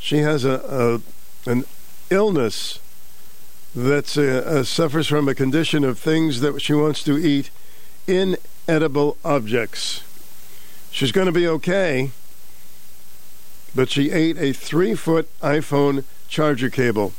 [0.00, 1.00] She has a,
[1.46, 1.66] a an
[2.10, 2.80] illness
[3.76, 7.50] that uh, uh, suffers from a condition of things that she wants to eat
[8.08, 10.02] inedible objects.
[10.90, 12.10] She's going to be okay,
[13.72, 17.12] but she ate a three foot iPhone charger cable.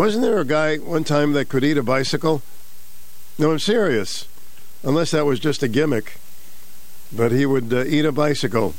[0.00, 2.40] Wasn't there a guy one time that could eat a bicycle?
[3.38, 4.26] No, I'm serious.
[4.82, 6.14] Unless that was just a gimmick.
[7.14, 8.70] But he would uh, eat a bicycle.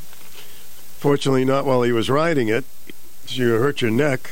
[0.98, 2.66] Fortunately, not while he was riding it.
[3.28, 4.32] You hurt your neck.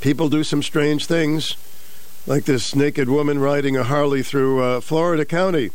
[0.00, 1.54] People do some strange things,
[2.26, 5.70] like this naked woman riding a Harley through uh, Florida County.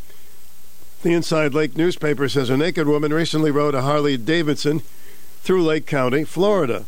[1.04, 4.80] The Inside Lake newspaper says a naked woman recently rode a Harley Davidson
[5.44, 6.88] through Lake County, Florida.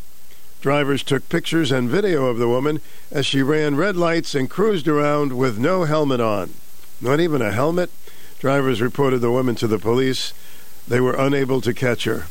[0.64, 2.80] Drivers took pictures and video of the woman
[3.12, 6.54] as she ran red lights and cruised around with no helmet on.
[7.02, 7.90] Not even a helmet?
[8.40, 10.32] Drivers reported the woman to the police.
[10.88, 12.28] They were unable to catch her.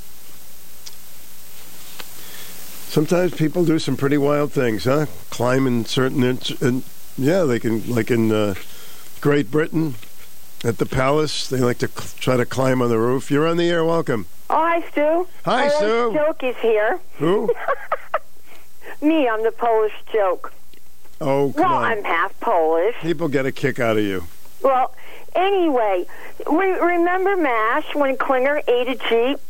[2.89, 5.05] Sometimes people do some pretty wild things, huh?
[5.29, 6.85] Climb in certain, in,
[7.19, 8.55] yeah, they can, like in uh,
[9.21, 9.97] Great Britain,
[10.65, 13.31] at the palace, they like to cl- try to climb on the roof.
[13.31, 13.85] You're on the air.
[13.85, 14.25] Welcome.
[14.49, 15.29] Oh, hi, Stu.
[15.45, 16.15] Hi, Stu.
[16.15, 16.99] Joke is here.
[17.19, 17.53] Who?
[19.03, 20.53] Me, I'm the Polish joke.
[21.21, 21.85] Oh, well, on.
[21.85, 22.95] I'm half Polish.
[23.03, 24.25] People get a kick out of you.
[24.63, 24.95] Well,
[25.35, 26.07] anyway,
[26.49, 29.41] re- remember MASH when Klinger ate a Jeep?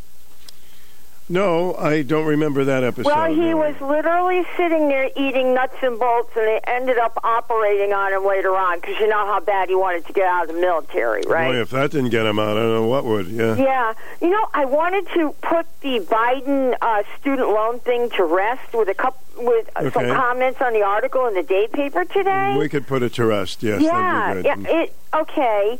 [1.29, 3.09] No, I don't remember that episode.
[3.09, 7.93] well, he was literally sitting there eating nuts and bolts, and they ended up operating
[7.93, 10.55] on him later on because you know how bad he wanted to get out of
[10.55, 11.53] the military, right?
[11.53, 13.29] Boy, if that didn't get him out, I don't know what would.
[13.29, 13.57] Yeah.
[13.57, 18.75] Yeah, you know, I wanted to put the Biden uh, student loan thing to rest
[18.75, 22.55] with a couple with uh, some comments on the article in the day paper today.
[22.59, 23.63] We could put it to rest.
[23.63, 24.71] Yes, yeah, that'd be great.
[24.71, 24.83] yeah.
[24.83, 25.79] It okay.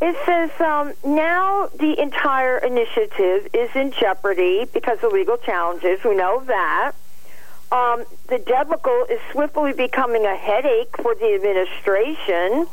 [0.00, 6.04] It says um, now the entire initiative is in jeopardy because of legal challenges.
[6.04, 6.92] We know that.
[7.72, 12.66] Um, the debacle is swiftly becoming a headache for the administration.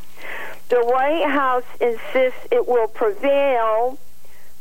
[0.69, 3.97] The White House insists it will prevail,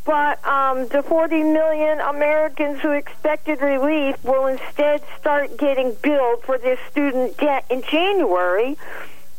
[0.04, 6.56] but um, the 40 million Americans who expected relief will instead start getting billed for
[6.56, 8.76] their student debt in January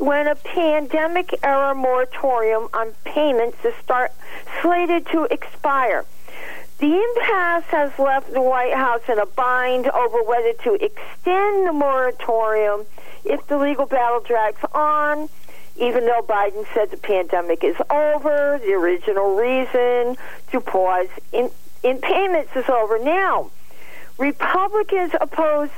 [0.01, 4.11] when a pandemic era moratorium on payments is start
[4.59, 6.03] slated to expire.
[6.79, 11.73] The impasse has left the White House in a bind over whether to extend the
[11.73, 12.87] moratorium
[13.23, 15.29] if the legal battle drags on.
[15.77, 20.17] Even though Biden said the pandemic is over, the original reason
[20.51, 21.51] to pause in,
[21.83, 22.97] in payments is over.
[22.97, 23.51] Now,
[24.17, 25.69] Republicans oppose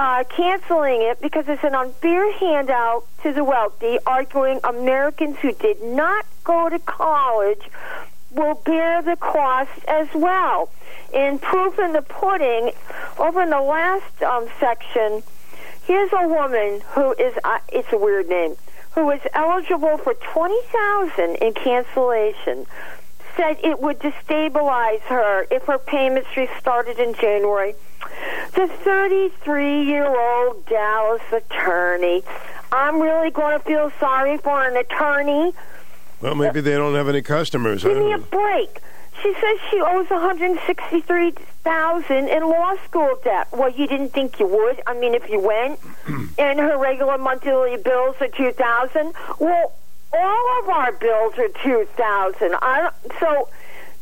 [0.00, 5.82] uh, canceling it because it's an unfair handout to the wealthy, arguing Americans who did
[5.82, 7.60] not go to college
[8.30, 10.70] will bear the cost as well.
[11.12, 12.72] In proof in the pudding,
[13.18, 15.22] over in the last um, section,
[15.84, 18.56] here's a woman who is, uh, it's a weird name,
[18.92, 22.64] who is eligible for 20000 in cancellation
[23.36, 27.74] said it would destabilize her if her payments restarted in January.
[28.54, 32.22] The 33 year old Dallas attorney.
[32.72, 35.52] I'm really going to feel sorry for an attorney.
[36.20, 37.82] Well, maybe they don't have any customers.
[37.82, 38.80] Give me a break.
[39.22, 43.48] She says she owes 163,000 in law school debt.
[43.52, 44.80] Well, you didn't think you would.
[44.86, 45.78] I mean, if you went
[46.38, 49.72] and her regular monthly bills are 2,000, well,
[50.12, 52.54] all of our bills are 2,000.
[52.62, 53.48] I don't- so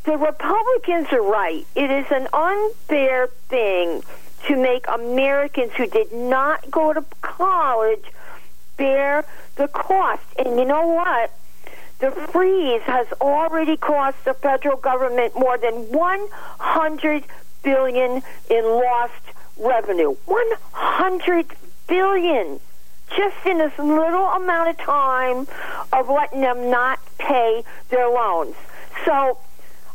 [0.09, 1.67] the Republicans are right.
[1.75, 4.03] It is an unfair thing
[4.47, 8.05] to make Americans who did not go to college
[8.79, 10.23] bear the cost.
[10.39, 11.31] And you know what?
[11.99, 17.25] The freeze has already cost the federal government more than 100
[17.63, 19.13] billion in lost
[19.59, 20.17] revenue.
[20.25, 21.55] 100
[21.87, 22.61] billion
[23.15, 25.47] just in this little amount of time
[25.93, 28.55] of letting them not pay their loans.
[29.05, 29.37] So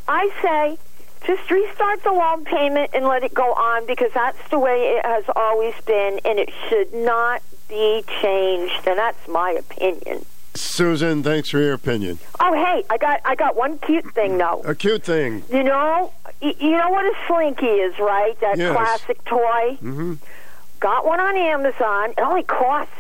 [0.07, 0.77] I say
[1.25, 5.05] just restart the loan payment and let it go on because that's the way it
[5.05, 10.25] has always been and it should not be changed, and that's my opinion.
[10.55, 12.19] Susan, thanks for your opinion.
[12.39, 14.61] Oh, hey, I got I got one cute thing though.
[14.65, 15.43] A cute thing.
[15.49, 18.39] You know, you know what a slinky is, right?
[18.41, 18.75] That Yes.
[18.75, 19.77] classic toy.
[19.81, 20.13] Mm-hmm.
[20.79, 22.11] Got one on Amazon.
[22.11, 22.91] It only cost.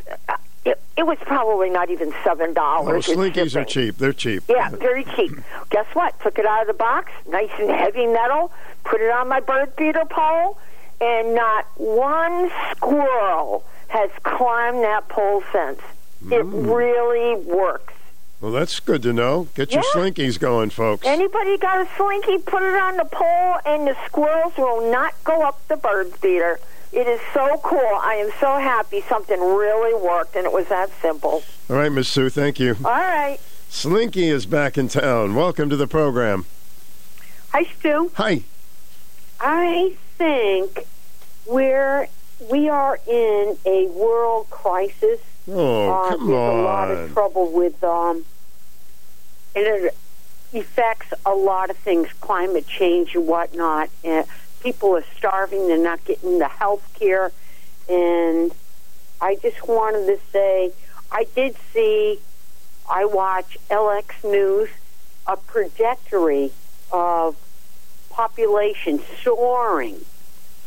[0.65, 3.09] It, it was probably not even seven dollars.
[3.09, 3.97] Oh, slinkies are cheap.
[3.97, 4.43] They're cheap.
[4.47, 5.31] Yeah, very cheap.
[5.69, 6.17] Guess what?
[6.21, 8.51] Took it out of the box, nice and heavy metal.
[8.85, 10.57] Put it on my bird feeder pole,
[11.01, 15.79] and not one squirrel has climbed that pole since.
[16.31, 16.73] It Mm.
[16.73, 17.93] really works.
[18.39, 19.47] Well, that's good to know.
[19.55, 20.01] Get your Yeah.
[20.01, 21.05] slinkies going, folks.
[21.05, 22.37] Anybody got a slinky?
[22.39, 26.59] Put it on the pole, and the squirrels will not go up the bird feeder.
[26.93, 27.79] It is so cool.
[27.79, 31.43] I am so happy something really worked, and it was that simple.
[31.67, 32.75] All right, Miss Sue, thank you.
[32.85, 33.39] All right.
[33.67, 35.33] Slinky is back in town.
[35.33, 36.45] Welcome to the program.
[37.51, 38.11] Hi, Stu.
[38.13, 38.43] Hi.
[39.39, 40.85] I think
[41.47, 42.07] we're
[42.51, 45.19] we are in a world crisis.
[45.47, 48.23] Oh, uh, come there's a lot of trouble with um,
[49.55, 49.95] and it
[50.53, 53.89] affects a lot of things, climate change and whatnot.
[54.03, 54.27] And
[54.63, 57.31] people are starving; they're not getting the health care.
[57.89, 58.51] And
[59.21, 60.71] I just wanted to say,
[61.11, 62.19] I did see,
[62.89, 64.69] I watch LX News,
[65.27, 66.51] a trajectory
[66.91, 67.35] of
[68.09, 70.05] population soaring,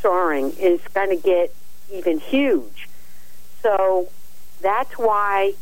[0.01, 1.55] soaring is going to get
[1.93, 2.89] even huge.
[3.63, 4.09] So
[4.61, 5.55] that's why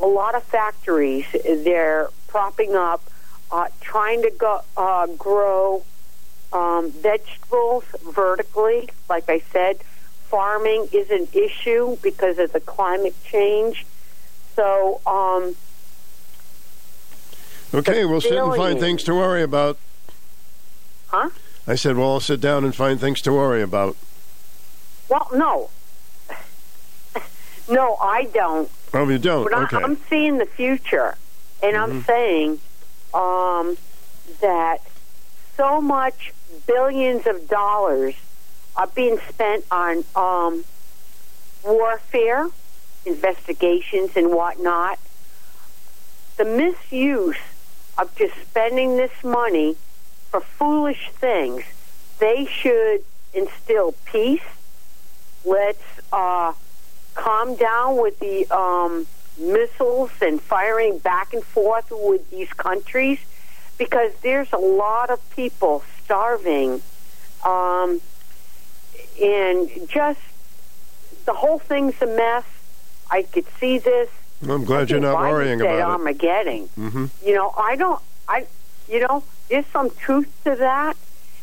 [0.00, 3.02] a lot of factories they're propping up,
[3.50, 5.84] uh, trying to go uh, grow
[6.52, 8.88] um, vegetables vertically.
[9.08, 9.78] Like I said,
[10.28, 13.86] farming is an issue because of the climate change.
[14.56, 15.54] So um,
[17.72, 19.78] Okay, we'll sit and find things to worry about.
[21.08, 21.30] Huh?
[21.66, 23.96] I said, well, I'll sit down and find things to worry about.
[25.08, 25.70] well, no,
[27.68, 28.68] no, I don't.
[28.92, 29.44] Oh, you don't?
[29.44, 29.76] But I- okay.
[29.76, 31.16] I'm seeing the future,
[31.62, 32.06] and I'm Mhm.
[32.06, 32.60] saying
[33.14, 33.76] um,
[34.40, 34.78] that
[35.56, 36.32] so much
[36.70, 38.14] billions of dollars
[38.76, 40.64] are being spent on um,
[41.64, 42.48] warfare,
[43.04, 44.98] investigations, and whatnot.
[46.36, 47.36] The misuse
[47.98, 49.76] of just spending this money
[50.30, 51.64] for foolish things.
[52.20, 53.02] They should
[53.34, 54.48] instill peace.
[55.44, 55.82] Let's
[56.12, 56.52] uh,
[57.14, 63.18] calm down with the um, missiles and firing back and forth with these countries
[63.76, 66.82] because there's a lot of people starving.
[67.44, 68.00] Um,
[69.22, 70.18] and just
[71.24, 72.44] the whole thing's a mess.
[73.10, 74.08] I could see this.
[74.42, 75.82] I'm glad you're not worrying about it.
[75.82, 76.68] Armageddon.
[76.78, 77.06] Mm-hmm.
[77.24, 78.02] You know, I don't.
[78.28, 78.46] I,
[78.88, 80.96] you know, there's some truth to that.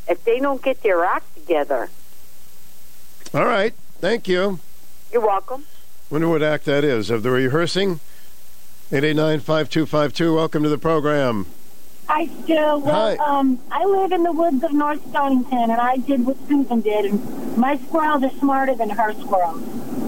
[0.09, 1.89] If they don't get their act together,
[3.33, 3.73] All right.
[3.99, 4.59] Thank you.
[5.11, 5.65] you're welcome.
[6.09, 7.09] Wonder what act that is.
[7.09, 7.99] Of the rehearsing?
[8.91, 10.35] 889-5252.
[10.35, 11.45] Welcome to the program.
[12.07, 12.53] Hi, Stu.
[12.55, 13.15] Well, Hi.
[13.17, 17.05] um, I live in the woods of North Stonington, and I did what Susan did,
[17.05, 19.61] and my squirrels are smarter than her squirrels.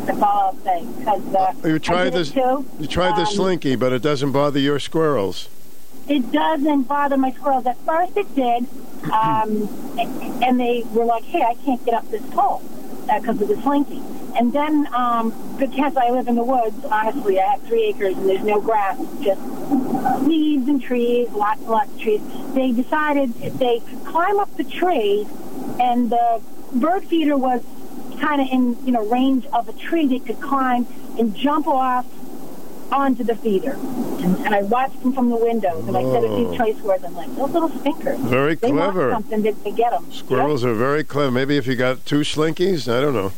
[0.05, 0.85] That's all I'll say.
[0.97, 2.31] Because uh, You I tried this.
[2.31, 2.65] too.
[2.79, 5.49] You tried the Um, slinky, but it doesn't bother your squirrels.
[6.07, 7.65] It doesn't bother my squirrels.
[7.65, 8.65] At first, it did,
[9.11, 9.67] um,
[10.41, 12.61] and they were like, "Hey, I can't get up this pole
[13.17, 14.01] because of the slinky."
[14.37, 18.29] And then, um, because I live in the woods, honestly, I have three acres and
[18.29, 19.41] there's no grass, just
[20.21, 22.21] leaves and trees, lots and lots of trees.
[22.53, 25.27] They decided if they could climb up the tree,
[25.79, 26.41] and the
[26.73, 27.63] bird feeder was
[28.21, 32.05] kind of in you know range of a tree, they could climb and jump off
[32.91, 33.73] onto the feeder.
[33.73, 36.49] And, and I watched them from the windows, and I said a Oh.
[36.49, 37.03] few choice words.
[37.03, 38.19] I'm like, those little stinkers.
[38.19, 39.09] Very they clever.
[39.11, 40.11] want something, they, they get them.
[40.11, 41.31] Squirrels are very clever.
[41.31, 43.31] Maybe if you got two slinkies, I don't know.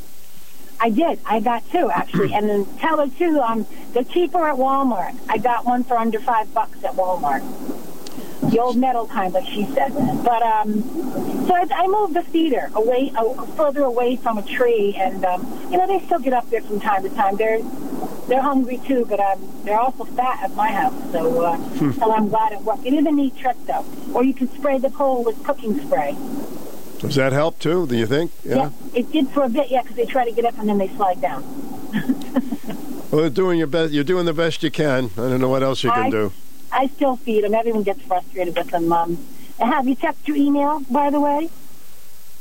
[0.80, 1.19] I did.
[1.25, 3.39] I got two actually, and then tell her too.
[3.39, 5.15] Um, they're cheaper at Walmart.
[5.30, 7.43] I got one for under five bucks at Walmart.
[8.49, 9.93] The old metal kind, like she said.
[10.23, 10.81] But um,
[11.47, 15.45] so I, I moved the feeder away, uh, further away from a tree, and um,
[15.71, 17.37] you know they still get up there from time to time.
[17.37, 17.61] They're
[18.27, 20.93] they're hungry too, but um, they're also fat at my house.
[21.11, 21.91] So uh, Hmm.
[21.91, 22.85] so I'm glad it worked.
[22.85, 23.85] It is a neat trick though.
[24.13, 26.15] Or you can spray the pole with cooking spray.
[26.99, 27.87] Does that help too?
[27.87, 28.31] Do you think?
[28.43, 28.69] Yeah.
[28.93, 30.87] It did for a bit, yeah, because they try to get up and then they
[30.89, 31.43] slide down.
[33.11, 33.91] Well, you're doing your best.
[33.91, 35.09] You're doing the best you can.
[35.17, 36.31] I don't know what else you can I, do.
[36.72, 37.53] I still feed them.
[37.53, 38.91] Everyone gets frustrated with them.
[38.91, 39.17] Um,
[39.59, 41.50] have you checked your email, by the way?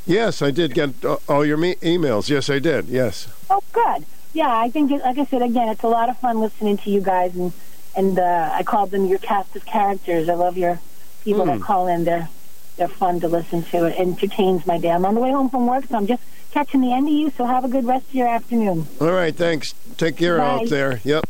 [0.06, 2.28] Yes, I did get uh, all your me- emails.
[2.28, 2.86] Yes, I did.
[2.88, 3.28] Yes.
[3.50, 4.06] Oh, good.
[4.32, 6.90] Yeah, I think, it, like I said, again, it's a lot of fun listening to
[6.90, 7.52] you guys, and
[7.96, 10.28] and uh, I called them your cast of characters.
[10.28, 10.80] I love your
[11.24, 11.50] people Hmm.
[11.58, 12.04] that call in.
[12.04, 12.28] They're
[12.76, 13.86] they're fun to listen to.
[13.86, 14.90] It entertains my day.
[14.92, 17.30] I'm on the way home from work, so I'm just catching the end of you.
[17.36, 18.86] So have a good rest of your afternoon.
[19.00, 19.74] All right, thanks.
[19.98, 20.44] Take care Bye.
[20.62, 21.00] out there.
[21.04, 21.28] Yep.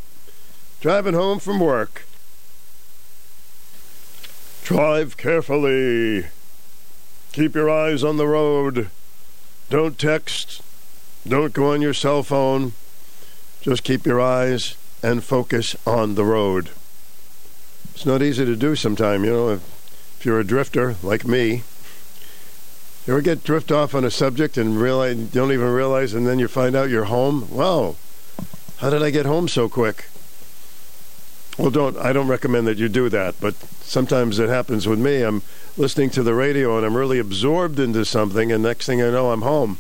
[0.83, 2.05] Driving home from work.
[4.63, 6.27] Drive carefully.
[7.33, 8.91] Keep your eyes on the road.
[9.69, 10.63] Don't text.
[11.27, 12.73] Don't go on your cell phone.
[13.61, 16.71] Just keep your eyes and focus on the road.
[17.95, 19.61] It's not easy to do sometimes, you know, if,
[20.19, 21.63] if you're a drifter like me.
[23.07, 26.39] You ever get drift off on a subject and realize don't even realize and then
[26.39, 27.51] you find out you're home?
[27.51, 27.97] Wow.
[28.79, 30.07] How did I get home so quick?
[31.59, 35.23] Well, don't I don't recommend that you do that, but sometimes it happens with me.
[35.23, 35.43] I'm
[35.77, 39.31] listening to the radio and I'm really absorbed into something and next thing I know
[39.31, 39.79] I'm home.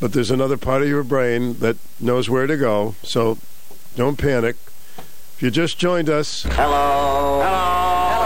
[0.00, 3.38] But there's another part of your brain that knows where to go, so
[3.96, 4.56] don't panic.
[5.36, 7.40] If you just joined us, Hello.
[7.42, 8.20] Hello.
[8.20, 8.23] The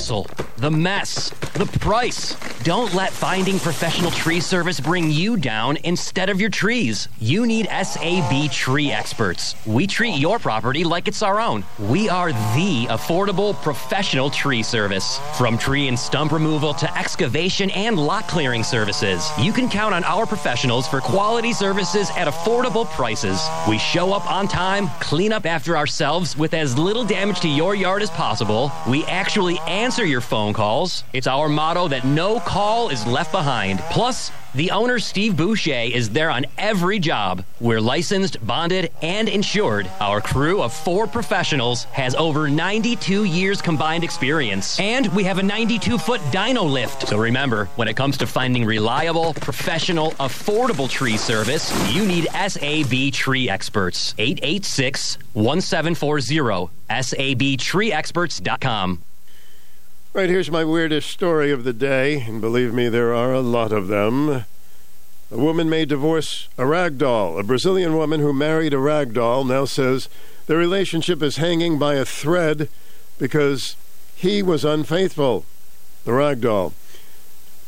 [0.00, 2.34] hassle, the mess, the price.
[2.62, 7.08] Don't let finding professional tree service bring you down instead of your trees.
[7.18, 9.54] You need SAB Tree Experts.
[9.66, 11.64] We treat your property like it's our own.
[11.78, 15.18] We are the affordable professional tree service.
[15.36, 20.04] From tree and stump removal to excavation and lot clearing services, you can count on
[20.04, 23.40] our professionals for quality services at affordable prices.
[23.68, 27.74] We show up on time, clean up after ourselves with as little damage to your
[27.74, 28.72] yard as possible.
[28.88, 31.02] We actually answer your phone calls.
[31.12, 33.80] It's our motto that no call is left behind.
[33.90, 37.44] Plus, the owner, Steve Boucher, is there on every job.
[37.60, 39.88] We're licensed, bonded, and insured.
[40.00, 44.78] Our crew of four professionals has over 92 years combined experience.
[44.80, 47.08] And we have a 92 foot dyno lift.
[47.08, 53.12] So remember, when it comes to finding reliable, professional, affordable tree service, you need SAB
[53.12, 54.14] Tree Experts.
[54.18, 56.70] 886 1740.
[56.90, 59.00] SABTreeExperts.com.
[60.12, 63.70] Right, here's my weirdest story of the day, and believe me, there are a lot
[63.70, 64.44] of them.
[65.30, 67.38] A woman may divorce a rag doll.
[67.38, 70.08] A Brazilian woman who married a rag doll now says
[70.48, 72.68] their relationship is hanging by a thread
[73.20, 73.76] because
[74.16, 75.44] he was unfaithful.
[76.04, 76.72] The rag doll.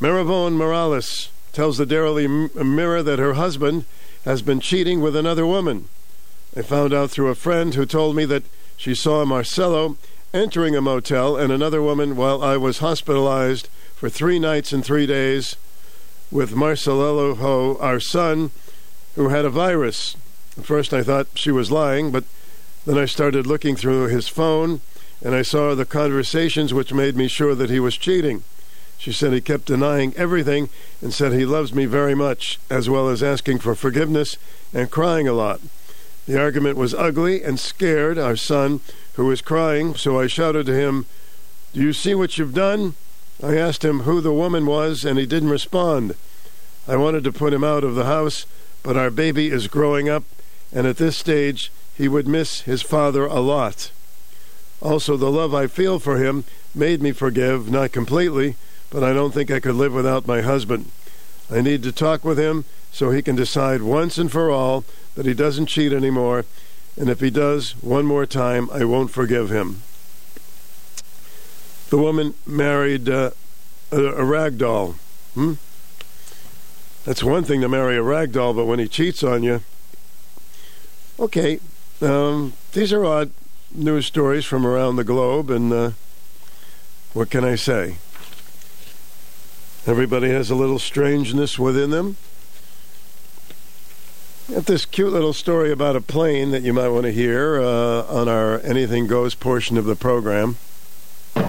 [0.01, 3.85] Meirivone Morales tells the Daily Mirror that her husband
[4.25, 5.89] has been cheating with another woman.
[6.57, 8.43] I found out through a friend who told me that
[8.77, 9.97] she saw Marcelo
[10.35, 15.07] entering a motel and another woman while I was hospitalized for three nights and three
[15.07, 15.57] days
[16.31, 18.51] with Marcelo Ho, our son,
[19.15, 20.17] who had a virus.
[20.57, 22.25] At first I thought she was lying, but
[22.87, 24.81] then I started looking through his phone
[25.23, 28.43] and I saw the conversations which made me sure that he was cheating.
[28.99, 30.69] She said he kept denying everything
[31.03, 34.37] and said he loves me very much, as well as asking for forgiveness
[34.73, 35.61] and crying a lot.
[36.27, 38.81] The argument was ugly and scared our son,
[39.15, 41.07] who was crying, so I shouted to him,
[41.73, 42.95] Do you see what you've done?
[43.43, 46.15] I asked him who the woman was, and he didn't respond.
[46.87, 48.47] I wanted to put him out of the house,
[48.83, 50.25] but our baby is growing up,
[50.73, 53.91] and at this stage he would miss his father a lot.
[54.81, 58.57] Also, the love I feel for him made me forgive, not completely,
[58.91, 60.91] but I don't think I could live without my husband.
[61.51, 64.85] I need to talk with him so he can decide once and for all
[65.15, 66.45] that he doesn't cheat anymore,
[66.97, 69.83] and if he does one more time, I won't forgive him.
[71.91, 73.31] The woman married uh,
[73.91, 74.97] a, a rag doll.
[75.35, 75.55] Hmm?
[77.05, 79.63] That's one thing to marry a rag doll, but when he cheats on you.
[81.19, 81.61] Okay,
[82.01, 83.31] um, these are odd
[83.75, 85.91] news stories from around the globe, and uh,
[87.13, 87.97] what can I say?
[89.87, 92.17] Everybody has a little strangeness within them.
[94.53, 98.03] Got this cute little story about a plane that you might want to hear uh,
[98.03, 100.59] on our Anything Goes portion of the program.
[101.35, 101.43] We're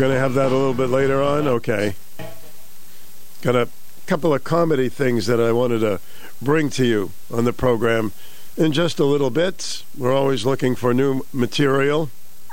[0.00, 1.46] going to have that a little bit later on?
[1.46, 1.94] Okay.
[3.42, 3.68] Got a
[4.06, 6.00] couple of comedy things that I wanted to
[6.40, 8.12] bring to you on the program
[8.56, 9.84] in just a little bit.
[9.94, 12.08] We're always looking for new material.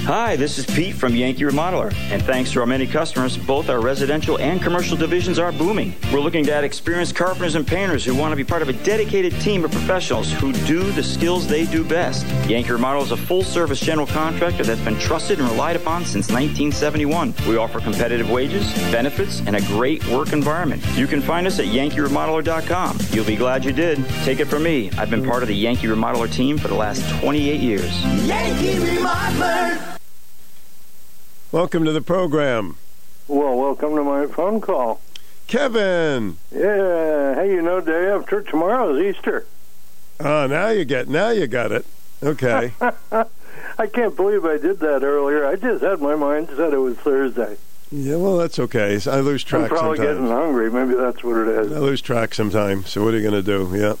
[0.00, 3.80] Hi, this is Pete from Yankee Remodeler, and thanks to our many customers, both our
[3.80, 5.96] residential and commercial divisions are booming.
[6.12, 8.72] We're looking to add experienced carpenters and painters who want to be part of a
[8.84, 12.24] dedicated team of professionals who do the skills they do best.
[12.48, 17.34] Yankee Remodel is a full-service general contractor that's been trusted and relied upon since 1971.
[17.48, 20.84] We offer competitive wages, benefits, and a great work environment.
[20.94, 22.98] You can find us at yankeeremodeler.com.
[23.10, 24.08] You'll be glad you did.
[24.22, 24.88] Take it from me.
[24.92, 28.04] I've been part of the Yankee Remodeler team for the last 28 years.
[28.24, 29.85] Yankee Remodeler.
[31.56, 32.76] Welcome to the program.
[33.28, 35.00] Well, welcome to my phone call.
[35.46, 36.36] Kevin.
[36.52, 37.34] Yeah.
[37.34, 39.46] Hey, you know, day after tomorrow is Easter.
[40.20, 41.86] Oh, now you get now you got it.
[42.22, 42.74] Okay.
[42.78, 45.46] I can't believe I did that earlier.
[45.46, 47.56] I just had my mind set it was Thursday.
[47.90, 49.00] yeah, well, that's okay.
[49.06, 50.18] I lose track I'm probably sometimes.
[50.18, 50.70] getting hungry.
[50.70, 51.72] Maybe that's what it is.
[51.72, 52.90] I lose track sometimes.
[52.90, 53.74] So what are you going to do?
[53.74, 53.94] Yeah.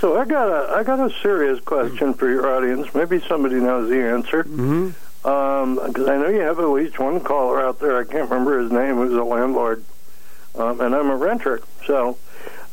[0.00, 2.92] So I got a I got a serious question for your audience.
[2.96, 4.42] Maybe somebody knows the answer.
[4.42, 4.90] Mm-hmm.
[5.22, 7.98] Because I know you have at least one caller out there.
[7.98, 8.96] I can't remember his name.
[8.96, 9.84] Who's a landlord,
[10.54, 11.60] um, and I'm a renter.
[11.86, 12.16] So,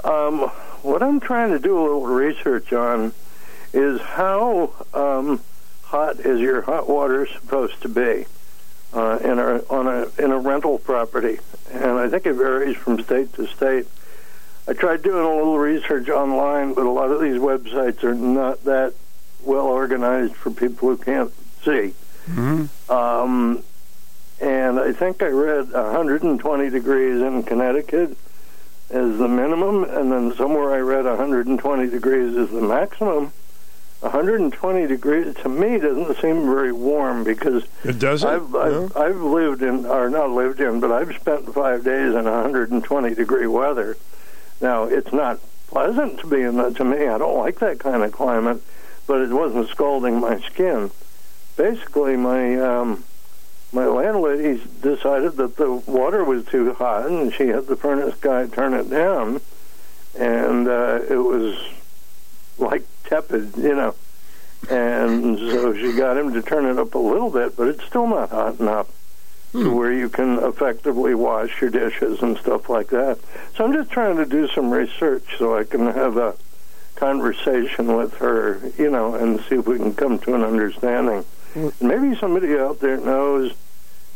[0.03, 0.40] um,
[0.82, 3.14] what I'm trying to do a little research on
[3.74, 5.42] is how um,
[5.84, 8.26] hot is your hot water supposed to be
[8.93, 11.40] uh, in a on a in a rental property,
[11.72, 13.88] and I think it varies from state to state.
[14.67, 18.64] I tried doing a little research online, but a lot of these websites are not
[18.66, 18.93] that
[19.43, 21.32] well organized for people who can't
[21.64, 21.93] see.
[22.27, 22.91] Mm-hmm.
[22.91, 23.64] Um,
[24.39, 28.17] and I think I read 120 degrees in Connecticut
[28.89, 33.33] as the minimum, and then somewhere I read 120 degrees is the maximum.
[34.01, 38.30] 120 degrees to me doesn't seem very warm because It doesn't?
[38.30, 42.25] I've, I've, I've lived in, or not lived in, but I've spent five days in
[42.25, 43.97] 120 degree weather.
[44.61, 46.75] Now it's not pleasant to be in that.
[46.75, 48.61] To me, I don't like that kind of climate,
[49.07, 50.91] but it wasn't scalding my skin.
[51.58, 53.03] Basically, my um,
[53.74, 58.48] my landlady decided that the water was too hot, and she had the furnace guy
[58.48, 59.42] turn it down,
[60.18, 61.58] and uh, it was
[62.58, 63.95] like tepid, you know.
[64.69, 68.08] And so she got him to turn it up a little bit, but it's still
[68.08, 68.88] not hot enough
[69.53, 73.18] to where you can effectively wash your dishes and stuff like that.
[73.56, 76.36] So I'm just trying to do some research so I can have a
[76.95, 81.26] conversation with her, you know, and see if we can come to an understanding.
[81.82, 83.53] Maybe somebody out there knows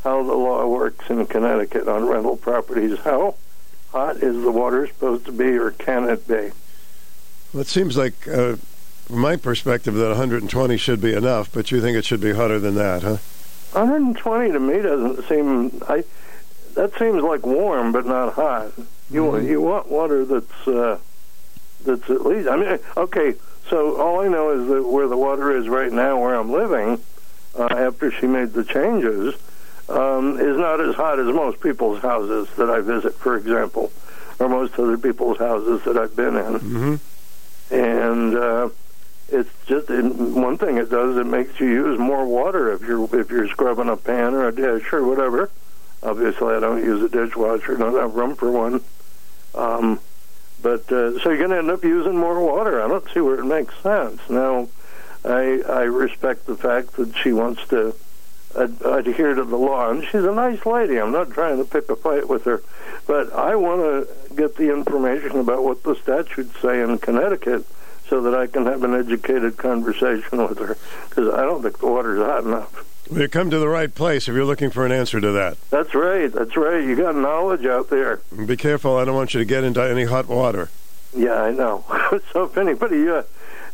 [0.04, 3.00] how the law works in Connecticut on rental properties.
[3.00, 3.36] How
[3.92, 6.52] hot is the water supposed to be, or can it be?
[7.54, 8.56] Well, it seems like, uh,
[9.06, 12.60] from my perspective, that 120 should be enough, but you think it should be hotter
[12.60, 13.18] than that, huh?
[13.74, 15.82] 120 to me doesn't seem.
[15.88, 16.04] I
[16.76, 18.72] that seems like warm, but not hot.
[19.10, 21.00] You want you want water that's uh,
[21.86, 22.50] that's at least.
[22.50, 23.36] I mean, okay.
[23.70, 27.02] So all I know is that where the water is right now, where I'm living,
[27.58, 29.36] uh, after she made the changes,
[29.90, 33.92] um, is not as hot as most people's houses that I visit, for example,
[34.40, 36.54] or most other people's houses that I've been in.
[36.60, 37.74] Mm-hmm.
[37.74, 38.70] And uh,
[39.30, 41.18] it's just and one thing it does.
[41.18, 44.56] It makes you use more water if you're if you're scrubbing a pan or a
[44.56, 45.50] dish or whatever.
[46.04, 47.76] Obviously, I don't use a dishwasher.
[47.78, 48.82] Don't have room for one.
[49.54, 50.00] Um,
[50.62, 52.82] but uh, so you're going to end up using more water.
[52.82, 54.20] I don't see where it makes sense.
[54.30, 54.68] Now,
[55.24, 57.96] I I respect the fact that she wants to
[58.58, 60.98] ad- adhere to the law, and she's a nice lady.
[60.98, 62.62] I'm not trying to pick a fight with her,
[63.08, 67.66] but I want to get the information about what the statutes say in Connecticut
[68.08, 70.78] so that I can have an educated conversation with her
[71.10, 72.88] because I don't think the water's hot enough.
[73.10, 75.58] Well, you come to the right place if you're looking for an answer to that.
[75.70, 76.32] That's right.
[76.32, 76.84] That's right.
[76.84, 78.22] You got knowledge out there.
[78.46, 78.98] Be careful.
[78.98, 80.70] I don't want you to get into any hot water.
[81.16, 81.84] Yeah, I know.
[82.32, 83.24] so if anybody uh,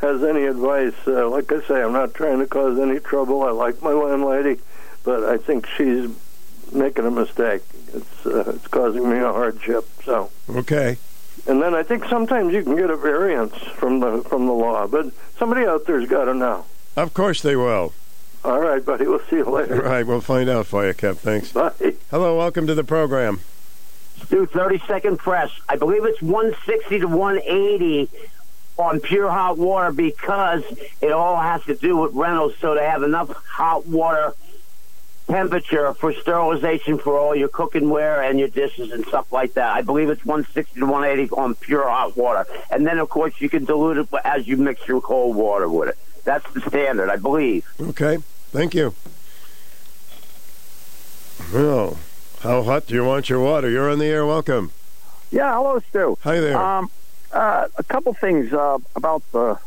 [0.01, 3.43] has any advice, uh, like I say, I'm not trying to cause any trouble.
[3.43, 4.59] I like my landlady,
[5.03, 6.09] but I think she's
[6.71, 7.63] making a mistake.
[7.93, 9.87] It's uh, it's causing me a hardship.
[10.03, 10.97] So Okay.
[11.47, 14.85] and then I think sometimes you can get a variance from the from the law,
[14.87, 16.65] but somebody out there's got to know.
[16.95, 17.93] Of course they will.
[18.45, 19.05] All right, buddy.
[19.07, 19.81] We'll see you later.
[19.81, 21.17] right, we'll find out for you, Kev.
[21.17, 21.51] Thanks.
[21.51, 21.71] Bye.
[22.11, 23.41] Hello, welcome to the program.
[24.29, 25.49] do 30 second press.
[25.67, 28.09] I believe it's 160 to 180
[28.77, 30.63] on pure hot water because
[31.01, 34.33] it all has to do with rentals, so to have enough hot water
[35.27, 39.75] temperature for sterilization for all your cookware and your dishes and stuff like that.
[39.75, 42.45] I believe it's 160 to 180 on pure hot water.
[42.71, 45.89] And then, of course, you can dilute it as you mix your cold water with
[45.89, 45.97] it.
[46.23, 47.65] That's the standard, I believe.
[47.79, 48.17] Okay,
[48.51, 48.95] thank you.
[51.53, 51.97] Well,
[52.41, 53.69] how hot do you want your water?
[53.69, 54.25] You're on the air.
[54.25, 54.71] Welcome.
[55.31, 56.17] Yeah, hello, Stu.
[56.21, 56.57] Hi there.
[56.57, 56.89] Um,
[57.31, 59.59] uh, a couple things uh, about the.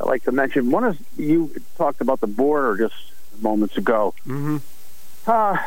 [0.00, 0.70] I'd like to mention.
[0.70, 2.94] One is you talked about the border just
[3.40, 4.14] moments ago.
[4.26, 4.58] Mm-hmm.
[5.26, 5.58] Uh,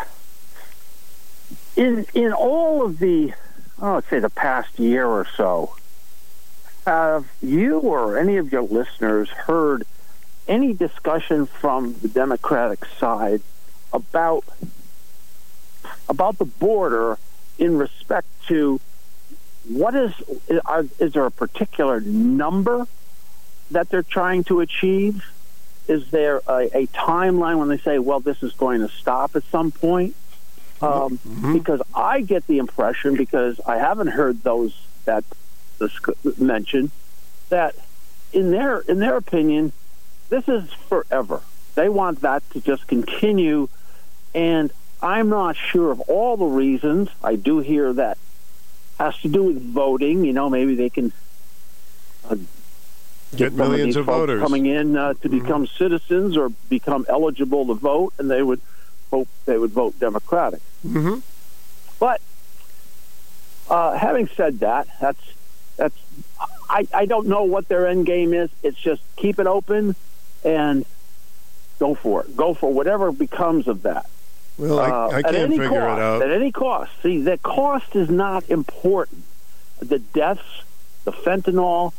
[1.76, 3.34] in in all of the,
[3.82, 5.76] oh, let's say the past year or so,
[6.86, 9.86] have you or any of your listeners heard
[10.48, 13.42] any discussion from the Democratic side
[13.94, 14.44] about
[16.10, 17.18] about the border
[17.58, 18.80] in respect to
[19.68, 20.14] what is
[20.66, 22.88] are, is there a particular number
[23.72, 25.24] that they're trying to achieve?
[25.88, 29.44] Is there a, a timeline when they say, "Well, this is going to stop at
[29.46, 30.16] some point"?
[30.82, 31.20] Um,
[31.54, 34.74] Because I get the impression, because I haven't heard those
[35.06, 35.24] that
[35.80, 35.92] this
[36.40, 36.92] mentioned,
[37.50, 37.76] that
[38.34, 39.74] in their in their opinion,
[40.30, 41.42] this is forever.
[41.76, 43.70] They want that to just continue,
[44.34, 47.10] and I'm not sure of all the reasons.
[47.24, 48.18] I do hear that
[49.02, 50.24] has to do with voting.
[50.24, 51.12] You know, maybe they can
[52.30, 52.36] uh,
[53.36, 54.42] Get some millions of folks voters.
[54.42, 58.62] coming in uh, to become citizens or become eligible to vote, and they would
[59.10, 60.62] hope they would vote Democratic.
[60.86, 61.20] Mm-hmm.
[62.00, 62.22] But
[63.70, 65.22] uh, having said that, that's
[65.78, 65.98] that's
[66.70, 68.50] I, I don't know what their end game is.
[68.64, 69.96] It's just keep it open
[70.44, 70.86] and
[71.80, 72.36] go for it.
[72.36, 74.08] Go for whatever becomes of that.
[74.62, 76.22] Well, I, Uh, I at can't any figure cost, it out.
[76.22, 76.92] At any cost.
[77.02, 79.24] See, the cost is not important.
[79.80, 80.64] The deaths,
[81.04, 81.94] the fentanyl.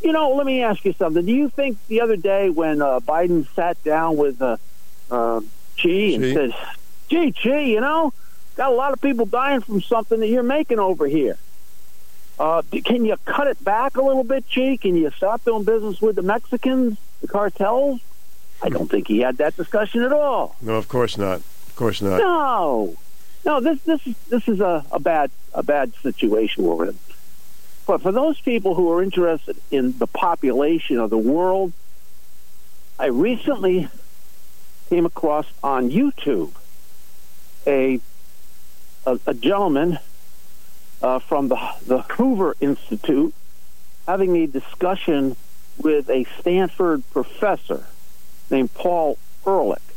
[0.00, 1.26] You know, let me ask you something.
[1.26, 4.58] Do you think the other day when uh, Biden sat down with uh,
[5.10, 5.40] uh,
[5.74, 6.34] Xi and Xi.
[6.34, 6.54] said,
[7.08, 8.12] "Gee, Xi, you know,
[8.54, 11.36] got a lot of people dying from something that you're making over here.
[12.38, 14.76] Uh, can you cut it back a little bit, Xi?
[14.76, 18.00] Can you stop doing business with the Mexicans, the cartels?"
[18.62, 20.54] I don't think he had that discussion at all.
[20.62, 21.42] No, of course not.
[21.78, 22.18] Course not.
[22.18, 22.96] No,
[23.44, 23.60] no.
[23.60, 26.98] This this is this is a, a bad a bad situation we're in.
[27.86, 31.72] But for those people who are interested in the population of the world,
[32.98, 33.88] I recently
[34.88, 36.50] came across on YouTube
[37.64, 38.00] a
[39.06, 40.00] a, a gentleman
[41.00, 43.32] uh, from the the Hoover Institute
[44.04, 45.36] having a discussion
[45.80, 47.86] with a Stanford professor
[48.50, 49.16] named Paul
[49.46, 49.87] Ehrlich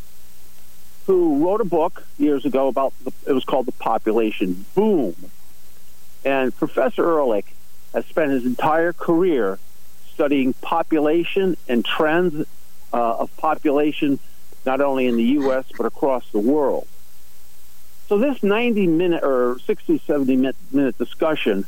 [1.11, 5.13] who wrote a book years ago about the, it was called the population boom.
[6.23, 7.53] And professor ehrlich
[7.93, 9.59] has spent his entire career
[10.13, 12.47] studying population and trends
[12.93, 14.19] uh, of population
[14.65, 16.87] not only in the us but across the world.
[18.07, 21.65] So this 90 minute or 60 70 minute, minute discussion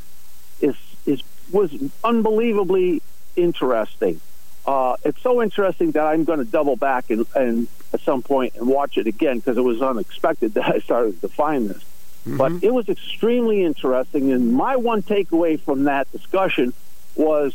[0.60, 1.70] is is was
[2.02, 3.02] unbelievably
[3.36, 4.22] interesting
[4.66, 8.54] uh, it's so interesting that I'm going to double back and, and at some point
[8.56, 11.84] and watch it again because it was unexpected that I started to find this.
[12.26, 16.72] But it was extremely interesting, and my one takeaway from that discussion
[17.14, 17.54] was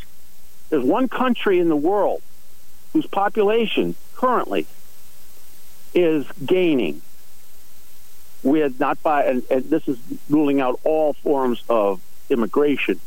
[0.69, 2.21] there's one country in the world
[2.93, 4.67] whose population currently
[5.95, 7.01] is gaining
[8.43, 9.97] with not by and, and this is
[10.29, 12.99] ruling out all forms of immigration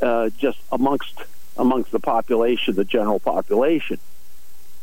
[0.00, 1.22] uh, just amongst
[1.60, 3.98] amongst the population, the general population.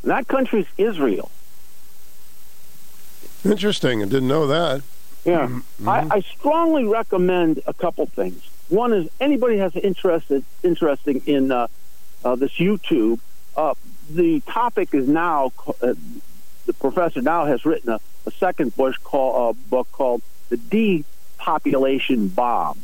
[0.03, 1.31] And that country's Israel.
[3.43, 4.01] Interesting.
[4.01, 4.83] I didn't know that.
[5.25, 5.89] Yeah, Mm-hmm.
[5.89, 8.41] I, I strongly recommend a couple things.
[8.69, 11.67] One is anybody has interested interesting in uh,
[12.23, 13.19] uh, this YouTube.
[13.55, 13.73] Uh,
[14.09, 15.95] the topic is now uh,
[16.65, 22.29] the professor now has written a, a second book, call, uh, book called "The Depopulation
[22.29, 22.79] Bomb,"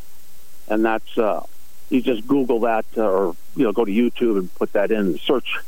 [0.67, 1.45] and that's uh,
[1.93, 5.13] you just Google that uh, or you know go to YouTube and put that in
[5.13, 5.59] the search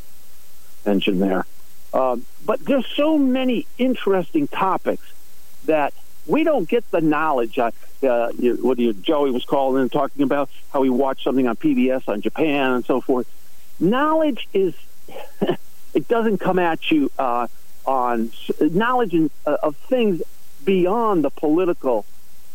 [0.85, 1.45] engine there.
[1.93, 5.03] Um, but there's so many interesting topics
[5.65, 5.93] that
[6.27, 7.57] we don't get the knowledge.
[7.57, 7.71] Uh,
[8.03, 11.55] uh, you, what you, Joey was calling and talking about how he watched something on
[11.55, 13.27] PBS on Japan and so forth.
[13.79, 14.73] Knowledge is
[15.93, 17.47] it doesn't come at you uh,
[17.85, 20.21] on knowledge in, uh, of things
[20.63, 22.05] beyond the political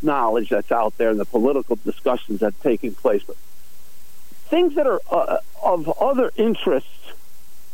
[0.03, 3.37] knowledge that's out there and the political discussions that are taking place, but
[4.51, 7.13] things that are uh, of other interests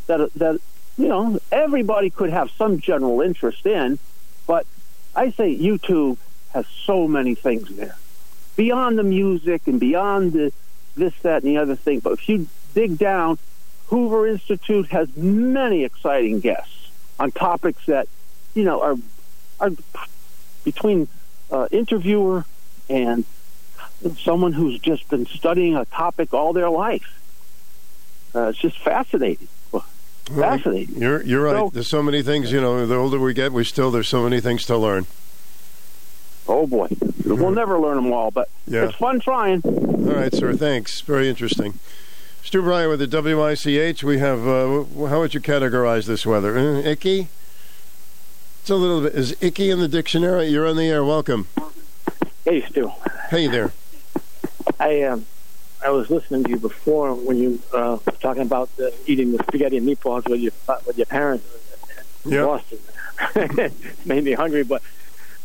[0.07, 0.61] that that
[0.97, 3.99] you know everybody could have some general interest in,
[4.47, 4.67] but
[5.15, 6.19] I say YouTube
[6.53, 7.97] has so many things there
[8.55, 10.53] beyond the music and beyond the
[10.97, 12.01] this that and the other thing.
[12.01, 13.39] But if you dig down,
[13.89, 18.09] Hoover Institute has many exciting guests on topics that
[18.55, 18.97] you know are
[19.61, 19.71] are
[20.65, 21.09] between
[21.51, 22.45] uh, interviewer
[22.89, 23.25] and
[24.15, 27.21] someone who's just been studying a topic all their life.
[28.35, 29.49] Uh, it's just fascinating.
[30.27, 31.01] Fascinating.
[31.01, 31.55] You're you're right.
[31.57, 32.51] So- there's so many things.
[32.51, 35.07] You know, the older we get, we still there's so many things to learn.
[36.49, 36.89] Oh boy,
[37.25, 38.87] we'll never learn them all, but Yeah.
[38.87, 39.61] it's fun trying.
[39.65, 40.55] All right, sir.
[40.55, 41.01] Thanks.
[41.01, 41.79] Very interesting.
[42.43, 44.03] Stu Bryer with the WICH.
[44.05, 44.47] We have.
[44.47, 46.57] Uh, how would you categorize this weather?
[46.59, 47.29] Uh, icky.
[48.63, 49.15] It's a little bit.
[49.15, 50.49] Is icky in the dictionary?
[50.49, 51.05] You're on the air.
[51.05, 51.47] Welcome.
[52.45, 52.93] Hey, Stu.
[53.31, 53.73] Hey there.
[54.81, 55.27] I um,
[55.85, 59.39] I was listening to you before when you uh, were talking about uh, eating the
[59.45, 60.53] spaghetti and meatballs with your
[60.87, 61.47] with your parents
[62.25, 62.45] in Yep.
[62.47, 62.79] Boston.
[64.05, 64.83] made me hungry, but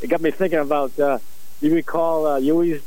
[0.02, 0.98] it got me thinking about.
[1.00, 1.20] Uh,
[1.62, 2.82] you recall uh, Huey's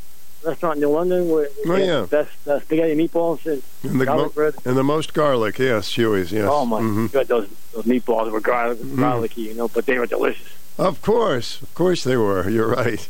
[0.44, 2.00] restaurant in New London where Oh, had yeah.
[2.00, 4.54] the best uh, spaghetti and meatballs and, And the, garlic mo- bread?
[4.64, 6.48] and the most garlic, yes, Huey's, yes.
[6.50, 7.12] Oh my Mhm.
[7.12, 8.96] god, those those meatballs were garlic, Mhm.
[8.98, 10.48] garlicky, you know, but they were delicious.
[10.76, 12.50] Of course, of course they were.
[12.50, 13.08] You're right.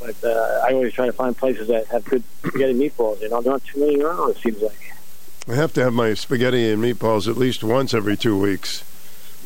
[0.00, 3.20] But uh, I always try to find places that have good spaghetti meatballs.
[3.20, 4.30] You know, there aren't too many around.
[4.30, 4.92] It seems like.
[5.48, 8.84] I have to have my spaghetti and meatballs at least once every two weeks.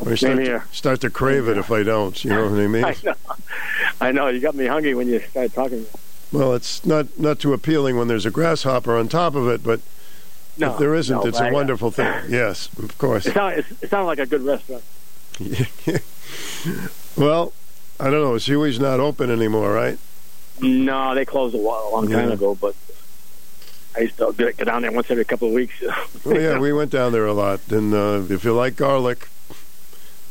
[0.04, 0.64] I start, to, here.
[0.72, 2.22] start to crave it if I don't.
[2.24, 2.84] You know what I mean?
[2.84, 3.14] I know.
[4.00, 4.28] I know.
[4.28, 5.86] You got me hungry when you started talking.
[6.32, 9.80] Well, it's not not too appealing when there's a grasshopper on top of it, but
[10.58, 12.12] No, if there isn't, no, it's a wonderful thing.
[12.28, 13.26] Yes, of course.
[13.26, 14.82] It sounds it sounded like a good restaurant.
[17.16, 17.52] well,
[18.00, 18.34] I don't know.
[18.34, 19.98] It's Huey's not open anymore, right?
[20.60, 22.34] No, they closed a, while, a long time Yeah.
[22.34, 22.74] ago, but
[23.96, 25.74] I used to get get down there once every couple of weeks.
[26.24, 27.60] Well, yeah, we went down there a lot.
[27.70, 29.28] And uh, if you like garlic,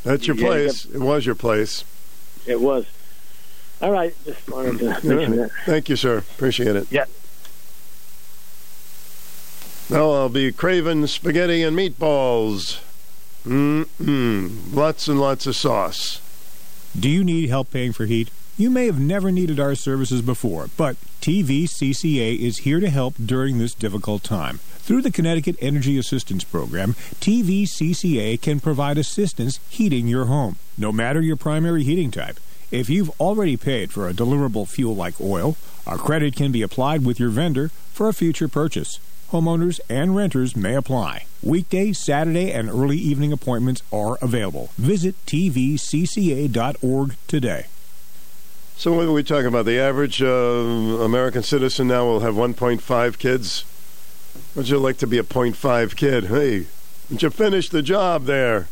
[0.04, 0.86] that's your Yeah, you place.
[0.86, 1.84] It was your place.
[2.46, 2.86] it was.
[3.82, 5.30] All right, just wanted to mention right.
[5.36, 5.52] that.
[5.66, 6.20] Thank you, sir.
[6.20, 6.88] Appreciate it.
[6.90, 7.06] Yeah.
[9.90, 12.80] Now I'll be craving spaghetti and meatballs.
[13.46, 14.74] Mm-mm.
[14.74, 16.22] Lots and lots of sauce.
[16.98, 18.30] Do you need help paying for heat?
[18.56, 23.58] You may have never needed our services before, but TVCCA is here to help during
[23.58, 24.60] this difficult time.
[24.60, 31.20] Through the Connecticut Energy Assistance Program, TVCCA can provide assistance heating your home, no matter
[31.20, 32.40] your primary heating type.
[32.70, 35.58] If you've already paid for a deliverable fuel like oil,
[35.88, 39.00] a credit can be applied with your vendor for a future purchase.
[39.32, 41.26] Homeowners and renters may apply.
[41.42, 44.70] Weekday, Saturday, and early evening appointments are available.
[44.78, 47.66] Visit tvcca.org today.
[48.76, 49.66] So what are we talking about?
[49.66, 53.66] The average uh, American citizen now will have 1.5 kids.
[54.56, 56.26] Would you like to be a 0.5 kid?
[56.26, 56.68] Hey,
[57.10, 58.68] did you finish the job there?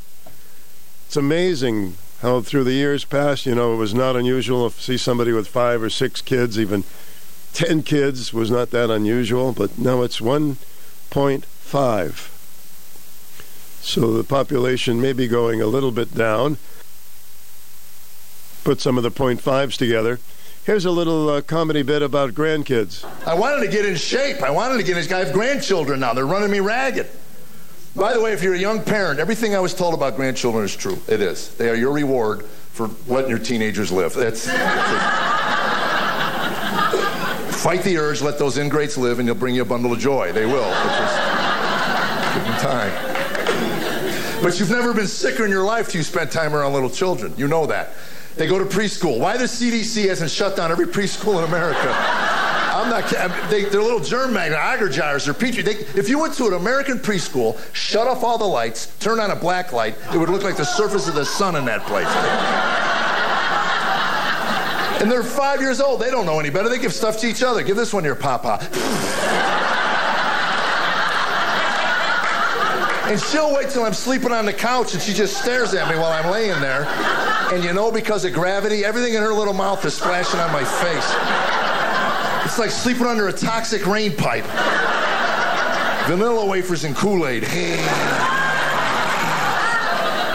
[1.07, 4.97] It's amazing how through the years past, you know, it was not unusual to see
[4.97, 6.83] somebody with five or six kids, even
[7.53, 12.27] 10 kids was not that unusual, but now it's 1.5.
[13.83, 16.57] So the population may be going a little bit down.
[18.63, 20.19] Put some of the point fives together.
[20.63, 23.03] Here's a little uh, comedy bit about grandkids.
[23.25, 24.43] I wanted to get in shape.
[24.43, 25.03] I wanted to get in.
[25.03, 25.13] shape.
[25.13, 26.13] I have grandchildren now.
[26.13, 27.07] They're running me ragged.
[27.95, 30.75] By the way, if you're a young parent, everything I was told about grandchildren is
[30.75, 30.99] true.
[31.07, 31.55] It is.
[31.55, 34.13] They are your reward for letting your teenagers live.
[34.13, 34.45] That's.
[37.61, 40.31] Fight the urge, let those ingrates live, and they'll bring you a bundle of joy.
[40.31, 40.69] They will.
[40.69, 41.15] Just
[42.33, 42.91] give them time.
[44.41, 47.33] But you've never been sicker in your life till you spent time around little children.
[47.37, 47.93] You know that.
[48.35, 49.19] They go to preschool.
[49.19, 51.95] Why the CDC hasn't shut down every preschool in America?
[52.81, 53.49] I'm not kidding.
[53.49, 55.61] They, they're little germ magnet, agar jars, or petri.
[55.61, 59.31] They, if you went to an American preschool, shut off all the lights, turn on
[59.31, 62.07] a black light, it would look like the surface of the sun in that place.
[65.01, 65.99] And they're five years old.
[65.99, 66.69] They don't know any better.
[66.69, 67.63] They give stuff to each other.
[67.63, 68.59] Give this one to your papa.
[73.11, 75.95] And she'll wait till I'm sleeping on the couch and she just stares at me
[75.97, 76.85] while I'm laying there.
[77.51, 80.63] And you know, because of gravity, everything in her little mouth is splashing on my
[80.63, 81.15] face.
[82.45, 84.45] It's like sleeping under a toxic rain pipe.
[86.07, 87.43] Vanilla wafers and Kool Aid.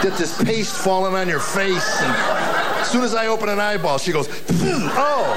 [0.03, 2.01] Get this paste falling on your face.
[2.01, 2.15] And
[2.79, 5.33] as soon as I open an eyeball, she goes, Oh,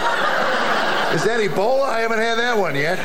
[1.14, 1.88] is that Ebola?
[1.88, 2.98] I haven't had that one yet.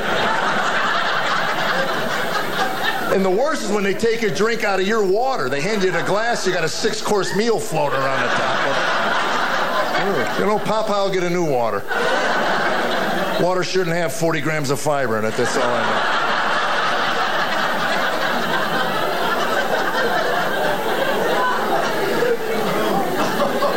[3.16, 5.48] And the worst is when they take a drink out of your water.
[5.48, 8.68] They hand you a glass, you got a six course meal floater on the top
[8.68, 10.40] of it.
[10.40, 11.82] You know, Papa, I'll get a new water.
[13.42, 16.25] Water shouldn't have 40 grams of fiber in it, that's all I know.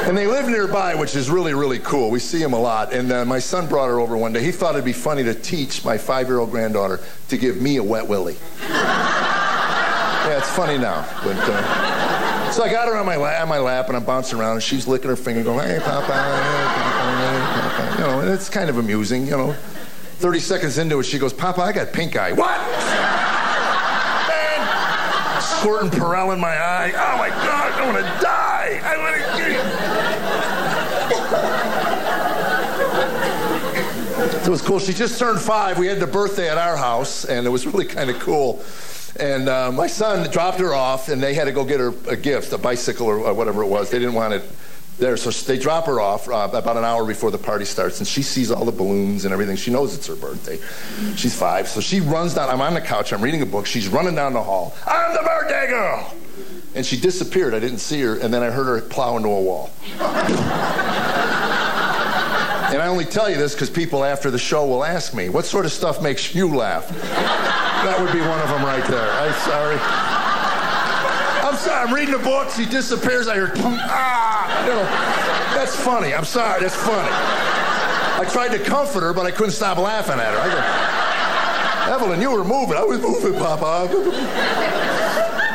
[0.09, 2.11] And they live nearby, which is really, really cool.
[2.11, 2.95] We see them a lot.
[2.95, 4.43] And uh, my son brought her over one day.
[4.43, 7.77] He thought it'd be funny to teach my five year old granddaughter to give me
[7.77, 8.37] a wet willy.
[8.63, 11.07] yeah, it's funny now.
[11.23, 14.39] But, uh, so I got her on my, la- on my lap and I'm bouncing
[14.39, 16.13] around and she's licking her finger going, hey, Papa, hey,
[16.65, 18.01] Papa, hey, Papa.
[18.01, 19.53] You know, and it's kind of amusing, you know.
[20.21, 22.33] 30 seconds into it, she goes, Papa, I got pink eye.
[22.33, 22.59] What?
[24.27, 26.93] Man, squirting Purell in my eye.
[26.97, 28.81] Oh my God, I want to die.
[28.83, 29.48] I want to.
[31.29, 31.37] So
[34.45, 34.79] it was cool.
[34.79, 35.79] She just turned five.
[35.79, 38.65] We had the birthday at our house, and it was really kind of cool.
[39.21, 42.17] And uh, my son dropped her off, and they had to go get her a
[42.17, 43.91] gift, a bicycle or whatever it was.
[43.91, 44.43] They didn't want it
[44.99, 45.17] there.
[45.19, 48.23] So they drop her off uh, about an hour before the party starts, and she
[48.23, 49.57] sees all the balloons and everything.
[49.57, 50.59] She knows it's her birthday.
[51.15, 52.49] She's five, so she runs down.
[52.49, 53.13] I'm on the couch.
[53.13, 53.67] I'm reading a book.
[53.67, 54.75] She's running down the hall.
[54.87, 56.15] I'm the birthday girl.
[56.79, 57.55] And she disappeared.
[57.55, 59.69] I didn't see her, and then I heard her plow into a wall.
[62.71, 65.45] And I only tell you this because people after the show will ask me, what
[65.45, 66.89] sort of stuff makes you laugh?
[66.89, 69.11] that would be one of them right there.
[69.11, 69.77] I'm sorry.
[71.43, 71.89] I'm sorry.
[71.89, 72.49] I'm reading a book.
[72.51, 73.27] She disappears.
[73.27, 74.85] I hear, ah, you know,
[75.59, 76.15] that's funny.
[76.15, 76.61] I'm sorry.
[76.61, 77.11] That's funny.
[77.11, 80.39] I tried to comfort her, but I couldn't stop laughing at her.
[80.39, 82.77] I go, Evelyn, you were moving.
[82.77, 83.89] I was moving, Papa.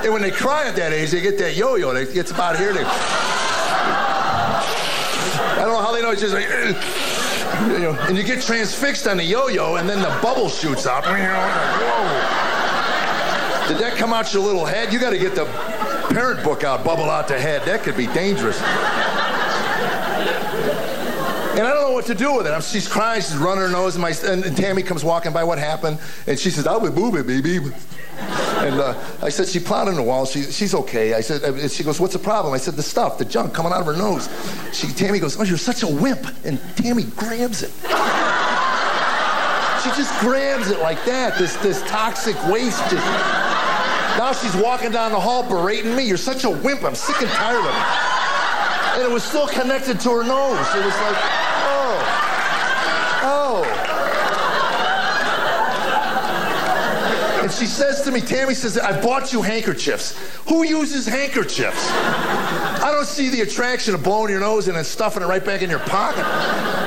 [0.03, 1.91] And when they cry at that age, they get that yo-yo.
[1.91, 2.73] It gets about here.
[2.73, 2.83] They,
[5.53, 6.11] I don't know how they know.
[6.11, 6.49] It's just like,
[7.72, 10.85] you know, and you get transfixed on the yo-yo, and then the bubble shoots.
[10.85, 10.99] Whoa.
[13.69, 14.91] Did that come out your little head?
[14.91, 15.45] You got to get the
[16.14, 17.64] parent book out, bubble out the head.
[17.65, 18.59] That could be dangerous.
[21.53, 22.51] And I don't know what to do with it.
[22.51, 25.43] I'm, she's crying, she's running her nose, and, my, and, and Tammy comes walking by.
[25.43, 25.99] What happened?
[26.25, 27.59] And she says, "I'll be moving, baby."
[28.64, 30.25] And uh, I said, she plowed in the wall.
[30.25, 31.15] She, she's okay.
[31.15, 32.53] I said, uh, she goes, what's the problem?
[32.53, 34.30] I said, the stuff, the junk coming out of her nose.
[34.72, 36.25] She, Tammy goes, oh, you're such a wimp.
[36.45, 37.72] And Tammy grabs it.
[39.83, 41.38] She just grabs it like that.
[41.38, 43.06] This this toxic waste just.
[44.15, 46.03] Now she's walking down the hall berating me.
[46.03, 46.83] You're such a wimp.
[46.83, 47.73] I'm sick and tired of it.
[48.95, 50.67] And it was still connected to her nose.
[50.73, 51.17] It was like,
[51.67, 51.99] oh,
[53.23, 53.83] oh.
[57.43, 60.17] And she says to me, Tammy says, I bought you handkerchiefs.
[60.47, 61.91] Who uses handkerchiefs?
[61.91, 65.61] I don't see the attraction of blowing your nose and then stuffing it right back
[65.61, 66.23] in your pocket.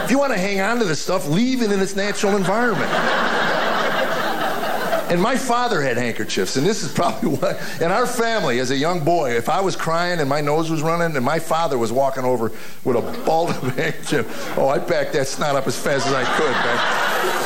[0.02, 2.90] If you want to hang on to this stuff, leave it in its natural environment.
[5.10, 8.76] And my father had handkerchiefs, and this is probably what, in our family as a
[8.76, 11.92] young boy, if I was crying and my nose was running and my father was
[11.92, 12.50] walking over
[12.82, 16.24] with a ball of handkerchief, oh, I'd back that snot up as fast as I
[16.36, 17.45] could.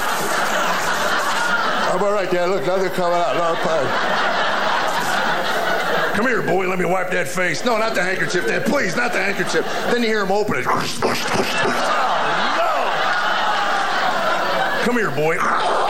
[1.91, 2.49] I'm all right, Dad.
[2.51, 3.35] Look, nothing coming out.
[3.35, 3.87] No, fine.
[6.15, 6.69] Come here, boy.
[6.69, 7.65] Let me wipe that face.
[7.65, 8.65] No, not the handkerchief, Dad.
[8.65, 9.65] Please, not the handkerchief.
[9.91, 10.67] Then you hear him open it.
[10.69, 10.85] Oh, no.
[14.85, 15.37] Come here, boy.
[15.41, 15.87] Oh,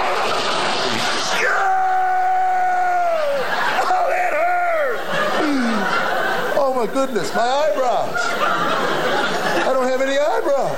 [4.09, 5.01] that hurt.
[6.57, 7.31] Oh, my goodness.
[7.35, 8.19] My eyebrows.
[9.67, 10.77] I don't have any eyebrows.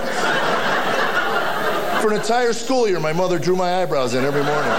[2.03, 4.73] For an entire school year, my mother drew my eyebrows in every morning.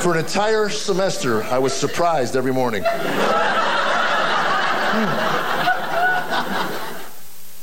[0.00, 2.82] For an entire semester, I was surprised every morning.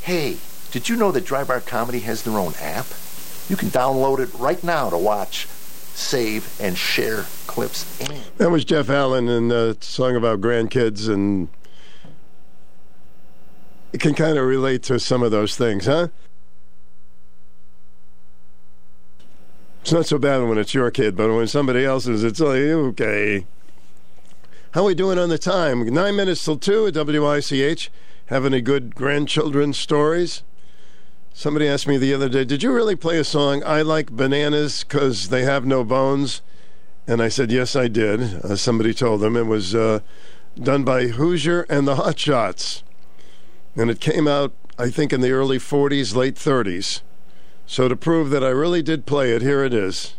[0.02, 0.36] Hey,
[0.70, 2.86] did you know that Dry Bar Comedy has their own app?
[3.48, 8.00] You can download it right now to watch, save, and share clips.
[8.00, 11.48] And That was Jeff Allen and a song about grandkids, and
[13.92, 16.06] it can kind of relate to some of those things, huh?
[19.88, 23.46] It's not so bad when it's your kid, but when somebody else's, it's like, okay.
[24.72, 25.82] How are we doing on the time?
[25.86, 27.90] Nine minutes till two at WICH.
[28.26, 30.42] Have any good grandchildren stories?
[31.32, 34.84] Somebody asked me the other day, did you really play a song, I Like Bananas
[34.84, 36.42] Because They Have No Bones?
[37.06, 38.44] And I said, yes, I did.
[38.44, 40.00] Uh, somebody told them it was uh,
[40.62, 42.82] done by Hoosier and the Hot Shots.
[43.74, 47.00] And it came out, I think, in the early 40s, late 30s.
[47.70, 50.14] So to prove that I really did play it, here it is.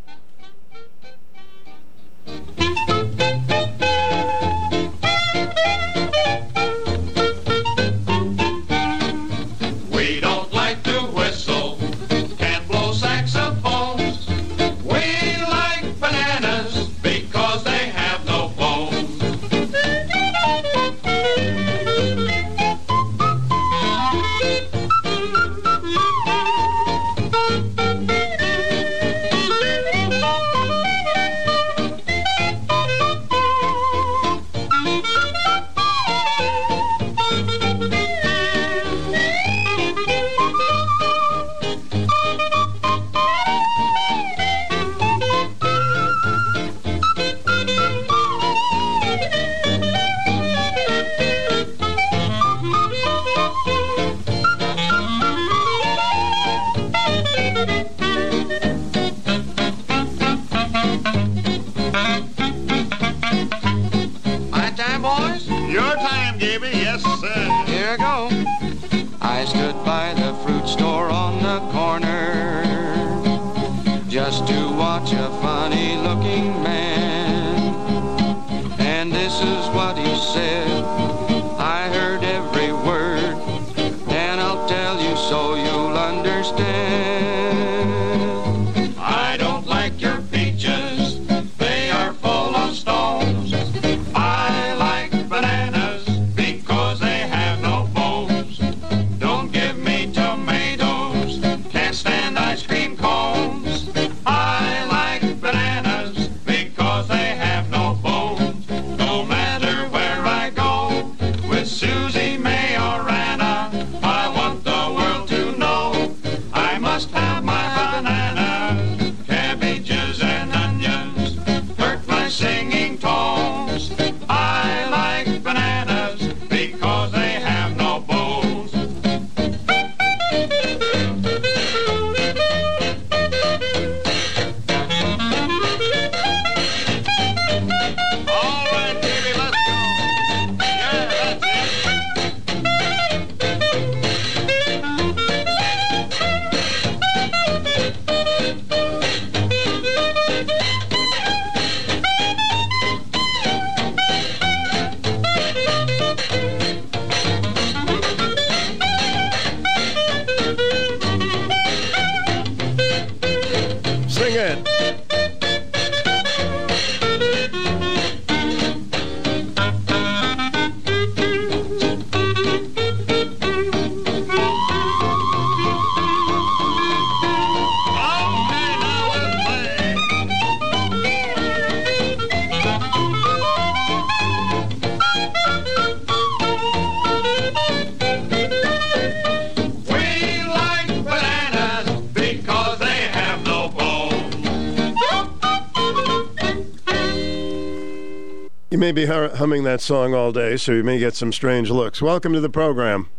[199.40, 202.02] Humming that song all day, so you may get some strange looks.
[202.02, 203.10] Welcome to the program.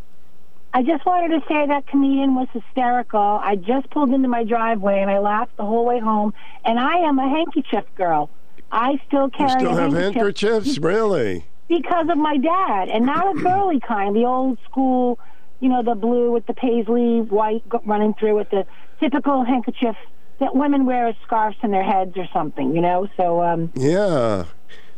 [0.73, 3.19] I just wanted to say that comedian was hysterical.
[3.19, 6.33] I just pulled into my driveway and I laughed the whole way home.
[6.63, 8.29] And I am a handkerchief girl.
[8.71, 10.77] I still You carry still have handkerchief handkerchiefs?
[10.79, 11.45] Really?
[11.67, 15.17] because of my dad, and not a girly kind, the old school,
[15.61, 18.65] you know, the blue with the paisley white running through with the
[18.99, 19.95] typical handkerchief
[20.39, 23.07] that women wear as scarves in their heads or something, you know.
[23.15, 24.45] So um, Yeah.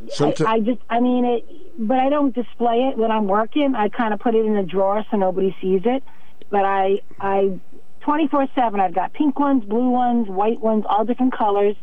[0.08, 1.44] Someti- I, I just, I mean it,
[1.80, 3.74] but I don't display it when I'm working.
[3.76, 6.04] I kind of put it in a drawer so nobody sees it.
[6.52, 7.60] But I, I,
[8.06, 11.76] 24/7, I've got pink ones, blue ones, white ones, all different colors,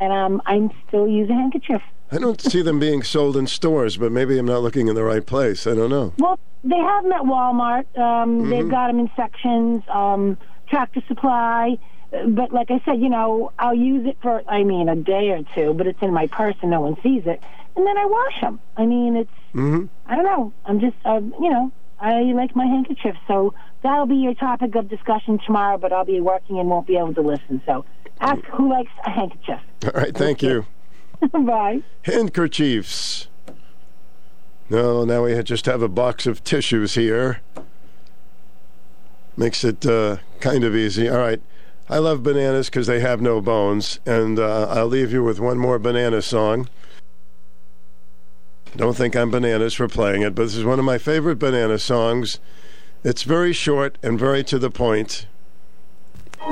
[0.00, 1.80] and um, I'm still using handkerchief.
[2.10, 5.04] I don't see them being sold in stores, but maybe I'm not looking in the
[5.04, 5.64] right place.
[5.68, 6.14] I don't know.
[6.18, 7.84] Well, they have them at Walmart.
[7.96, 8.70] Um, They've Mhm.
[8.70, 10.38] got them in sections, um,
[10.68, 11.78] Tractor Supply.
[12.10, 15.42] But like I said, you know, I'll use it for, I mean, a day or
[15.54, 17.42] two, but it's in my purse and no one sees it.
[17.74, 18.60] And then I wash them.
[18.76, 19.86] I mean, it's, Mm-hmm.
[20.04, 20.52] I don't know.
[20.66, 23.16] I'm just, uh, you know, I like my handkerchief.
[23.26, 26.98] So that'll be your topic of discussion tomorrow, but I'll be working and won't be
[26.98, 27.62] able to listen.
[27.64, 27.86] So
[28.20, 29.60] ask who likes a handkerchief.
[29.84, 30.66] All right, thank you.
[31.32, 31.82] Bye.
[32.02, 33.28] Handkerchiefs.
[34.68, 37.40] No, now we just have a box of tissues here.
[39.38, 41.08] Makes it uh, kind of easy.
[41.08, 41.40] All right.
[41.88, 44.00] I love bananas because they have no bones.
[44.04, 46.68] And uh, I'll leave you with one more banana song.
[48.76, 51.78] Don't think I'm bananas for playing it, but this is one of my favorite banana
[51.78, 52.40] songs.
[53.04, 55.26] It's very short and very to the point.
[56.38, 56.50] From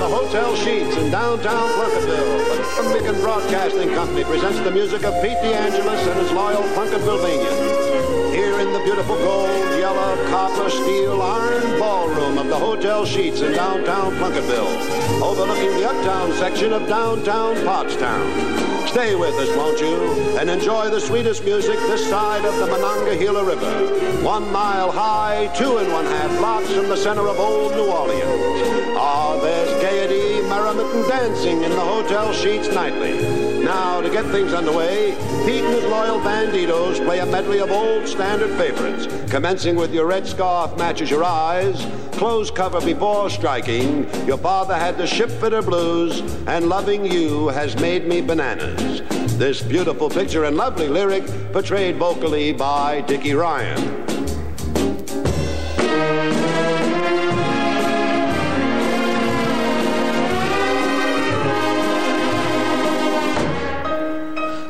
[0.00, 2.42] the Hotel Sheets in downtown Plunketville,
[2.82, 8.34] the Beacon Broadcasting Company presents the music of Pete DeAngelis and his loyal Plunketvilleanians.
[8.34, 13.50] Here in the beautiful gold, yellow, copper, steel, iron ballroom of the Hotel Sheets in
[13.50, 18.86] downtown Plunketville, overlooking the uptown section of downtown Pottstown.
[18.86, 19.96] Stay with us, won't you,
[20.38, 24.22] and enjoy the sweetest music this side of the Monongahela River.
[24.22, 28.94] One mile high, two and one half blocks from the center of old New Orleans.
[28.96, 33.41] Ah, there's gaiety, merriment, and dancing in the hotel sheets nightly.
[33.72, 35.12] Now, to get things underway,
[35.46, 40.04] Pete and his loyal banditos play a medley of old standard favorites, commencing with Your
[40.04, 41.82] Red Scarf Matches Your Eyes,
[42.18, 48.06] Clothes Cover Before Striking, Your Father Had the Shipfitter Blues, and Loving You Has Made
[48.06, 49.00] Me Bananas.
[49.38, 54.21] This beautiful picture and lovely lyric portrayed vocally by Dickie Ryan.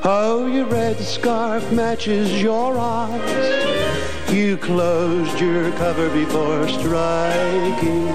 [0.05, 4.33] Oh, your red scarf matches your eyes.
[4.33, 8.09] You closed your cover before striking.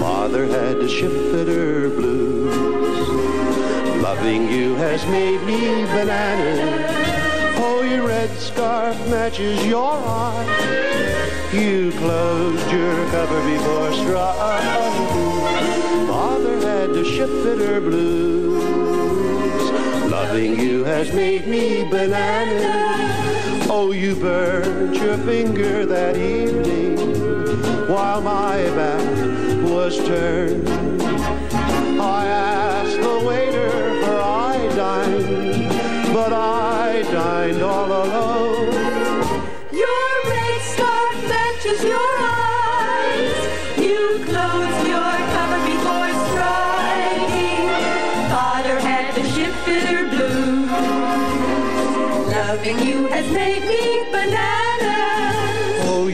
[0.00, 2.56] Father had to the shipfitter blues.
[4.02, 6.88] Loving you has made me bananas.
[7.58, 11.52] Oh, your red scarf matches your eyes.
[11.52, 14.96] You closed your cover before striking.
[16.06, 18.49] Father had to the shipfitter blues.
[20.10, 23.68] Loving you has made me bananas.
[23.70, 26.98] Oh, you burnt your finger that evening
[27.88, 30.68] while my back was turned.
[32.00, 35.68] I asked the waiter for iodine,
[36.12, 38.49] but I dined all alone.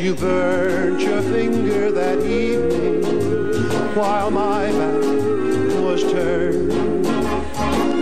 [0.07, 3.03] You burnt your finger that evening
[3.97, 6.73] while my back was turned.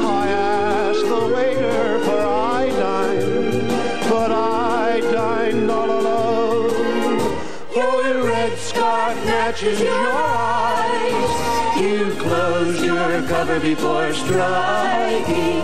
[0.05, 3.69] I asked the waiter for iodine,
[4.11, 6.71] but I dined all alone.
[7.75, 11.81] Oh, your red scarf matches your eyes.
[11.81, 15.63] You closed your cover before striking.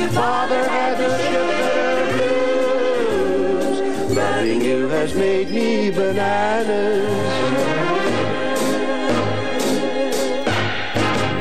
[0.00, 1.69] Your father had shipfitter blues.
[4.14, 7.30] Loving you has made me bananas.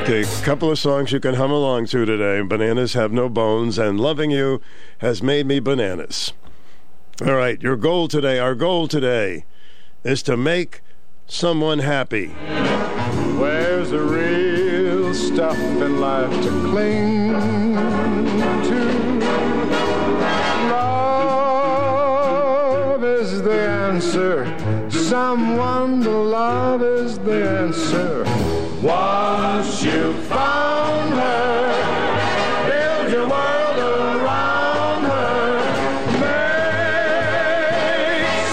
[0.04, 2.42] Okay, a couple of songs you can hum along to today.
[2.42, 4.62] Bananas have no bones, and loving you
[5.00, 6.34] has made me bananas.
[7.26, 9.46] All right, your goal today, our goal today,
[10.04, 10.82] is to make
[11.26, 12.28] someone happy.
[13.40, 17.99] Where's the real stuff in life to cling
[24.00, 24.48] answer.
[24.90, 28.24] Someone to love is the answer.
[28.82, 31.68] Once you found her,
[32.70, 35.52] build your world around her.
[36.24, 37.26] Make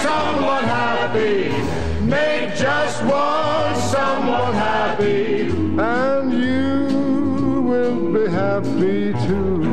[0.03, 1.49] someone happy.
[2.03, 5.47] Make just one someone happy.
[5.79, 9.63] And you will be happy too.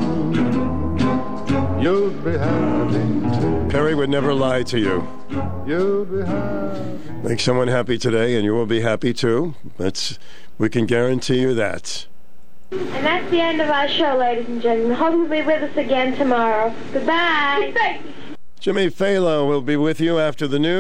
[1.82, 3.66] You'll be happy too.
[3.70, 5.13] Perry would never lie to you.
[5.66, 7.10] You'll be happy.
[7.22, 9.54] Make someone happy today, and you will be happy too.
[9.78, 10.18] That's
[10.58, 12.06] we can guarantee you that.
[12.70, 14.96] And that's the end of our show, ladies and gentlemen.
[14.96, 16.74] Hope you'll be with us again tomorrow.
[16.92, 17.72] Goodbye.
[17.72, 18.00] Goodbye.
[18.60, 20.72] Jimmy Falo will be with you after the news.